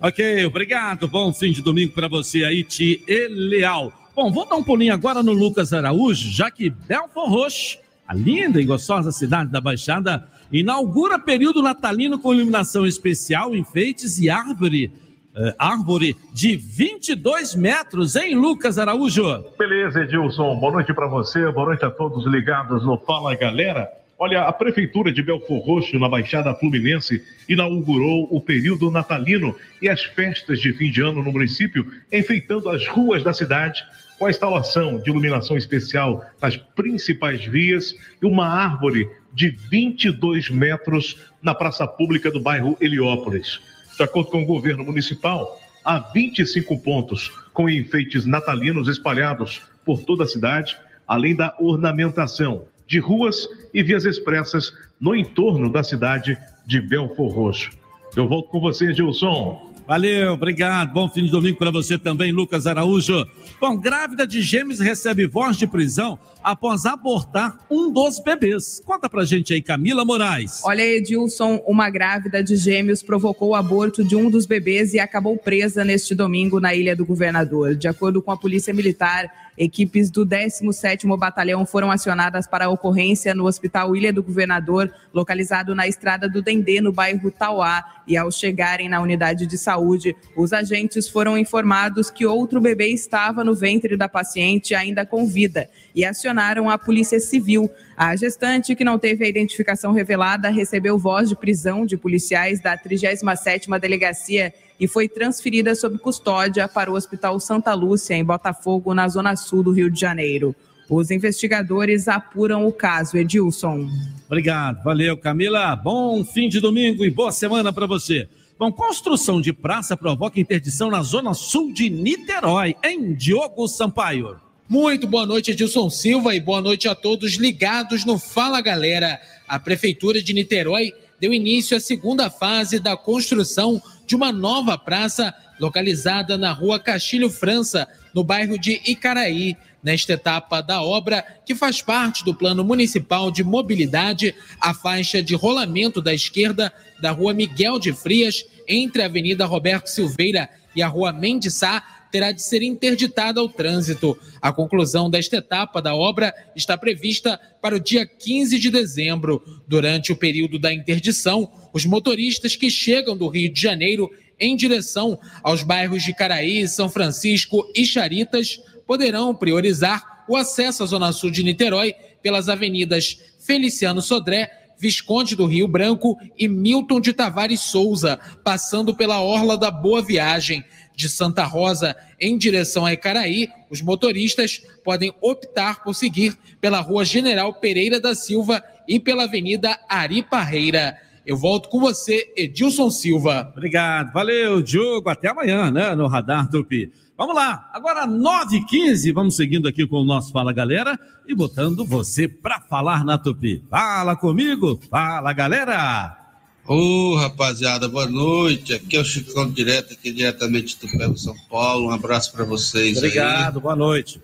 Ok, 0.00 0.44
obrigado. 0.44 1.08
Bom 1.08 1.32
fim 1.32 1.52
de 1.52 1.62
domingo 1.62 1.92
para 1.92 2.08
você 2.08 2.44
aí, 2.44 2.64
Thier 2.64 3.28
Leal. 3.30 3.92
Bom, 4.14 4.32
vou 4.32 4.46
dar 4.46 4.56
um 4.56 4.64
pulinho 4.64 4.92
agora 4.92 5.22
no 5.22 5.32
Lucas 5.32 5.72
Araújo, 5.72 6.30
já 6.30 6.50
que 6.50 6.68
Belfor 6.70 7.28
Roxo, 7.28 7.78
a 8.06 8.14
linda 8.14 8.60
e 8.60 8.64
gostosa 8.64 9.12
cidade 9.12 9.50
da 9.50 9.60
Baixada, 9.60 10.26
inaugura 10.50 11.18
período 11.18 11.62
natalino 11.62 12.18
com 12.18 12.34
iluminação 12.34 12.86
especial, 12.86 13.54
enfeites 13.54 14.18
e 14.18 14.28
árvore, 14.28 14.92
eh, 15.36 15.54
árvore 15.58 16.16
de 16.32 16.56
22 16.56 17.54
metros, 17.54 18.16
hein, 18.16 18.34
Lucas 18.34 18.78
Araújo? 18.78 19.44
Beleza, 19.58 20.02
Edilson. 20.02 20.56
Boa 20.56 20.72
noite 20.72 20.94
para 20.94 21.06
você, 21.06 21.50
boa 21.52 21.66
noite 21.66 21.84
a 21.84 21.90
todos 21.90 22.26
ligados 22.26 22.84
no 22.84 22.96
Fala 22.98 23.34
Galera. 23.34 23.88
Olha, 24.18 24.44
a 24.44 24.52
Prefeitura 24.52 25.12
de 25.12 25.22
Belfor 25.22 25.58
Roxo, 25.58 25.98
na 25.98 26.08
Baixada 26.08 26.54
Fluminense, 26.54 27.22
inaugurou 27.46 28.26
o 28.30 28.40
período 28.40 28.90
natalino 28.90 29.54
e 29.82 29.90
as 29.90 30.02
festas 30.04 30.58
de 30.58 30.72
fim 30.72 30.90
de 30.90 31.02
ano 31.02 31.22
no 31.22 31.30
município, 31.30 31.86
enfeitando 32.10 32.70
as 32.70 32.88
ruas 32.88 33.22
da 33.22 33.34
cidade 33.34 33.84
com 34.18 34.24
a 34.24 34.30
instalação 34.30 34.98
de 34.98 35.10
iluminação 35.10 35.54
especial 35.58 36.24
nas 36.40 36.56
principais 36.56 37.44
vias 37.44 37.94
e 38.22 38.24
uma 38.24 38.48
árvore 38.48 39.06
de 39.34 39.50
22 39.50 40.48
metros 40.48 41.20
na 41.42 41.54
praça 41.54 41.86
pública 41.86 42.30
do 42.30 42.40
bairro 42.40 42.74
Heliópolis. 42.80 43.60
De 43.96 44.02
acordo 44.02 44.30
com 44.30 44.42
o 44.42 44.46
governo 44.46 44.84
municipal, 44.84 45.58
há 45.82 45.98
25 45.98 46.78
pontos 46.80 47.32
com 47.54 47.70
enfeites 47.70 48.26
natalinos 48.26 48.88
espalhados 48.88 49.62
por 49.84 50.02
toda 50.02 50.24
a 50.24 50.28
cidade, 50.28 50.76
além 51.06 51.34
da 51.34 51.54
ornamentação 51.58 52.64
de 52.86 52.98
ruas 52.98 53.48
e 53.72 53.82
vias 53.82 54.04
expressas 54.04 54.72
no 55.00 55.14
entorno 55.14 55.72
da 55.72 55.82
cidade 55.82 56.36
de 56.66 56.80
Belfor 56.80 57.32
Roxo. 57.32 57.70
Eu 58.14 58.28
volto 58.28 58.48
com 58.50 58.60
você, 58.60 58.92
Gilson. 58.92 59.74
Valeu, 59.86 60.32
obrigado. 60.32 60.92
Bom 60.92 61.08
fim 61.08 61.24
de 61.24 61.30
domingo 61.30 61.58
para 61.58 61.70
você 61.70 61.96
também, 61.96 62.32
Lucas 62.32 62.66
Araújo. 62.66 63.24
Bom, 63.60 63.76
grávida 63.76 64.26
de 64.26 64.42
gêmeos 64.42 64.80
recebe 64.80 65.26
voz 65.26 65.56
de 65.56 65.66
prisão 65.66 66.18
após 66.42 66.84
abortar 66.86 67.58
um 67.70 67.92
dos 67.92 68.18
bebês. 68.18 68.82
Conta 68.84 69.08
pra 69.08 69.24
gente 69.24 69.54
aí, 69.54 69.62
Camila 69.62 70.04
Moraes. 70.04 70.60
Olha, 70.64 70.82
Edilson, 70.82 71.62
uma 71.66 71.88
grávida 71.88 72.42
de 72.42 72.56
gêmeos 72.56 73.02
provocou 73.02 73.50
o 73.50 73.54
aborto 73.54 74.02
de 74.02 74.16
um 74.16 74.28
dos 74.28 74.44
bebês 74.44 74.92
e 74.92 74.98
acabou 74.98 75.36
presa 75.36 75.84
neste 75.84 76.14
domingo 76.14 76.58
na 76.58 76.74
Ilha 76.74 76.96
do 76.96 77.06
Governador. 77.06 77.76
De 77.76 77.86
acordo 77.86 78.20
com 78.20 78.32
a 78.32 78.36
Polícia 78.36 78.74
Militar, 78.74 79.30
equipes 79.56 80.10
do 80.10 80.26
17º 80.26 81.16
Batalhão 81.16 81.64
foram 81.64 81.90
acionadas 81.90 82.46
para 82.46 82.66
a 82.66 82.68
ocorrência 82.68 83.34
no 83.34 83.46
Hospital 83.46 83.96
Ilha 83.96 84.12
do 84.12 84.22
Governador, 84.22 84.92
localizado 85.12 85.74
na 85.74 85.86
Estrada 85.86 86.28
do 86.28 86.42
Dendê, 86.42 86.80
no 86.80 86.92
bairro 86.92 87.30
Tauá. 87.30 87.84
E 88.06 88.16
ao 88.16 88.30
chegarem 88.30 88.88
na 88.88 89.00
unidade 89.00 89.46
de 89.46 89.58
saúde, 89.58 90.14
os 90.36 90.52
agentes 90.52 91.08
foram 91.08 91.36
informados 91.36 92.08
que 92.08 92.24
outro 92.24 92.60
bebê 92.60 92.88
estava 92.88 93.42
no 93.42 93.54
ventre 93.54 93.96
da 93.96 94.08
paciente 94.08 94.74
ainda 94.74 95.04
com 95.04 95.26
vida 95.26 95.68
e 95.94 96.04
acionaram 96.04 96.70
a 96.70 96.78
Polícia 96.78 97.18
Civil. 97.18 97.68
A 97.96 98.14
gestante, 98.14 98.76
que 98.76 98.84
não 98.84 98.98
teve 98.98 99.24
a 99.24 99.28
identificação 99.28 99.92
revelada, 99.92 100.50
recebeu 100.50 100.98
voz 100.98 101.28
de 101.28 101.34
prisão 101.34 101.84
de 101.84 101.96
policiais 101.96 102.60
da 102.60 102.76
37ª 102.78 103.80
Delegacia 103.80 104.52
e 104.78 104.86
foi 104.86 105.08
transferida 105.08 105.74
sob 105.74 105.98
custódia 105.98 106.68
para 106.68 106.90
o 106.90 106.94
Hospital 106.94 107.38
Santa 107.40 107.72
Lúcia, 107.74 108.14
em 108.14 108.24
Botafogo, 108.24 108.94
na 108.94 109.08
zona 109.08 109.36
sul 109.36 109.62
do 109.62 109.72
Rio 109.72 109.90
de 109.90 110.00
Janeiro. 110.00 110.54
Os 110.88 111.10
investigadores 111.10 112.06
apuram 112.06 112.66
o 112.66 112.72
caso, 112.72 113.16
Edilson. 113.16 113.88
Obrigado, 114.26 114.84
valeu, 114.84 115.16
Camila. 115.16 115.74
Bom 115.74 116.24
fim 116.24 116.48
de 116.48 116.60
domingo 116.60 117.04
e 117.04 117.10
boa 117.10 117.32
semana 117.32 117.72
para 117.72 117.86
você. 117.86 118.28
Bom, 118.58 118.72
construção 118.72 119.40
de 119.40 119.52
praça 119.52 119.96
provoca 119.96 120.40
interdição 120.40 120.90
na 120.90 121.02
zona 121.02 121.34
sul 121.34 121.72
de 121.72 121.90
Niterói, 121.90 122.74
em 122.82 123.12
Diogo 123.12 123.66
Sampaio. 123.68 124.36
Muito 124.68 125.06
boa 125.06 125.26
noite, 125.26 125.50
Edilson 125.50 125.90
Silva, 125.90 126.34
e 126.34 126.40
boa 126.40 126.60
noite 126.60 126.88
a 126.88 126.94
todos 126.94 127.34
ligados 127.34 128.04
no 128.04 128.18
Fala 128.18 128.60
Galera. 128.60 129.20
A 129.46 129.60
Prefeitura 129.60 130.22
de 130.22 130.32
Niterói 130.32 130.92
deu 131.20 131.32
início 131.32 131.76
à 131.76 131.80
segunda 131.80 132.30
fase 132.30 132.80
da 132.80 132.96
construção 132.96 133.80
de 134.06 134.14
uma 134.14 134.30
nova 134.30 134.78
praça 134.78 135.34
localizada 135.58 136.38
na 136.38 136.52
rua 136.52 136.78
Castilho 136.78 137.28
França, 137.28 137.88
no 138.14 138.22
bairro 138.22 138.58
de 138.58 138.80
Icaraí. 138.86 139.56
Nesta 139.82 140.14
etapa 140.14 140.60
da 140.60 140.82
obra, 140.82 141.24
que 141.44 141.54
faz 141.54 141.80
parte 141.80 142.24
do 142.24 142.34
Plano 142.34 142.64
Municipal 142.64 143.30
de 143.30 143.44
Mobilidade, 143.44 144.34
a 144.60 144.74
faixa 144.74 145.22
de 145.22 145.34
rolamento 145.36 146.02
da 146.02 146.12
esquerda 146.12 146.72
da 147.00 147.12
rua 147.12 147.32
Miguel 147.32 147.78
de 147.78 147.92
Frias, 147.92 148.44
entre 148.66 149.02
a 149.02 149.06
Avenida 149.06 149.46
Roberto 149.46 149.86
Silveira 149.86 150.48
e 150.74 150.82
a 150.82 150.88
rua 150.88 151.12
Mendes 151.12 151.54
Sá, 151.54 151.95
terá 152.16 152.32
de 152.32 152.42
ser 152.42 152.62
interditada 152.62 153.40
ao 153.40 153.46
trânsito. 153.46 154.18
A 154.40 154.50
conclusão 154.50 155.10
desta 155.10 155.36
etapa 155.36 155.82
da 155.82 155.94
obra 155.94 156.32
está 156.56 156.74
prevista 156.78 157.38
para 157.60 157.76
o 157.76 157.80
dia 157.80 158.06
15 158.06 158.58
de 158.58 158.70
dezembro. 158.70 159.42
Durante 159.68 160.12
o 160.12 160.16
período 160.16 160.58
da 160.58 160.72
interdição, 160.72 161.52
os 161.74 161.84
motoristas 161.84 162.56
que 162.56 162.70
chegam 162.70 163.14
do 163.14 163.28
Rio 163.28 163.52
de 163.52 163.60
Janeiro 163.60 164.10
em 164.40 164.56
direção 164.56 165.18
aos 165.42 165.62
bairros 165.62 166.04
de 166.04 166.14
Caraí, 166.14 166.66
São 166.66 166.88
Francisco 166.88 167.70
e 167.74 167.84
Charitas 167.84 168.62
poderão 168.86 169.34
priorizar 169.34 170.24
o 170.26 170.36
acesso 170.36 170.84
à 170.84 170.86
Zona 170.86 171.12
Sul 171.12 171.30
de 171.30 171.42
Niterói 171.42 171.92
pelas 172.22 172.48
avenidas 172.48 173.18
Feliciano 173.40 174.00
Sodré, 174.00 174.50
Visconde 174.78 175.36
do 175.36 175.44
Rio 175.44 175.68
Branco 175.68 176.16
e 176.38 176.48
Milton 176.48 176.98
de 176.98 177.12
Tavares 177.12 177.60
Souza, 177.60 178.18
passando 178.42 178.94
pela 178.94 179.20
Orla 179.20 179.58
da 179.58 179.70
Boa 179.70 180.00
Viagem 180.02 180.64
de 180.96 181.10
Santa 181.10 181.44
Rosa 181.44 181.94
em 182.18 182.36
direção 182.38 182.86
a 182.86 182.92
Icaraí, 182.92 183.50
os 183.70 183.82
motoristas 183.82 184.62
podem 184.82 185.12
optar 185.20 185.84
por 185.84 185.94
seguir 185.94 186.36
pela 186.60 186.80
Rua 186.80 187.04
General 187.04 187.52
Pereira 187.52 188.00
da 188.00 188.14
Silva 188.14 188.64
e 188.88 188.98
pela 188.98 189.24
Avenida 189.24 189.78
Ari 189.88 190.22
Parreira. 190.22 190.96
Eu 191.24 191.36
volto 191.36 191.68
com 191.68 191.78
você, 191.78 192.32
Edilson 192.36 192.90
Silva. 192.90 193.52
Obrigado, 193.52 194.12
valeu, 194.12 194.62
Diogo. 194.62 195.10
Até 195.10 195.28
amanhã, 195.28 195.70
né, 195.70 195.94
no 195.94 196.06
Radar 196.06 196.48
Tupi. 196.48 196.90
Vamos 197.18 197.34
lá, 197.34 197.70
agora 197.72 198.06
9h15, 198.06 199.12
vamos 199.12 199.36
seguindo 199.36 199.66
aqui 199.66 199.86
com 199.86 199.96
o 199.96 200.04
nosso 200.04 200.32
Fala 200.32 200.52
Galera 200.52 200.98
e 201.26 201.34
botando 201.34 201.84
você 201.84 202.28
para 202.28 202.60
falar 202.60 203.04
na 203.04 203.18
Tupi. 203.18 203.64
Fala 203.70 204.14
comigo, 204.16 204.78
fala 204.90 205.32
galera! 205.32 206.25
Ô, 206.68 207.14
rapaziada, 207.14 207.88
boa 207.88 208.06
noite. 208.06 208.74
Aqui 208.74 208.96
é 208.96 209.00
o 209.00 209.04
Chicão 209.04 209.48
direto, 209.48 209.92
aqui 209.92 210.10
diretamente 210.10 210.76
do 210.80 210.88
Pego 210.98 211.16
São 211.16 211.36
Paulo. 211.48 211.86
Um 211.86 211.90
abraço 211.92 212.32
para 212.32 212.44
vocês. 212.44 212.96
Obrigado, 212.98 213.58
aí. 213.58 213.62
boa 213.62 213.76
noite. 213.76 214.20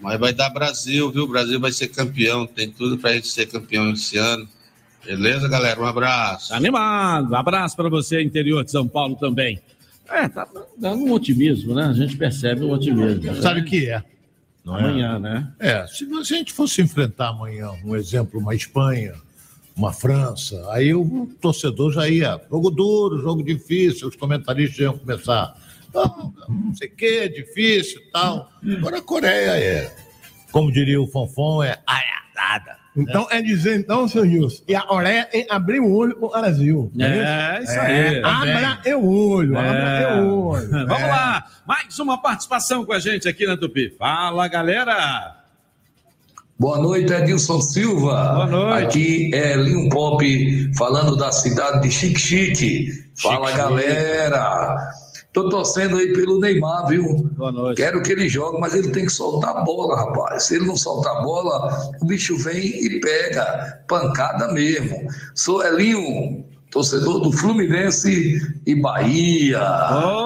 Mas 0.00 0.18
vai 0.18 0.32
dar 0.32 0.50
Brasil, 0.50 1.08
viu? 1.12 1.22
O 1.22 1.28
Brasil 1.28 1.60
vai 1.60 1.70
ser 1.70 1.86
campeão. 1.86 2.48
Tem 2.48 2.68
tudo 2.68 2.98
para 2.98 3.12
gente 3.12 3.28
ser 3.28 3.46
campeão 3.46 3.92
esse 3.92 4.18
ano. 4.18 4.48
Beleza, 5.04 5.48
galera? 5.48 5.80
Um 5.80 5.86
abraço. 5.86 6.52
Animado. 6.52 7.30
Um 7.30 7.36
abraço 7.36 7.76
para 7.76 7.88
você, 7.88 8.20
interior 8.20 8.64
de 8.64 8.72
São 8.72 8.88
Paulo 8.88 9.14
também. 9.14 9.60
É, 10.08 10.28
tá 10.28 10.48
dando 10.76 11.04
um 11.04 11.12
otimismo, 11.12 11.76
né? 11.76 11.84
A 11.84 11.92
gente 11.92 12.16
percebe 12.16 12.64
o 12.64 12.72
otimismo. 12.72 13.22
né? 13.22 13.40
Sabe 13.40 13.60
o 13.60 13.64
que 13.64 13.88
é? 13.88 14.02
Não 14.64 14.76
é? 14.76 14.80
Amanhã, 14.82 15.18
né? 15.20 15.52
É, 15.60 15.86
se 15.86 16.08
a 16.12 16.22
gente 16.24 16.52
fosse 16.52 16.82
enfrentar 16.82 17.28
amanhã, 17.28 17.70
um 17.84 17.94
exemplo, 17.94 18.40
uma 18.40 18.52
Espanha, 18.52 19.14
uma 19.76 19.92
França, 19.92 20.62
aí 20.70 20.94
o 20.94 21.26
torcedor 21.40 21.92
já 21.92 22.08
ia, 22.08 22.40
jogo 22.50 22.70
duro, 22.70 23.18
jogo 23.20 23.42
difícil, 23.42 24.08
os 24.08 24.16
comentaristas 24.16 24.78
iam 24.78 24.96
começar, 24.98 25.54
não, 25.94 26.32
não 26.48 26.74
sei 26.74 26.88
o 26.88 26.94
que, 26.96 27.28
difícil 27.28 28.00
e 28.00 28.10
tal. 28.10 28.50
Agora 28.78 28.98
a 28.98 29.02
Coreia 29.02 29.58
é, 29.58 29.94
como 30.50 30.70
diria 30.70 31.00
o 31.00 31.06
Fonfon, 31.06 31.62
é 31.62 31.78
aiadada. 31.86 32.80
Então 32.94 33.26
é 33.30 33.40
dizer, 33.40 33.80
então, 33.80 34.06
seu 34.06 34.26
Gilson, 34.28 34.62
e 34.68 34.74
a 34.74 34.82
Coreia 34.82 35.26
em 35.32 35.46
abrir 35.48 35.80
o 35.80 35.90
olho 35.90 36.14
o 36.20 36.28
Brasil. 36.28 36.92
É, 37.00 37.62
isso 37.62 37.80
aí. 37.80 38.22
abra 38.22 38.98
o 38.98 39.30
olho, 39.30 39.56
abra 39.58 40.22
o 40.22 40.48
olho. 40.48 40.68
Vamos 40.86 41.00
É. 41.00 41.06
lá, 41.06 41.46
mais 41.66 41.98
uma 41.98 42.20
participação 42.20 42.84
com 42.84 42.92
a 42.92 42.98
gente 42.98 43.26
aqui 43.26 43.46
na 43.46 43.56
Tupi. 43.56 43.94
Fala, 43.98 44.46
galera! 44.46 45.41
Boa 46.62 46.78
noite, 46.78 47.12
Edilson 47.12 47.60
Silva. 47.60 48.34
Boa 48.34 48.46
noite. 48.46 48.84
Aqui 48.84 49.30
é 49.34 49.56
Linho 49.56 49.88
Pop 49.88 50.70
falando 50.76 51.16
da 51.16 51.32
cidade 51.32 51.80
de 51.82 51.90
Chique 51.92 52.20
Chique. 52.20 52.88
Fala, 53.20 53.48
Chique. 53.48 53.58
galera. 53.58 54.92
Tô 55.32 55.48
torcendo 55.48 55.96
aí 55.96 56.12
pelo 56.12 56.38
Neymar, 56.38 56.86
viu? 56.86 57.28
Boa 57.36 57.50
noite. 57.50 57.78
Quero 57.78 58.00
que 58.00 58.12
ele 58.12 58.28
jogue, 58.28 58.60
mas 58.60 58.76
ele 58.76 58.90
tem 58.92 59.06
que 59.06 59.10
soltar 59.10 59.56
a 59.56 59.62
bola, 59.62 59.96
rapaz. 59.96 60.44
Se 60.44 60.54
ele 60.54 60.66
não 60.66 60.76
soltar 60.76 61.16
a 61.16 61.22
bola, 61.22 61.90
o 62.00 62.06
bicho 62.06 62.38
vem 62.38 62.64
e 62.64 63.00
pega. 63.00 63.82
Pancada 63.88 64.52
mesmo. 64.52 65.08
Sou 65.34 65.66
Elinho, 65.66 66.44
torcedor 66.72 67.20
do 67.20 67.30
Fluminense 67.30 68.40
e 68.66 68.74
Bahia. 68.74 69.60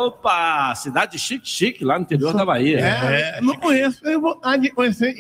Opa, 0.07 0.75
cidade 0.77 1.19
chique, 1.19 1.47
chique, 1.47 1.85
lá 1.85 1.99
no 1.99 2.05
interior 2.05 2.33
da 2.33 2.45
Bahia. 2.45 2.79
É, 2.79 3.41
Não 3.41 3.57
conheço, 3.57 4.07
eu 4.07 4.21
vou 4.21 4.39
ah, 4.43 4.57
de 4.57 4.71
conhecer. 4.71 5.15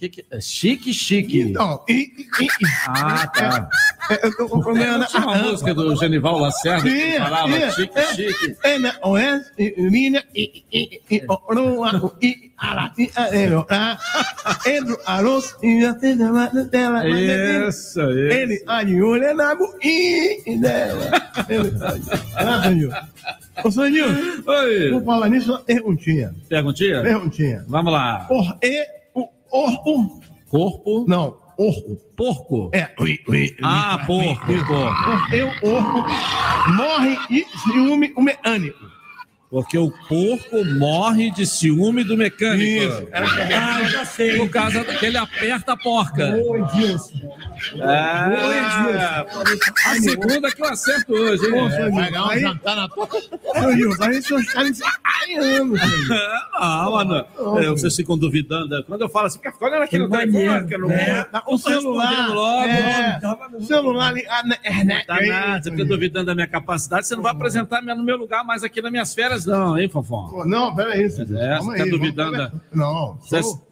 Que 0.00 0.08
que 0.08 0.24
é? 0.30 0.40
Chique, 0.40 0.94
chique. 0.94 1.40
Então, 1.42 1.84
I, 1.86 2.10
I. 2.40 2.48
Ah, 2.88 3.26
tá. 3.26 3.68
Eu 4.22 4.34
tô 4.34 4.48
com 4.48 4.60
problema 4.62 4.96
na 4.96 5.04
Tinha 5.06 5.22
uma 5.22 5.36
música 5.36 5.74
do 5.74 5.94
Genival 5.94 6.38
Lacerda 6.38 6.82
que 6.88 7.18
falava 7.18 7.52
tinha, 7.52 7.70
chique, 7.70 7.98
é. 7.98 8.06
chique. 8.14 8.56
É, 8.64 8.78
na 8.78 8.94
oeste, 9.04 9.52
e- 9.58 9.74
e 9.76 9.90
e- 10.16 10.18
e- 10.34 10.64
e- 10.72 11.02
e- 11.16 11.22
oroa, 11.28 12.14
e- 12.22 12.26
e- 12.28 12.50
a- 12.56 12.90
e- 12.96 13.10
a- 13.14 13.36
arroz 15.04 15.54
e 15.62 15.84
a 15.84 15.92
tela. 15.92 17.06
ele- 17.06 17.68
Isso, 17.68 18.00
isso. 18.00 18.00
Ele 18.00 18.64
alinhou, 18.66 19.16
ele 19.16 19.34
na 19.34 19.54
buí 19.54 20.42
dela. 20.62 21.10
Ah, 22.36 22.62
Sanil. 22.62 22.90
Ô, 23.62 23.70
Sanil, 23.70 24.06
Oi. 24.46 24.90
vou 24.92 25.04
falar 25.04 25.28
nisso, 25.28 25.50
uma 25.52 25.60
perguntinha. 25.60 26.34
Perguntinha? 26.48 27.02
Perguntinha. 27.02 27.64
Vamos 27.68 27.92
lá. 27.92 28.24
Por 28.26 28.56
e 28.62 28.99
orco. 29.50 30.20
Corpo? 30.48 31.04
Não, 31.08 31.36
orco. 31.56 31.96
Porco? 32.16 32.70
É, 32.74 32.90
ui, 32.98 33.18
ui. 33.28 33.56
Ah, 33.62 34.02
porco, 34.06 34.46
porco. 34.46 34.72
O 35.62 35.74
orco 35.74 36.04
morre 36.74 37.16
de 37.28 37.46
ciúme 37.58 38.12
o 38.16 38.22
mecânico. 38.22 38.99
Porque 39.50 39.76
o 39.76 39.90
porco 40.08 40.64
morre 40.78 41.32
de 41.32 41.44
ciúme 41.44 42.04
do 42.04 42.16
mecânico. 42.16 42.84
Isso. 42.84 43.08
Ah, 43.12 43.82
já 43.82 44.04
sei. 44.04 44.36
Por 44.38 44.48
causa 44.48 44.84
que 44.84 45.04
ele 45.06 45.16
aperta 45.16 45.72
a 45.72 45.76
porca. 45.76 46.36
Oi, 46.36 46.62
Dilson. 46.72 47.36
Ah, 47.82 49.26
a 49.86 49.94
segunda 49.96 50.50
que 50.52 50.62
eu 50.62 50.68
acerto 50.68 51.12
hoje, 51.12 51.44
hein? 51.46 51.60
Ô, 51.60 51.68
Sanil, 51.70 51.90
Vai 51.94 52.10
ganhar 52.10 52.24
um 52.24 52.30
aí- 52.30 52.40
jantar 52.40 52.76
na 52.76 52.88
tua. 52.88 53.08
Sanil, 53.54 53.90
aí 54.00 54.22
seus 54.22 54.46
caras 54.52 54.76
se 54.76 54.84
apanhando, 54.84 55.76
Sanil. 55.78 56.06
Ah, 56.54 56.88
mano. 56.90 57.26
É, 57.58 57.66
vocês 57.70 57.96
ficam 57.96 58.16
duvidando. 58.16 58.82
Quando 58.84 59.02
eu 59.02 59.08
falo 59.08 59.26
assim, 59.26 59.38
fica 59.40 59.52
olhando 59.64 59.82
aqui 59.82 59.98
no 59.98 60.08
telefone, 60.08 60.66
que 60.68 60.74
eu 60.74 60.78
não 60.78 60.90
É, 60.92 61.26
vou. 61.44 61.54
o 61.54 61.58
celular, 61.58 62.28
logo. 62.28 62.64
é, 62.68 63.20
o 63.54 63.62
celular 63.62 64.12
ligado 64.14 64.46
na 64.48 64.54
internet. 64.54 65.06
Tá 65.06 65.20
nada, 65.20 65.62
você 65.62 65.70
fica 65.72 65.84
duvidando 65.84 66.26
da 66.26 66.34
minha 66.34 66.46
capacidade, 66.46 67.06
você 67.06 67.16
não 67.16 67.22
vai 67.22 67.32
apresentar 67.32 67.82
no 67.82 68.04
meu 68.04 68.16
lugar 68.16 68.44
mais 68.44 68.62
aqui 68.62 68.80
nas 68.80 68.90
minhas 68.92 69.12
férias, 69.14 69.39
não, 69.46 69.78
hein, 69.78 69.88
Fofão? 69.88 70.44
Não, 70.46 70.74
peraí. 70.74 71.08
Sanil, 71.10 71.38
É, 71.38 71.58
você 71.58 71.76
tá 71.78 71.82
aí, 71.84 71.90
duvidando 71.90 72.36
vamos- 72.36 72.52
da- 72.52 72.60
Não, 72.72 73.16
Você- 73.20 73.42
sou- 73.42 73.66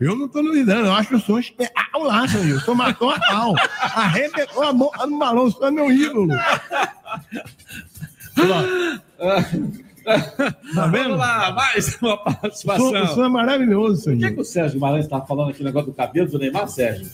eu 0.00 0.16
não 0.16 0.28
tô 0.28 0.42
duvidando, 0.42 0.86
eu 0.86 0.92
acho 0.92 1.08
que 1.08 1.14
eu 1.14 1.20
sou 1.20 1.36
um 1.36 1.38
espetal 1.40 2.02
lá, 2.02 2.26
Sanil. 2.28 2.60
Sou 2.60 2.74
matou 2.74 3.10
a 3.10 3.18
pau. 3.20 3.54
Arrebentou 3.80 4.62
a 4.62 4.72
boca 4.72 5.06
no 5.06 5.18
balão, 5.18 5.50
você 5.50 5.64
é 5.64 5.70
meu 5.70 5.90
ídolo. 5.90 6.28
Tá 10.74 10.86
vendo? 10.88 11.04
Vamos 11.04 11.18
lá, 11.18 11.52
mais 11.52 11.96
uma 12.02 12.16
participação. 12.18 13.06
sou 13.14 13.30
maravilhoso, 13.30 14.12
O 14.12 14.18
que, 14.18 14.30
que 14.32 14.40
o 14.40 14.44
Sérgio 14.44 14.74
Guimarães 14.74 15.04
está 15.06 15.20
falando 15.22 15.50
aqui 15.50 15.60
no 15.60 15.66
negócio 15.66 15.90
do 15.90 15.96
cabelo 15.96 16.28
do 16.28 16.38
Neymar, 16.38 16.68
Sérgio? 16.68 17.06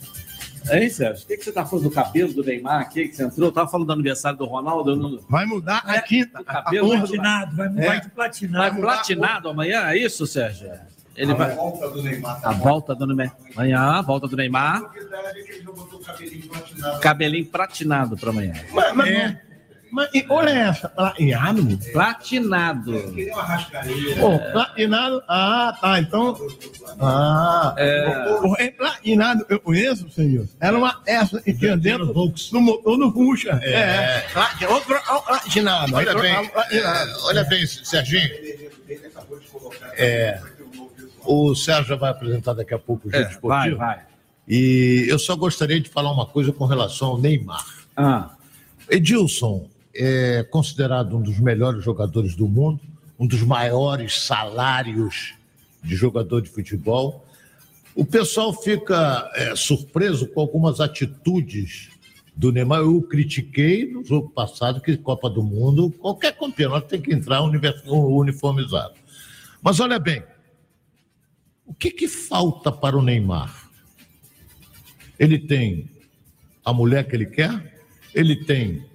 Hein, 0.70 0.90
Sérgio? 0.90 1.24
O 1.24 1.26
que, 1.28 1.36
que 1.36 1.44
você 1.44 1.50
está 1.50 1.64
falando 1.64 1.84
do 1.84 1.90
cabelo 1.90 2.32
do 2.34 2.44
Neymar 2.44 2.80
aqui 2.80 3.08
que 3.08 3.16
você 3.16 3.24
entrou? 3.24 3.48
Eu 3.48 3.52
tava 3.52 3.68
falando 3.70 3.86
do 3.86 3.92
aniversário 3.92 4.36
do 4.38 4.44
Ronaldo. 4.44 4.96
não- 4.96 5.18
Vai 5.28 5.46
mudar 5.46 5.82
a 5.86 6.00
quinta. 6.02 6.40
O 6.40 6.44
cabelo 6.44 6.88
vai 6.88 6.98
Platinado, 6.98 7.56
vai, 7.56 7.66
É. 7.68 7.86
vai 7.86 8.00
de 8.00 8.08
platinado. 8.10 8.70
Vai 8.72 8.80
platinado 8.80 9.48
amanhã, 9.48 9.88
é 9.88 9.96
isso, 9.98 10.26
Sérgio? 10.26 10.70
Ele 11.16 11.34
vai. 11.34 11.54
volta 11.54 11.88
do 11.90 12.02
Neymar. 12.02 12.40
A 12.42 12.52
volta 12.52 12.94
do 12.94 13.06
Neymar. 13.06 13.36
Amanhã, 13.54 13.78
a 13.80 14.02
volta 14.02 14.26
do 14.28 14.36
Neymar. 14.36 14.90
Cabelinho 17.00 17.46
platinado 17.46 18.16
para 18.16 18.30
amanhã. 18.30 18.54
Mas, 18.72 18.94
mas, 18.94 19.36
mas 19.90 20.08
e 20.14 20.24
olha 20.28 20.50
essa, 20.50 20.88
platinado. 20.88 21.78
Platinado. 21.92 22.92
Pô, 24.20 24.38
platinado. 24.52 25.22
Ah, 25.28 25.76
tá. 25.80 25.98
Então. 26.00 26.36
Ah. 27.00 27.74
O 28.42 28.54
é 28.58 28.70
platinado, 28.70 29.44
eu 29.48 29.60
conheço, 29.60 30.08
senhor. 30.10 30.46
Era 30.60 30.76
uma 30.76 31.00
essa 31.06 31.40
que 31.40 31.52
tinha 31.52 31.76
dentro 31.76 32.06
do 32.06 32.60
motor 32.60 32.96
do 32.98 33.12
Fuxa. 33.12 33.58
É. 33.62 34.20
Plati- 34.32 34.66
Outro 34.66 34.94
outro 34.94 35.22
platinado. 35.26 35.94
Olha 35.94 36.14
bem, 36.14 36.32
é, 36.34 37.14
olha 37.24 37.44
bem, 37.44 37.66
Serginho. 37.66 38.30
É, 39.96 40.40
o 41.24 41.54
Sérgio 41.54 41.84
já 41.90 41.96
vai 41.96 42.10
apresentar 42.10 42.54
daqui 42.54 42.74
a 42.74 42.78
pouco 42.78 43.08
o 43.08 43.14
É, 43.14 43.18
Giro 43.18 43.30
Esportivo. 43.30 43.76
vai, 43.76 43.96
vai. 43.96 44.04
E 44.48 45.04
eu 45.08 45.18
só 45.18 45.36
gostaria 45.36 45.80
de 45.80 45.88
falar 45.88 46.10
uma 46.12 46.26
coisa 46.26 46.52
com 46.52 46.64
relação 46.64 47.08
ao 47.08 47.18
Neymar. 47.18 47.64
Ah. 47.96 48.30
Edilson 48.88 49.68
é 49.94 50.42
considerado 50.44 51.16
um 51.16 51.22
dos 51.22 51.38
melhores 51.38 51.84
jogadores 51.84 52.34
do 52.34 52.46
mundo, 52.46 52.80
um 53.18 53.26
dos 53.26 53.42
maiores 53.42 54.20
salários 54.22 55.34
de 55.82 55.94
jogador 55.94 56.40
de 56.40 56.48
futebol. 56.48 57.26
O 57.94 58.04
pessoal 58.04 58.52
fica 58.52 59.30
é, 59.34 59.54
surpreso 59.56 60.26
com 60.28 60.40
algumas 60.40 60.80
atitudes 60.80 61.90
do 62.36 62.52
Neymar. 62.52 62.80
Eu 62.80 63.02
critiquei 63.02 63.90
no 63.90 64.04
jogo 64.04 64.30
passado, 64.30 64.80
que 64.80 64.96
Copa 64.96 65.28
do 65.28 65.42
Mundo, 65.42 65.90
qualquer 65.90 66.36
campeonato 66.36 66.88
tem 66.88 67.00
que 67.00 67.12
entrar 67.12 67.42
uniformizado. 67.42 68.94
Mas 69.60 69.80
olha 69.80 69.98
bem, 69.98 70.22
o 71.66 71.74
que, 71.74 71.90
que 71.90 72.08
falta 72.08 72.72
para 72.72 72.96
o 72.96 73.02
Neymar? 73.02 73.68
Ele 75.18 75.38
tem 75.38 75.90
a 76.64 76.72
mulher 76.72 77.06
que 77.06 77.14
ele 77.14 77.26
quer, 77.26 77.82
ele 78.14 78.44
tem 78.44 78.89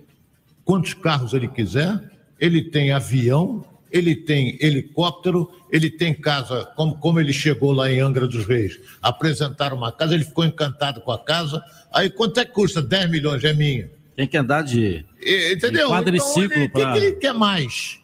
quantos 0.66 0.94
carros 0.94 1.34
ele 1.34 1.48
quiser, 1.48 2.02
ele 2.40 2.62
tem 2.64 2.92
avião, 2.92 3.64
ele 3.92 4.14
tem 4.16 4.58
helicóptero, 4.60 5.50
ele 5.72 5.90
tem 5.90 6.14
casa, 6.14 6.66
como, 6.76 6.98
como 6.98 7.20
ele 7.20 7.32
chegou 7.32 7.72
lá 7.72 7.90
em 7.90 8.00
Angra 8.02 8.28
dos 8.28 8.46
Reis, 8.46 8.78
apresentaram 9.02 9.78
uma 9.78 9.92
casa, 9.92 10.14
ele 10.16 10.26
ficou 10.26 10.44
encantado 10.44 11.00
com 11.02 11.12
a 11.12 11.24
casa. 11.24 11.64
Aí 11.94 12.10
quanto 12.10 12.40
é 12.40 12.46
que 12.46 12.52
custa? 12.52 12.82
10 12.82 13.10
milhões, 13.10 13.42
é 13.44 13.54
minha. 13.54 13.90
Tem 14.16 14.28
que 14.28 14.36
andar 14.38 14.64
de. 14.64 15.06
E- 15.22 15.54
Entendeu? 15.54 15.88
de 15.88 15.94
quadriciclo 15.94 16.44
Então, 16.44 16.58
ele- 16.58 16.66
o 16.66 16.70
que, 16.70 16.82
pra- 16.82 16.92
que 16.94 16.98
ele 17.00 17.12
quer 17.14 17.34
mais? 17.34 18.00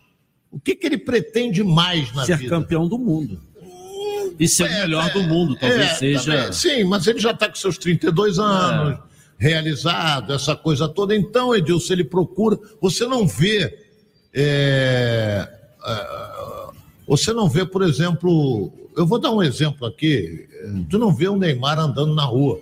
O 0.52 0.60
que, 0.60 0.76
que 0.76 0.86
ele 0.86 0.98
pretende 0.98 1.64
mais 1.64 2.14
na 2.14 2.26
ser 2.26 2.38
vida? 2.38 2.50
campeão 2.50 2.88
do 2.88 2.98
mundo. 2.98 3.40
E 4.40 4.48
ser 4.48 4.64
o 4.64 4.70
melhor 4.72 5.12
do 5.12 5.24
mundo, 5.24 5.56
talvez 5.60 5.82
É, 5.92 5.96
seja. 5.96 6.36
também, 6.38 6.54
sim, 6.54 6.84
mas 6.84 7.06
ele 7.08 7.20
já 7.20 7.32
está 7.32 7.48
com 7.48 7.56
seus 7.56 7.78
32 7.78 8.40
anos, 8.40 8.98
realizado, 9.42 10.34
essa 10.34 10.56
coisa 10.56 10.88
toda. 10.88 11.16
Então, 11.16 11.56
Edilson, 11.56 11.94
ele 11.94 12.04
procura. 12.04 12.60
Você 12.80 13.08
não 13.08 13.28
vê. 13.28 13.76
é, 14.32 15.50
é, 15.84 16.68
você 17.08 17.34
não 17.34 17.50
vê, 17.50 17.66
por 17.66 17.82
exemplo. 17.82 18.72
Eu 18.96 19.08
vou 19.08 19.18
dar 19.18 19.32
um 19.32 19.42
exemplo 19.42 19.88
aqui. 19.88 20.48
Tu 20.90 21.00
não 21.00 21.14
vê 21.14 21.28
o 21.28 21.36
Neymar 21.36 21.80
andando 21.80 22.14
na 22.14 22.24
rua. 22.24 22.62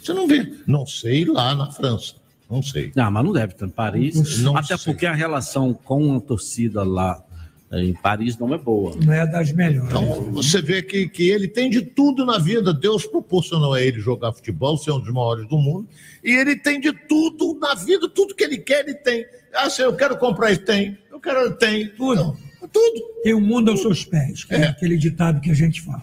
Você 0.00 0.12
não 0.12 0.28
vê. 0.28 0.52
Não 0.66 0.86
sei 0.86 1.24
lá 1.24 1.54
na 1.54 1.70
França. 1.70 2.16
Não 2.50 2.62
sei. 2.62 2.92
Não, 2.94 3.10
mas 3.10 3.24
não 3.24 3.32
deve 3.32 3.54
estar 3.54 3.66
em 3.66 3.70
Paris. 3.70 4.38
Não 4.40 4.56
até 4.56 4.76
sei. 4.76 4.92
porque 4.92 5.06
a 5.06 5.14
relação 5.14 5.72
com 5.72 6.16
a 6.16 6.20
torcida 6.20 6.82
lá 6.82 7.22
em 7.72 7.92
Paris 7.92 8.36
não 8.36 8.52
é 8.52 8.58
boa. 8.58 8.96
Não 9.04 9.12
é 9.12 9.26
das 9.26 9.52
melhores. 9.52 9.88
Então, 9.90 10.32
você 10.32 10.60
vê 10.60 10.82
que, 10.82 11.08
que 11.08 11.28
ele 11.30 11.46
tem 11.46 11.70
de 11.70 11.82
tudo 11.82 12.26
na 12.26 12.38
vida. 12.38 12.74
Deus 12.74 13.06
proporcionou 13.06 13.74
a 13.74 13.80
ele 13.80 14.00
jogar 14.00 14.32
futebol, 14.32 14.76
ser 14.76 14.90
um 14.90 14.98
dos 14.98 15.12
maiores 15.12 15.48
do 15.48 15.56
mundo. 15.56 15.88
E 16.24 16.32
ele 16.32 16.56
tem 16.56 16.80
de 16.80 16.92
tudo 17.06 17.56
na 17.60 17.74
vida, 17.74 18.08
tudo 18.08 18.34
que 18.34 18.42
ele 18.42 18.58
quer, 18.58 18.80
ele 18.80 18.94
tem. 18.94 19.24
Ah, 19.54 19.70
se 19.70 19.82
eu 19.82 19.94
quero 19.94 20.16
comprar, 20.18 20.50
ele 20.50 20.60
tem. 20.60 20.98
Eu 21.12 21.20
quero, 21.20 21.40
ele 21.46 21.54
tem. 21.54 21.88
Tudo. 21.90 22.36
Tudo. 22.72 23.02
Tem 23.22 23.34
o 23.34 23.40
mundo 23.40 23.70
aos 23.70 23.80
seus 23.82 24.04
pés, 24.04 24.44
que 24.44 24.54
é, 24.54 24.62
É. 24.62 24.66
aquele 24.68 24.96
ditado 24.96 25.40
que 25.40 25.50
a 25.50 25.54
gente 25.54 25.80
fala. 25.80 26.02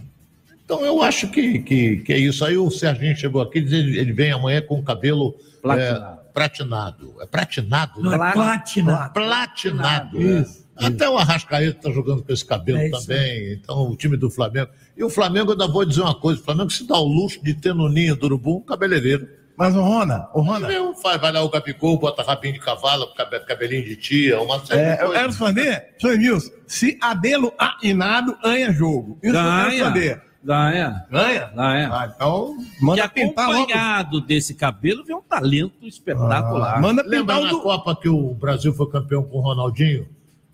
Então, 0.65 0.85
eu 0.85 1.01
acho 1.01 1.29
que, 1.29 1.59
que, 1.59 1.97
que 1.97 2.11
é 2.13 2.17
isso. 2.17 2.43
Aí 2.43 2.57
o 2.57 2.69
Serginho 2.69 3.15
chegou 3.15 3.41
aqui, 3.41 3.61
diz, 3.61 3.71
ele, 3.71 3.97
ele 3.97 4.11
vem 4.11 4.31
amanhã 4.31 4.61
com 4.61 4.79
o 4.79 4.83
cabelo 4.83 5.33
Platinado. 5.61 6.19
é, 6.29 6.33
pratinado. 6.33 7.13
É 7.21 7.25
pratinado? 7.25 8.01
Não, 8.01 8.13
é 8.13 8.17
né? 8.17 8.31
platinado. 8.33 9.13
Platinado. 9.13 10.21
é. 10.21 10.45
Até 10.85 11.09
o 11.09 11.17
Arrascaeta 11.17 11.77
está 11.77 11.91
jogando 11.91 12.23
com 12.23 12.31
esse 12.33 12.45
cabelo 12.45 12.77
É 12.79 12.87
isso 12.89 13.01
também. 13.07 13.53
Então, 13.53 13.89
o 13.89 13.95
time 13.95 14.15
do 14.17 14.29
Flamengo. 14.29 14.69
E 14.95 15.03
o 15.03 15.09
Flamengo, 15.09 15.49
eu 15.49 15.53
ainda 15.53 15.67
vou 15.67 15.83
dizer 15.85 16.01
uma 16.01 16.15
coisa: 16.15 16.39
o 16.41 16.43
Flamengo 16.43 16.69
se 16.69 16.85
dá 16.87 16.97
o 16.97 17.05
luxo 17.05 17.43
de 17.43 17.53
ter 17.53 17.73
no 17.73 17.89
ninho 17.89 18.15
do 18.15 18.25
urubu 18.25 18.57
um 18.57 18.61
cabeleireiro. 18.61 19.27
Mas 19.57 19.75
o 19.75 19.81
Rona, 19.81 20.29
o 20.35 20.41
Rona. 20.41 20.67
Não, 20.67 20.93
faz, 20.95 21.19
vai 21.19 21.31
lá 21.31 21.41
o 21.41 21.49
Gabigol, 21.49 21.97
bota 21.97 22.21
rabinho 22.21 22.53
de 22.53 22.59
cavalo, 22.59 23.07
cabe- 23.15 23.39
cabelinho 23.39 23.83
de 23.83 23.95
tia, 23.95 24.39
uma 24.39 24.63
série 24.63 24.81
É, 24.81 24.95
de 24.97 25.01
eu 25.01 25.07
coisas. 25.07 25.17
quero 25.21 25.33
saber, 25.33 25.87
senhor 25.99 26.41
se 26.67 26.95
Abelo 27.01 27.51
Ainado 27.81 28.37
ganha 28.43 28.71
jogo. 28.71 29.17
Isso 29.23 29.35
eu 29.35 29.41
quero 29.43 29.69
Ganha. 29.71 29.83
saber. 29.85 30.21
Ganha. 30.43 31.05
Ganha? 31.11 31.51
Ganha. 31.55 31.89
Ah, 31.91 32.11
então, 32.15 32.55
E 32.79 32.85
manda 32.85 33.09
pintar 33.09 33.47
logo. 33.49 33.57
acompanhado 33.63 34.21
desse 34.21 34.53
cabelo 34.53 35.03
vem 35.03 35.15
um 35.15 35.21
talento 35.23 35.85
espetacular. 35.87 36.75
Ah, 36.77 36.79
manda 36.79 37.01
Lembra 37.01 37.35
pintar 37.35 37.39
o 37.39 37.43
na 37.45 37.49
do... 37.49 37.61
Copa 37.61 37.95
que 37.95 38.07
o 38.07 38.35
Brasil 38.35 38.71
foi 38.73 38.87
campeão 38.91 39.23
com 39.23 39.39
o 39.39 39.41
Ronaldinho? 39.41 40.07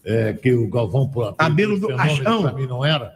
É, 0.05 0.33
que 0.33 0.51
o 0.53 0.67
Galvão, 0.67 1.07
por 1.07 1.33
Cabelo 1.35 1.79
do 1.79 1.87
Cascão. 1.95 2.41
pra 2.43 2.51
mim 2.53 2.67
não 2.67 2.83
era. 2.83 3.13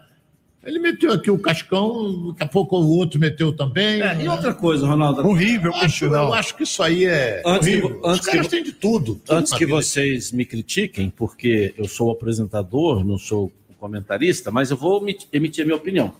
Ele 0.64 0.80
meteu 0.80 1.11
aqui 1.14 1.31
o 1.31 1.39
Cascão, 1.39 2.30
daqui 2.30 2.43
a 2.43 2.47
pouco 2.47 2.77
o 2.77 2.89
outro 2.97 3.19
meteu 3.19 3.55
também. 3.55 4.01
É, 4.01 4.22
e 4.22 4.27
outra 4.27 4.53
coisa, 4.53 4.85
Ronaldo. 4.88 5.26
Horrível, 5.26 5.72
Eu 5.72 5.77
acho, 5.77 6.05
eu 6.05 6.34
acho 6.34 6.55
que 6.55 6.64
isso 6.64 6.84
aí 6.84 7.05
é 7.05 7.41
Antes 7.45 7.68
que 7.68 7.73
horrível. 7.81 7.99
vo- 8.01 8.07
antes 8.07 8.19
Os 8.19 8.26
caras 8.26 8.47
que 8.47 8.51
têm 8.51 8.64
de 8.64 8.72
tudo. 8.73 9.15
tudo 9.15 9.38
Antes 9.38 9.53
que 9.53 9.65
vida. 9.65 9.72
vocês 9.77 10.31
me 10.31 10.43
critiquem, 10.45 11.09
porque 11.09 11.73
eu 11.77 11.88
sou 11.88 12.09
o 12.09 12.11
apresentador, 12.11 13.03
não 13.05 13.18
sou 13.18 13.51
o 13.69 13.73
comentarista, 13.76 14.51
mas 14.51 14.69
eu 14.72 14.76
vou 14.77 15.01
emi- 15.01 15.18
emitir 15.31 15.64
a 15.64 15.65
minha 15.65 15.77
opinião. 15.77 16.14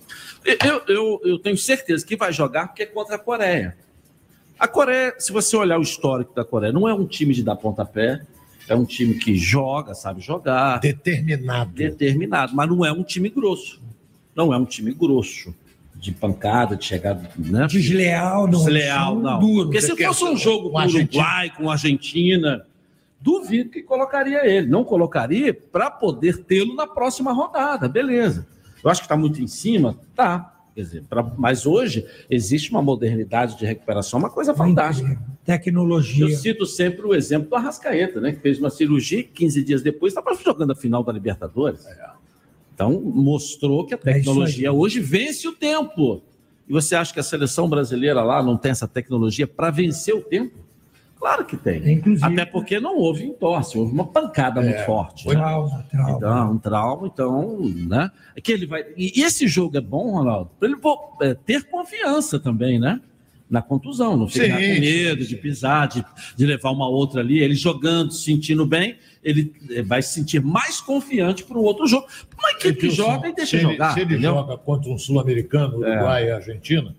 Eu, 0.46 0.82
eu, 0.88 1.22
eu 1.26 1.40
tenho 1.40 1.58
certeza 1.58 2.06
que 2.06 2.16
vai 2.16 2.32
jogar 2.32 2.68
porque 2.68 2.84
é 2.84 2.86
contra 2.86 3.16
a 3.16 3.20
Coreia. 3.20 3.76
A 4.58 4.68
Coreia, 4.68 5.14
se 5.20 5.32
você 5.34 5.58
olhar 5.58 5.78
o 5.78 5.82
histórico 5.82 6.34
da 6.34 6.46
Coreia, 6.46 6.72
não 6.72 6.88
é 6.88 6.94
um 6.94 7.06
time 7.06 7.34
de 7.34 7.44
dar 7.44 7.56
pontapé, 7.58 8.22
é 8.68 8.76
um 8.76 8.86
time 8.86 9.16
que 9.16 9.36
joga, 9.36 9.94
sabe 9.94 10.22
jogar. 10.22 10.80
Determinado. 10.80 11.72
Determinado, 11.72 12.56
mas 12.56 12.70
não 12.70 12.86
é 12.86 12.92
um 12.92 13.04
time 13.04 13.30
grosso. 13.30 13.82
Não 14.36 14.54
é 14.54 14.58
um 14.58 14.66
time 14.66 14.94
grosso. 14.94 15.54
De 15.96 16.12
pancada, 16.12 16.76
de 16.76 16.86
chegar. 16.86 17.20
Né? 17.38 17.66
Desleal, 17.68 18.46
não. 18.46 18.60
Desleal, 18.60 19.12
Time 19.14 19.24
não. 19.24 19.40
Duro. 19.40 19.64
Porque 19.66 19.82
se 19.82 19.96
fosse 19.96 20.24
um 20.26 20.38
jogo 20.38 20.70
com 20.70 20.78
o. 20.78 20.86
Uruguai, 20.86 21.52
com 21.56 21.70
a 21.70 21.74
Argentina, 21.74 22.66
duvido 23.20 23.70
que 23.70 23.82
colocaria 23.82 24.46
ele. 24.46 24.68
Não 24.68 24.84
colocaria 24.84 25.54
para 25.54 25.90
poder 25.90 26.44
tê-lo 26.44 26.76
na 26.76 26.86
próxima 26.86 27.34
rodada, 27.34 27.88
beleza. 27.88 28.46
Eu 28.84 28.92
acho 28.92 29.02
que 29.02 29.06
está 29.06 29.18
muito 29.18 29.42
em 29.42 29.48
cima, 29.48 29.98
tá. 30.16 30.57
Quer 30.78 30.84
dizer, 30.84 31.04
pra- 31.10 31.24
mas 31.40 31.66
hoje 31.66 32.06
existe 32.30 32.70
uma 32.70 32.84
modernidade 32.84 33.58
de 33.58 33.66
recuperação, 33.66 34.20
uma 34.20 34.30
coisa 34.30 34.54
fantástica. 34.54 35.20
Tecnologia. 35.44 36.26
Eu 36.26 36.30
cito 36.38 36.68
sempre 36.68 37.02
o 37.04 37.16
exemplo 37.16 37.50
do 37.50 37.56
Arrascaeta, 37.56 38.22
né? 38.22 38.32
Que 38.32 38.40
fez 38.40 38.60
uma 38.60 38.70
cirurgia 38.70 39.22
e 39.22 39.24
15 39.24 39.64
dias 39.64 39.82
depois 39.82 40.14
estava 40.14 40.36
jogando 40.36 40.74
a 40.74 40.76
final 40.76 41.04
da 41.04 41.12
Libertadores. 41.12 41.84
Então, 42.76 43.02
mostrou 43.02 43.88
que 43.88 43.96
a 43.96 43.98
tecnologia 43.98 44.72
hoje 44.72 45.00
vence 45.00 45.48
o 45.48 45.52
tempo. 45.52 46.22
E 46.70 46.72
você 46.74 46.94
acha 46.96 47.12
que 47.12 47.20
a 47.20 47.24
seleção 47.24 47.68
brasileira 47.68 48.22
lá 48.22 48.44
não 48.44 48.56
tem 48.56 48.70
essa 48.70 48.88
tecnologia 48.88 49.48
para 49.48 49.72
vencer 49.72 50.14
o 50.14 50.22
tempo? 50.22 50.60
Claro 51.20 51.46
que 51.46 51.58
tem. 51.58 52.02
Até 52.22 52.46
porque 52.46 52.80
não 52.80 52.96
houve 52.96 53.26
entorse, 53.26 53.78
houve 53.78 53.92
uma 53.92 54.06
pancada 54.06 54.62
muito 54.62 54.86
forte. 54.86 55.28
né? 55.28 55.34
Trauma, 55.34 55.86
trauma. 55.90 56.12
Então, 56.18 56.52
um 56.52 56.58
trauma, 56.58 57.08
então, 57.08 57.60
né? 57.88 58.12
É 58.36 58.42
que 58.42 58.52
ele 58.52 58.68
vai. 58.68 58.86
E 58.96 59.22
esse 59.24 59.48
jogo 59.48 59.78
é 59.78 59.82
bom, 59.82 60.12
Ronaldo, 60.12 60.52
para 60.60 60.70
ele 60.70 60.78
é, 61.22 61.34
ter 61.34 61.64
confiança 61.66 62.40
também, 62.40 62.80
né? 62.80 63.02
Na 63.50 63.62
contusão, 63.62 64.18
não 64.18 64.28
ficar 64.28 64.56
com 64.56 64.80
medo 64.80 65.26
de 65.26 65.36
pisar, 65.38 65.88
de, 65.88 66.04
de 66.36 66.46
levar 66.46 66.70
uma 66.70 66.88
outra 66.88 67.22
ali. 67.22 67.40
Ele 67.40 67.56
jogando, 67.56 68.12
se 68.12 68.26
sentindo 68.26 68.66
bem, 68.66 68.98
ele 69.24 69.54
vai 69.86 70.02
se 70.02 70.14
sentir 70.14 70.42
mais 70.42 70.82
confiante 70.82 71.44
para 71.46 71.58
o 71.58 71.64
outro 71.64 71.88
jogo. 71.88 72.08
Uma 72.38 72.52
equipe 72.52 72.78
que 72.78 72.90
joga 72.90 73.30
e 73.30 73.34
deixa 73.34 73.58
se 73.58 73.64
ele, 73.64 73.72
jogar. 73.74 73.94
Se 73.94 74.02
ele 74.02 74.14
entendeu? 74.14 74.34
joga 74.34 74.58
contra 74.58 74.92
um 74.92 74.98
sul-americano, 74.98 75.78
Uruguai 75.78 76.28
e 76.28 76.32
Argentina, 76.32 76.94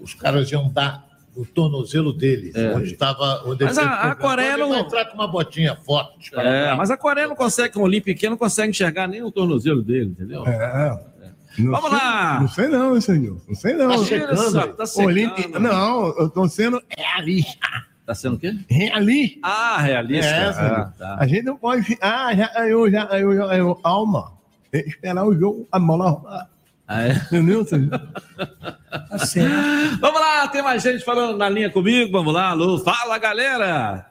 os 0.00 0.14
caras 0.14 0.50
iam 0.50 0.70
dar 0.70 1.04
o 1.36 1.44
tornozelo 1.44 2.12
dele, 2.12 2.52
É. 2.54 2.74
onde 2.74 2.92
estava. 2.92 3.42
Onde 3.46 3.64
Mas 3.64 3.76
a- 3.78 4.10
a. 4.10 4.14
Coreia 4.14 4.52
Ele 4.54 4.62
não- 4.62 4.78
entrar 4.78 5.04
com 5.06 5.14
uma 5.14 5.26
botinha 5.26 5.76
forte. 5.76 6.30
É, 6.34 6.74
mas 6.74 6.90
a 6.90 6.96
Coreia 6.96 7.26
não 7.28 7.34
consegue, 7.36 7.74
com 7.74 7.82
o 7.82 8.02
pequeno, 8.02 8.32
não 8.32 8.38
consegue 8.38 8.70
enxergar 8.70 9.06
nem 9.08 9.22
o 9.22 9.30
tornozelo 9.30 9.82
dele, 9.82 10.06
entendeu? 10.10 10.46
É. 10.46 11.14
Não 11.58 11.70
Vamos 11.70 11.90
sei- 11.90 11.98
lá. 11.98 12.40
Não 12.40 12.48
sei 12.48 12.68
não, 12.68 13.00
senhor. 13.00 13.40
Não 13.46 13.54
sei 13.54 13.74
não. 13.74 13.88
Tá 13.90 14.04
checando, 14.04 14.72
tá 14.74 14.86
secando. 14.86 15.06
Olímpico- 15.06 15.58
Não, 15.60 16.06
eu 16.18 16.28
tô 16.28 16.48
sendo 16.48 16.82
realista. 16.98 17.68
Tá 18.04 18.14
sendo 18.14 18.34
o 18.34 18.38
quê? 18.38 18.54
Realista. 18.68 19.38
Ah, 19.42 19.80
realista. 19.80 20.26
É, 20.30 20.46
Ah, 20.48 20.92
tá. 20.98 21.16
A 21.18 21.26
gente 21.26 21.42
não 21.44 21.56
pode. 21.56 21.96
Ah, 22.02 22.34
já 22.34 22.48
ganhou, 22.52 22.90
já 22.90 23.04
ganhou, 23.06 23.34
já 23.36 23.46
ganhou. 23.46 23.74
Calma. 23.76 24.32
Tem 24.70 24.82
que 24.82 24.88
esperar 24.90 25.24
o 25.24 25.32
jogo, 25.38 25.66
a 25.70 25.78
bola 25.78 26.10
rolar. 26.10 26.50
Ah, 26.86 27.02
é? 27.02 27.14
Senhor? 27.14 27.64
Tá 27.66 29.18
certo. 29.18 29.98
Vamos 30.00 30.20
lá, 30.20 30.48
tem 30.48 30.62
mais 30.62 30.82
gente 30.82 31.04
falando 31.04 31.38
na 31.38 31.48
linha 31.48 31.70
comigo. 31.70 32.12
Vamos 32.12 32.34
lá, 32.34 32.52
Lu. 32.52 32.78
Fala, 32.78 33.16
galera. 33.18 34.10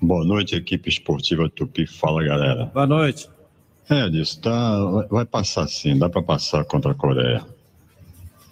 Boa 0.00 0.24
noite, 0.24 0.54
equipe 0.54 0.88
esportiva 0.88 1.48
Tupi. 1.48 1.86
Fala, 1.86 2.22
galera. 2.22 2.66
Boa 2.66 2.86
noite. 2.86 3.28
É, 3.88 4.08
disso, 4.08 4.40
tá, 4.40 5.06
vai 5.10 5.26
passar 5.26 5.66
sim, 5.68 5.98
dá 5.98 6.08
para 6.08 6.22
passar 6.22 6.64
contra 6.64 6.92
a 6.92 6.94
Coreia. 6.94 7.44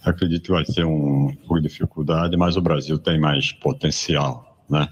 Acredito 0.05 0.43
que 0.45 0.51
vai 0.51 0.65
ser 0.65 0.85
um 0.85 1.35
pouco 1.47 1.61
de 1.61 1.69
dificuldade, 1.69 2.37
mas 2.37 2.57
o 2.57 2.61
Brasil 2.61 2.99
tem 2.99 3.21
mais 3.21 3.53
potencial, 3.53 4.59
né? 4.69 4.89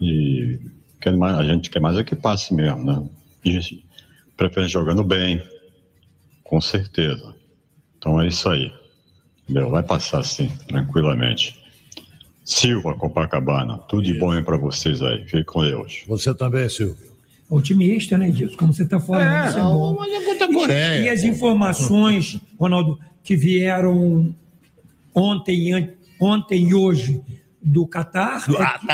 E 0.00 0.58
quer 1.00 1.16
mais, 1.16 1.38
a 1.38 1.44
gente 1.44 1.70
quer 1.70 1.80
mais 1.80 1.96
é 1.96 2.02
que 2.02 2.16
passe 2.16 2.54
mesmo, 2.54 2.82
né? 2.82 3.08
E 3.44 3.84
prefere 4.36 4.68
jogando 4.68 5.04
bem, 5.04 5.42
com 6.50 6.60
certeza. 6.60 7.32
Então 7.96 8.20
é 8.20 8.26
isso 8.26 8.48
aí. 8.48 8.72
Entendeu? 9.44 9.70
Vai 9.70 9.84
passar 9.84 10.24
sim, 10.24 10.48
tranquilamente. 10.66 11.56
Silva, 12.44 12.94
Copacabana, 12.94 13.78
tudo 13.78 14.02
de 14.02 14.14
bom 14.14 14.32
aí 14.32 14.42
para 14.42 14.56
vocês 14.56 15.00
aí. 15.00 15.24
Fique 15.26 15.44
com 15.44 15.62
Deus. 15.62 16.02
Você 16.08 16.34
também, 16.34 16.68
Silvio. 16.68 17.08
Otimista, 17.48 18.18
né, 18.18 18.30
disso? 18.30 18.56
Como 18.56 18.72
você 18.74 18.82
está 18.82 18.98
falando, 18.98 19.22
É, 19.28 19.48
isso 19.48 19.58
é 19.58 19.62
bom. 19.62 19.96
mas 19.98 20.12
é 20.12 20.24
contra 20.24 20.44
a 20.46 20.52
Coreia. 20.52 21.00
E, 21.02 21.04
e 21.04 21.08
as 21.08 21.22
informações, 21.22 22.40
Ronaldo, 22.58 22.98
que 23.22 23.36
vieram 23.36 24.34
ontem, 25.14 25.70
e 25.72 25.90
ontem 26.20 26.68
e 26.68 26.74
hoje 26.74 27.22
do 27.62 27.86
Catar. 27.86 28.44
Do 28.46 28.56
é 28.60 28.78
que- 28.78 28.86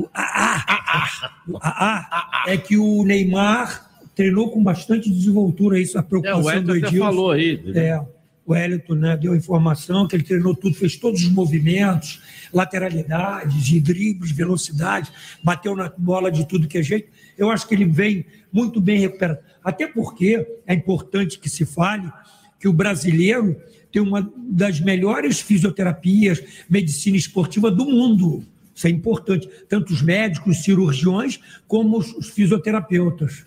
o 0.00 0.08
AA, 0.14 1.30
o 1.48 1.58
AA, 1.60 2.44
é 2.46 2.56
que 2.56 2.76
o 2.78 3.04
Neymar 3.04 3.90
treinou 4.14 4.50
com 4.50 4.62
bastante 4.62 5.10
desenvoltura, 5.10 5.78
isso 5.78 5.98
a 5.98 6.00
É, 6.00 6.04
o 6.04 6.06
preocupação 6.06 6.62
do 6.62 6.76
Edilson. 6.76 6.98
falou 6.98 7.30
aí. 7.30 7.62
É, 7.74 7.98
o 8.44 8.52
Wellington 8.52 8.94
né, 8.94 9.16
deu 9.16 9.32
a 9.32 9.36
informação 9.36 10.06
que 10.06 10.16
ele 10.16 10.24
treinou 10.24 10.54
tudo, 10.54 10.74
fez 10.74 10.96
todos 10.96 11.22
os 11.22 11.30
movimentos, 11.30 12.20
lateralidades, 12.52 13.80
dribles, 13.80 14.32
velocidade, 14.32 15.10
bateu 15.42 15.76
na 15.76 15.92
bola 15.96 16.30
de 16.30 16.46
tudo 16.46 16.66
que 16.66 16.78
é 16.78 16.82
jeito. 16.82 17.10
Eu 17.38 17.50
acho 17.50 17.66
que 17.66 17.74
ele 17.74 17.84
vem 17.84 18.26
muito 18.52 18.80
bem 18.80 18.98
recuperado. 18.98 19.40
Até 19.62 19.86
porque 19.86 20.46
é 20.66 20.74
importante 20.74 21.38
que 21.38 21.48
se 21.48 21.64
fale 21.64 22.10
que 22.58 22.68
o 22.68 22.72
brasileiro 22.72 23.56
tem 23.92 24.02
uma 24.02 24.28
das 24.36 24.80
melhores 24.80 25.40
fisioterapias, 25.40 26.42
medicina 26.68 27.16
esportiva 27.16 27.70
do 27.70 27.84
mundo. 27.84 28.44
Isso 28.74 28.86
é 28.86 28.90
importante. 28.90 29.48
Tanto 29.68 29.92
os 29.92 30.02
médicos, 30.02 30.58
os 30.58 30.64
cirurgiões, 30.64 31.38
como 31.68 31.98
os 31.98 32.28
fisioterapeutas. 32.30 33.44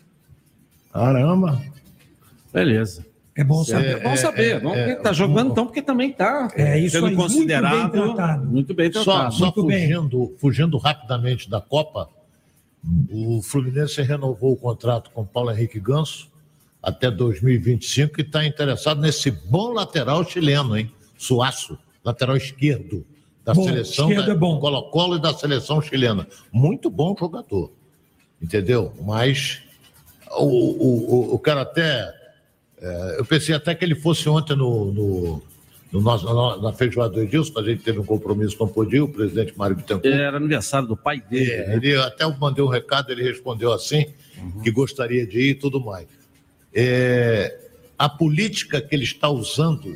Caramba. 0.95 1.61
Beleza. 2.53 3.05
É 3.37 3.43
bom 3.43 3.61
É, 3.63 3.65
saber. 3.65 3.97
é 3.97 3.99
bom 3.99 4.15
saber. 4.15 4.59
Bom, 4.61 4.71
porque 4.73 4.95
tá 4.95 5.11
jogando 5.11 5.51
então, 5.51 5.65
porque 5.65 5.81
também 5.81 6.13
tá 6.13 6.47
É 6.55 6.79
isso 6.79 6.91
sendo 6.95 7.07
aí, 7.07 7.15
muito 7.15 7.27
considerado 7.33 7.91
bem 7.91 8.01
tratado. 8.15 8.45
muito 8.45 8.73
bem 8.73 8.91
Só, 8.93 9.03
tratado. 9.03 9.33
só 9.35 9.45
Muito 9.45 9.65
bem. 9.65 9.81
fugindo, 9.93 10.35
fugindo 10.39 10.77
rapidamente 10.77 11.49
da 11.49 11.59
Copa, 11.59 12.09
o 13.11 13.41
Fluminense 13.41 14.01
renovou 14.03 14.53
o 14.53 14.55
contrato 14.55 15.11
com 15.11 15.25
Paulo 15.25 15.51
Henrique 15.51 15.81
Ganso 15.81 16.29
até 16.81 17.11
2025 17.11 18.21
e 18.21 18.23
está 18.23 18.45
interessado 18.45 19.01
nesse 19.01 19.29
bom 19.31 19.73
lateral 19.73 20.23
chileno, 20.23 20.77
hein? 20.77 20.89
Suaço, 21.17 21.77
lateral 22.05 22.37
esquerdo 22.37 23.05
da 23.43 23.53
Bom, 23.53 23.65
seleção 23.65 24.07
esquerdo 24.09 24.27
da 24.27 24.31
é 24.33 24.35
bom. 24.37 24.59
Colo-Colo 24.59 25.17
e 25.17 25.21
da 25.21 25.33
seleção 25.33 25.81
chilena. 25.81 26.25
Muito 26.53 26.89
bom 26.89 27.13
jogador, 27.19 27.73
entendeu? 28.41 28.93
Mas 29.03 29.61
o, 30.31 30.45
o, 30.45 31.35
o, 31.35 31.39
cara 31.39 31.61
até. 31.61 32.13
é, 32.81 33.15
eu 33.19 33.25
pensei 33.25 33.55
até 33.55 33.73
que 33.75 33.85
ele 33.85 33.95
fosse 33.95 34.27
ontem 34.27 34.55
no, 34.55 34.91
no, 34.91 35.43
no 35.91 36.01
nosso, 36.01 36.25
na, 36.25 36.61
na 36.61 36.73
feijoada 36.73 37.13
do 37.13 37.21
Edilson, 37.21 37.53
mas 37.55 37.65
a 37.65 37.69
gente 37.69 37.83
teve 37.83 37.99
um 37.99 38.05
compromisso, 38.05 38.57
não 38.59 38.67
podia, 38.67 39.03
o 39.03 39.07
presidente 39.07 39.57
Mário 39.57 39.75
Bittencourt. 39.75 40.05
Era 40.13 40.37
aniversário 40.37 40.87
do 40.87 40.97
pai 40.97 41.21
dele. 41.21 41.51
É, 41.51 41.67
né? 41.67 41.75
ele 41.75 41.95
até 41.97 42.25
mandei 42.37 42.63
um 42.63 42.69
recado, 42.69 43.11
ele 43.11 43.23
respondeu 43.23 43.71
assim, 43.71 44.05
que 44.63 44.71
gostaria 44.71 45.25
de 45.25 45.39
ir 45.39 45.49
e 45.51 45.55
tudo 45.55 45.79
mais. 45.79 46.07
É, 46.73 47.57
a 47.97 48.09
política 48.09 48.81
que 48.81 48.93
ele 48.93 49.05
está 49.05 49.29
usando 49.29 49.95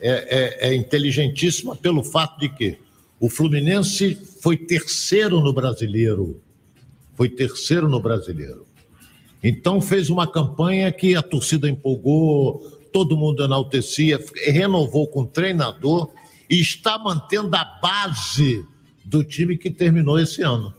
é, 0.00 0.68
é- 0.68 0.68
é 0.70 0.74
inteligentíssima 0.74 1.76
pelo 1.76 2.02
fato 2.02 2.38
de 2.40 2.48
que 2.48 2.78
o 3.20 3.28
Fluminense 3.28 4.16
foi 4.40 4.56
terceiro 4.56 5.40
no 5.40 5.52
brasileiro. 5.52 6.40
Foi 7.14 7.28
terceiro 7.28 7.88
no 7.88 8.00
brasileiro. 8.00 8.67
Então 9.42 9.80
fez 9.80 10.10
uma 10.10 10.26
campanha 10.26 10.90
que 10.90 11.14
a 11.14 11.22
torcida 11.22 11.68
empolgou, 11.68 12.60
todo 12.92 13.16
mundo 13.16 13.44
enaltecia, 13.44 14.18
renovou 14.46 15.06
com 15.06 15.22
o 15.22 15.26
treinador 15.26 16.10
e 16.50 16.60
está 16.60 16.98
mantendo 16.98 17.54
a 17.54 17.64
base 17.64 18.64
do 19.04 19.22
time 19.22 19.56
que 19.56 19.70
terminou 19.70 20.18
esse 20.18 20.42
ano. 20.42 20.74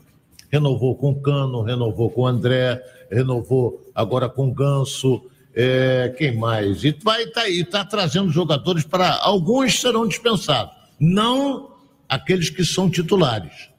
Renovou 0.51 0.95
com 0.95 1.11
o 1.11 1.21
Cano, 1.21 1.61
renovou 1.61 2.09
com 2.09 2.21
o 2.21 2.27
André, 2.27 2.81
renovou 3.09 3.91
agora 3.93 4.27
com 4.27 4.49
o 4.49 4.53
Ganso, 4.53 5.21
é, 5.55 6.13
quem 6.17 6.35
mais? 6.35 6.83
E 6.83 6.97
vai 7.03 7.27
tá, 7.27 7.41
tá 7.69 7.85
trazendo 7.85 8.29
jogadores 8.29 8.83
para. 8.83 9.19
Alguns 9.21 9.79
serão 9.79 10.07
dispensados, 10.07 10.73
não 10.99 11.71
aqueles 12.07 12.49
que 12.49 12.63
são 12.63 12.89
titulares. 12.89 13.69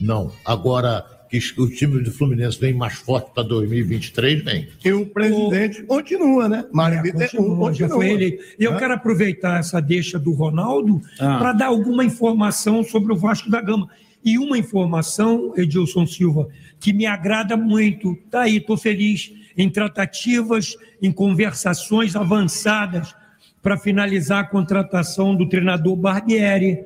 Não. 0.00 0.32
Agora 0.44 1.04
que 1.30 1.38
o 1.58 1.70
time 1.70 2.02
do 2.02 2.10
Fluminense 2.10 2.58
vem 2.60 2.74
mais 2.74 2.94
forte 2.94 3.30
para 3.32 3.44
2023, 3.44 4.42
vem. 4.42 4.68
E 4.84 4.92
o 4.92 5.06
presidente 5.06 5.82
continua, 5.84 6.48
né? 6.48 6.64
Mário 6.72 7.00
Bittencourt 7.02 7.30
Continua, 7.58 7.88
continua. 7.88 8.06
eleito. 8.06 8.42
E 8.58 8.64
eu 8.64 8.72
Né? 8.72 8.78
quero 8.78 8.94
aproveitar 8.94 9.60
essa 9.60 9.80
deixa 9.80 10.18
do 10.18 10.32
Ronaldo 10.32 11.00
Ah. 11.20 11.38
para 11.38 11.52
dar 11.52 11.66
alguma 11.66 12.04
informação 12.04 12.82
sobre 12.82 13.12
o 13.12 13.16
Vasco 13.16 13.48
da 13.48 13.60
Gama. 13.60 13.88
E 14.24 14.38
uma 14.38 14.58
informação, 14.58 15.54
Edilson 15.56 16.04
Silva, 16.06 16.48
que 16.80 16.92
me 16.92 17.06
agrada 17.06 17.56
muito. 17.56 18.16
Tá 18.30 18.42
aí, 18.42 18.56
estou 18.56 18.76
feliz 18.76 19.32
em 19.56 19.70
tratativas, 19.70 20.76
em 21.00 21.12
conversações 21.12 22.16
avançadas 22.16 23.14
para 23.62 23.78
finalizar 23.78 24.40
a 24.40 24.46
contratação 24.46 25.34
do 25.36 25.48
treinador 25.48 25.94
Barbieri. 25.96 26.78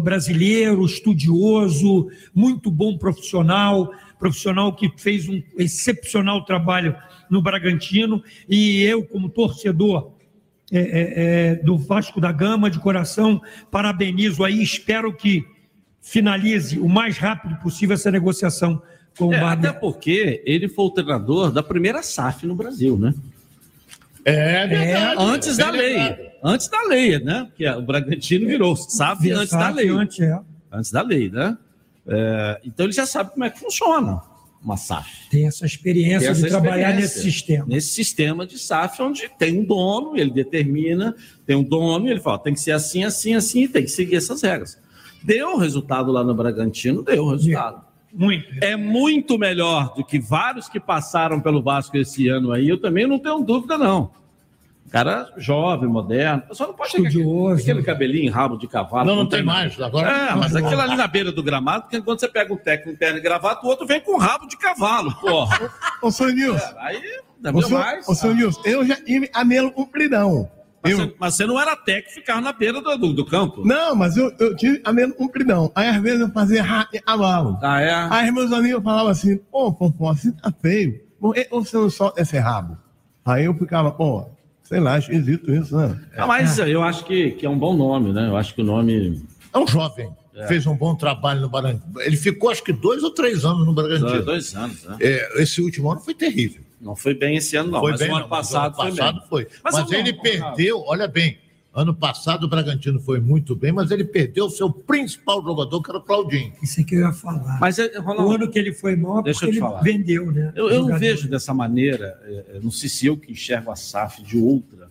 Brasileiro, 0.00 0.84
estudioso, 0.84 2.08
muito 2.34 2.70
bom 2.70 2.98
profissional, 2.98 3.90
profissional 4.18 4.74
que 4.74 4.92
fez 4.96 5.28
um 5.28 5.42
excepcional 5.56 6.44
trabalho 6.44 6.94
no 7.30 7.40
Bragantino. 7.40 8.22
E 8.48 8.82
eu, 8.82 9.04
como 9.04 9.28
torcedor 9.28 10.12
é, 10.70 10.78
é, 10.78 11.12
é, 11.16 11.54
do 11.56 11.78
Vasco 11.78 12.20
da 12.20 12.30
Gama, 12.30 12.70
de 12.70 12.78
coração, 12.78 13.40
parabenizo 13.70 14.44
aí, 14.44 14.62
espero 14.62 15.14
que 15.14 15.44
finalize 16.00 16.78
o 16.78 16.88
mais 16.88 17.16
rápido 17.16 17.56
possível 17.56 17.94
essa 17.94 18.10
negociação 18.10 18.82
com 19.16 19.28
o 19.28 19.34
É, 19.34 19.40
até 19.40 19.72
porque 19.72 20.42
ele 20.44 20.68
foi 20.68 20.84
o 20.84 20.90
treinador 20.90 21.50
da 21.50 21.62
primeira 21.62 22.02
SAF 22.02 22.46
no 22.46 22.54
Brasil, 22.54 22.98
né? 22.98 23.14
É 24.24 24.66
verdade. 24.66 25.22
Antes 25.22 25.56
Bem 25.56 25.66
da 25.66 25.70
lei. 25.72 25.96
lembrado. 25.96 26.28
Antes 26.44 26.68
da 26.68 26.82
lei, 26.82 27.18
né? 27.18 27.48
Que 27.56 27.68
o 27.68 27.82
Bragantino 27.82 28.46
virou 28.46 28.76
SAF 28.76 29.22
Vira 29.22 29.38
antes 29.38 29.50
da 29.52 29.70
lei. 29.70 29.88
antes, 29.88 30.20
é. 30.20 30.38
Antes 30.72 30.90
da 30.90 31.02
lei, 31.02 31.30
né? 31.30 31.56
É, 32.06 32.60
então 32.64 32.86
ele 32.86 32.92
já 32.92 33.04
sabe 33.06 33.32
como 33.32 33.44
é 33.44 33.50
que 33.50 33.58
funciona 33.58 34.22
uma 34.62 34.76
SAF. 34.76 35.28
Tem 35.30 35.46
essa 35.46 35.64
experiência 35.66 36.20
Tem 36.20 36.28
essa 36.30 36.42
de 36.42 36.48
trabalhar 36.48 36.90
experiência. 36.90 37.00
nesse 37.00 37.20
sistema. 37.22 37.64
Nesse 37.68 37.88
sistema 37.88 38.46
de 38.46 38.58
SAF, 38.58 39.02
onde 39.02 39.30
tem 39.38 39.58
um 39.60 39.64
dono, 39.64 40.16
ele 40.16 40.30
determina, 40.30 41.14
tem 41.46 41.56
um 41.56 41.62
dono, 41.62 42.06
e 42.06 42.10
ele 42.10 42.20
fala, 42.20 42.38
tem 42.38 42.54
que 42.54 42.60
ser 42.60 42.72
assim, 42.72 43.04
assim, 43.04 43.34
assim, 43.34 43.64
e 43.64 43.68
tem 43.68 43.82
que 43.84 43.90
seguir 43.90 44.16
essas 44.16 44.42
regras. 44.42 44.78
Deu 45.22 45.56
resultado 45.56 46.10
lá 46.12 46.24
no 46.24 46.34
Bragantino, 46.34 47.02
deu 47.02 47.28
resultado. 47.28 47.87
Muito. 48.18 48.48
É 48.64 48.74
muito 48.74 49.38
melhor 49.38 49.94
do 49.94 50.04
que 50.04 50.18
vários 50.18 50.68
que 50.68 50.80
passaram 50.80 51.40
pelo 51.40 51.62
Vasco 51.62 51.96
esse 51.96 52.28
ano 52.28 52.50
aí, 52.50 52.68
eu 52.68 52.80
também 52.80 53.06
não 53.06 53.16
tenho 53.18 53.38
dúvida, 53.44 53.78
não. 53.78 54.10
Cara 54.90 55.30
jovem, 55.36 55.88
moderno, 55.88 56.42
só 56.52 56.66
não 56.66 56.74
pode 56.74 56.90
ter 56.92 57.06
aquele, 57.06 57.52
aquele 57.52 57.82
cabelinho 57.82 58.32
rabo 58.32 58.56
de 58.56 58.66
cavalo. 58.66 59.06
Não, 59.06 59.16
não 59.16 59.26
tem 59.26 59.42
mais, 59.42 59.78
agora- 59.80 60.10
É, 60.10 60.34
mas 60.34 60.56
aquilo 60.56 60.80
ali 60.80 60.96
na 60.96 61.06
beira 61.06 61.30
do 61.30 61.42
gramado, 61.42 61.82
porque 61.82 62.00
quando 62.00 62.18
você 62.18 62.26
pega 62.26 62.52
um 62.52 62.56
técnico 62.56 62.98
terno 62.98 63.18
e 63.18 63.20
gravata, 63.20 63.64
o 63.64 63.68
outro 63.68 63.86
vem 63.86 64.00
com 64.00 64.16
rabo 64.18 64.48
de 64.48 64.56
cavalo, 64.56 65.14
porra. 65.20 65.70
Ô, 66.02 66.10
senhor 66.10 66.32
Nilson. 66.32 66.74
Aí, 66.78 66.96
Ô, 66.96 67.52
deu 67.52 67.62
senhor, 67.62 67.78
mais. 67.80 68.08
ô, 68.08 68.14
senhor 68.14 68.34
Nilson, 68.34 68.62
eu 68.64 68.84
já 68.84 68.96
tive 68.96 69.30
a 69.32 69.70
compridão. 69.70 70.50
Mas, 70.82 70.94
você, 70.94 71.14
mas 71.18 71.34
você 71.34 71.46
não 71.46 71.60
era 71.60 71.76
técnico 71.76 72.10
e 72.10 72.14
ficava 72.14 72.40
na 72.40 72.52
beira 72.52 72.80
do, 72.80 72.96
do, 72.96 73.12
do 73.12 73.24
campo. 73.24 73.64
Não, 73.66 73.94
mas 73.96 74.16
eu, 74.16 74.32
eu 74.38 74.54
tive 74.56 74.80
a 74.84 74.92
melo 74.92 75.12
compridão. 75.12 75.72
Aí 75.74 75.88
às 75.88 76.00
vezes 76.00 76.20
eu 76.20 76.30
fazia 76.30 76.64
cavalo. 77.04 77.58
Ah, 77.62 77.80
é? 77.80 77.92
Aí 78.10 78.30
meus 78.30 78.52
amigos 78.52 78.82
falavam 78.82 79.10
assim, 79.10 79.36
pô, 79.36 79.72
Popó, 79.72 80.14
você 80.14 80.32
tá 80.32 80.52
feio. 80.62 81.00
Por 81.20 81.34
que 81.34 81.48
você 81.50 81.76
não 81.76 81.90
solta 81.90 82.22
esse 82.22 82.38
rabo? 82.38 82.78
Aí 83.24 83.44
eu 83.44 83.54
ficava, 83.54 83.90
pô, 83.90 84.26
sei 84.62 84.80
lá, 84.80 84.98
esquisito 84.98 85.52
isso, 85.52 85.76
né? 85.76 86.00
Ah, 86.16 86.26
mas 86.26 86.58
eu 86.58 86.82
acho 86.82 87.04
que, 87.04 87.32
que 87.32 87.44
é 87.44 87.50
um 87.50 87.58
bom 87.58 87.76
nome, 87.76 88.12
né? 88.12 88.28
Eu 88.28 88.36
acho 88.36 88.54
que 88.54 88.62
o 88.62 88.64
nome. 88.64 89.22
É 89.52 89.58
um 89.58 89.66
jovem. 89.66 90.10
É. 90.34 90.46
Fez 90.46 90.64
um 90.66 90.76
bom 90.76 90.94
trabalho 90.94 91.40
no 91.40 91.48
Bragantino. 91.48 92.00
Ele 92.00 92.16
ficou, 92.16 92.48
acho 92.50 92.62
que, 92.62 92.72
dois 92.72 93.02
ou 93.02 93.10
três 93.10 93.44
anos 93.44 93.66
no 93.66 93.72
Bragantino. 93.74 94.08
Dois, 94.08 94.24
dois 94.24 94.54
anos, 94.54 94.84
né? 94.84 94.96
É, 95.00 95.42
esse 95.42 95.60
último 95.60 95.90
ano 95.90 96.00
foi 96.00 96.14
terrível. 96.14 96.62
Não 96.80 96.94
foi 96.94 97.14
bem 97.14 97.36
esse 97.36 97.56
ano, 97.56 97.70
não. 97.72 97.80
foi 97.80 97.90
mas 97.92 98.00
bem, 98.00 98.08
o 98.10 98.12
ano 98.14 98.20
não, 98.22 98.28
mas 98.28 98.38
passado, 98.50 98.80
ano 98.80 98.96
passado 98.96 99.22
foi. 99.28 99.44
bem. 99.44 99.52
Mas, 99.64 99.74
vamos- 99.74 99.92
ele 99.92 100.12
vamos- 100.12 100.22
perdeu, 100.30 100.82
olha 100.86 101.08
bem, 101.08 101.38
ano 101.74 101.94
passado 101.94 102.44
o 102.44 102.48
Bragantino 102.48 103.00
foi 103.00 103.20
muito 103.20 103.54
bem, 103.56 103.72
mas 103.72 103.90
ele 103.90 104.04
perdeu 104.04 104.46
o 104.46 104.50
seu 104.50 104.70
principal 104.70 105.42
jogador, 105.42 105.82
que 105.82 105.90
era 105.90 105.98
o 105.98 106.02
Claudinho. 106.02 106.52
Isso 106.62 106.80
é 106.80 106.84
que 106.84 106.94
eu 106.94 107.00
ia 107.00 107.12
falar. 107.12 107.58
Mas, 107.60 107.78
é, 107.78 107.98
o 108.00 108.30
ano 108.30 108.48
que 108.48 108.58
ele 108.58 108.72
foi 108.72 108.94
mal, 108.96 109.22
Deixa 109.22 109.40
porque 109.40 109.50
eu 109.50 109.52
te 109.52 109.56
ele 109.58 109.66
falar. 109.66 109.80
vendeu, 109.82 110.30
né? 110.32 110.52
Eu, 110.56 110.70
eu 110.70 110.86
não 110.86 110.98
vejo 110.98 111.28
dessa 111.28 111.52
maneira, 111.52 112.18
é, 112.24 112.56
é, 112.56 112.60
não 112.62 112.70
sei 112.70 112.88
se 112.88 113.06
eu 113.06 113.16
que 113.16 113.32
enxergo 113.32 113.70
a 113.70 113.76
SAF 113.76 114.22
de 114.22 114.38
outra. 114.38 114.88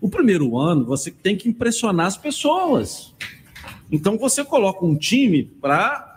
O 0.00 0.08
primeiro 0.08 0.58
ano 0.58 0.84
você 0.84 1.10
tem 1.10 1.36
que 1.36 1.48
impressionar 1.48 2.06
as 2.06 2.16
pessoas. 2.16 3.14
Então 3.90 4.18
você 4.18 4.44
coloca 4.44 4.84
um 4.84 4.96
time 4.96 5.44
para 5.44 6.11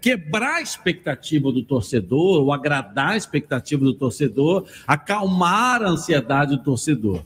quebrar 0.00 0.56
a 0.56 0.62
expectativa 0.62 1.50
do 1.50 1.62
torcedor, 1.62 2.42
ou 2.42 2.52
agradar 2.52 3.10
a 3.10 3.16
expectativa 3.16 3.84
do 3.84 3.94
torcedor, 3.94 4.66
acalmar 4.86 5.82
a 5.82 5.88
ansiedade 5.88 6.56
do 6.56 6.62
torcedor. 6.62 7.22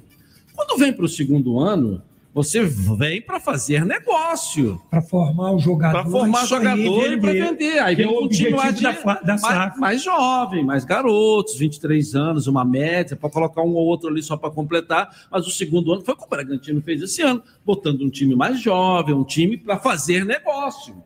Quando 0.55 0.79
vem 0.79 0.93
para 0.93 1.05
o 1.05 1.09
segundo 1.09 1.59
ano, 1.59 2.03
você 2.35 2.65
vem 2.65 3.23
para 3.23 3.39
fazer 3.39 3.85
negócio. 3.85 4.83
Para 4.91 5.01
formar 5.01 5.53
o 5.53 5.59
jogador. 5.61 6.03
Para 6.03 6.11
formar 6.11 6.47
jogador 6.47 7.13
e 7.13 7.21
para 7.21 7.33
vender. 7.33 7.79
Aí 7.79 7.95
vem 7.95 8.07
é 8.07 8.09
o 8.09 8.25
um 8.25 8.29
time 8.29 8.51
lá 8.51 8.69
objetivo 8.71 8.93
de, 8.93 9.05
da, 9.05 9.15
da 9.21 9.39
mais, 9.39 9.79
mais 9.79 10.03
jovem, 10.03 10.65
mais 10.65 10.85
garotos, 10.85 11.57
23 11.57 12.17
anos, 12.17 12.49
uma 12.49 12.65
média, 12.65 13.17
para 13.17 13.31
colocar 13.31 13.63
um 13.63 13.75
ou 13.75 13.87
outro 13.87 14.09
ali 14.09 14.21
só 14.21 14.37
para 14.37 14.51
completar. 14.51 15.09
Mas 15.31 15.47
o 15.47 15.51
segundo 15.51 15.93
ano 15.93 16.03
foi 16.03 16.15
o 16.15 16.17
que 16.17 16.25
o 16.25 16.29
Bragantino 16.29 16.83
fez 16.83 17.03
esse 17.03 17.23
ano, 17.23 17.41
botando 17.65 18.03
um 18.03 18.11
time 18.11 18.35
mais 18.35 18.61
jovem, 18.61 19.15
um 19.15 19.25
time 19.25 19.57
para 19.57 19.79
fazer 19.79 20.25
negócio. 20.25 20.97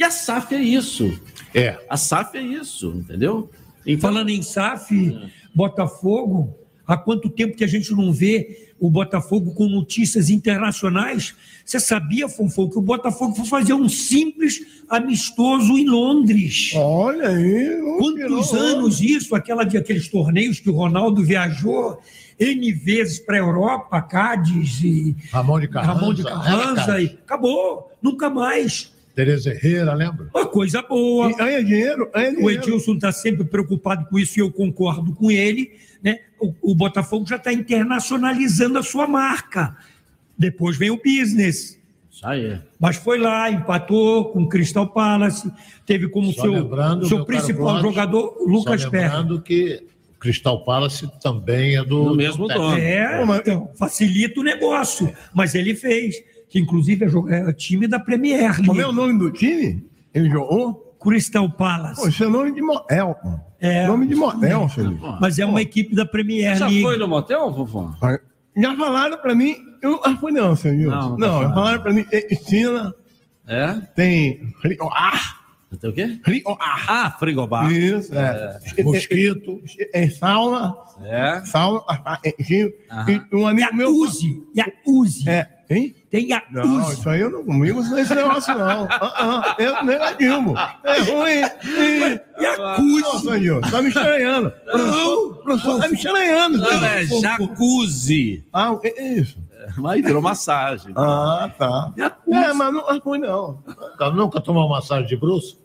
E 0.00 0.02
a 0.02 0.10
SAF 0.10 0.54
é 0.54 0.62
isso. 0.62 1.20
É. 1.54 1.78
A 1.86 1.94
SAF 1.94 2.38
é 2.38 2.40
isso, 2.40 2.88
entendeu? 2.96 3.50
Falando 4.00 4.30
em 4.30 4.40
SAF, 4.40 5.14
Botafogo, 5.54 6.56
há 6.86 6.96
quanto 6.96 7.28
tempo 7.28 7.54
que 7.54 7.62
a 7.62 7.66
gente 7.66 7.92
não 7.92 8.10
vê 8.10 8.72
o 8.80 8.88
Botafogo 8.88 9.52
com 9.52 9.68
notícias 9.68 10.30
internacionais? 10.30 11.34
Você 11.66 11.78
sabia, 11.78 12.30
Fonfon, 12.30 12.70
que 12.70 12.78
o 12.78 12.80
Botafogo 12.80 13.34
foi 13.34 13.44
fazer 13.44 13.74
um 13.74 13.90
simples 13.90 14.64
amistoso 14.88 15.76
em 15.76 15.86
Londres? 15.86 16.72
Olha 16.76 17.28
aí. 17.28 17.78
Quantos 17.98 18.54
anos 18.54 19.02
isso? 19.02 19.34
Aquela 19.34 19.64
de 19.64 19.76
aqueles 19.76 20.08
torneios 20.08 20.60
que 20.60 20.70
o 20.70 20.74
Ronaldo 20.74 21.22
viajou 21.22 22.00
N 22.38 22.72
vezes 22.72 23.18
para 23.18 23.36
a 23.36 23.40
Europa, 23.40 24.00
Cádiz 24.00 24.80
e 24.82 25.14
Ramon 25.30 25.60
de 25.60 25.68
Carranza. 25.68 25.92
Ramon 25.92 26.14
de 26.14 26.22
Carranza 26.24 27.02
e 27.02 27.06
acabou, 27.22 27.92
nunca 28.00 28.30
mais. 28.30 28.98
Tereza 29.20 29.50
Herrera, 29.50 29.92
lembra? 29.92 30.30
Uma 30.34 30.46
coisa 30.46 30.80
boa. 30.80 31.30
ganha 31.36 31.62
dinheiro, 31.62 32.10
ganha 32.10 32.30
O 32.30 32.36
dinheiro. 32.36 32.62
Edilson 32.62 32.94
está 32.94 33.12
sempre 33.12 33.44
preocupado 33.44 34.06
com 34.06 34.18
isso 34.18 34.38
e 34.38 34.40
eu 34.40 34.50
concordo 34.50 35.12
com 35.12 35.30
ele. 35.30 35.72
Né? 36.02 36.20
O, 36.40 36.54
o 36.72 36.74
Botafogo 36.74 37.26
já 37.26 37.36
está 37.36 37.52
internacionalizando 37.52 38.78
a 38.78 38.82
sua 38.82 39.06
marca. 39.06 39.76
Depois 40.38 40.78
vem 40.78 40.90
o 40.90 40.96
business. 40.96 41.78
Isso 42.10 42.26
aí. 42.26 42.58
Mas 42.78 42.96
foi 42.96 43.18
lá, 43.18 43.50
empatou 43.50 44.30
com 44.30 44.44
o 44.44 44.48
Crystal 44.48 44.86
Palace, 44.86 45.52
teve 45.84 46.08
como 46.08 46.32
Só 46.32 46.40
seu, 46.40 47.06
seu 47.06 47.24
principal 47.26 47.78
jogador 47.82 48.38
Lucas 48.46 48.86
Perry. 48.86 49.04
lembrando 49.04 49.42
que 49.42 49.82
o 50.16 50.18
Crystal 50.18 50.64
Palace 50.64 51.06
também 51.22 51.76
é 51.76 51.84
do, 51.84 52.04
Do 52.04 52.16
mesmo 52.16 52.48
dono. 52.48 52.74
É, 52.78 53.22
então, 53.36 53.70
facilita 53.74 54.40
o 54.40 54.42
negócio. 54.42 55.12
Mas 55.34 55.54
ele 55.54 55.74
fez, 55.74 56.16
que 56.50 56.58
inclusive 56.58 57.06
é, 57.30 57.48
é 57.48 57.52
time 57.54 57.86
da 57.86 57.98
Premier 57.98 58.40
League. 58.50 58.66
Como 58.66 58.80
é 58.80 58.86
o 58.86 58.92
nome 58.92 59.18
do 59.18 59.30
time? 59.30 59.82
Ele 60.12 60.28
jogou? 60.28 60.88
Crystal 61.00 61.48
Palace. 61.48 61.98
Pô, 62.02 62.08
isso 62.08 62.22
é 62.22 62.28
nome 62.28 62.52
de 62.52 62.60
motel, 62.60 63.16
pô. 63.22 63.40
É. 63.58 63.86
Nome 63.86 64.06
de 64.06 64.14
motel, 64.14 64.68
Felipe. 64.68 65.00
Mas 65.18 65.38
é 65.38 65.46
uma 65.46 65.62
equipe 65.62 65.94
da 65.94 66.04
Premier 66.04 66.56
Já 66.56 66.66
League. 66.66 66.82
foi 66.82 66.98
no 66.98 67.08
motel, 67.08 67.50
vovô? 67.50 67.88
Já 68.56 68.76
falaram 68.76 69.16
pra 69.16 69.34
mim, 69.34 69.56
eu 69.80 69.98
não 70.04 70.16
fui 70.18 70.32
não, 70.32 70.54
senhor 70.54 70.76
Nilson. 70.76 71.16
Não, 71.16 71.16
Não, 71.16 71.18
não 71.18 71.40
tá 71.40 71.48
já 71.48 71.54
falaram 71.54 71.82
pra 71.82 71.92
mim, 71.94 72.04
tem 72.04 72.26
piscina, 72.26 72.94
É? 73.46 73.74
tem 73.94 74.52
Rioar. 74.62 75.40
Tem 75.80 75.88
o 75.88 75.92
quê? 75.92 76.20
Rioar. 76.26 76.84
Ah, 76.88 77.10
frigobar. 77.18 77.70
Isso, 77.72 78.12
é. 78.12 78.58
Mosquito. 78.82 79.62
É, 79.94 80.10
sauna. 80.10 80.74
É. 81.04 81.40
Sauna, 81.44 81.80
ah, 81.88 82.18
é. 82.24 82.34
E 82.40 82.74
um 83.32 83.46
amigo 83.46 83.74
meu. 83.74 83.86
Jacuzzi. 84.04 84.42
Jacuzzi. 84.54 85.28
É, 85.30 85.46
hein? 85.70 85.94
Tem 86.10 86.26
jacuzzi. 86.26 86.66
Não, 86.66 86.92
isso 86.92 87.08
aí 87.08 87.20
eu 87.20 87.30
não 87.30 87.44
comigo, 87.44 87.80
isso 87.80 87.90
não 87.90 87.98
é 87.98 88.02
esse 88.02 88.14
negócio, 88.14 88.58
não. 88.58 88.88
Ah, 88.90 88.98
ah, 89.00 89.56
eu 89.58 89.84
negativo. 89.84 90.54
É 90.82 90.98
ruim. 90.98 92.20
Jacuzzi. 92.40 93.00
Não, 93.00 93.18
senhor 93.20 93.38
Nilson, 93.38 93.70
tá 93.70 93.82
me 93.82 93.88
estranhando. 93.88 94.50
Professor, 94.50 95.42
professor, 95.42 95.80
tá 95.80 95.88
me 95.88 95.94
estranhando. 95.94 96.58
Não, 96.58 96.84
é 96.84 97.04
jacuzzi. 97.04 98.44
Ah, 98.52 98.72
o 98.72 98.78
que 98.78 98.88
é 98.88 99.08
isso? 99.14 99.38
Uma 99.78 99.96
hidromassagem. 99.96 100.92
Ah, 100.96 101.48
tá. 101.56 101.92
É, 101.96 102.52
mas 102.52 102.72
não 102.72 102.90
é 102.90 102.98
ruim, 102.98 103.20
não. 103.20 103.62
Nunca, 103.64 104.10
nunca 104.10 104.40
tomou 104.40 104.68
massagem 104.68 105.06
de 105.06 105.16
bruxo? 105.16 105.58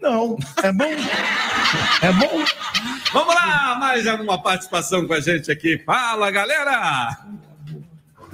Não, 0.00 0.36
é 0.62 0.72
bom. 0.72 0.84
É 2.02 2.12
bom. 2.12 2.44
Vamos 3.12 3.34
lá, 3.34 3.76
mais 3.78 4.06
alguma 4.06 4.42
participação 4.42 5.06
com 5.06 5.12
a 5.12 5.20
gente 5.20 5.50
aqui. 5.52 5.78
Fala, 5.84 6.30
galera! 6.30 7.18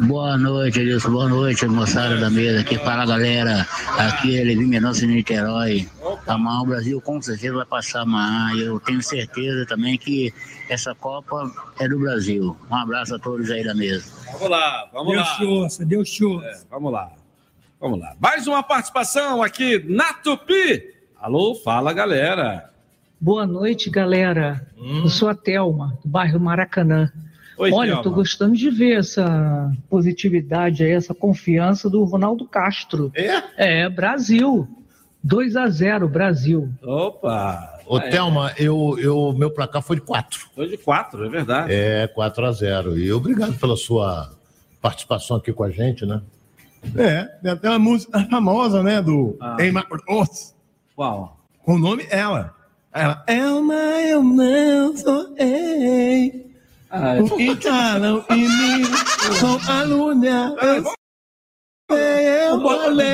Boa 0.00 0.38
noite, 0.38 0.78
Edilson. 0.78 1.10
Boa 1.10 1.28
noite, 1.28 1.66
moçada 1.66 2.16
da 2.18 2.30
mesa. 2.30 2.60
Aqui 2.60 2.78
fala 2.78 3.04
galera. 3.04 3.66
Aqui 3.98 4.38
é 4.38 4.44
Levi 4.44 4.64
Mendonça 4.64 5.00
de 5.00 5.08
Niterói. 5.08 5.88
Amanhã 6.26 6.60
o 6.60 6.66
Brasil 6.66 7.00
com 7.00 7.20
certeza 7.20 7.56
vai 7.56 7.66
passar 7.66 8.02
amanhã. 8.02 8.54
Eu 8.56 8.78
tenho 8.78 9.02
certeza 9.02 9.66
também 9.66 9.98
que 9.98 10.32
essa 10.68 10.94
Copa 10.94 11.50
é 11.80 11.88
do 11.88 11.98
Brasil. 11.98 12.56
Um 12.70 12.74
abraço 12.76 13.16
a 13.16 13.18
todos 13.18 13.50
aí 13.50 13.64
da 13.64 13.74
mesa. 13.74 14.12
Vamos 14.32 14.50
lá, 14.50 14.88
vamos 14.92 15.12
Deus 15.12 15.26
lá. 15.26 15.36
te 15.36 15.44
ouça, 15.44 15.84
Deus 15.84 16.10
te 16.10 16.24
ouça. 16.24 16.46
É, 16.46 16.60
vamos 16.70 16.92
lá. 16.92 17.10
Vamos 17.80 17.98
lá. 17.98 18.14
Mais 18.20 18.46
uma 18.46 18.62
participação 18.62 19.42
aqui 19.42 19.84
na 19.88 20.12
Tupi. 20.12 20.94
Alô, 21.20 21.56
fala, 21.56 21.92
galera. 21.92 22.70
Boa 23.20 23.46
noite, 23.46 23.90
galera. 23.90 24.64
Eu 24.76 25.08
sou 25.08 25.28
a 25.28 25.34
Thelma, 25.34 25.98
do 26.04 26.08
bairro 26.08 26.38
Maracanã. 26.38 27.10
Oi, 27.59 27.72
Olha, 27.72 27.94
estou 27.94 28.12
gostando 28.12 28.55
de 28.56 28.70
ver 28.70 28.98
essa 28.98 29.72
positividade 29.90 30.85
aí, 30.85 30.93
essa 30.93 31.12
confiança 31.14 31.90
do 31.90 32.05
Ronaldo 32.05 32.47
Castro. 32.47 33.10
É? 33.14 33.43
É, 33.82 33.89
Brasil. 33.89 34.68
2 35.22 35.56
a 35.56 35.66
0 35.68 36.09
Brasil. 36.09 36.70
Opa! 36.82 37.80
Ô, 37.86 37.98
É. 37.98 38.09
Thelma, 38.10 38.52
eu, 38.56 38.97
eu, 39.01 39.35
meu 39.36 39.51
placar 39.51 39.82
foi 39.82 39.97
de 39.97 40.02
4. 40.02 40.48
Foi 40.55 40.68
de 40.68 40.76
4, 40.76 41.24
é 41.24 41.28
verdade. 41.28 41.72
É, 41.72 42.06
4 42.06 42.47
a 42.47 42.52
0. 42.52 42.97
E 42.98 43.12
obrigado 43.12 43.59
pela 43.59 43.76
sua 43.76 44.30
participação 44.80 45.36
aqui 45.39 45.52
com 45.52 45.64
a 45.64 45.70
gente, 45.70 46.06
né? 46.06 46.22
É, 46.97 47.24
tem 47.43 47.51
até 47.51 47.68
uma 47.68 47.78
música 47.80 48.24
famosa, 48.30 48.82
né, 48.85 49.02
do 49.02 49.36
Ah. 49.40 49.56
Emma 49.60 49.85
Ross. 50.09 50.55
Qual? 50.94 51.36
Com 51.64 51.74
o 51.74 51.78
nome 51.78 52.06
ela. 52.09 52.55
Ela, 52.93 53.24
Elma, 53.26 53.74
eu 53.74 54.22
não 54.22 54.97
sou 54.97 55.35
ei. 55.36 56.47
Ai. 56.90 57.20
O 57.20 57.36
que 57.36 57.56
falam 57.56 58.24
em 58.31 58.48
mim 58.48 58.85
sou 59.39 59.60
aluna. 59.73 60.55
Sei, 61.90 62.48
eu 62.48 62.60
falei. 62.60 63.06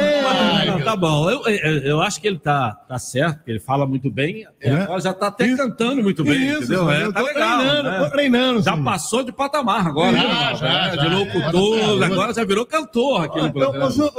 Não, 0.67 0.81
tá 0.81 0.97
bom. 0.97 1.31
Eu, 1.31 1.43
eu, 1.47 1.79
eu 1.83 2.03
acho 2.03 2.21
que 2.21 2.27
ele 2.27 2.41
tá, 2.41 2.73
tá 2.89 2.99
certo, 2.99 3.45
que 3.45 3.51
ele 3.53 3.61
fala 3.61 3.87
muito 3.87 4.11
bem. 4.11 4.45
e 4.61 4.69
Agora 4.69 5.01
já 5.01 5.15
tá 5.15 5.29
até 5.29 5.55
cantando 5.57 6.03
muito 6.03 6.25
bem, 6.25 6.49
Isso, 6.49 6.65
entendeu? 6.65 6.91
É, 6.91 7.13
tá 7.13 7.21
legal. 7.23 7.59
treinando, 7.59 7.91
né? 7.91 7.99
tô 8.01 8.11
treinando, 8.11 8.63
Já 8.63 8.75
sim. 8.77 8.83
passou 8.83 9.23
de 9.23 9.31
patamar 9.31 9.87
agora. 9.87 10.17
Já, 10.17 10.23
né? 10.25 10.55
já, 10.57 10.67
É, 10.89 10.97
já. 10.97 11.03
de 11.03 11.15
locutor, 11.15 12.03
É. 12.03 12.07
agora 12.07 12.35
já 12.35 12.45
virou 12.45 12.67
cantor 12.67 13.25
aqui 13.27 13.39
no 13.41 13.47
Eu, 13.47 13.53
programa. 13.53 13.85
eu, 13.87 13.91
sou- 13.93 14.13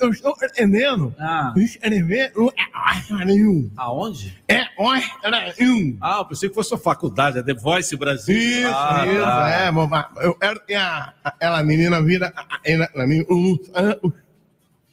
eu, 0.00 0.10
estou 0.10 0.34
entendendo. 0.40 1.12
Ah. 1.18 1.52
Escrever 1.56 2.30
no 2.36 2.52
nenhum. 3.24 3.68
Aonde? 3.76 4.38
É, 4.46 4.66
oi, 4.78 5.02
era 5.24 5.52
um. 5.62 5.96
Ah, 6.00 6.18
eu 6.18 6.24
pensei 6.26 6.48
que 6.48 6.54
fosse 6.54 6.68
sua 6.68 6.78
faculdade, 6.78 7.38
é 7.40 7.42
The 7.42 7.54
Voice 7.54 7.96
Brasil. 7.96 8.36
Isso, 8.38 8.68
Ah, 8.72 9.04
isso, 9.04 9.20
tá. 9.24 9.50
é. 9.50 10.24
Eu 10.24 10.34
quero 10.34 10.60
que 10.64 10.74
a, 10.74 11.12
a- 11.24 11.34
ela, 11.40 11.58
a 11.58 11.62
menina, 11.64 12.00
vira. 12.00 12.32
a- 12.36 12.40
a- 12.42 12.60
ela, 12.64 12.88
a 12.94 13.95
menina, 14.02 14.14
ah, 14.16 14.26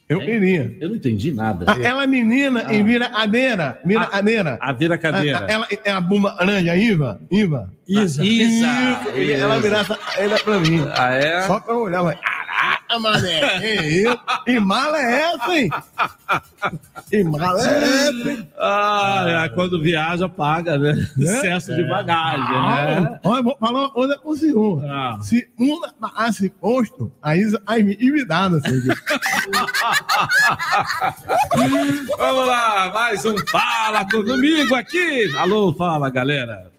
eu 0.08 0.20
queria. 0.20 0.76
Eu 0.80 0.88
não 0.90 0.96
entendi 0.96 1.32
nada. 1.32 1.64
Ela 1.82 2.06
menina 2.06 2.72
e 2.72 2.82
vira 2.82 3.08
cadeira. 3.08 3.78
Vira 3.84 4.06
cadeira. 4.06 4.58
A 4.60 4.72
vira 4.72 4.98
cadeira. 4.98 5.38
A- 5.38 5.44
a- 5.46 5.50
Ela 5.50 5.66
é 5.84 5.90
a 5.90 6.00
bumba 6.00 6.34
laranja, 6.38 6.72
a 6.72 6.76
Iva. 6.76 7.20
Iva. 7.30 7.70
Isa. 7.88 8.24
Isa. 8.24 8.66
e 9.16 9.32
Ela 9.32 9.58
virasse 9.60 9.92
ela 10.18 10.38
pra 10.40 10.58
mim. 10.60 10.86
Ah, 10.94 11.14
é? 11.14 11.42
Só 11.42 11.58
pra 11.60 11.72
eu 11.74 11.80
olhar, 11.80 12.02
mas. 12.02 12.18
Mané. 12.98 13.60
Que 13.60 13.86
isso? 13.86 14.18
Que 14.44 14.60
mala 14.60 14.98
é 14.98 15.20
essa, 15.20 15.54
hein? 15.54 15.70
Que 17.08 17.24
mala 17.24 17.60
é 17.60 18.08
essa, 18.08 18.30
hein? 18.30 18.48
Ah, 18.58 19.44
é, 19.44 19.48
quando 19.50 19.80
viaja, 19.80 20.28
paga, 20.28 20.78
né? 20.78 20.92
Excesso 21.18 21.74
de 21.74 21.84
bagagem, 21.84 22.40
né? 22.40 23.18
Olha, 23.24 23.42
vou 23.42 23.56
falar 23.58 23.80
uma 23.80 23.90
coisa 23.90 24.18
pro 24.18 24.36
senhor. 24.36 24.84
Ah. 24.84 25.18
Se 25.20 25.48
uma 25.58 25.92
pagasse 25.92 26.48
posto, 26.48 27.12
a 27.22 27.36
Isa 27.36 27.60
ai, 27.66 27.82
me 27.82 27.96
envidada, 28.00 28.60
senhor. 28.60 28.82
Vamos 32.18 32.46
lá, 32.46 32.90
mais 32.92 33.24
um 33.24 33.34
Fala 33.50 34.04
comigo 34.10 34.74
aqui. 34.74 35.34
Alô, 35.36 35.72
fala, 35.74 36.10
galera. 36.10 36.70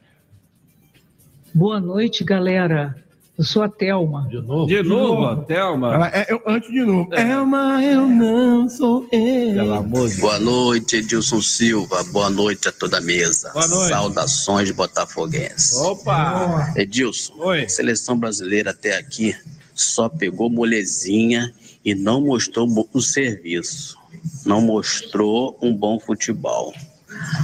Boa 1.54 1.80
noite, 1.80 2.24
galera. 2.24 2.96
Eu 3.38 3.44
sou 3.44 3.64
a 3.64 3.70
Thelma. 3.70 4.28
De 4.30 4.40
novo? 4.42 4.66
De 4.66 4.82
novo, 4.82 5.26
a 5.26 5.36
Thelma. 5.36 5.94
Ela 5.94 6.08
é, 6.14 6.26
eu, 6.30 6.42
antes 6.48 6.72
de 6.72 6.86
novo. 6.86 7.14
Elma, 7.14 7.84
eu 7.84 8.08
não 8.08 8.70
sou 8.70 9.06
eu. 9.12 9.56
Pelo 9.56 9.74
amor 9.74 10.10
de 10.10 10.16
Boa 10.22 10.40
noite, 10.40 10.96
Edilson 10.96 11.42
Silva. 11.42 12.02
Boa 12.06 12.30
noite 12.30 12.70
a 12.70 12.72
toda 12.72 13.00
a 13.00 13.02
mesa. 13.02 13.52
Boa 13.52 13.68
noite. 13.68 13.90
Saudações 13.90 14.72
botafoguenses. 14.72 15.76
Opa! 15.76 16.74
Edilson, 16.78 17.34
Oi. 17.40 17.68
seleção 17.68 18.18
brasileira 18.18 18.72
até 18.72 18.98
aqui 18.98 19.36
só 19.74 20.08
pegou 20.08 20.50
molezinha 20.50 21.54
e 21.84 21.94
não 21.94 22.22
mostrou 22.22 22.90
o 22.94 23.02
serviço. 23.02 23.98
Não 24.46 24.62
mostrou 24.62 25.58
um 25.62 25.76
bom 25.76 26.00
futebol. 26.00 26.74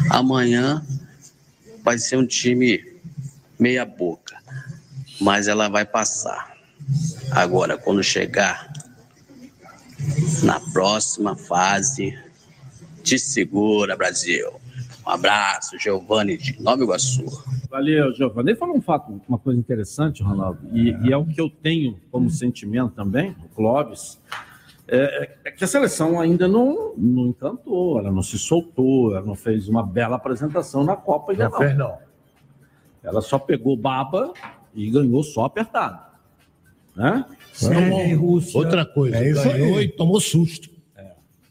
Amanhã 0.09 0.81
vai 1.83 1.97
ser 1.97 2.15
um 2.15 2.25
time 2.25 2.81
meia 3.59 3.85
boca, 3.85 4.37
mas 5.21 5.47
ela 5.47 5.69
vai 5.69 5.85
passar. 5.85 6.53
Agora, 7.31 7.77
quando 7.77 8.03
chegar 8.03 8.73
na 10.43 10.59
próxima 10.73 11.35
fase, 11.35 12.17
te 13.03 13.19
segura, 13.19 13.95
Brasil. 13.95 14.51
Um 15.05 15.09
abraço, 15.09 15.77
Giovanni 15.79 16.37
de 16.37 16.61
Nova 16.61 16.83
Iguaçu. 16.83 17.25
Valeu, 17.69 18.13
Giovanni. 18.13 18.51
Ele 18.51 18.57
falou 18.59 18.75
um 18.75 18.81
fato, 18.81 19.21
uma 19.27 19.37
coisa 19.37 19.59
interessante, 19.59 20.23
Ronaldo, 20.23 20.59
e, 20.73 20.91
e 21.03 21.13
é 21.13 21.17
o 21.17 21.25
que 21.25 21.39
eu 21.39 21.49
tenho 21.49 21.99
como 22.11 22.29
sentimento 22.29 22.93
também, 22.93 23.35
o 23.45 23.55
Clóvis, 23.55 24.19
é, 24.87 25.37
é 25.45 25.51
que 25.51 25.63
a 25.63 25.67
seleção 25.67 26.19
ainda 26.19 26.47
não, 26.47 26.93
não 26.97 27.27
encantou, 27.27 27.99
ela 27.99 28.11
não 28.11 28.21
se 28.21 28.37
soltou, 28.37 29.15
ela 29.15 29.25
não 29.25 29.35
fez 29.35 29.69
uma 29.69 29.83
bela 29.83 30.17
apresentação 30.17 30.83
na 30.83 30.95
Copa 30.95 31.31
ainda 31.31 31.49
Não 31.49 31.57
fez, 31.57 31.77
não. 31.77 31.97
Ela 33.03 33.21
só 33.21 33.39
pegou 33.39 33.77
baba 33.77 34.33
e 34.73 34.89
ganhou 34.89 35.23
só 35.23 35.45
apertado. 35.45 35.99
Né? 36.95 37.25
Rússia. 38.17 38.59
Outra 38.59 38.85
coisa, 38.85 39.17
É 39.17 39.29
isso 39.29 39.43
ganhou 39.43 39.77
aí. 39.77 39.85
e 39.85 39.87
tomou 39.89 40.19
susto. 40.19 40.69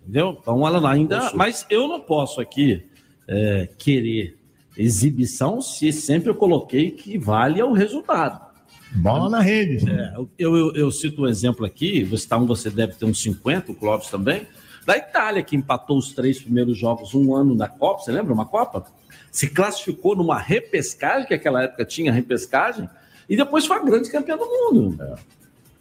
Entendeu? 0.03 0.39
Então 0.41 0.67
ela 0.67 0.91
ainda. 0.91 1.33
Mas 1.35 1.67
eu 1.71 1.87
não 1.87 2.01
posso 2.01 2.41
aqui 2.41 2.85
é, 3.29 3.69
querer 3.79 4.37
exibição 4.77 5.61
se 5.61 5.93
sempre 5.93 6.31
eu 6.31 6.35
coloquei 6.35 6.91
que 6.91 7.19
vale 7.19 7.61
é 7.61 7.65
o 7.65 7.73
resultado. 7.73 8.51
Bola 8.93 9.29
na 9.29 9.41
rede. 9.41 9.89
É, 9.89 10.15
eu, 10.37 10.57
eu, 10.57 10.75
eu 10.75 10.91
cito 10.91 11.23
um 11.23 11.29
exemplo 11.29 11.65
aqui, 11.65 12.03
você, 12.03 12.27
tá, 12.27 12.37
um, 12.37 12.47
você 12.47 12.71
deve 12.71 12.95
ter 12.95 13.05
uns 13.05 13.23
50, 13.23 13.71
o 13.71 13.75
Clóvis 13.75 14.09
também, 14.09 14.49
da 14.85 14.97
Itália, 14.97 15.43
que 15.45 15.55
empatou 15.55 15.97
os 15.97 16.13
três 16.13 16.41
primeiros 16.41 16.77
jogos 16.77 17.15
um 17.15 17.35
ano 17.35 17.55
na 17.55 17.69
Copa, 17.69 18.03
você 18.03 18.11
lembra? 18.11 18.33
Uma 18.33 18.47
Copa? 18.47 18.85
Se 19.31 19.49
classificou 19.49 20.17
numa 20.17 20.39
repescagem, 20.39 21.29
que 21.29 21.35
naquela 21.35 21.63
época 21.63 21.85
tinha 21.85 22.11
repescagem, 22.13 22.89
e 23.31 23.36
depois 23.36 23.65
foi 23.65 23.77
a 23.77 23.85
grande 23.85 24.11
campeã 24.11 24.36
do 24.36 24.44
mundo. 24.44 24.98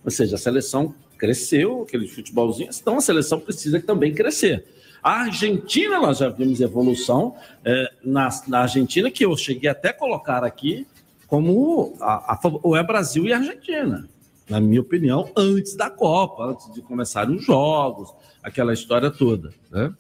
Ou 0.06 0.12
seja, 0.12 0.36
a 0.36 0.38
seleção 0.38 0.94
cresceu, 1.18 1.82
aquele 1.82 2.08
futebolzinho, 2.08 2.70
então 2.72 2.98
a 2.98 3.02
seleção 3.02 3.40
precisa 3.40 3.82
também 3.82 4.14
crescer. 4.14 4.64
A 5.02 5.22
Argentina, 5.22 6.00
nós 6.00 6.20
já 6.20 6.30
vimos 6.30 6.62
evolução 6.62 7.36
é, 7.66 7.92
na, 8.04 8.30
na 8.48 8.60
Argentina, 8.62 9.10
que 9.10 9.26
eu 9.26 9.36
cheguei 9.36 9.68
até 9.68 9.90
a 9.90 9.94
colocar 9.94 10.44
aqui 10.44 10.86
como 11.26 11.96
a, 12.00 12.34
a, 12.34 12.40
ou 12.62 12.78
é 12.78 12.84
Brasil 12.84 13.26
e 13.26 13.34
Argentina, 13.34 14.08
na 14.48 14.60
minha 14.60 14.82
opinião, 14.82 15.32
antes 15.36 15.76
da 15.76 15.90
Copa, 15.90 16.52
antes 16.52 16.72
de 16.74 16.82
começarem 16.82 17.36
os 17.36 17.46
jogos, 17.46 18.14
aquela 18.44 18.74
história 18.74 19.10
toda. 19.10 19.52
Né? 19.72 19.94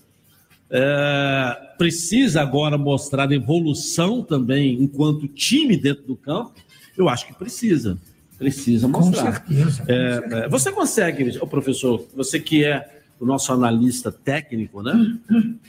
É, 0.70 1.74
precisa 1.78 2.42
agora 2.42 2.78
mostrar 2.78 3.32
evolução 3.32 4.22
também 4.24 4.82
enquanto 4.82 5.28
time 5.28 5.76
dentro 5.76 6.04
do 6.04 6.16
campo? 6.16 6.54
Eu 6.98 7.10
acho 7.10 7.28
que 7.28 7.34
precisa. 7.34 7.98
Precisa 8.38 8.88
mostrar. 8.88 9.34
certeza, 9.34 9.84
com 9.84 9.92
É, 9.92 10.46
é, 10.46 10.50
você 10.50 10.72
consegue, 10.72 11.38
ô 11.40 11.48
professor, 11.48 12.08
você 12.16 12.40
que 12.40 12.64
é 12.64 13.00
o 13.20 13.26
nosso 13.26 13.52
analista 13.52 14.12
técnico, 14.12 14.82
né? 14.82 15.18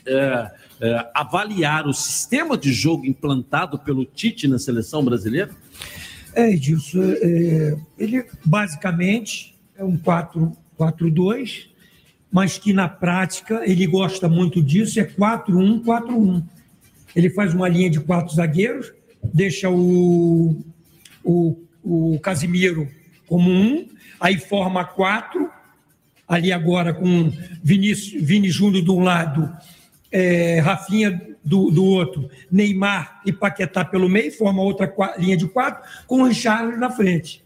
É, 0.05 0.51
é, 0.79 1.11
avaliar 1.13 1.85
o 1.85 1.93
sistema 1.93 2.57
de 2.57 2.71
jogo 2.71 3.05
implantado 3.05 3.77
pelo 3.77 4.05
Tite 4.05 4.47
na 4.47 4.57
seleção 4.57 5.03
brasileira? 5.03 5.51
É, 6.33 6.49
Edilson, 6.49 7.03
é, 7.03 7.77
ele 7.97 8.25
basicamente 8.45 9.55
é 9.75 9.83
um 9.83 9.97
4-4-2, 9.97 11.67
mas 12.31 12.57
que 12.57 12.71
na 12.71 12.87
prática 12.87 13.61
ele 13.69 13.85
gosta 13.85 14.29
muito 14.29 14.61
disso, 14.63 14.99
é 14.99 15.03
4-1-4-1. 15.03 16.41
Ele 17.13 17.29
faz 17.29 17.53
uma 17.53 17.67
linha 17.67 17.89
de 17.89 17.99
quatro 17.99 18.33
zagueiros, 18.33 18.93
deixa 19.33 19.69
o, 19.69 20.63
o, 21.23 21.57
o 21.83 22.19
Casimiro 22.19 22.87
como 23.27 23.49
um, 23.49 23.87
aí 24.19 24.37
forma 24.37 24.83
quatro, 24.83 25.49
ali 26.27 26.51
agora 26.51 26.93
com 26.93 27.31
Vinícius, 27.63 28.21
Vini 28.21 28.49
Júnior 28.49 28.83
de 28.83 28.91
um 28.91 28.99
lado, 28.99 29.49
é, 30.11 30.59
Rafinha 30.59 31.19
do, 31.43 31.71
do 31.71 31.83
outro, 31.85 32.29
Neymar 32.51 33.21
e 33.25 33.31
Paquetá 33.31 33.85
pelo 33.85 34.09
meio, 34.09 34.31
forma 34.31 34.61
outra 34.61 34.93
linha 35.17 35.37
de 35.37 35.47
quatro, 35.47 35.81
com 36.05 36.21
o 36.21 36.25
Richard 36.25 36.77
na 36.77 36.89
frente. 36.89 37.41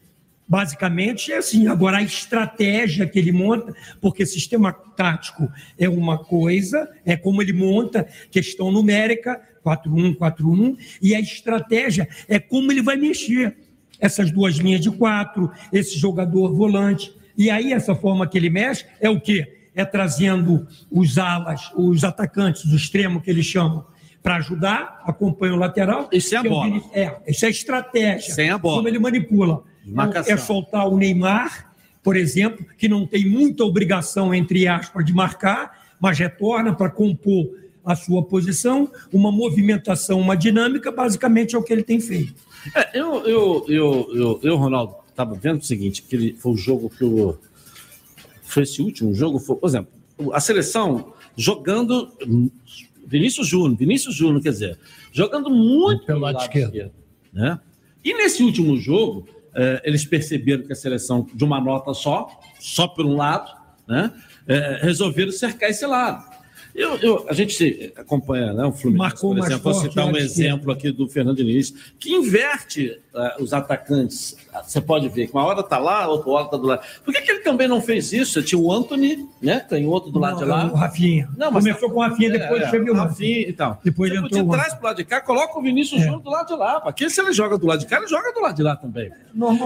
Basicamente 0.47 1.31
é 1.31 1.37
assim. 1.37 1.67
Agora, 1.67 1.97
a 1.97 2.03
estratégia 2.03 3.07
que 3.07 3.17
ele 3.17 3.31
monta, 3.31 3.73
porque 3.99 4.25
sistema 4.25 4.71
tático 4.71 5.51
é 5.77 5.89
uma 5.89 6.17
coisa, 6.17 6.89
é 7.03 7.15
como 7.15 7.41
ele 7.41 7.53
monta, 7.53 8.07
questão 8.29 8.71
numérica, 8.71 9.41
4-1, 9.65 10.15
4-1, 10.17 10.77
e 11.01 11.15
a 11.15 11.19
estratégia 11.19 12.07
é 12.27 12.39
como 12.39 12.71
ele 12.71 12.81
vai 12.81 12.95
mexer 12.95 13.55
essas 13.99 14.31
duas 14.31 14.55
linhas 14.55 14.81
de 14.81 14.91
quatro, 14.91 15.51
esse 15.71 15.97
jogador 15.97 16.53
volante. 16.53 17.13
E 17.37 17.49
aí, 17.49 17.73
essa 17.73 17.93
forma 17.95 18.25
que 18.27 18.37
ele 18.37 18.49
mexe 18.49 18.85
é 19.01 19.09
o 19.09 19.19
quê? 19.19 19.57
É 19.75 19.83
trazendo 19.83 20.67
os 20.89 21.17
alas, 21.17 21.71
os 21.75 22.03
atacantes, 22.03 22.63
o 22.65 22.75
extremo 22.75 23.19
que 23.21 23.29
eles 23.29 23.45
chamam, 23.45 23.85
para 24.23 24.37
ajudar, 24.37 25.01
acompanha 25.05 25.53
o 25.53 25.57
lateral. 25.57 26.09
Isso 26.11 26.33
é 26.33 26.37
a 26.37 26.41
o 26.41 26.49
bola. 26.49 26.65
Vini- 26.65 26.83
É, 26.93 27.15
isso 27.27 27.45
é 27.45 27.49
estratégia. 27.49 28.33
Sem 28.33 28.49
a 28.49 28.57
bola. 28.57 28.77
Como 28.77 28.87
ele 28.87 28.99
manipula. 28.99 29.63
Marcação. 29.85 30.33
É 30.33 30.37
soltar 30.37 30.87
o 30.87 30.97
Neymar, 30.97 31.71
por 32.01 32.15
exemplo, 32.15 32.65
que 32.77 32.87
não 32.87 33.05
tem 33.05 33.29
muita 33.29 33.63
obrigação, 33.63 34.33
entre 34.33 34.67
aspas, 34.67 35.05
de 35.05 35.13
marcar, 35.13 35.77
mas 35.99 36.17
retorna 36.17 36.73
para 36.73 36.89
compor 36.89 37.49
a 37.85 37.95
sua 37.95 38.23
posição, 38.23 38.89
uma 39.13 39.31
movimentação, 39.31 40.19
uma 40.19 40.35
dinâmica, 40.35 40.91
basicamente 40.91 41.55
é 41.55 41.59
o 41.59 41.61
que 41.61 41.71
ele 41.71 41.83
tem 41.83 41.99
feito. 41.99 42.33
É, 42.73 42.99
eu, 42.99 43.25
eu, 43.25 43.65
eu, 43.67 44.09
eu, 44.13 44.39
eu, 44.41 44.55
Ronaldo, 44.55 44.95
estava 45.09 45.35
vendo 45.35 45.59
o 45.59 45.65
seguinte, 45.65 46.01
que 46.01 46.15
ele, 46.15 46.33
foi 46.33 46.53
o 46.53 46.57
jogo 46.57 46.89
que 46.89 47.03
o. 47.03 47.37
Foi 48.43 48.63
esse 48.63 48.81
último 48.81 49.13
jogo, 49.13 49.39
foi, 49.39 49.55
por 49.55 49.67
exemplo, 49.67 49.91
a 50.33 50.39
seleção 50.39 51.13
jogando. 51.35 52.11
Vinícius 53.07 53.47
Júnior, 53.47 53.77
Vinícius 53.77 54.15
Júnior, 54.15 54.41
quer 54.41 54.49
dizer, 54.49 54.79
jogando 55.11 55.49
muito 55.49 56.05
pelo 56.05 56.21
lado, 56.21 56.39
esquerdo. 56.39 56.91
né? 57.31 57.59
E 58.03 58.13
nesse 58.15 58.41
último 58.41 58.77
jogo, 58.77 59.27
eh, 59.53 59.81
eles 59.83 60.03
perceberam 60.03 60.63
que 60.63 60.73
a 60.73 60.75
seleção, 60.75 61.27
de 61.33 61.43
uma 61.43 61.61
nota 61.61 61.93
só, 61.93 62.27
só 62.59 62.87
por 62.87 63.05
um 63.05 63.15
lado, 63.15 63.51
né? 63.87 64.11
eh, 64.47 64.79
resolveram 64.81 65.31
cercar 65.31 65.69
esse 65.69 65.85
lado. 65.85 66.34
Eu, 66.75 66.97
eu, 66.97 67.25
a 67.29 67.33
gente 67.33 67.93
acompanha 67.95 68.51
né, 68.51 68.65
o 68.65 68.73
Fluminense, 68.73 69.13
Marcou 69.13 69.29
por 69.29 69.39
mais 69.39 69.49
exemplo, 69.49 69.71
vou 69.71 69.81
citar 69.81 70.05
um 70.07 70.11
de 70.11 70.19
exemplo 70.19 70.71
aqui 70.73 70.91
do 70.91 71.07
Fernando 71.07 71.37
Diniz, 71.37 71.73
que 71.97 72.13
inverte 72.13 72.99
ah, 73.15 73.37
os 73.39 73.53
atacantes. 73.53 74.35
Você 74.61 74.81
pode 74.81 75.07
ver 75.07 75.27
que 75.27 75.33
uma 75.33 75.45
hora 75.45 75.61
está 75.61 75.77
lá, 75.77 76.05
outra 76.05 76.29
hora 76.31 76.45
está 76.45 76.57
do 76.57 76.67
lado. 76.67 76.85
Por 77.05 77.13
que, 77.13 77.21
que 77.21 77.31
ele 77.31 77.39
também 77.39 77.65
não 77.65 77.81
fez 77.81 78.11
isso? 78.11 78.43
Tinha 78.43 78.59
o 78.59 78.69
Anthony, 78.69 79.25
né? 79.41 79.61
Tem 79.61 79.85
outro 79.85 80.11
do 80.11 80.19
lado 80.19 80.39
de 80.39 80.43
lá. 80.43 80.65
O 80.65 80.75
Rafinha. 80.75 81.29
Não, 81.37 81.49
mas 81.49 81.63
Começou 81.63 81.89
com 81.89 81.99
o 81.99 82.01
Rafinha, 82.01 82.31
depois 82.31 82.61
é, 82.61 82.69
teve 82.69 82.91
o 82.91 82.93
Rafinha 82.93 83.47
e 83.47 83.53
tal. 83.53 83.79
Depois 83.81 84.11
Você 84.11 84.17
entrou 84.17 84.49
o 84.49 84.51
traz 84.51 84.73
para 84.73 84.81
o 84.81 84.83
lado 84.83 84.97
de 84.97 85.05
cá, 85.05 85.21
coloca 85.21 85.57
o 85.57 85.61
Vinícius 85.61 86.01
Júnior 86.01 86.21
do 86.21 86.29
lado 86.29 86.47
de 86.47 86.55
lá. 86.55 86.81
Porque 86.81 87.09
se 87.09 87.21
ele 87.21 87.31
joga 87.31 87.57
do 87.57 87.65
lado 87.65 87.79
de 87.79 87.85
cá, 87.85 87.99
ele 87.99 88.07
joga 88.07 88.33
do 88.33 88.41
lado 88.41 88.55
de 88.55 88.63
lá 88.63 88.75
também. 88.75 89.09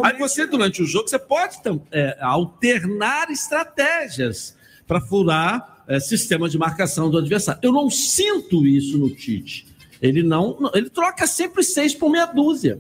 Aí 0.04 0.16
você, 0.16 0.46
durante 0.46 0.84
o 0.84 0.86
jogo, 0.86 1.08
você 1.08 1.18
pode 1.18 1.58
é, 1.92 2.18
alternar 2.22 3.32
estratégias 3.32 4.56
para 4.86 5.02
furar 5.02 5.79
é, 5.90 6.00
sistema 6.00 6.48
de 6.48 6.58
marcação 6.58 7.10
do 7.10 7.18
adversário. 7.18 7.60
Eu 7.64 7.72
não 7.74 7.90
sinto 7.90 8.66
isso 8.66 8.98
no 8.98 9.10
Tite. 9.10 9.68
Ele 10.02 10.24
não, 10.24 10.58
ele 10.74 10.90
troca 10.90 11.28
sempre 11.28 11.62
seis 11.62 11.94
por 11.94 12.10
meia 12.10 12.26
dúzia. 12.26 12.80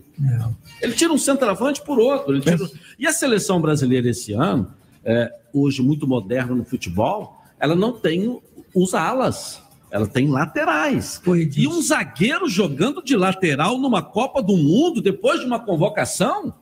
Ele 0.82 0.94
tira 0.94 1.12
um 1.12 1.18
centroavante 1.18 1.82
por 1.84 2.00
outro. 2.00 2.40
tira- 2.40 2.58
E 2.98 3.06
a 3.06 3.12
seleção 3.12 3.60
brasileira 3.60 4.10
esse 4.10 4.32
ano, 4.32 4.72
é, 5.04 5.30
hoje 5.54 5.82
muito 5.82 6.08
moderna 6.08 6.56
no 6.56 6.64
futebol, 6.64 7.44
ela 7.60 7.76
não 7.76 7.92
tem 7.92 8.40
os 8.74 8.94
alas. 8.94 9.62
Ela 9.92 10.08
tem 10.08 10.30
laterais. 10.30 11.18
E 11.64 11.68
um 11.68 11.82
zagueiro 11.82 12.48
jogando 12.48 13.04
de 13.04 13.18
lateral 13.18 13.78
numa 13.80 14.02
Copa 14.04 14.42
do 14.42 14.56
Mundo 14.56 15.02
depois 15.02 15.40
de 15.42 15.46
uma 15.48 15.60
convocação. 15.60 16.54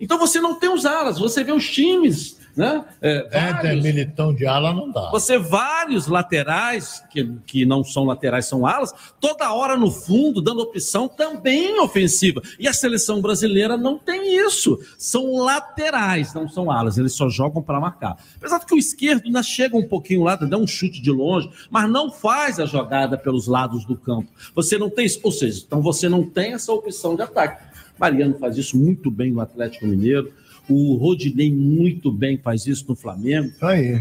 Então 0.00 0.18
você 0.18 0.40
não 0.40 0.58
tem 0.58 0.72
os 0.72 0.84
alas, 0.84 1.18
você 1.18 1.44
vê 1.44 1.52
os 1.52 1.70
times, 1.70 2.38
né? 2.56 2.84
É, 3.02 3.26
Éder, 3.30 3.52
vários- 3.54 3.82
militão 3.84 4.34
de 4.34 4.46
ala 4.46 4.72
não 4.72 4.90
dá. 4.90 5.10
você 5.10 5.38
vários 5.38 6.06
laterais, 6.06 7.02
que, 7.10 7.24
que 7.46 7.64
não 7.66 7.82
são 7.82 8.04
laterais, 8.04 8.46
são 8.46 8.66
alas, 8.66 8.94
toda 9.20 9.52
hora 9.52 9.76
no 9.76 9.90
fundo, 9.90 10.40
dando 10.40 10.60
opção 10.60 11.08
também 11.08 11.78
ofensiva. 11.80 12.40
E 12.58 12.68
a 12.68 12.72
seleção 12.72 13.20
brasileira 13.20 13.76
não 13.76 13.98
tem 13.98 14.36
isso. 14.46 14.78
São 14.98 15.36
laterais, 15.36 16.32
não 16.34 16.48
são 16.48 16.70
alas. 16.70 16.98
Eles 16.98 17.14
só 17.14 17.28
jogam 17.28 17.62
para 17.62 17.80
marcar. 17.80 18.16
Apesar 18.36 18.58
de 18.58 18.66
que 18.66 18.74
o 18.74 18.78
esquerdo 18.78 19.22
ainda 19.26 19.42
chega 19.42 19.76
um 19.76 19.86
pouquinho 19.88 20.22
lá, 20.22 20.36
dá 20.36 20.56
um 20.56 20.66
chute 20.66 21.00
de 21.00 21.10
longe, 21.10 21.50
mas 21.70 21.88
não 21.90 22.10
faz 22.10 22.60
a 22.60 22.66
jogada 22.66 23.16
pelos 23.18 23.46
lados 23.46 23.84
do 23.84 23.96
campo. 23.96 24.30
Você 24.54 24.78
não 24.78 24.88
tem 24.90 25.06
isso. 25.06 25.20
Ou 25.22 25.32
seja, 25.32 25.62
então 25.66 25.80
você 25.82 26.08
não 26.08 26.24
tem 26.24 26.52
essa 26.54 26.72
opção 26.72 27.16
de 27.16 27.22
ataque. 27.22 27.62
Mariano 27.98 28.36
faz 28.38 28.58
isso 28.58 28.76
muito 28.76 29.10
bem 29.10 29.30
no 29.32 29.40
Atlético 29.40 29.86
Mineiro. 29.86 30.32
O 30.68 30.94
Rodinei 30.94 31.52
muito 31.52 32.10
bem 32.10 32.38
faz 32.38 32.66
isso 32.66 32.84
no 32.88 32.96
Flamengo. 32.96 33.52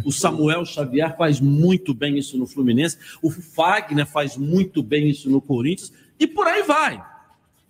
O 0.05 0.11
Samuel 0.11 0.65
Xavier 0.65 1.15
faz 1.17 1.39
muito 1.39 1.93
bem 1.93 2.17
isso 2.17 2.37
no 2.37 2.47
Fluminense. 2.47 2.97
O 3.21 3.29
Fagner 3.29 4.05
faz 4.05 4.37
muito 4.37 4.81
bem 4.81 5.09
isso 5.09 5.29
no 5.29 5.41
Corinthians. 5.41 5.91
E 6.19 6.25
por 6.27 6.47
aí 6.47 6.63
vai. 6.63 7.03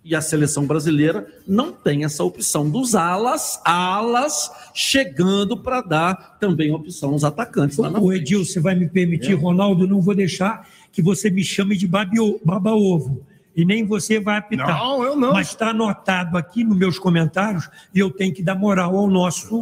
E 0.04 0.14
a 0.14 0.20
seleção 0.20 0.66
brasileira 0.66 1.26
não 1.46 1.72
tem 1.72 2.04
essa 2.04 2.22
opção 2.22 2.68
dos 2.68 2.94
alas, 2.94 3.58
alas 3.64 4.50
chegando 4.74 5.56
para 5.56 5.80
dar 5.80 6.38
também 6.38 6.70
opção 6.70 7.12
aos 7.12 7.24
atacantes. 7.24 7.78
lá 7.78 7.90
na 7.90 7.98
O 7.98 8.12
Edil, 8.12 8.44
você 8.44 8.60
vai 8.60 8.74
me 8.74 8.86
permitir, 8.86 9.32
Ronaldo, 9.32 9.86
não 9.86 10.02
vou 10.02 10.14
deixar 10.14 10.68
que 10.92 11.00
você 11.00 11.30
me 11.30 11.42
chame 11.42 11.74
de 11.74 11.86
baba-ovo. 11.86 13.22
E 13.56 13.64
nem 13.64 13.84
você 13.86 14.18
vai 14.18 14.38
apitar. 14.38 14.66
Não, 14.66 15.04
eu 15.04 15.14
não. 15.16 15.32
Mas 15.32 15.48
está 15.48 15.68
anotado 15.70 16.36
aqui 16.36 16.64
nos 16.64 16.76
meus 16.76 16.98
comentários 16.98 17.68
e 17.94 18.00
eu 18.00 18.10
tenho 18.10 18.34
que 18.34 18.42
dar 18.42 18.56
moral 18.56 18.96
ao 18.96 19.06
nosso 19.08 19.60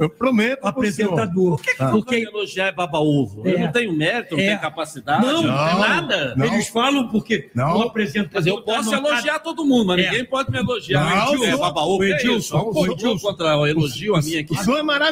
apresentador. 0.62 1.56
Por 1.56 1.62
que, 1.62 1.74
que 1.74 1.84
porque 1.90 2.16
elogiar 2.16 2.66
é 2.68 2.72
baba-ovo? 2.72 3.42
Eu 3.46 3.58
É. 3.58 3.64
não 3.66 3.72
tenho 3.72 3.92
mérito, 3.92 4.34
não 4.36 4.42
É. 4.42 4.46
tenho 4.48 4.60
capacidade, 4.60 5.24
Não, 5.26 5.42
não, 5.42 5.42
tenho 5.42 5.78
nada. 5.78 6.34
Eles 6.38 6.68
falam 6.68 7.08
porque 7.08 7.50
Não. 7.54 7.78
o 7.78 7.82
apresentador. 7.82 8.32
Mas 8.34 8.46
eu 8.46 8.62
posso 8.62 8.90
tá 8.90 8.96
anotado- 8.96 9.14
elogiar 9.14 9.38
todo 9.40 9.64
mundo, 9.64 9.86
mas 9.86 10.00
É. 10.00 10.10
ninguém 10.10 10.24
pode 10.24 10.50
me 10.50 10.58
elogiar. 10.58 11.04
Não, 11.04 11.34
Edilson, 11.34 11.44
é 11.52 11.56
baba-ovo. 11.56 11.98
o 11.98 12.04
é 12.04 12.10
Edilson, 12.10 12.70
o 12.74 12.86
Edilson. 12.86 13.28
contra 13.28 13.56
o 13.58 13.66
elogio 13.66 14.14
a 14.16 14.22
mim 14.22 14.36
aqui. 14.38 14.54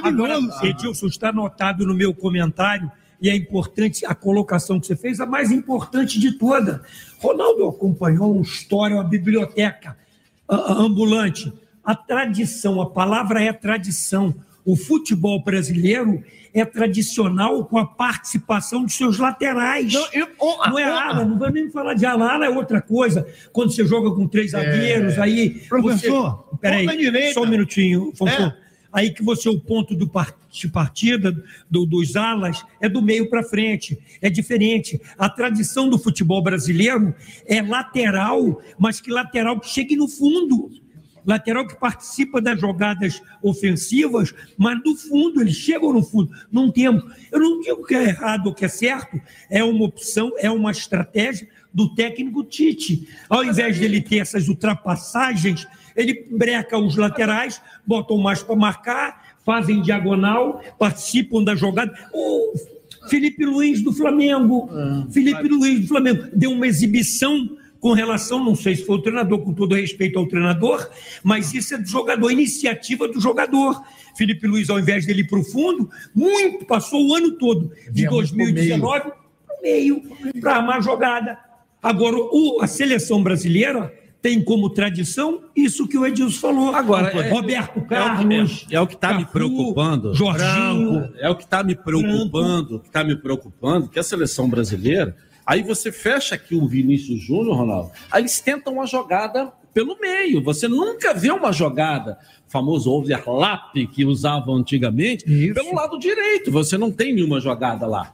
Agora, 0.03 0.39
Edilson, 0.63 1.07
está 1.07 1.29
anotado 1.29 1.87
no 1.87 1.95
meu 1.95 2.15
comentário 2.15 2.91
e 3.21 3.29
é 3.29 3.37
importante 3.37 4.07
a 4.07 4.15
colocação 4.15 4.81
que 4.81 4.87
você 4.87 4.97
fez, 4.97 5.21
a 5.21 5.27
mais 5.27 5.51
importante 5.51 6.19
de 6.19 6.33
toda. 6.33 6.83
Ronaldo 7.19 7.69
acompanhou 7.69 8.33
uma 8.33 8.43
história, 8.43 8.97
uma 8.97 9.05
biblioteca 9.05 9.97
ambulante. 10.49 11.53
A 11.85 11.95
tradição, 11.95 12.81
a 12.81 12.89
palavra 12.89 13.43
é 13.43 13.53
tradição. 13.53 14.35
O 14.65 14.77
futebol 14.77 15.43
brasileiro 15.43 16.23
é 16.53 16.65
tradicional 16.65 17.65
com 17.65 17.79
a 17.79 17.87
participação 17.87 18.85
dos 18.85 18.95
seus 18.95 19.19
laterais. 19.19 19.93
Não, 19.93 20.79
é 20.79 20.85
ala, 20.85 21.25
não 21.25 21.39
vou 21.39 21.51
nem 21.51 21.71
falar 21.71 21.95
de 21.95 22.05
ala, 22.05 22.33
ala 22.33 22.47
é 22.47 22.51
outra 22.51 22.81
coisa. 22.81 23.27
Quando 23.53 23.73
você 23.73 23.85
joga 23.87 24.11
com 24.11 24.27
três 24.27 24.53
zagueiros, 24.53 25.19
aí. 25.19 25.61
Professor, 25.69 26.47
você... 26.51 26.59
peraí, 26.61 26.97
direita. 26.97 27.35
só 27.35 27.43
um 27.43 27.49
minutinho, 27.49 28.13
Fonfon. 28.15 28.47
É. 28.47 28.70
Aí 28.93 29.11
que 29.13 29.23
você, 29.23 29.49
o 29.49 29.59
ponto 29.61 29.95
do 29.95 30.09
par- 30.09 30.35
de 30.51 30.67
partida 30.69 31.31
do- 31.71 31.87
dos 31.87 32.17
alas 32.17 32.65
é 32.81 32.89
do 32.89 33.01
meio 33.01 33.31
para 33.31 33.43
frente. 33.45 33.97
É 34.21 34.29
diferente. 34.29 35.01
A 35.17 35.29
tradição 35.29 35.89
do 35.89 35.99
futebol 35.99 36.43
brasileiro 36.43 37.15
é 37.47 37.63
lateral, 37.63 38.61
mas 38.79 39.01
que 39.01 39.11
lateral 39.11 39.61
que 39.61 39.69
chegue 39.69 39.95
no 39.95 40.09
fundo. 40.09 40.71
Lateral 41.25 41.67
que 41.69 41.79
participa 41.79 42.41
das 42.41 42.59
jogadas 42.61 43.23
ofensivas, 43.43 44.35
mas 44.57 44.83
do 44.83 44.97
fundo, 44.97 45.41
eles 45.41 45.55
chegam 45.55 45.93
no 45.93 46.03
fundo. 46.03 46.33
Não 46.51 46.71
temos. 46.73 47.05
Eu 47.31 47.39
não 47.39 47.61
digo 47.61 47.85
que 47.85 47.95
é 47.95 48.09
errado 48.09 48.47
ou 48.49 48.55
que 48.55 48.65
é 48.65 48.69
certo, 48.69 49.21
é 49.49 49.63
uma 49.63 49.85
opção, 49.85 50.33
é 50.39 50.51
uma 50.51 50.71
estratégia 50.73 51.47
do 51.73 51.95
técnico 51.95 52.43
Tite. 52.43 53.07
Ao 53.29 53.45
invés 53.45 53.79
dele 53.79 54.01
ter 54.01 54.19
essas 54.19 54.49
ultrapassagens, 54.49 55.69
ele 55.97 56.27
breca 56.31 56.79
os 56.79 56.97
laterais, 56.97 57.61
botam 57.87 58.17
mais 58.19 58.43
para 58.43 58.57
marcar, 58.57 59.35
fazem 59.45 59.81
diagonal, 59.83 60.63
participam 60.79 61.43
da 61.43 61.55
jogada. 61.55 61.93
O 62.13 62.53
Felipe 63.09 63.45
Luiz 63.45 63.83
do 63.83 63.93
Flamengo. 63.93 64.69
Felipe 65.11 65.49
Luiz 65.49 65.81
do 65.81 65.87
Flamengo 65.89 66.25
deu 66.35 66.51
uma 66.53 66.67
exibição 66.67 67.57
com 67.81 67.93
relação, 67.95 68.45
não 68.45 68.55
sei 68.55 68.77
se 68.77 68.85
foi 68.85 68.97
o 68.97 69.03
treinador, 69.03 69.39
com 69.39 69.55
todo 69.55 69.75
respeito 69.75 70.19
ao 70.19 70.27
treinador, 70.27 70.87
mas 71.25 71.55
isso 71.55 71.75
é 71.75 71.79
do 71.79 71.89
jogador, 71.89 72.31
iniciativa 72.31 73.09
do 73.09 73.19
jogador. 73.19 73.83
Felipe 74.19 74.47
Luiz, 74.47 74.69
ao 74.69 74.79
invés 74.79 75.07
dele 75.07 75.23
ir 75.23 75.29
para 75.29 75.39
o 75.39 75.43
fundo, 75.45 75.89
muito, 76.15 76.67
passou 76.67 77.09
o 77.09 77.15
ano 77.15 77.33
todo, 77.39 77.73
de 77.91 77.91
Vinha 78.03 78.11
muito 78.11 78.29
pro 78.29 78.37
2019 78.37 79.01
para 79.01 79.15
o 79.59 79.63
meio, 79.63 80.03
para 80.43 80.57
armar 80.57 80.77
a 80.77 80.81
jogada. 80.83 81.39
Agora, 81.83 82.17
o- 82.19 82.59
a 82.61 82.67
seleção 82.67 83.23
brasileira 83.23 83.91
tem 84.23 84.43
como 84.43 84.69
tradição 84.71 85.43
isso 85.57 85.89
que 85.89 85.97
o 85.97 86.07
Edilson 86.07 86.39
falou. 86.41 86.75
Agora, 86.75 87.09
é- 87.11 87.31
Roberto 87.31 87.77
É 87.77 87.79
o 87.79 87.83
que- 87.83 87.89
Carlos. 87.89 88.67
É, 88.71 88.81
o 88.81 88.87
que 88.87 88.95
está 88.95 89.15
me 89.15 89.25
preocupando. 89.25 90.15
Jorginho. 90.15 90.93
Branco, 91.01 91.15
é 91.19 91.31
o 91.31 91.35
que 91.37 91.45
está 91.45 91.63
me 91.63 91.75
preocupando, 91.75 92.81
que 92.81 92.87
está 92.89 93.03
me 93.03 93.17
preocupando, 93.17 93.89
que 93.89 93.99
a 93.99 94.03
seleção 94.03 94.49
brasileira. 94.49 95.17
Aí 95.47 95.63
você 95.63 95.91
fecha 95.91 96.35
aqui 96.35 96.55
o 96.55 96.69
Vinícius 96.69 97.21
Júnior, 97.23 97.57
Ronaldo. 97.57 97.91
Aí 98.11 98.23
eles 98.23 98.41
tentam 98.41 98.75
uma 98.75 98.87
jogada 98.87 99.51
pelo 99.73 99.99
meio. 99.99 100.43
Você 100.45 100.69
nunca 100.69 101.15
vê 101.15 101.31
uma 101.31 101.53
jogada, 101.53 102.19
famoso 102.47 102.91
overlap 102.93 103.73
que 103.87 104.05
usavam 104.05 104.55
antigamente, 104.57 105.25
pelo 105.55 105.75
lado 105.75 105.99
direito. 105.99 106.51
Você 106.53 106.77
não 106.77 106.93
tem 106.93 107.15
nenhuma 107.15 107.41
jogada 107.41 107.87
lá. 107.87 108.13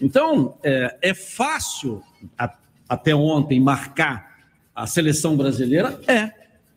Então, 0.00 0.56
é, 0.64 0.96
é 1.02 1.14
fácil, 1.14 2.02
a- 2.38 2.54
até 2.88 3.14
ontem, 3.14 3.60
marcar 3.60 4.31
a 4.74 4.86
seleção 4.86 5.36
brasileira? 5.36 6.00
É. 6.06 6.30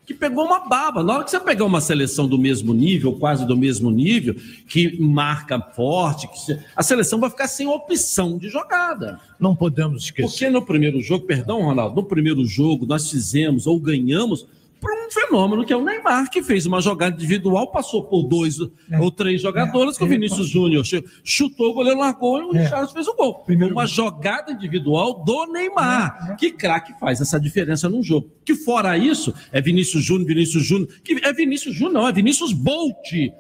Que 0.06 0.14
pegou 0.14 0.46
uma 0.46 0.68
baba. 0.68 1.04
Na 1.04 1.16
hora 1.16 1.24
que 1.24 1.32
você 1.32 1.40
pegar 1.40 1.66
uma 1.66 1.82
seleção 1.82 2.28
do 2.28 2.38
mesmo 2.38 2.74
nível, 2.74 3.14
quase 3.14 3.46
do 3.46 3.58
mesmo 3.58 3.90
nível, 3.90 4.36
que 4.68 5.00
marca 5.02 5.60
forte, 5.60 6.28
que 6.28 6.60
a 6.76 6.84
seleção 6.84 7.20
vai 7.20 7.30
ficar 7.30 7.48
sem 7.48 7.68
opção 7.68 8.38
de 8.38 8.50
jogada. 8.50 9.20
Não 9.40 9.56
podemos 9.56 10.04
esquecer. 10.04 10.30
Porque 10.30 10.50
no 10.50 10.62
primeiro 10.64 11.02
jogo, 11.02 11.26
perdão, 11.26 11.64
Ronaldo, 11.64 11.96
no 11.96 12.04
primeiro 12.04 12.46
jogo 12.46 12.86
nós 12.86 13.10
fizemos 13.10 13.66
ou 13.66 13.80
ganhamos 13.80 14.46
por 14.80 14.92
um 14.92 15.10
fenômeno 15.10 15.66
que 15.66 15.74
é 15.74 15.76
o 15.76 15.84
Neymar, 15.84 16.30
que 16.30 16.44
fez 16.44 16.66
uma 16.66 16.80
jogada 16.82 17.16
individual, 17.16 17.72
passou 17.72 18.04
por 18.04 18.24
dois 18.24 18.58
ou 18.60 19.10
três 19.12 19.42
jogadores, 19.42 19.98
que 19.98 20.04
o 20.04 20.08
Vinícius 20.08 20.48
Júnior 20.48 20.86
chu- 20.86 21.04
chutou, 21.24 21.72
o 21.72 21.74
goleiro 21.74 22.00
largou 22.00 22.40
e 22.40 22.46
o 22.46 22.56
É. 22.56 22.62
Richarlison 22.64 22.94
fez 22.94 23.08
o 23.08 23.16
gol. 23.16 23.44
Uma 23.72 23.88
jogada 23.88 24.52
individual 24.52 25.24
do 25.24 25.46
Neymar. 25.52 26.36
Que 26.38 26.52
craque 26.52 26.94
faz 27.00 27.20
essa 27.22 27.40
diferença 27.40 27.90
num 27.90 28.04
jogo. 28.04 28.30
Que 28.44 28.54
fora 28.54 28.96
isso, 28.98 29.34
é 29.52 29.60
Vinícius 29.60 30.04
Júnior, 30.04 30.28
Vinícius 30.28 30.64
Júnior, 30.66 30.90
que 31.04 31.20
é 31.26 31.34
Vinícius 31.34 31.74
Júnior, 31.76 31.94
não, 31.94 32.08
é 32.08 32.12
Vinícius 32.14 32.54
Bolt, 32.54 32.94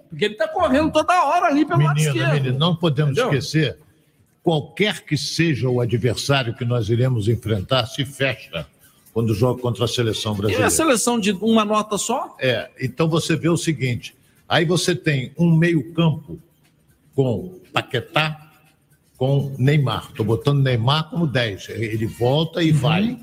porque 0.10 0.26
ele 0.26 0.36
tá 0.36 0.48
correndo 0.48 0.92
toda 0.92 1.14
hora 1.26 1.48
ali 1.48 1.64
pelo 1.66 1.84
lado 1.84 1.96
Menino, 1.96 2.16
esquerdo. 2.16 2.34
menino, 2.34 2.58
não 2.58 2.76
podemos 2.76 3.12
Entendeu? 3.12 3.38
esquecer, 3.38 3.78
qualquer 4.42 5.02
que 5.06 5.18
seja 5.18 5.70
o 5.70 5.80
adversário 5.82 6.56
que 6.56 6.66
nós 6.66 6.90
iremos 6.90 7.28
enfrentar, 7.28 7.86
se 7.88 8.06
fecha 8.06 8.66
quando 9.16 9.34
joga 9.34 9.62
contra 9.62 9.86
a 9.86 9.88
seleção 9.88 10.34
E 10.34 10.38
brasileira. 10.40 10.68
a 10.68 10.70
seleção 10.70 11.18
de 11.18 11.32
uma 11.32 11.64
nota 11.64 11.98
só? 11.98 12.36
É, 12.38 12.70
então 12.82 13.08
você 13.08 13.34
vê 13.34 13.48
o 13.48 13.56
seguinte: 13.56 14.14
aí 14.46 14.66
você 14.66 14.94
tem 14.94 15.32
um 15.38 15.56
meio-campo 15.56 16.38
com 17.16 17.58
Paquetá, 17.72 18.52
com 19.16 19.56
Neymar. 19.58 20.08
Estou 20.10 20.26
botando 20.26 20.62
Neymar 20.62 21.10
como 21.10 21.26
10. 21.26 21.70
Ele 21.70 22.06
volta 22.06 22.62
e 22.62 22.74
vai. 22.74 23.18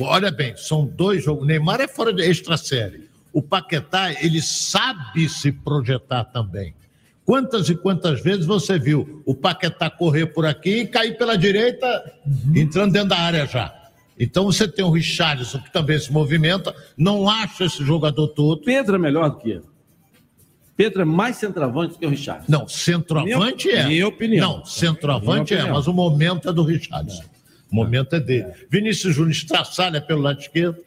Olha 0.00 0.30
bem, 0.32 0.56
são 0.56 0.86
dois 0.86 1.22
jogos. 1.22 1.46
Neymar 1.46 1.78
é 1.78 1.88
fora 1.88 2.10
de 2.10 2.22
extra 2.22 2.56
série. 2.56 3.06
O 3.30 3.42
Paquetá, 3.42 4.14
ele 4.24 4.40
sabe 4.40 5.28
se 5.28 5.52
projetar 5.52 6.24
também. 6.24 6.74
Quantas 7.26 7.68
e 7.68 7.74
quantas 7.74 8.22
vezes 8.22 8.46
você 8.46 8.78
viu 8.78 9.22
o 9.26 9.34
Paquetá 9.34 9.90
correr 9.90 10.24
por 10.26 10.46
aqui 10.46 10.80
e 10.80 10.86
cair 10.86 11.18
pela 11.18 11.36
direita, 11.36 11.86
entrando 12.56 12.92
dentro 12.94 13.10
da 13.10 13.18
área 13.18 13.44
já? 13.46 13.83
Então 14.18 14.44
você 14.44 14.68
tem 14.68 14.84
o 14.84 14.90
Richarlison, 14.90 15.58
que 15.60 15.72
também 15.72 15.98
se 15.98 16.12
movimenta, 16.12 16.74
não 16.96 17.28
acha 17.28 17.64
esse 17.64 17.84
jogador 17.84 18.28
todo. 18.28 18.62
Pedro 18.62 18.94
é 18.96 18.98
melhor 18.98 19.30
do 19.30 19.38
que 19.38 19.50
ele. 19.50 19.64
Pedro 20.76 21.02
é 21.02 21.04
mais 21.04 21.36
centroavante 21.36 21.94
do 21.94 21.98
que 22.00 22.06
o 22.06 22.10
Richard. 22.10 22.44
Não, 22.48 22.66
centroavante 22.68 23.68
Minha- 23.68 23.80
é. 23.80 23.86
minha 23.86 24.08
opinião. 24.08 24.58
Não, 24.58 24.64
centroavante 24.64 25.54
é, 25.54 25.64
mas 25.70 25.86
o 25.86 25.92
momento 25.92 26.48
é 26.48 26.52
do 26.52 26.62
Richardson. 26.64 27.22
O 27.70 27.74
momento 27.76 28.14
é 28.14 28.20
dele. 28.20 28.52
Vinícius 28.70 29.14
Júnior 29.14 29.32
estraçalha 29.32 30.00
pelo 30.00 30.20
lado 30.22 30.40
esquerdo. 30.40 30.78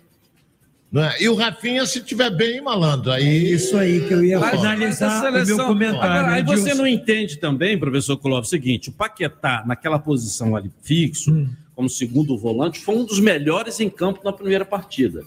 Não 0.89 1.03
é? 1.03 1.21
E 1.21 1.27
o 1.27 1.35
Rafinha, 1.35 1.85
se 1.85 2.01
tiver 2.01 2.29
bem, 2.29 2.61
malandro. 2.61 3.11
Aí... 3.11 3.51
Isso 3.51 3.77
aí 3.77 4.07
que 4.07 4.13
eu 4.13 4.23
ia 4.23 4.39
Mas- 4.39 4.51
finalizar 4.57 5.11
a 5.25 5.29
o 5.29 5.31
meu 5.33 5.45
seleção- 5.45 5.67
comentário. 5.67 6.01
Agora, 6.01 6.33
aí 6.33 6.43
você 6.43 6.73
não 6.73 6.87
entende 6.87 7.37
também, 7.37 7.77
professor 7.77 8.15
Clóvis, 8.17 8.47
o 8.47 8.51
seguinte: 8.51 8.89
o 8.89 8.93
Paquetá, 8.93 9.63
naquela 9.67 9.99
posição 9.99 10.55
ali 10.55 10.71
fixo, 10.81 11.31
Hum. 11.31 11.49
Como 11.77 11.87
segundo 11.87 12.35
volante, 12.35 12.79
foi 12.79 12.95
um 12.95 13.05
dos 13.05 13.19
melhores 13.19 13.79
em 13.79 13.87
campo 13.87 14.19
na 14.23 14.33
primeira 14.33 14.65
partida. 14.65 15.23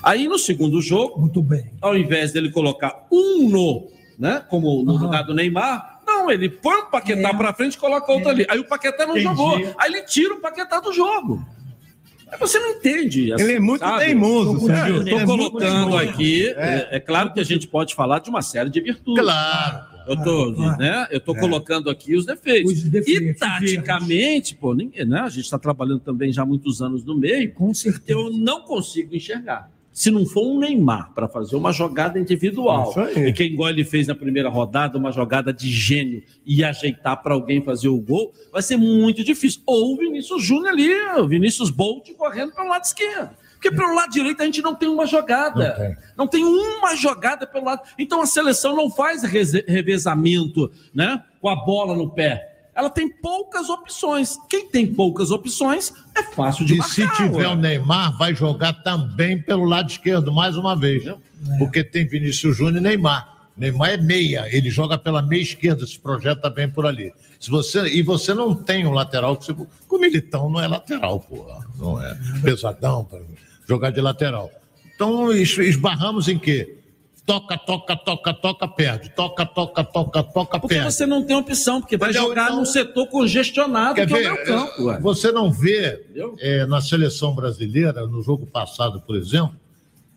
Aí 0.00 0.28
no 0.28 0.38
segundo 0.38 0.80
jogo, 0.80 1.20
Muito 1.20 1.42
bem. 1.42 1.64
ao 1.82 1.96
invés 1.96 2.30
dele 2.30 2.50
colocar 2.52 3.06
um 3.10 3.48
no, 3.50 3.88
né, 4.16 4.40
como 4.48 4.84
no 4.84 4.96
lugar 4.96 5.24
do 5.24 5.34
Neymar, 5.34 6.00
não, 6.06 6.30
ele 6.30 6.48
põe 6.48 6.76
o 6.82 6.86
Paquetá 6.86 7.34
pra 7.34 7.52
frente 7.52 7.74
e 7.74 7.78
coloca 7.78 8.12
outro 8.12 8.28
ali. 8.28 8.46
Aí 8.48 8.58
o 8.60 8.64
Paquetá 8.68 9.04
não 9.04 9.16
Entendi. 9.16 9.24
jogou. 9.36 9.74
Aí 9.76 9.90
ele 9.92 10.02
tira 10.02 10.34
o 10.34 10.40
Paquetá 10.40 10.78
do 10.78 10.92
jogo. 10.92 11.44
Aí 12.30 12.38
você 12.38 12.58
não 12.60 12.70
entende. 12.70 13.32
Ele 13.32 13.54
é 13.54 13.58
muito 13.60 13.84
teimoso, 13.98 14.66
Sérgio. 14.66 14.94
Eu 14.96 15.00
Ele 15.00 15.10
estou 15.10 15.20
é 15.20 15.24
colocando 15.26 15.58
teimoso. 15.90 15.96
aqui, 15.98 16.46
É. 16.56 16.88
é, 16.92 16.96
é 16.96 17.00
claro 17.00 17.32
que 17.32 17.40
a 17.40 17.44
gente 17.44 17.66
pode 17.66 17.94
falar 17.96 18.20
de 18.20 18.30
uma 18.30 18.42
série 18.42 18.70
de 18.70 18.80
virtudes. 18.80 19.24
Claro. 19.24 19.93
Eu 20.06 20.22
tô, 20.22 20.50
né, 20.76 21.06
eu 21.10 21.20
tô 21.20 21.34
colocando 21.34 21.90
aqui 21.90 22.14
os 22.14 22.26
defeitos. 22.26 22.84
e 22.84 23.34
taticamente, 23.34 24.54
pô, 24.54 24.74
ninguém, 24.74 25.04
né, 25.04 25.20
a 25.20 25.28
gente 25.28 25.44
está 25.44 25.58
trabalhando 25.58 26.00
também 26.00 26.32
já 26.32 26.42
há 26.42 26.46
muitos 26.46 26.82
anos 26.82 27.04
no 27.04 27.16
meio. 27.16 27.52
Com 27.52 27.72
certeza. 27.72 28.18
Eu 28.18 28.30
não 28.30 28.62
consigo 28.62 29.14
enxergar. 29.14 29.70
Se 29.92 30.10
não 30.10 30.26
for 30.26 30.44
um 30.44 30.58
Neymar 30.58 31.12
para 31.14 31.28
fazer 31.28 31.54
uma 31.54 31.70
jogada 31.70 32.18
individual, 32.18 32.92
e 33.16 33.32
que 33.32 33.44
igual 33.44 33.70
ele 33.70 33.84
fez 33.84 34.08
na 34.08 34.14
primeira 34.14 34.48
rodada, 34.48 34.98
uma 34.98 35.12
jogada 35.12 35.52
de 35.52 35.70
gênio 35.70 36.20
e 36.44 36.64
ajeitar 36.64 37.22
para 37.22 37.32
alguém 37.32 37.62
fazer 37.62 37.86
o 37.86 38.00
gol, 38.00 38.34
vai 38.52 38.60
ser 38.60 38.76
muito 38.76 39.22
difícil. 39.22 39.62
Ou 39.64 39.94
o 39.94 39.96
Vinícius 39.96 40.42
Júnior 40.42 40.70
ali, 40.70 40.92
o 41.20 41.28
Vinícius 41.28 41.70
Bolt 41.70 42.12
correndo 42.14 42.52
pelo 42.52 42.70
lado 42.70 42.82
esquerdo. 42.82 43.36
Porque 43.64 43.70
pelo 43.74 43.94
lado 43.94 44.10
direito 44.10 44.42
a 44.42 44.44
gente 44.44 44.60
não 44.60 44.74
tem 44.74 44.90
uma 44.90 45.06
jogada. 45.06 45.96
Não 46.18 46.26
tem, 46.26 46.44
uma 46.44 46.94
jogada 46.94 47.46
pelo 47.46 47.64
lado. 47.64 47.80
Então 47.98 48.20
a 48.20 48.26
seleção 48.26 48.76
não 48.76 48.90
faz 48.90 49.22
revezamento 49.22 50.70
né, 50.94 51.22
com 51.40 51.48
a 51.48 51.56
bola 51.56 51.96
no 51.96 52.10
pé. 52.10 52.50
Ela 52.74 52.90
tem 52.90 53.08
poucas 53.08 53.70
opções. 53.70 54.36
Quem 54.50 54.68
tem 54.68 54.86
poucas 54.86 55.30
opções 55.30 55.94
é 56.14 56.22
fácil 56.22 56.66
de 56.66 56.74
E 56.74 56.76
marcar. 56.76 56.92
se 56.94 57.08
tiver 57.16 57.46
ué. 57.46 57.48
o 57.48 57.54
Neymar, 57.54 58.18
vai 58.18 58.34
jogar 58.34 58.74
também 58.82 59.40
pelo 59.40 59.64
lado 59.64 59.88
esquerdo, 59.88 60.30
mais 60.30 60.58
uma 60.58 60.76
vez. 60.76 61.04
Porque 61.58 61.82
tem 61.82 62.06
Vinícius 62.06 62.56
Júnior 62.56 62.78
e 62.78 62.80
Neymar. 62.80 63.32
Neymar 63.56 63.90
é 63.90 63.96
meia, 63.96 64.46
ele 64.54 64.68
joga 64.68 64.98
pela 64.98 65.22
meia 65.22 65.40
esquerda, 65.42 65.86
se 65.86 65.98
projeta 65.98 66.50
bem 66.50 66.68
por 66.68 66.84
ali. 66.84 67.14
Se 67.38 67.48
você, 67.50 67.86
e 67.86 68.02
você 68.02 68.34
não 68.34 68.54
tem 68.54 68.84
um 68.84 68.90
lateral, 68.90 69.36
que 69.36 69.46
você, 69.46 69.52
o 69.88 69.98
Militão 69.98 70.50
não 70.50 70.60
é 70.60 70.66
lateral, 70.66 71.20
porra. 71.20 71.64
Não 71.78 72.02
é 72.02 72.18
pesadão 72.42 73.04
para 73.04 73.20
jogar 73.68 73.90
de 73.90 74.00
lateral. 74.00 74.50
Então 74.94 75.32
es- 75.32 75.56
esbarramos 75.58 76.28
em 76.28 76.38
quê? 76.38 76.78
Toca, 77.26 77.56
toca, 77.56 77.96
toca, 77.96 78.34
toca, 78.34 78.68
perde. 78.68 79.08
Toca, 79.10 79.46
toca, 79.46 79.82
toca, 79.82 80.22
toca, 80.22 80.60
Porque 80.60 80.74
perde. 80.76 80.92
você 80.92 81.06
não 81.06 81.24
tem 81.24 81.34
opção, 81.34 81.80
porque 81.80 81.96
vai 81.96 82.10
Entendeu? 82.10 82.28
jogar 82.28 82.44
Então- 82.46 82.56
num 82.58 82.64
setor 82.66 83.06
congestionado 83.06 83.94
Quer 83.94 84.06
que 84.06 84.12
é 84.12 84.16
o 84.16 84.18
ver? 84.18 84.24
meu 84.32 84.44
campo. 84.44 84.84
ué. 84.84 85.00
Você 85.00 85.32
não 85.32 85.50
vê 85.50 86.04
é, 86.38 86.66
na 86.66 86.82
seleção 86.82 87.34
brasileira, 87.34 88.06
no 88.06 88.22
jogo 88.22 88.44
passado, 88.46 89.00
por 89.00 89.16
exemplo, 89.16 89.56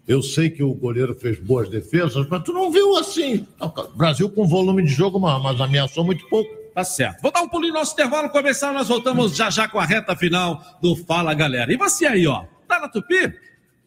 eu 0.06 0.22
sei 0.22 0.50
que 0.50 0.62
o 0.62 0.74
goleiro 0.74 1.16
fez 1.16 1.40
boas 1.40 1.70
defesas, 1.70 2.28
mas 2.30 2.44
tu 2.44 2.52
não 2.52 2.70
viu 2.72 2.98
assim. 2.98 3.48
Brasil 3.96 4.30
com 4.30 4.46
volume 4.46 4.84
de 4.84 4.92
jogo, 4.92 5.18
mas, 5.18 5.42
mas 5.42 5.62
ameaçou 5.62 6.04
muito 6.04 6.28
pouco. 6.28 6.50
Tá 6.76 6.84
certo. 6.84 7.22
Vou 7.22 7.32
dar 7.32 7.42
um 7.42 7.48
pulinho 7.50 7.74
no 7.74 7.80
nosso 7.80 7.94
intervalo 7.94 8.30
começar, 8.30 8.72
nós 8.74 8.88
voltamos 8.90 9.34
já 9.36 9.50
já 9.50 9.68
com 9.68 9.80
a 9.80 9.86
reta 9.86 10.14
final 10.16 10.62
do 10.82 10.94
Fala 10.96 11.34
Galera. 11.34 11.72
E 11.74 11.78
você 11.78 12.06
aí, 12.06 12.28
ó, 12.28 12.44
tá 12.68 12.80
na 12.80 12.90
Tupi? 12.90 13.34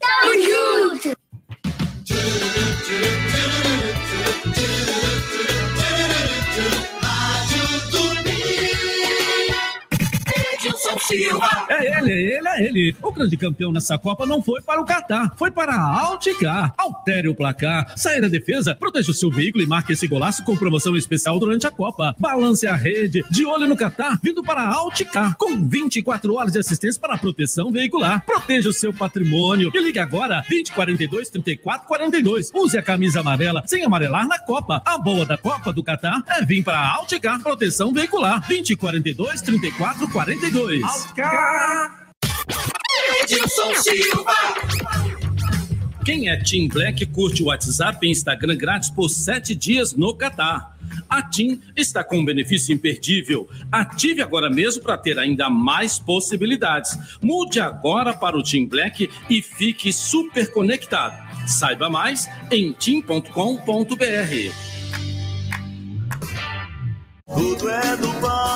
Tamo 0.01 0.33
junto! 0.43 1.21
Silva. 11.01 11.67
É 11.69 11.99
ele, 11.99 12.13
é 12.13 12.37
ele, 12.37 12.49
é 12.49 12.63
ele. 12.63 12.97
O 13.03 13.13
grande 13.13 13.37
campeão 13.37 13.73
nessa 13.73 13.99
Copa 13.99 14.27
não 14.27 14.43
foi 14.43 14.61
para 14.63 14.81
o 14.81 14.85
Catar, 14.85 15.33
foi 15.37 15.51
para 15.51 15.73
a 15.73 16.01
Alticar. 16.01 16.75
Altere 16.77 17.29
o 17.29 17.35
placar, 17.35 17.93
saia 17.97 18.21
da 18.21 18.29
defesa, 18.29 18.75
proteja 18.75 19.11
o 19.11 19.15
seu 19.15 19.31
veículo 19.31 19.65
e 19.65 19.67
marque 19.67 19.93
esse 19.93 20.07
golaço 20.07 20.45
com 20.45 20.57
promoção 20.57 20.97
especial 20.97 21.39
durante 21.39 21.67
a 21.67 21.71
Copa. 21.71 22.15
Balance 22.19 22.67
a 22.67 22.75
rede, 22.75 23.25
de 23.31 23.47
olho 23.47 23.67
no 23.67 23.77
Catar, 23.77 24.19
vindo 24.23 24.43
para 24.43 24.63
a 24.63 24.75
Alticar, 24.75 25.37
com 25.37 25.57
24 25.69 26.35
horas 26.35 26.53
de 26.53 26.59
assistência 26.59 27.01
para 27.01 27.15
a 27.15 27.19
proteção 27.19 27.71
veicular. 27.73 28.25
Proteja 28.25 28.69
o 28.69 28.73
seu 28.73 28.93
patrimônio 28.93 29.71
e 29.75 29.81
ligue 29.81 29.99
agora 29.99 30.45
2042 30.49 31.31
34 31.31 31.87
42. 31.87 32.51
Use 32.55 32.77
a 32.77 32.83
camisa 32.83 33.21
amarela 33.21 33.63
sem 33.67 33.85
amarelar 33.85 34.27
na 34.27 34.39
Copa. 34.39 34.83
A 34.85 34.99
boa 34.99 35.25
da 35.25 35.39
Copa 35.39 35.73
do 35.73 35.83
Catar 35.83 36.23
é 36.29 36.45
vir 36.45 36.63
para 36.63 36.79
a 36.79 36.97
Alticar 36.97 37.41
Proteção 37.41 37.93
Veicular 37.93 38.47
2042 38.47 39.43
34 39.43 40.09
42. 40.91 42.01
Edilson 43.23 43.75
Silva. 43.77 44.35
Quem 46.05 46.29
é 46.29 46.37
Team 46.37 46.69
Black 46.69 47.07
curte 47.07 47.43
o 47.43 47.47
WhatsApp 47.47 48.05
e 48.07 48.11
Instagram 48.11 48.57
grátis 48.57 48.91
por 48.91 49.09
sete 49.09 49.55
dias 49.55 49.95
no 49.95 50.15
Catar. 50.15 50.77
A 51.09 51.23
TIM 51.23 51.61
está 51.77 52.03
com 52.03 52.19
um 52.19 52.25
benefício 52.25 52.75
imperdível. 52.75 53.49
Ative 53.71 54.23
agora 54.23 54.51
mesmo 54.51 54.83
para 54.83 54.97
ter 54.97 55.19
ainda 55.19 55.49
mais 55.49 55.99
possibilidades. 55.99 56.97
Mude 57.21 57.61
agora 57.61 58.13
para 58.13 58.37
o 58.37 58.43
Team 58.43 58.67
Black 58.67 59.09
e 59.29 59.43
fique 59.43 59.93
super 59.93 60.51
conectado. 60.53 61.17
Saiba 61.47 61.89
mais 61.89 62.29
em 62.51 62.73
tim.com.br. 62.73 63.25
Tudo 67.27 67.69
é 67.69 67.97
do 67.97 68.13
pai. 68.21 68.50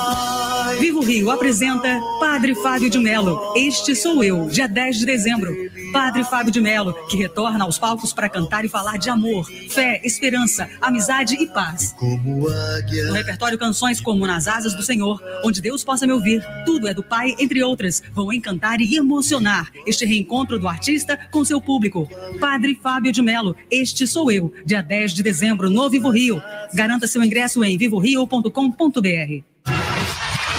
Vivo 0.85 1.01
Rio 1.01 1.31
apresenta 1.31 1.99
Padre 2.21 2.55
Fábio 2.55 2.91
de 2.91 2.99
Melo. 2.99 3.55
Este 3.57 3.97
sou 3.97 4.23
eu, 4.23 4.49
dia 4.49 4.69
10 4.69 4.99
de 4.99 5.07
dezembro. 5.07 5.57
Padre 5.91 6.23
Fábio 6.25 6.53
de 6.53 6.61
Melo, 6.61 6.93
que 7.09 7.17
retorna 7.17 7.65
aos 7.65 7.79
palcos 7.79 8.13
para 8.13 8.29
cantar 8.29 8.67
e 8.67 8.69
falar 8.69 8.99
de 8.99 9.09
amor, 9.09 9.51
fé, 9.71 9.99
esperança, 10.05 10.69
amizade 10.83 11.37
e 11.37 11.47
paz. 11.47 11.97
No 11.99 13.15
repertório 13.15 13.57
canções 13.57 13.99
como 13.99 14.27
Nas 14.27 14.47
Asas 14.47 14.75
do 14.75 14.83
Senhor, 14.83 15.23
Onde 15.43 15.63
Deus 15.63 15.83
Possa 15.83 16.07
Me 16.07 16.13
Ouvir, 16.13 16.45
Tudo 16.67 16.87
é 16.87 16.93
do 16.93 17.03
Pai, 17.03 17.35
entre 17.39 17.63
outras, 17.63 18.03
vão 18.13 18.31
encantar 18.31 18.79
e 18.83 18.95
emocionar 18.95 19.71
este 19.87 20.05
reencontro 20.05 20.59
do 20.59 20.69
artista 20.69 21.19
com 21.31 21.43
seu 21.47 21.63
público. 21.63 22.07
Padre 22.39 22.79
Fábio 22.83 23.11
de 23.11 23.23
Melo, 23.23 23.57
este 23.71 24.07
sou 24.07 24.31
eu, 24.31 24.53
dia 24.67 24.83
10 24.83 25.15
de 25.15 25.23
dezembro, 25.23 25.71
no 25.71 25.89
Vivo 25.89 26.11
Rio. 26.11 26.43
Garanta 26.75 27.07
seu 27.07 27.25
ingresso 27.25 27.65
em 27.65 27.79
vivorio.com.br. 27.79 29.54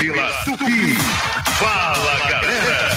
Pela 0.05 0.31
Tupi. 0.43 0.93
Fala, 1.57 2.29
galera. 2.29 2.89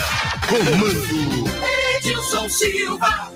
Comando. 0.47 1.49
Edilson 1.97 2.49
Silva. 2.51 3.33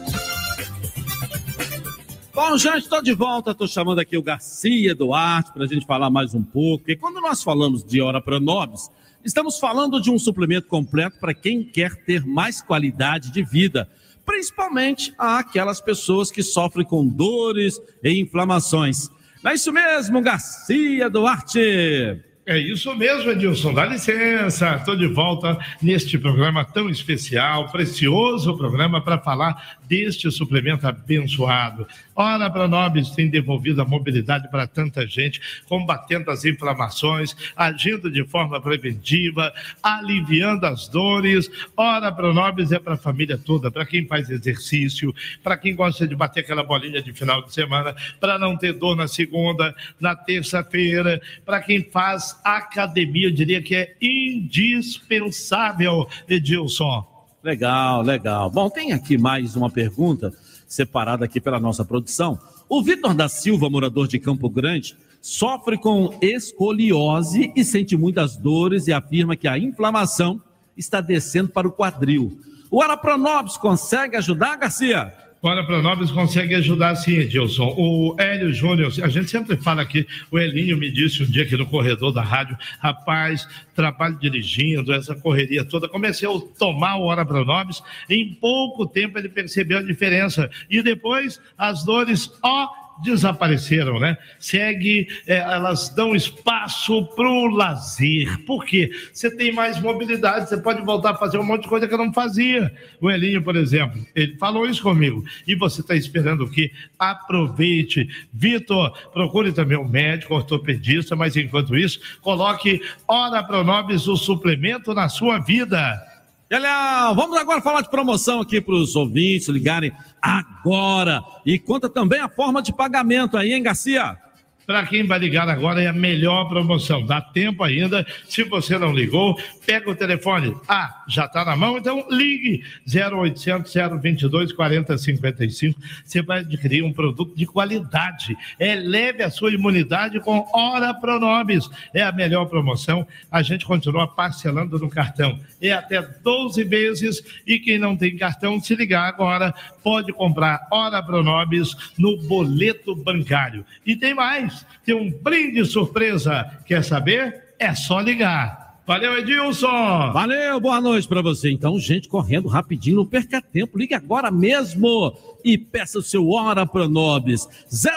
Bom, 2.35 2.59
já 2.59 2.77
estou 2.77 3.01
de 3.01 3.15
volta, 3.15 3.53
estou 3.53 3.67
chamando 3.67 3.99
aqui 3.99 4.15
o 4.19 4.23
Garcia 4.23 4.95
Duarte 4.95 5.53
para 5.55 5.65
a 5.65 5.67
gente 5.67 5.87
falar 5.87 6.11
mais 6.11 6.35
um 6.35 6.43
pouco. 6.43 6.85
Porque 6.85 6.97
quando 6.97 7.19
nós 7.23 7.43
falamos 7.43 7.83
de 7.83 8.03
Hora 8.03 8.21
para 8.21 8.39
Nobis, 8.39 8.91
estamos 9.25 9.59
falando 9.59 10.03
de 10.03 10.11
um 10.11 10.19
suplemento 10.19 10.69
completo 10.69 11.19
para 11.19 11.33
quem 11.33 11.65
quer 11.65 11.97
ter 12.05 12.27
mais 12.27 12.61
qualidade 12.61 13.31
de 13.31 13.43
vida, 13.43 13.89
principalmente 14.27 15.15
aquelas 15.17 15.81
pessoas 15.81 16.31
que 16.31 16.43
sofrem 16.43 16.85
com 16.85 17.07
dores 17.07 17.81
e 18.05 18.21
inflamações. 18.21 19.09
Não 19.43 19.51
é 19.51 19.55
isso 19.55 19.73
mesmo, 19.73 20.21
Garcia 20.21 21.09
Duarte? 21.09 22.32
É 22.45 22.59
isso 22.59 22.93
mesmo, 22.97 23.31
Edilson. 23.31 23.73
Dá 23.73 23.87
licença. 23.87 24.75
Estou 24.75 24.97
de 24.97 25.07
volta 25.07 25.57
neste 25.81 26.19
programa 26.19 26.65
tão 26.65 26.91
especial, 26.91 27.71
precioso 27.71 28.57
programa 28.57 29.01
para 29.01 29.17
falar 29.17 29.79
deste 29.85 30.29
suplemento 30.29 30.85
abençoado. 30.85 31.87
Ora, 32.17 32.51
Pronobis 32.51 33.11
tem 33.11 33.31
devolvido 33.31 33.81
a 33.81 33.85
mobilidade 33.85 34.51
para 34.51 34.67
tanta 34.67 35.07
gente, 35.07 35.41
combatendo 35.69 36.33
as 36.33 36.45
inflamações, 36.45 37.37
agindo 37.55 38.11
de 38.11 38.25
forma 38.25 38.61
preventiva, 38.61 39.53
aliviando 39.81 40.67
as 40.67 40.89
dores. 40.89 41.49
Ora, 41.77 42.11
Pronobis 42.11 42.73
é 42.73 42.79
para 42.81 42.95
a 42.95 42.99
família 42.99 43.39
toda, 43.39 43.71
para 43.71 43.87
quem 43.87 44.05
faz 44.05 44.29
exercício, 44.29 45.15
para 45.45 45.57
quem 45.57 45.77
gosta 45.77 46.09
de 46.09 46.17
bater 46.17 46.41
aquela 46.41 46.65
bolinha 46.65 47.01
de 47.01 47.13
final 47.13 47.41
de 47.43 47.55
semana, 47.55 47.95
para 48.19 48.37
não 48.37 48.57
ter 48.57 48.73
dor 48.73 48.97
na 48.97 49.07
segunda, 49.07 49.73
na 50.01 50.17
terça-feira, 50.17 51.23
para 51.45 51.61
quem 51.61 51.85
faz 51.85 52.32
academia, 52.45 53.29
eu 53.29 53.33
diria 53.33 53.63
que 53.63 53.75
é 53.75 53.97
indispensável, 54.01 56.07
Edilson. 56.29 57.07
Legal, 57.43 58.03
legal. 58.03 58.51
Bom, 58.51 58.71
tem 58.71 58.93
aqui 58.93 59.19
mais 59.19 59.57
uma 59.57 59.69
pergunta 59.69 60.33
separada 60.67 61.25
aqui 61.25 61.41
pela 61.41 61.59
nossa 61.59 61.85
produção. 61.85 62.39
O 62.69 62.83
Vitor 62.83 63.15
da 63.15 63.29
Silva, 63.29 63.69
morador 63.69 64.07
de 64.07 64.19
Campo 64.19 64.49
Grande, 64.49 64.97
sofre 65.21 65.77
com 65.77 66.17
escoliose 66.21 67.53
e 67.55 67.65
sente 67.65 67.97
muitas 67.97 68.37
dores 68.37 68.87
e 68.87 68.93
afirma 68.93 69.37
que 69.37 69.47
a 69.47 69.59
inflamação 69.59 70.41
está 70.77 71.01
descendo 71.01 71.51
para 71.51 71.69
o 71.69 71.73
quadril. 71.73 72.41
O 72.71 72.81
Arapronobis 72.81 73.57
consegue 73.57 74.17
ajudar, 74.17 74.57
Garcia? 74.57 75.13
Olha, 75.45 75.65
Pronobis 75.65 76.13
consegue 76.13 76.55
ajudar 76.55 76.95
sim, 76.95 77.15
Edilson. 77.15 77.75
O 77.77 78.15
Hélio 78.17 78.55
Júnior, 78.55 78.93
a 79.03 79.09
gente 79.09 79.29
sempre 79.29 79.57
fala 79.57 79.83
aqui, 79.83 80.07
o 80.31 80.39
Elinho 80.39 80.79
me 80.79 80.89
disse 80.89 81.21
um 81.21 81.27
dia 81.27 81.43
aqui 81.43 81.57
no 81.57 81.67
corredor 81.67 82.13
da 82.13 82.23
rádio, 82.23 82.57
rapaz, 82.79 83.49
trabalho 83.75 84.17
dirigindo, 84.21 84.93
essa 84.93 85.17
correria 85.17 85.65
toda, 85.65 85.89
comecei 85.89 86.29
a 86.29 86.41
tomar 86.57 86.95
o 86.97 87.03
Hora 87.03 87.27
Pronobis, 87.27 87.83
em 88.09 88.35
pouco 88.35 88.87
tempo 88.87 89.19
ele 89.19 89.29
percebeu 89.29 89.79
a 89.79 89.83
diferença. 89.83 90.49
E 90.71 90.81
depois 90.81 91.41
as 91.59 91.85
dores, 91.85 92.31
ó, 92.41 92.69
desapareceram, 93.03 93.99
né? 93.99 94.17
Segue, 94.39 95.09
é, 95.27 95.39
elas 95.39 95.89
dão 95.89 96.15
espaço 96.15 97.05
para 97.15 97.29
o 97.29 97.47
lazer. 97.47 98.45
Por 98.45 98.65
quê? 98.65 98.91
Você 99.13 99.35
tem 99.35 99.53
mais 99.53 99.81
mobilidade, 99.81 100.49
você 100.49 100.57
pode 100.57 100.83
voltar 100.83 101.11
a 101.11 101.17
fazer 101.17 101.39
um 101.39 101.45
monte 101.45 101.63
de 101.63 101.69
coisa 101.69 101.87
que 101.87 101.95
eu 101.95 101.99
não 101.99 102.13
fazia. 102.13 102.73
O 103.01 103.11
Elinho, 103.11 103.43
por 103.43 103.57
exemplo, 103.57 104.01
ele 104.15 104.37
falou 104.37 104.67
isso 104.67 104.83
comigo. 104.83 105.25
E 105.47 105.55
você 105.55 105.81
está 105.81 105.95
esperando 105.95 106.45
o 106.45 106.51
quê? 106.51 106.71
Aproveite. 106.99 108.09
Vitor, 108.33 108.93
procure 109.13 109.53
também 109.53 109.79
um 109.79 109.89
médico, 109.89 110.35
ortopedista, 110.35 111.17
mas 111.17 111.37
enquanto 111.37 111.77
isso, 111.77 112.01
coloque 112.21 112.81
Hora 113.07 113.43
Pronobis, 113.43 114.07
o 114.09 114.17
suplemento 114.17 114.95
na 114.95 115.09
sua 115.09 115.39
vida. 115.39 116.12
Legal, 116.53 117.15
vamos 117.15 117.39
agora 117.39 117.63
falar 117.63 117.81
de 117.81 117.89
promoção 117.89 118.43
aqui 118.43 118.61
para 118.61 118.75
os 118.75 118.95
ouvintes 118.95 119.49
ligarem 119.49 119.91
agora. 120.21 121.23
E 121.47 121.59
conta 121.59 121.89
também 121.89 122.21
a 122.21 122.29
forma 122.29 122.61
de 122.61 122.75
pagamento 122.75 123.39
aí, 123.39 123.55
hein, 123.55 123.63
Garcia? 123.63 124.19
Para 124.67 124.87
quem 124.87 125.07
vai 125.07 125.19
ligar 125.19 125.49
agora 125.49 125.83
é 125.83 125.89
a 125.89 125.93
melhor 125.93 126.49
promoção. 126.49 127.05
Dá 127.05 127.21
tempo 127.21 127.65
ainda. 127.65 128.07
Se 128.29 128.45
você 128.45 128.79
não 128.79 128.93
ligou, 128.93 129.39
pega 129.67 129.91
o 129.91 129.95
telefone. 129.95 130.57
Ah, 130.69 131.03
já 131.09 131.25
está 131.27 131.45
na 131.45 131.57
mão? 131.57 131.79
Então 131.79 132.07
ligue 132.11 132.65
0800 132.87 133.73
022 134.01 134.53
4055. 134.53 135.81
Você 136.05 136.23
vai 136.23 136.41
adquirir 136.41 136.83
um 136.83 136.93
produto 136.93 137.35
de 137.35 137.47
qualidade. 137.47 138.37
Eleve 138.59 139.23
a 139.23 139.31
sua 139.31 139.53
imunidade 139.53 140.21
com 140.21 140.47
Hora 140.53 140.95
Pronobis. 140.95 141.69
É 141.93 142.03
a 142.03 142.13
melhor 142.13 142.47
promoção. 142.47 143.07
A 143.31 143.43
gente 143.43 143.65
continua 143.65 144.07
parcelando 144.07 144.79
no 144.79 144.89
cartão. 144.89 145.41
É 145.61 145.73
até 145.73 146.01
12 146.01 146.63
vezes. 146.65 147.23
E 147.47 147.59
quem 147.59 147.79
não 147.79 147.97
tem 147.97 148.17
cartão, 148.17 148.61
se 148.61 148.75
ligar 148.75 149.09
agora, 149.09 149.55
pode 149.83 150.13
comprar 150.13 150.67
Hora 150.71 151.03
Pronobis 151.03 151.75
no 151.99 152.17
boleto 152.17 152.95
bancário. 152.95 153.65
E 153.85 153.97
tem 153.97 154.15
mais 154.15 154.65
tem 154.85 154.95
um 154.95 155.11
brinde 155.11 155.65
surpresa. 155.65 156.59
Quer 156.67 156.85
saber? 156.85 157.55
É 157.59 157.75
só 157.75 158.01
ligar. 158.01 158.63
Valeu, 158.85 159.17
Edilson! 159.17 160.11
Valeu, 160.13 160.59
boa 160.59 160.81
noite 160.81 161.07
para 161.07 161.23
você. 161.23 161.53
Então, 161.53 161.79
gente, 161.79 162.09
correndo 162.09 162.49
rapidinho, 162.49 162.97
não 162.97 163.07
perca 163.07 163.41
tempo. 163.41 163.79
Ligue 163.79 163.95
agora 163.95 164.29
mesmo 164.29 165.17
e 165.45 165.57
peça 165.57 166.01
o 166.01 166.03
seu 166.03 166.29
Hora 166.29 166.67
Pronobis. 166.67 167.47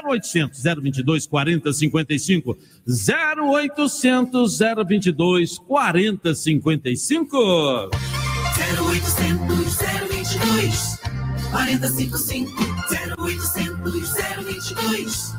0800 0.06 0.62
022 0.62 1.26
4055. 1.26 2.56
0800 2.88 4.60
022 4.88 5.58
4055. 5.58 7.90
0800 8.56 9.78
022 10.10 10.95
4055. 11.56 12.52
0800 13.18 14.14
022 14.44 15.34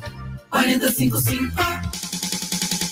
4055. 0.51 1.53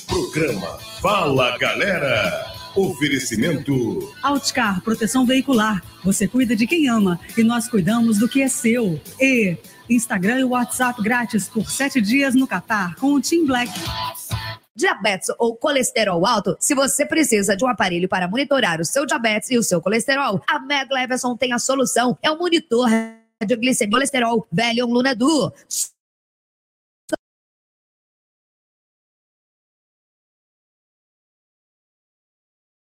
Programa 0.06 0.78
Fala 1.00 1.56
Galera. 1.56 2.52
Oferecimento. 2.76 4.12
Outcar, 4.22 4.82
proteção 4.82 5.24
veicular. 5.24 5.82
Você 6.04 6.28
cuida 6.28 6.54
de 6.54 6.66
quem 6.66 6.88
ama 6.88 7.18
e 7.38 7.42
nós 7.42 7.66
cuidamos 7.66 8.18
do 8.18 8.28
que 8.28 8.42
é 8.42 8.48
seu. 8.48 9.00
E 9.18 9.56
Instagram 9.88 10.40
e 10.40 10.44
WhatsApp 10.44 11.00
grátis 11.02 11.48
por 11.48 11.70
sete 11.70 12.02
dias 12.02 12.34
no 12.34 12.46
Catar 12.46 12.94
com 12.96 13.14
o 13.14 13.20
Team 13.22 13.46
Black. 13.46 13.72
Diabetes 14.76 15.28
ou 15.38 15.56
colesterol 15.56 16.26
alto? 16.26 16.56
Se 16.58 16.74
você 16.74 17.06
precisa 17.06 17.56
de 17.56 17.64
um 17.64 17.68
aparelho 17.68 18.08
para 18.08 18.26
monitorar 18.26 18.80
o 18.80 18.84
seu 18.84 19.06
diabetes 19.06 19.50
e 19.50 19.58
o 19.58 19.62
seu 19.62 19.80
colesterol, 19.80 20.42
a 20.48 20.58
Meg 20.58 20.92
Leveson 20.92 21.36
tem 21.36 21.52
a 21.52 21.58
solução. 21.58 22.18
É 22.20 22.30
um 22.30 22.38
monitor 22.38 22.88
de 23.46 23.56
glicemia 23.56 23.92
colesterol 23.92 24.46
Valium 24.50 24.86
Luna 24.88 25.14
Duo. 25.14 25.52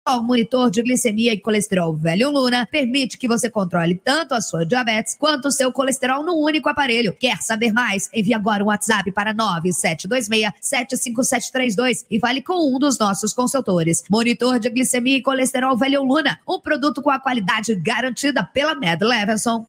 O 0.09 0.23
monitor 0.23 0.71
de 0.71 0.81
glicemia 0.83 1.33
e 1.33 1.41
colesterol 1.41 1.93
Velho 1.93 2.31
Luna 2.31 2.65
permite 2.71 3.19
que 3.19 3.27
você 3.27 3.51
controle 3.51 3.97
tanto 3.97 4.35
a 4.35 4.41
sua 4.41 4.65
diabetes 4.65 5.17
quanto 5.19 5.49
o 5.49 5.51
seu 5.51 5.73
colesterol 5.73 6.23
num 6.23 6.37
único 6.37 6.69
aparelho. 6.69 7.13
Quer 7.13 7.39
saber 7.39 7.73
mais? 7.73 8.09
Envie 8.15 8.33
agora 8.33 8.63
um 8.63 8.69
WhatsApp 8.69 9.11
para 9.11 9.35
9726-75732 9.35 12.07
e 12.09 12.21
fale 12.21 12.41
com 12.41 12.73
um 12.73 12.79
dos 12.79 12.97
nossos 13.01 13.35
consultores. 13.35 14.05
Monitor 14.09 14.61
de 14.61 14.71
glicemia 14.71 15.17
e 15.17 15.23
colesterol 15.23 15.77
Velho 15.77 16.05
Luna, 16.05 16.39
um 16.49 16.61
produto 16.61 17.03
com 17.03 17.11
a 17.11 17.19
qualidade 17.19 17.75
garantida 17.75 18.45
pela 18.45 18.77
Med 18.77 19.03
Levinson. 19.03 19.67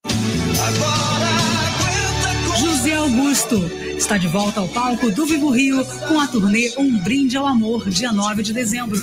José 2.60 2.94
Augusto 2.94 3.87
está 3.98 4.18
de 4.18 4.28
volta 4.28 4.60
ao 4.60 4.68
palco 4.70 5.10
do 5.10 5.26
Vivo 5.26 5.50
Rio 5.50 5.84
com 6.08 6.20
a 6.20 6.28
turnê 6.28 6.72
Um 6.78 7.00
Brinde 7.00 7.36
ao 7.36 7.48
Amor, 7.48 7.90
dia 7.90 8.12
9 8.12 8.44
de 8.44 8.54
dezembro. 8.54 9.02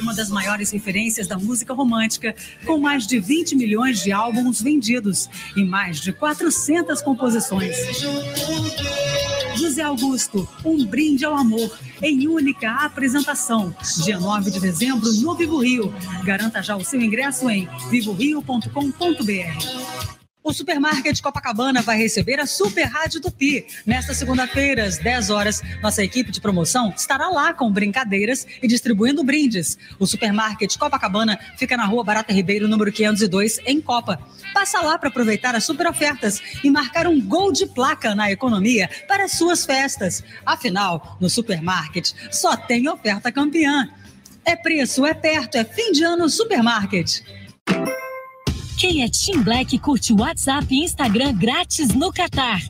Uma 0.00 0.14
das 0.14 0.28
maiores 0.28 0.70
referências 0.70 1.26
da 1.26 1.38
música 1.38 1.72
romântica, 1.72 2.34
com 2.66 2.78
mais 2.78 3.06
de 3.06 3.18
20 3.18 3.56
milhões 3.56 4.02
de 4.02 4.12
álbuns 4.12 4.60
vendidos 4.60 5.30
e 5.56 5.64
mais 5.64 5.98
de 5.98 6.12
400 6.12 7.00
composições. 7.00 7.74
José 9.56 9.82
Augusto, 9.82 10.46
Um 10.64 10.84
Brinde 10.84 11.24
ao 11.24 11.34
Amor, 11.34 11.76
em 12.02 12.28
única 12.28 12.70
apresentação, 12.84 13.74
dia 14.04 14.20
9 14.20 14.50
de 14.50 14.60
dezembro 14.60 15.10
no 15.14 15.34
Vivo 15.34 15.58
Rio. 15.58 15.92
Garanta 16.22 16.62
já 16.62 16.76
o 16.76 16.84
seu 16.84 17.00
ingresso 17.00 17.48
em 17.48 17.66
vivorio.com.br. 17.90 20.15
O 20.46 20.52
Supermarket 20.52 21.20
Copacabana 21.20 21.82
vai 21.82 21.98
receber 21.98 22.38
a 22.38 22.46
Super 22.46 22.84
Rádio 22.84 23.20
Tupi. 23.20 23.66
Nesta 23.84 24.14
segunda-feira, 24.14 24.84
às 24.84 24.96
10 24.96 25.28
horas, 25.30 25.60
nossa 25.82 26.04
equipe 26.04 26.30
de 26.30 26.40
promoção 26.40 26.94
estará 26.96 27.28
lá 27.28 27.52
com 27.52 27.68
brincadeiras 27.68 28.46
e 28.62 28.68
distribuindo 28.68 29.24
brindes. 29.24 29.76
O 29.98 30.06
Supermarket 30.06 30.78
Copacabana 30.78 31.36
fica 31.58 31.76
na 31.76 31.84
rua 31.84 32.04
Barata 32.04 32.32
Ribeiro, 32.32 32.68
número 32.68 32.92
502, 32.92 33.58
em 33.66 33.80
Copa. 33.80 34.20
Passa 34.54 34.80
lá 34.82 34.96
para 34.96 35.08
aproveitar 35.08 35.56
as 35.56 35.64
super 35.64 35.88
ofertas 35.88 36.40
e 36.62 36.70
marcar 36.70 37.08
um 37.08 37.20
gol 37.20 37.50
de 37.50 37.66
placa 37.66 38.14
na 38.14 38.30
economia 38.30 38.88
para 39.08 39.24
as 39.24 39.32
suas 39.32 39.66
festas. 39.66 40.22
Afinal, 40.46 41.16
no 41.20 41.28
Supermarket 41.28 42.12
só 42.30 42.56
tem 42.56 42.88
oferta 42.88 43.32
campeã. 43.32 43.88
É 44.44 44.54
preço, 44.54 45.04
é 45.04 45.12
perto, 45.12 45.56
é 45.56 45.64
fim 45.64 45.90
de 45.90 46.04
ano 46.04 46.28
Supermarket. 46.28 47.20
Quem 48.76 49.02
é 49.02 49.08
Team 49.08 49.42
Black 49.42 49.78
curte 49.78 50.12
WhatsApp 50.12 50.66
e 50.70 50.84
Instagram 50.84 51.32
grátis 51.32 51.94
no 51.94 52.12
Catar. 52.12 52.60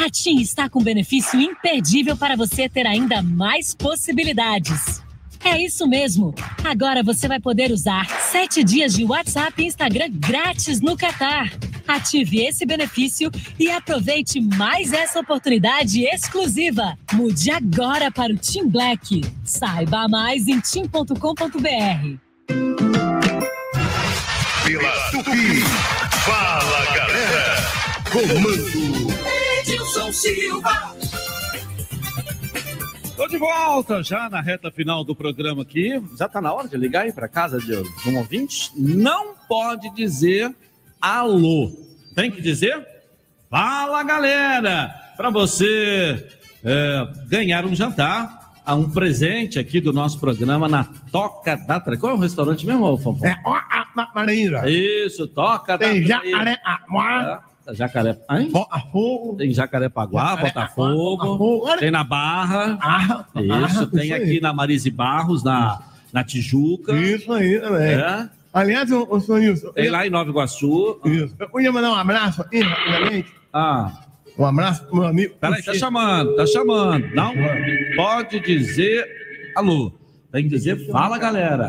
A 0.00 0.08
TIM 0.08 0.40
está 0.40 0.66
com 0.70 0.82
benefício 0.82 1.38
imperdível 1.38 2.16
para 2.16 2.34
você 2.34 2.70
ter 2.70 2.86
ainda 2.86 3.20
mais 3.20 3.74
possibilidades. 3.74 5.02
É 5.44 5.62
isso 5.62 5.86
mesmo. 5.86 6.34
Agora 6.64 7.02
você 7.02 7.28
vai 7.28 7.38
poder 7.38 7.70
usar 7.70 8.06
sete 8.20 8.64
dias 8.64 8.94
de 8.94 9.04
WhatsApp 9.04 9.62
e 9.62 9.66
Instagram 9.66 10.08
grátis 10.12 10.80
no 10.80 10.96
Catar. 10.96 11.52
Ative 11.86 12.46
esse 12.46 12.64
benefício 12.64 13.30
e 13.58 13.70
aproveite 13.70 14.40
mais 14.40 14.94
essa 14.94 15.20
oportunidade 15.20 16.02
exclusiva. 16.02 16.96
Mude 17.12 17.50
agora 17.50 18.10
para 18.10 18.32
o 18.32 18.38
Team 18.38 18.68
Black. 18.68 19.20
Saiba 19.44 20.08
mais 20.08 20.48
em 20.48 20.60
tim.com.br. 20.60 21.12
Pela 24.72 25.10
Tupi. 25.10 25.60
Fala, 26.24 26.96
galera. 26.96 27.56
Comando. 28.10 29.12
Edilson 29.58 30.10
Silva. 30.10 30.96
Tô 33.14 33.28
de 33.28 33.36
volta 33.36 34.02
já 34.02 34.30
na 34.30 34.40
reta 34.40 34.70
final 34.70 35.04
do 35.04 35.14
programa 35.14 35.60
aqui. 35.60 36.02
Já 36.18 36.26
tá 36.26 36.40
na 36.40 36.54
hora 36.54 36.68
de 36.68 36.78
ligar 36.78 37.02
aí 37.02 37.12
para 37.12 37.28
casa 37.28 37.58
de 37.58 37.74
um 38.08 38.16
ouvinte? 38.16 38.70
Não 38.74 39.34
pode 39.46 39.90
dizer 39.94 40.50
alô. 40.98 41.70
Tem 42.14 42.30
que 42.30 42.40
dizer 42.40 42.82
fala, 43.50 44.02
galera, 44.02 44.88
para 45.18 45.28
você 45.28 46.26
é, 46.64 47.08
ganhar 47.28 47.66
um 47.66 47.74
jantar, 47.74 48.41
a 48.64 48.74
um 48.74 48.88
presente 48.90 49.58
aqui 49.58 49.80
do 49.80 49.92
nosso 49.92 50.18
programa 50.20 50.68
na 50.68 50.84
Toca 51.10 51.56
da 51.56 51.80
Traíra. 51.80 52.00
Qual 52.00 52.12
é 52.12 52.14
o 52.14 52.18
restaurante 52.18 52.66
mesmo, 52.66 52.96
Fofão? 52.98 53.28
É, 53.28 53.36
ó, 53.44 53.54
a 53.54 53.86
Marília. 54.14 54.62
Isso, 54.68 55.26
Toca 55.26 55.76
da 55.76 55.86
Tem 55.88 56.04
Traíra. 56.04 56.30
Jacarepaguá. 56.30 57.42
É, 57.66 57.74
Jacaré... 57.74 58.18
Hein? 58.30 58.50
Botafogo. 58.50 59.36
Tem 59.36 59.52
Jacarepaguá, 59.52 60.30
Jacaré- 60.30 60.48
Botafogo. 60.48 61.16
Botafogo. 61.16 61.62
Olha. 61.66 61.78
Tem 61.78 61.90
na 61.90 62.04
Barra. 62.04 62.74
Barra. 62.74 63.26
Isso, 63.36 63.48
Barra, 63.48 63.86
tem 63.86 64.04
isso 64.04 64.14
aqui 64.14 64.40
na 64.40 64.52
Marise 64.52 64.90
Barros, 64.90 65.44
na, 65.44 65.80
na 66.12 66.24
Tijuca. 66.24 66.92
Isso 66.92 67.32
aí 67.32 67.60
também. 67.60 67.92
É. 67.94 68.28
Aliás, 68.52 68.90
o, 68.90 69.06
o 69.08 69.18
senhor 69.20 69.40
Nilson, 69.40 69.72
Tem 69.72 69.88
lá 69.90 70.06
em 70.06 70.10
Nova 70.10 70.28
Iguaçu. 70.28 71.00
Isso. 71.04 71.34
Eu 71.38 71.48
podia 71.48 71.72
mandar 71.72 71.90
um 71.90 71.94
abraço 71.94 72.42
aqui, 72.42 72.60
rapidamente. 72.60 73.32
Ah. 73.52 73.92
Um 74.38 74.44
abraço 74.46 74.84
pro 74.86 74.96
meu 74.96 75.04
amigo. 75.06 75.34
Peraí, 75.40 75.62
tá 75.62 75.74
chamando, 75.74 76.34
tá 76.36 76.46
chamando. 76.46 77.06
Não 77.14 77.32
pode 77.96 78.40
dizer 78.40 79.06
alô. 79.56 79.92
Tem 80.30 80.44
que 80.44 80.48
dizer 80.50 80.90
fala, 80.90 81.18
galera. 81.18 81.68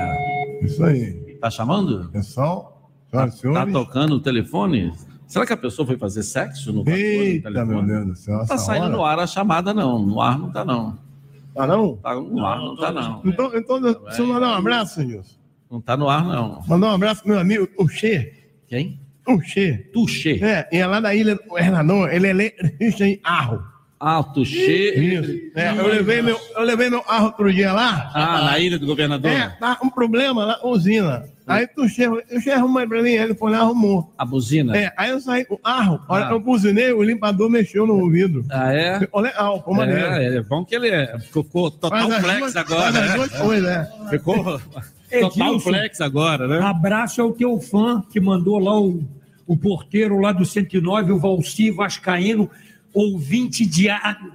Isso 0.62 0.84
aí. 0.84 1.38
Tá 1.42 1.50
chamando? 1.50 2.10
Pessoal, 2.12 2.90
Tá, 3.12 3.28
tá 3.28 3.68
tocando 3.68 4.16
o 4.16 4.20
telefone? 4.20 4.92
Será 5.28 5.46
que 5.46 5.54
a 5.54 5.58
pessoa 5.58 5.86
foi 5.86 5.98
fazer 5.98 6.24
sexo 6.24 6.72
no 6.74 6.88
Eita, 6.90 7.52
telefone? 7.52 7.84
meu 7.84 7.86
Deus 7.86 8.08
do 8.08 8.16
céu. 8.16 8.38
Não 8.40 8.46
tá 8.48 8.58
saindo 8.58 8.86
hora. 8.86 8.92
no 8.96 9.06
ar 9.06 9.20
a 9.20 9.28
chamada, 9.28 9.74
não. 9.74 10.00
No 10.04 10.20
ar 10.22 10.40
não 10.40 10.52
tá, 10.52 10.66
não. 10.66 10.98
Tá 11.54 11.68
não? 11.68 11.96
Tá 11.98 12.16
no 12.16 12.46
ar, 12.46 12.58
não 12.60 12.76
tá, 12.76 12.92
não. 12.92 13.22
Então, 13.24 13.52
então 13.56 13.80
deixa 13.82 14.22
eu 14.22 14.28
mandar 14.28 14.48
um 14.50 14.54
abraço, 14.58 15.04
Nilson. 15.04 15.36
Não 15.70 15.80
tá 15.82 15.96
no 15.96 16.10
ar, 16.10 16.26
não. 16.26 16.64
Mandar 16.68 16.88
um 16.88 16.92
abraço 16.92 17.22
pro 17.22 17.32
meu 17.32 17.40
amigo, 17.40 17.68
o 17.78 17.88
Che. 17.88 18.34
Quem? 18.68 19.00
Che. 19.46 19.90
Tuxê. 19.94 20.40
É, 20.42 20.68
e 20.72 20.78
é 20.78 20.86
lá 20.86 21.00
da 21.00 21.16
ilha 21.16 21.36
do 21.36 21.58
Hernador, 21.58 22.10
ele 22.14 22.28
é 22.28 22.30
eletricista 22.32 23.06
em 23.06 23.20
Arro. 23.24 23.64
Ah, 24.00 24.22
Tuxê. 24.22 24.96
Isso. 24.96 25.32
É, 25.56 25.70
eu, 25.72 25.88
levei 25.88 26.22
meu, 26.22 26.38
eu 26.58 26.64
levei 26.64 26.90
meu 26.90 27.02
Arro 27.08 27.28
outro 27.28 27.54
dia 27.54 27.72
lá. 27.72 28.12
Ah, 28.14 28.44
na 28.44 28.60
ilha 28.60 28.78
do 28.78 28.86
governador? 28.86 29.32
É, 29.32 29.48
tá 29.60 29.78
um 29.82 29.90
problema 29.90 30.44
lá, 30.44 30.60
usina. 30.62 31.24
Aí 31.48 31.68
tu 31.68 31.88
chega, 31.88 32.22
eu 32.30 32.42
chego 32.42 32.58
arrumei 32.58 32.86
pra 32.88 33.02
mim, 33.02 33.12
ele 33.12 33.34
foi 33.34 33.52
lá 33.52 33.60
arrumou. 33.60 34.14
A 34.18 34.26
buzina? 34.26 34.78
É, 34.78 34.92
aí 34.98 35.10
eu 35.10 35.20
saí 35.22 35.46
o 35.50 35.58
arro, 35.64 36.02
a 36.08 36.14
hora 36.14 36.26
Ah. 36.26 36.28
que 36.28 36.34
eu 36.34 36.40
buzinei, 36.40 36.92
o 36.94 37.02
limpador 37.04 37.50
mexeu 37.50 37.86
no 37.88 38.00
ouvido. 38.00 38.46
Ah, 38.50 38.74
é? 38.74 39.00
Ficou 39.00 39.22
legal, 39.22 39.58
ficou 39.58 39.74
maneiro. 39.76 40.06
É, 40.06 40.36
é 40.38 40.42
bom 40.42 40.64
que 40.66 40.76
ele 40.76 40.90
é, 40.90 41.18
ficou 41.20 41.72
total 41.72 42.10
flex 42.12 42.56
agora. 42.56 42.92
faz 42.92 42.96
as 42.96 43.10
né? 43.10 43.16
duas 43.16 43.32
coisas, 43.42 43.70
é. 43.70 43.90
Ficou 44.10 44.62
total 45.22 45.60
flex 45.60 46.02
agora, 46.02 46.48
né? 46.48 46.60
Abraço 46.60 47.22
ao 47.22 47.32
teu 47.34 47.60
fã 47.60 48.02
que 48.12 48.20
mandou 48.20 48.60
lá 48.60 48.80
o, 48.80 49.04
o 49.48 49.56
porteiro 49.58 50.20
lá 50.20 50.32
do 50.32 50.46
109, 50.46 51.12
o 51.12 51.20
Valci 51.20 51.72
Vascaíno, 51.72 52.50
ouvinte 52.94 53.66
diário 53.66 54.32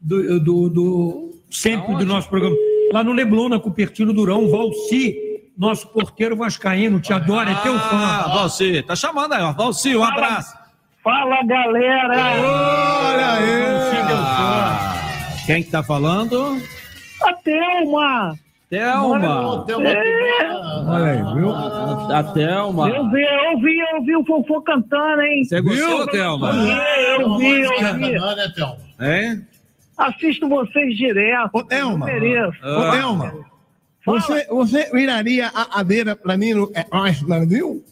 do, 0.00 0.40
do, 0.40 0.68
do- 0.68 1.34
sempre 1.50 1.94
do 1.96 2.06
nosso 2.06 2.28
programa. 2.28 2.56
Lá 2.92 3.04
no 3.04 3.12
Leblon, 3.12 3.48
na 3.48 3.58
Cupertino 3.60 4.12
Durão, 4.12 4.48
Valci, 4.50 5.14
nosso 5.56 5.86
porteiro 5.88 6.36
Vascaíno, 6.36 7.00
te 7.00 7.12
adora, 7.12 7.50
é 7.50 7.54
teu 7.56 7.74
Ah, 7.74 7.78
fã. 7.80 8.28
Valci, 8.34 8.82
tá 8.82 8.94
chamando 8.96 9.32
aí, 9.34 9.42
ó. 9.42 9.52
Valci, 9.52 9.94
um 9.96 10.04
abraço. 10.04 10.56
Fala, 11.02 11.42
galera! 11.44 12.14
Olha 12.40 13.38
Ah, 14.10 14.94
quem 15.46 15.62
que 15.62 15.70
tá 15.70 15.82
falando? 15.82 16.60
A 17.22 17.32
Thelma! 17.34 18.34
Thelma. 18.70 19.64
É, 19.68 20.46
Olha 20.86 21.04
aí, 21.12 21.34
viu? 21.34 21.50
A, 21.50 22.18
a 22.18 22.24
Thelma. 22.24 22.90
eu 22.90 23.10
vi, 23.10 23.22
eu 23.22 23.58
vi, 23.60 23.78
eu 23.94 24.02
vi 24.04 24.16
o 24.16 24.24
Fofô 24.24 24.60
cantando, 24.62 25.22
hein? 25.22 25.44
Você 25.44 25.60
gostou? 25.60 26.06
Thelma? 26.08 26.50
É, 26.70 27.14
eu 27.22 27.38
vi, 27.38 27.60
eu 27.62 27.70
vi. 27.94 28.12
né, 28.12 28.52
Thelma? 28.54 28.76
Hein? 29.00 29.46
Assisto 29.96 30.48
vocês 30.48 30.96
direto. 30.96 31.50
Ô, 31.52 31.64
Thelma. 31.64 31.98
não 31.98 32.06
mereço. 32.06 32.58
Ô, 32.62 32.90
Thelma, 32.92 33.34
você, 34.04 34.46
você 34.48 34.90
viraria 34.92 35.46
a 35.48 35.64
cadeira 35.64 36.14
pra 36.14 36.36
mim 36.36 36.52
no 36.54 36.70
é, 36.74 36.84
Brasil? 37.24 37.84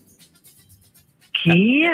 Que? 1.43 1.85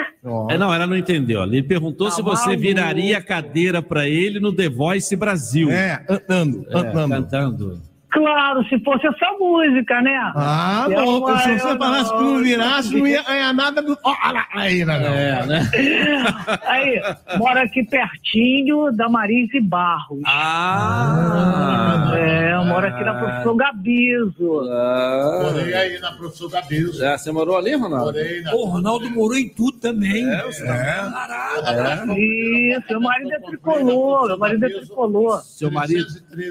É, 0.49 0.57
não, 0.57 0.73
ela 0.73 0.87
não 0.87 0.97
entendeu. 0.97 1.43
Ele 1.43 1.61
perguntou 1.63 2.09
Tá 2.09 2.15
se 2.15 2.21
você 2.21 2.45
maluco. 2.47 2.61
viraria 2.61 3.17
a 3.17 3.21
cadeira 3.21 3.81
pra 3.81 4.07
ele 4.07 4.39
no 4.39 4.51
The 4.53 4.67
Voice 4.69 5.15
Brasil. 5.15 5.69
É, 5.71 5.97
cantando, 5.97 6.65
É, 6.69 6.71
cantando. 6.73 7.09
cantando. 7.15 7.92
Claro, 8.13 8.63
se 8.69 8.79
fosse 8.83 9.07
essa 9.07 9.31
música, 9.39 9.99
né? 10.01 10.15
Ah, 10.35 10.85
Eu 10.89 11.03
bom. 11.03 11.19
não- 11.27 11.37
Se 11.39 11.57
você 11.59 11.71
eu 11.71 11.77
falasse 11.77 12.11
que 12.15 12.23
não 12.23 12.37
virasse, 12.43 12.95
não 12.99 13.07
ia 13.07 13.23
ganhar 13.23 13.53
nada 13.53 13.81
do. 13.81 13.97
Olha 14.03 14.45
aí, 14.53 14.85
né? 14.85 14.95
É, 15.03 15.45
né? 15.47 15.61
Aí, 16.67 17.01
mora 17.37 17.63
aqui 17.63 17.83
pertinho 17.83 18.91
da 18.91 19.09
Marise 19.09 19.59
Barros. 19.59 20.21
Ah! 20.25 22.13
É, 22.15 22.55
mora 22.65 22.89
aqui 22.89 23.03
na 23.03 23.13
professor 23.15 23.55
Gabizo. 23.55 24.33
Morei 24.39 25.73
aí 25.73 25.99
na 25.99 26.11
professor 26.11 26.49
Gabizo. 26.49 27.03
É, 27.03 27.17
você 27.17 27.31
morou 27.31 27.57
ali, 27.57 27.73
Ronaldo? 27.75 28.05
Morei 28.05 28.41
na. 28.41 28.53
O 28.55 28.65
Ronaldo 28.65 29.09
morou 29.09 29.37
em 29.37 29.49
tu 29.49 29.71
também. 29.71 30.23
É, 30.29 30.43
você 30.45 30.65
tá- 30.65 32.05
Isso, 32.15 32.85
meu 32.89 33.01
marido 33.01 33.31
é 33.33 33.39
tricolor, 33.39 34.27
meu 34.27 34.37
marido 34.37 34.65
é 34.65 34.69
tricolor. 34.69 35.41
Seu 35.43 35.71
marido, 35.71 36.05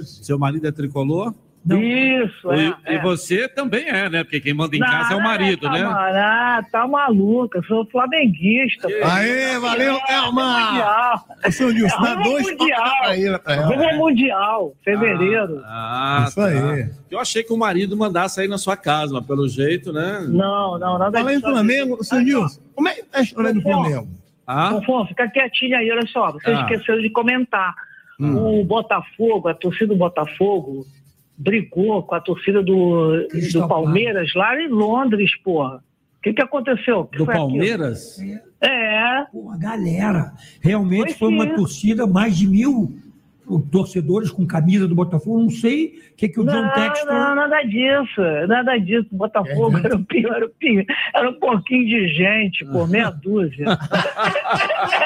seu 0.05 0.39
marido 0.39 0.67
é 0.67 0.73
tricolor? 0.73 1.35
Isso, 1.65 2.53
E, 2.55 2.75
é. 2.85 2.95
e 2.95 2.99
você 3.03 3.49
também 3.49 3.87
é, 3.89 4.09
né? 4.09 4.25
Porque 4.25 4.41
quem 4.41 4.53
manda 4.53 4.75
em 4.77 4.81
casa 4.81 5.13
é 5.13 5.17
o 5.17 5.19
Não, 5.19 5.25
marido, 5.25 5.61
tá, 5.63 5.71
né? 5.73 5.83
Ah, 5.85 6.61
tá 6.73 6.87
maluca, 6.89 7.59
eu 7.59 7.65
sou 7.65 7.87
flamenguista. 7.87 8.89
pô. 8.89 8.95
Aê, 9.09 9.59
valeu, 9.61 9.97
Thelma! 10.07 10.71
Mundial. 10.71 11.25
Ô, 11.47 11.53
seu 11.53 11.73
Nilson, 11.73 12.03
dá 12.03 12.15
dois 12.17 12.47
mundial. 12.51 12.91
pra 13.01 13.17
ele, 13.17 13.29
ela. 13.29 13.41
Rumo 13.67 13.97
mundial, 13.97 14.73
fevereiro. 14.85 15.63
Ah, 15.65 16.25
Isso 16.29 16.41
aí. 16.41 16.91
Eu 17.11 17.21
achei 17.21 17.43
que 17.45 17.53
o 17.53 17.57
marido 17.57 17.97
mandasse 17.97 18.41
aí 18.41 18.49
na 18.49 18.59
sua 18.59 18.77
casa, 18.77 19.13
mas 19.15 19.25
pelo 19.27 19.49
jeito, 19.49 19.93
né? 19.93 20.25
Não, 20.29 20.79
não, 20.79 20.99
nada 20.99 21.19
Fala 21.19 21.33
em. 21.33 21.41
Flamengo, 21.41 22.03
seu 22.03 22.21
Nilson, 22.21 22.61
como 22.75 22.89
é 22.89 22.95
que 22.95 23.03
tá 23.05 23.19
a 23.19 23.23
história 23.23 23.55
do 23.55 23.63
Flamengo? 23.63 24.09
Ah? 24.47 24.81
Fica 25.07 25.29
quietinho 25.29 25.77
aí, 25.79 25.91
olha 25.93 26.07
só. 26.09 26.33
Vocês 26.33 26.59
Ah. 26.59 26.63
esqueceram 26.63 27.01
de 27.01 27.11
comentar. 27.11 27.73
Hum. 28.19 28.61
O 28.61 28.65
Botafogo, 28.65 29.49
a 29.49 29.55
torcida 29.55 29.87
do 29.95 29.97
Botafogo, 29.99 30.85
brigou 31.43 32.03
com 32.03 32.15
a 32.15 32.21
torcida 32.21 32.63
do, 32.63 33.27
do. 33.53 33.69
Palmeiras 33.69 34.33
lá 34.35 34.57
em 34.61 34.69
Londres, 34.69 35.31
porra. 35.43 35.77
O 35.77 36.23
que, 36.23 36.33
que 36.33 36.43
aconteceu? 36.43 37.05
Que 37.07 37.19
Do 37.19 37.25
foi 37.25 37.35
aquilo? 37.35 37.49
Palmeiras? 37.49 38.21
É. 38.61 39.25
Pô, 39.33 39.51
a 39.51 39.57
galera. 39.57 40.33
Realmente 40.61 41.15
Foi 41.15 41.29
foi 41.29 41.29
uma 41.31 41.55
torcida, 41.55 42.07
mais 42.07 42.37
de 42.37 42.47
mil 42.47 42.95
torcedores 43.61 44.31
com 44.31 44.47
camisa 44.47 44.87
do 44.89 44.95
Botafogo. 44.95 45.41
Não 45.43 45.51
sei 45.51 45.99
o 46.13 46.17
que, 46.17 46.29
que 46.29 46.41
o 46.41 46.45
John 46.45 46.63
Não, 46.63 46.73
Textor. 46.73 47.13
não, 47.13 47.35
nada 47.35 47.63
disso, 47.63 48.21
nada 48.49 48.79
disso. 48.79 49.09
O 49.13 49.17
Botafogo 49.17 49.79
era 49.79 49.97
o 49.97 50.05
pior, 50.05 50.35
era 50.37 50.47
o 50.47 50.51
pior. 50.51 50.85
Era 51.15 51.31
um 51.31 51.35
pouquinho 51.39 51.87
de 51.87 52.09
gente, 52.15 52.65
por 52.67 52.89
meia 52.89 53.11
dúzia. 53.23 53.67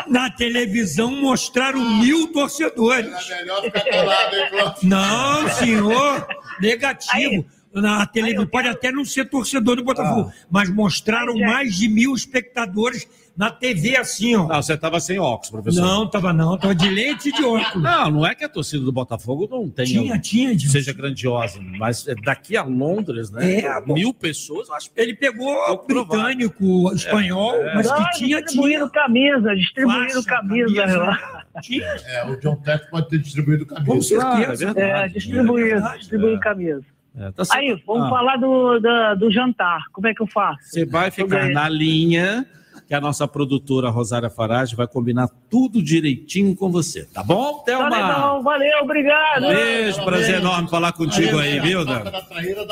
Na 0.09 0.31
televisão 0.31 1.11
mostraram 1.11 1.81
mil 1.99 2.33
torcedores. 2.33 3.31
É 3.31 3.41
melhor 3.41 3.63
ficar 3.63 3.85
calado, 3.85 4.37
hein, 4.37 4.47
Cláudio? 4.51 4.89
Não, 4.89 5.49
senhor, 5.49 6.27
negativo. 6.61 7.45
Na 7.75 8.07
televisão, 8.07 8.47
pode 8.47 8.69
até 8.69 8.91
não 8.91 9.05
ser 9.05 9.29
torcedor 9.29 9.77
do 9.77 9.85
Botafogo, 9.85 10.33
mas 10.51 10.71
mostraram 10.71 11.35
Aí, 11.35 11.41
mais 11.41 11.75
de 11.77 11.89
mil 11.89 12.15
espectadores 12.15 13.07
na 13.37 13.51
TV 13.51 13.97
assim, 13.97 14.35
ó. 14.35 14.47
Não, 14.49 14.63
você 14.63 14.77
tava 14.77 14.99
sem 15.01 15.19
óculos, 15.19 15.51
professor. 15.51 15.81
Não, 15.83 16.09
tava 16.09 16.33
não, 16.33 16.57
tava 16.57 16.75
de 16.75 16.89
leite 16.89 17.29
e 17.29 17.33
de 17.33 17.45
óculos. 17.45 17.83
Não, 17.83 18.11
não 18.11 18.27
é 18.27 18.35
que 18.35 18.45
a 18.45 18.49
torcida 18.49 18.85
do 18.85 18.91
Botafogo 18.93 19.47
não 19.51 19.69
tenha, 19.69 19.87
Tinha, 19.87 20.19
tinha, 20.19 20.53
Edilson. 20.53 20.73
seja 20.73 20.93
grandiosa, 20.93 21.61
mas 21.61 22.07
é 22.09 22.15
daqui 22.15 22.57
a 22.57 22.63
Londres, 22.63 23.31
né? 23.31 23.61
É, 23.61 23.81
mil 23.87 24.15
pessoas, 24.15 24.71
acho 24.71 24.91
Ele 24.97 25.15
pegou 25.15 25.55
Pouco 25.67 25.87
provável. 25.87 26.25
britânico, 26.25 26.93
espanhol, 26.95 27.55
É, 27.57 27.69
é. 27.71 27.75
mas 27.75 27.87
Não, 27.89 27.97
que 28.05 28.11
tinha, 28.19 28.43
distribuindo 28.43 28.89
tinha. 28.91 29.03
camisa, 29.03 29.55
distribuindo 29.55 30.13
Faixa, 30.23 30.23
camisa 30.29 30.75
camisa. 30.75 30.99
lá. 30.99 31.45
É, 32.09 32.25
o 32.31 32.37
John 32.41 32.57
Tech 32.57 32.91
pode 32.91 33.09
ter 33.09 33.19
distribuído 33.19 33.67
camisa. 33.67 33.87
Com 33.93 34.01
certeza. 34.03 34.73
É, 34.77 35.09
distribuir, 35.09 35.83
distribuir 35.99 36.39
camisa. 36.41 36.83
É, 37.19 37.31
tá 37.33 37.45
Aí, 37.53 37.83
vamos 37.87 38.07
Ah. 38.07 38.11
falar 38.11 38.37
do, 38.37 38.79
da- 38.79 39.15
do 39.15 39.31
jantar. 39.31 39.81
Como 39.93 40.07
é 40.07 40.13
que 40.15 40.21
eu 40.23 40.27
faço? 40.27 40.59
Você 40.63 40.85
vai 40.85 41.11
ficar 41.11 41.49
na 41.49 41.67
linha 41.69 42.47
que 42.87 42.95
a 42.95 43.01
nossa 43.01 43.27
produtora 43.27 43.91
Rosária 43.91 44.31
Farage 44.31 44.77
vai 44.77 44.87
combinar 44.87 45.29
tudo 45.51 45.83
direitinho 45.83 46.55
com 46.55 46.71
você. 46.71 47.05
Tá 47.13 47.23
bom, 47.23 47.59
Tá 47.59 47.65
Thelma? 47.65 47.89
legal, 47.89 48.43
valeu, 48.43 48.79
obrigado. 48.83 49.49
Beijo, 49.49 50.05
prazer 50.05 50.37
enorme 50.37 50.69
falar 50.71 50.93
contigo 50.93 51.39
aí, 51.39 51.59
viu, 51.59 51.85
Thelma? 51.85 52.13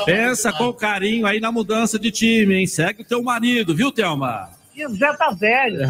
Pensa 0.05 0.53
com 0.53 0.71
carinho 0.71 1.25
aí 1.27 1.39
na 1.41 1.51
mudança 1.51 1.99
de 1.99 2.11
time, 2.11 2.55
hein? 2.55 2.67
Segue 2.67 3.01
o 3.01 3.05
teu 3.05 3.21
marido, 3.21 3.75
viu, 3.75 3.91
Thelma? 3.91 4.49
Já 4.93 5.15
tá 5.15 5.31
velho. 5.31 5.79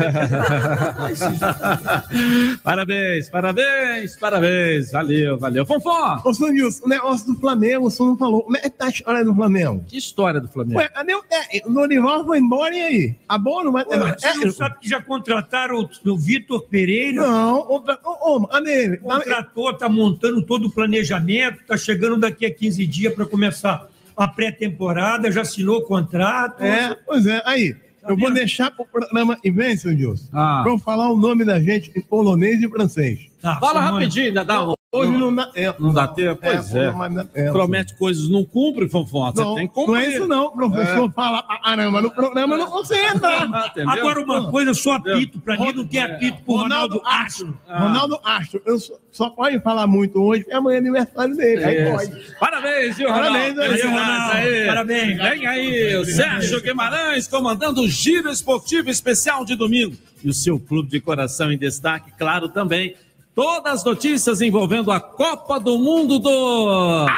parabéns, 2.63 3.29
parabéns, 3.29 4.15
parabéns. 4.17 4.91
Valeu, 4.91 5.39
valeu. 5.39 5.65
Fonfó! 5.65 6.21
Ô, 6.23 6.33
senhor 6.33 6.51
Nilson, 6.51 6.85
o 6.85 6.89
negócio 6.89 7.33
do 7.33 7.39
Flamengo, 7.39 7.87
o 7.87 7.91
senhor 7.91 8.09
não 8.09 8.17
falou. 8.17 8.43
Como 8.43 8.57
é 8.57 8.61
que 8.61 8.69
tá 8.69 8.85
a 8.85 8.89
história 8.89 9.25
do 9.25 9.33
Flamengo? 9.33 9.83
Que 9.87 9.97
história 9.97 10.39
do 10.39 10.47
Flamengo? 10.47 10.79
Ué, 10.79 10.89
o 10.95 10.99
é, 11.33 11.61
o 11.65 11.71
Norival 11.71 12.25
foi 12.25 12.37
embora 12.37 12.75
e 12.75 12.81
aí? 12.81 13.15
A 13.27 13.37
boa 13.37 13.63
não 13.63 13.71
vai 13.71 13.85
ter 13.85 13.97
mais. 13.97 14.21
Você 14.21 14.45
não 14.45 14.51
sabe 14.51 14.79
que 14.79 14.87
já 14.87 15.01
contrataram 15.01 15.79
o, 15.79 16.11
o 16.11 16.17
Vitor 16.17 16.67
Pereira? 16.67 17.21
Não, 17.21 17.61
ô, 17.61 17.83
ô, 18.03 18.35
ô, 18.35 18.47
cadê? 18.47 18.97
Contratou, 18.97 19.73
tá 19.73 19.89
montando 19.89 20.43
todo 20.43 20.67
o 20.67 20.71
planejamento, 20.71 21.63
tá 21.65 21.77
chegando 21.77 22.17
daqui 22.17 22.45
a 22.45 22.53
15 22.53 22.85
dias 22.85 23.13
para 23.13 23.25
começar 23.25 23.87
a 24.15 24.27
pré-temporada, 24.27 25.31
já 25.31 25.41
assinou 25.41 25.79
o 25.79 25.81
contrato. 25.81 26.63
É, 26.63 26.95
pois 27.05 27.25
é, 27.25 27.41
aí. 27.45 27.75
Eu 28.07 28.17
vou 28.17 28.31
deixar 28.33 28.71
pro 28.71 28.85
programa 28.85 29.37
e 29.43 29.51
vem, 29.51 29.75
senhor 29.75 29.95
Nilson. 29.95 30.27
Ah. 30.33 30.63
Eu 30.65 30.77
falar 30.77 31.09
o 31.09 31.17
nome 31.17 31.43
da 31.43 31.59
gente 31.59 31.91
em 31.95 32.01
polonês 32.01 32.61
e 32.61 32.69
francês. 32.69 33.27
Fala 33.59 33.79
rapidinho, 33.79 34.27
ainda 34.27 34.43
dá 34.43 34.67
um. 34.67 34.73
Hoje 34.91 35.11
não 35.11 35.35
dá 35.35 35.45
tempo. 35.47 35.83
Não 35.83 35.93
dá 35.93 36.07
tempo? 36.07 36.39
Pois 36.41 36.73
é. 36.73 36.85
não 36.85 36.97
vai 36.97 37.09
dar 37.09 37.25
tempo. 37.25 37.51
Promete 37.51 37.97
coisas, 37.97 38.29
não 38.29 38.45
cumpre, 38.45 38.87
Fonfon. 38.87 39.29
Você 39.33 39.41
Não, 39.41 39.55
tem 39.55 39.67
que 39.67 39.75
não 39.77 39.85
cumprir. 39.85 40.05
é 40.05 40.13
isso 40.13 40.25
não, 40.25 40.51
professor. 40.51 41.09
É. 41.09 41.11
Fala 41.11 41.43
pra 41.43 41.59
caramba 41.59 42.01
no 42.01 42.11
programa, 42.11 42.55
não 42.57 42.69
você 42.71 42.95
entra. 43.07 43.43
Entendeu? 43.67 43.89
Agora, 43.89 44.21
uma 44.21 44.49
coisa, 44.49 44.73
só 44.73 44.93
apito 44.93 45.39
para 45.41 45.57
mim, 45.57 45.73
não 45.73 45.85
tem 45.85 46.01
apito 46.01 46.41
pro 46.43 46.55
Ronaldo 46.55 47.01
Astro. 47.03 47.59
Ronaldo 47.67 48.17
Astro, 48.23 48.61
eu 48.65 48.79
só, 48.79 48.93
só 49.11 49.29
pode 49.29 49.59
falar 49.59 49.85
muito 49.85 50.21
hoje, 50.21 50.43
porque 50.43 50.55
amanhã 50.55 50.77
é 50.77 50.79
aniversário 50.79 51.35
dele. 51.35 51.63
Aí 51.65 51.91
pode. 51.91 52.33
Parabéns, 52.39 52.95
viu, 52.95 53.09
Parabéns, 53.09 53.49
Ronaldo? 53.49 53.61
aí, 53.61 53.67
Felicidades 53.67 54.05
Ronaldo. 54.05 54.37
aí. 54.37 54.65
Parabéns. 54.67 55.17
Vem 55.17 55.47
aí, 55.47 55.95
o 55.97 56.05
Sérgio 56.05 56.61
Guimarães 56.61 57.27
comandando 57.27 57.81
o 57.81 57.87
Giro 57.89 58.29
Esportivo 58.29 58.89
Especial 58.89 59.43
de 59.43 59.55
domingo. 59.57 59.97
E 60.23 60.29
o 60.29 60.33
seu 60.33 60.57
clube 60.57 60.89
de 60.89 61.01
coração 61.01 61.51
em 61.51 61.57
destaque, 61.57 62.11
claro, 62.17 62.47
também. 62.47 62.95
Todas 63.35 63.73
as 63.73 63.83
notícias 63.83 64.41
envolvendo 64.41 64.91
a 64.91 64.99
Copa 64.99 65.59
do 65.59 65.77
Mundo 65.77 66.17
do... 66.17 67.05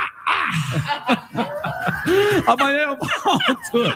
Amanhã 2.48 2.80
eu 2.80 2.98
volto. 2.98 3.94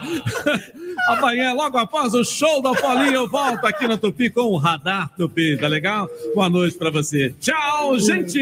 Amanhã, 1.08 1.52
logo 1.52 1.76
após 1.78 2.14
o 2.14 2.24
show 2.24 2.62
da 2.62 2.72
Paulinha, 2.74 3.14
eu 3.14 3.28
volto 3.28 3.66
aqui 3.66 3.88
na 3.88 3.96
Tupi 3.96 4.30
com 4.30 4.42
o 4.42 4.56
Radar 4.56 5.10
Tupi, 5.16 5.56
tá 5.56 5.66
legal? 5.66 6.08
Boa 6.34 6.48
noite 6.48 6.78
pra 6.78 6.90
você. 6.90 7.34
Tchau, 7.40 7.98
gente! 7.98 8.38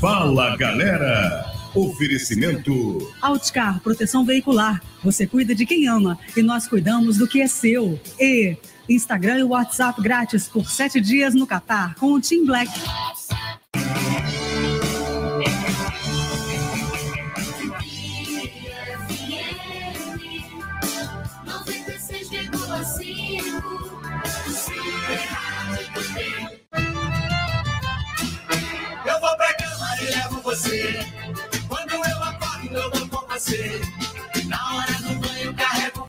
Fala 0.00 0.56
Galera. 0.56 1.44
Oferecimento 1.74 3.12
Outcar, 3.20 3.80
proteção 3.80 4.24
veicular. 4.24 4.82
Você 5.04 5.26
cuida 5.26 5.54
de 5.54 5.66
quem 5.66 5.86
ama 5.86 6.18
e 6.34 6.42
nós 6.42 6.66
cuidamos 6.66 7.18
do 7.18 7.28
que 7.28 7.42
é 7.42 7.46
seu. 7.46 8.00
E 8.18 8.56
Instagram 8.88 9.40
e 9.40 9.42
WhatsApp 9.42 10.00
grátis 10.00 10.48
por 10.48 10.70
sete 10.70 11.02
dias 11.02 11.34
no 11.34 11.46
Catar 11.46 11.94
com 11.96 12.14
o 12.14 12.20
Team 12.20 12.46
Black. 12.46 12.70
você. 30.50 31.06
Quando 31.68 31.92
eu 31.92 32.22
apago, 32.24 32.66
eu 32.66 32.90
não 32.90 33.06
vou 33.06 33.28
você. 33.28 33.80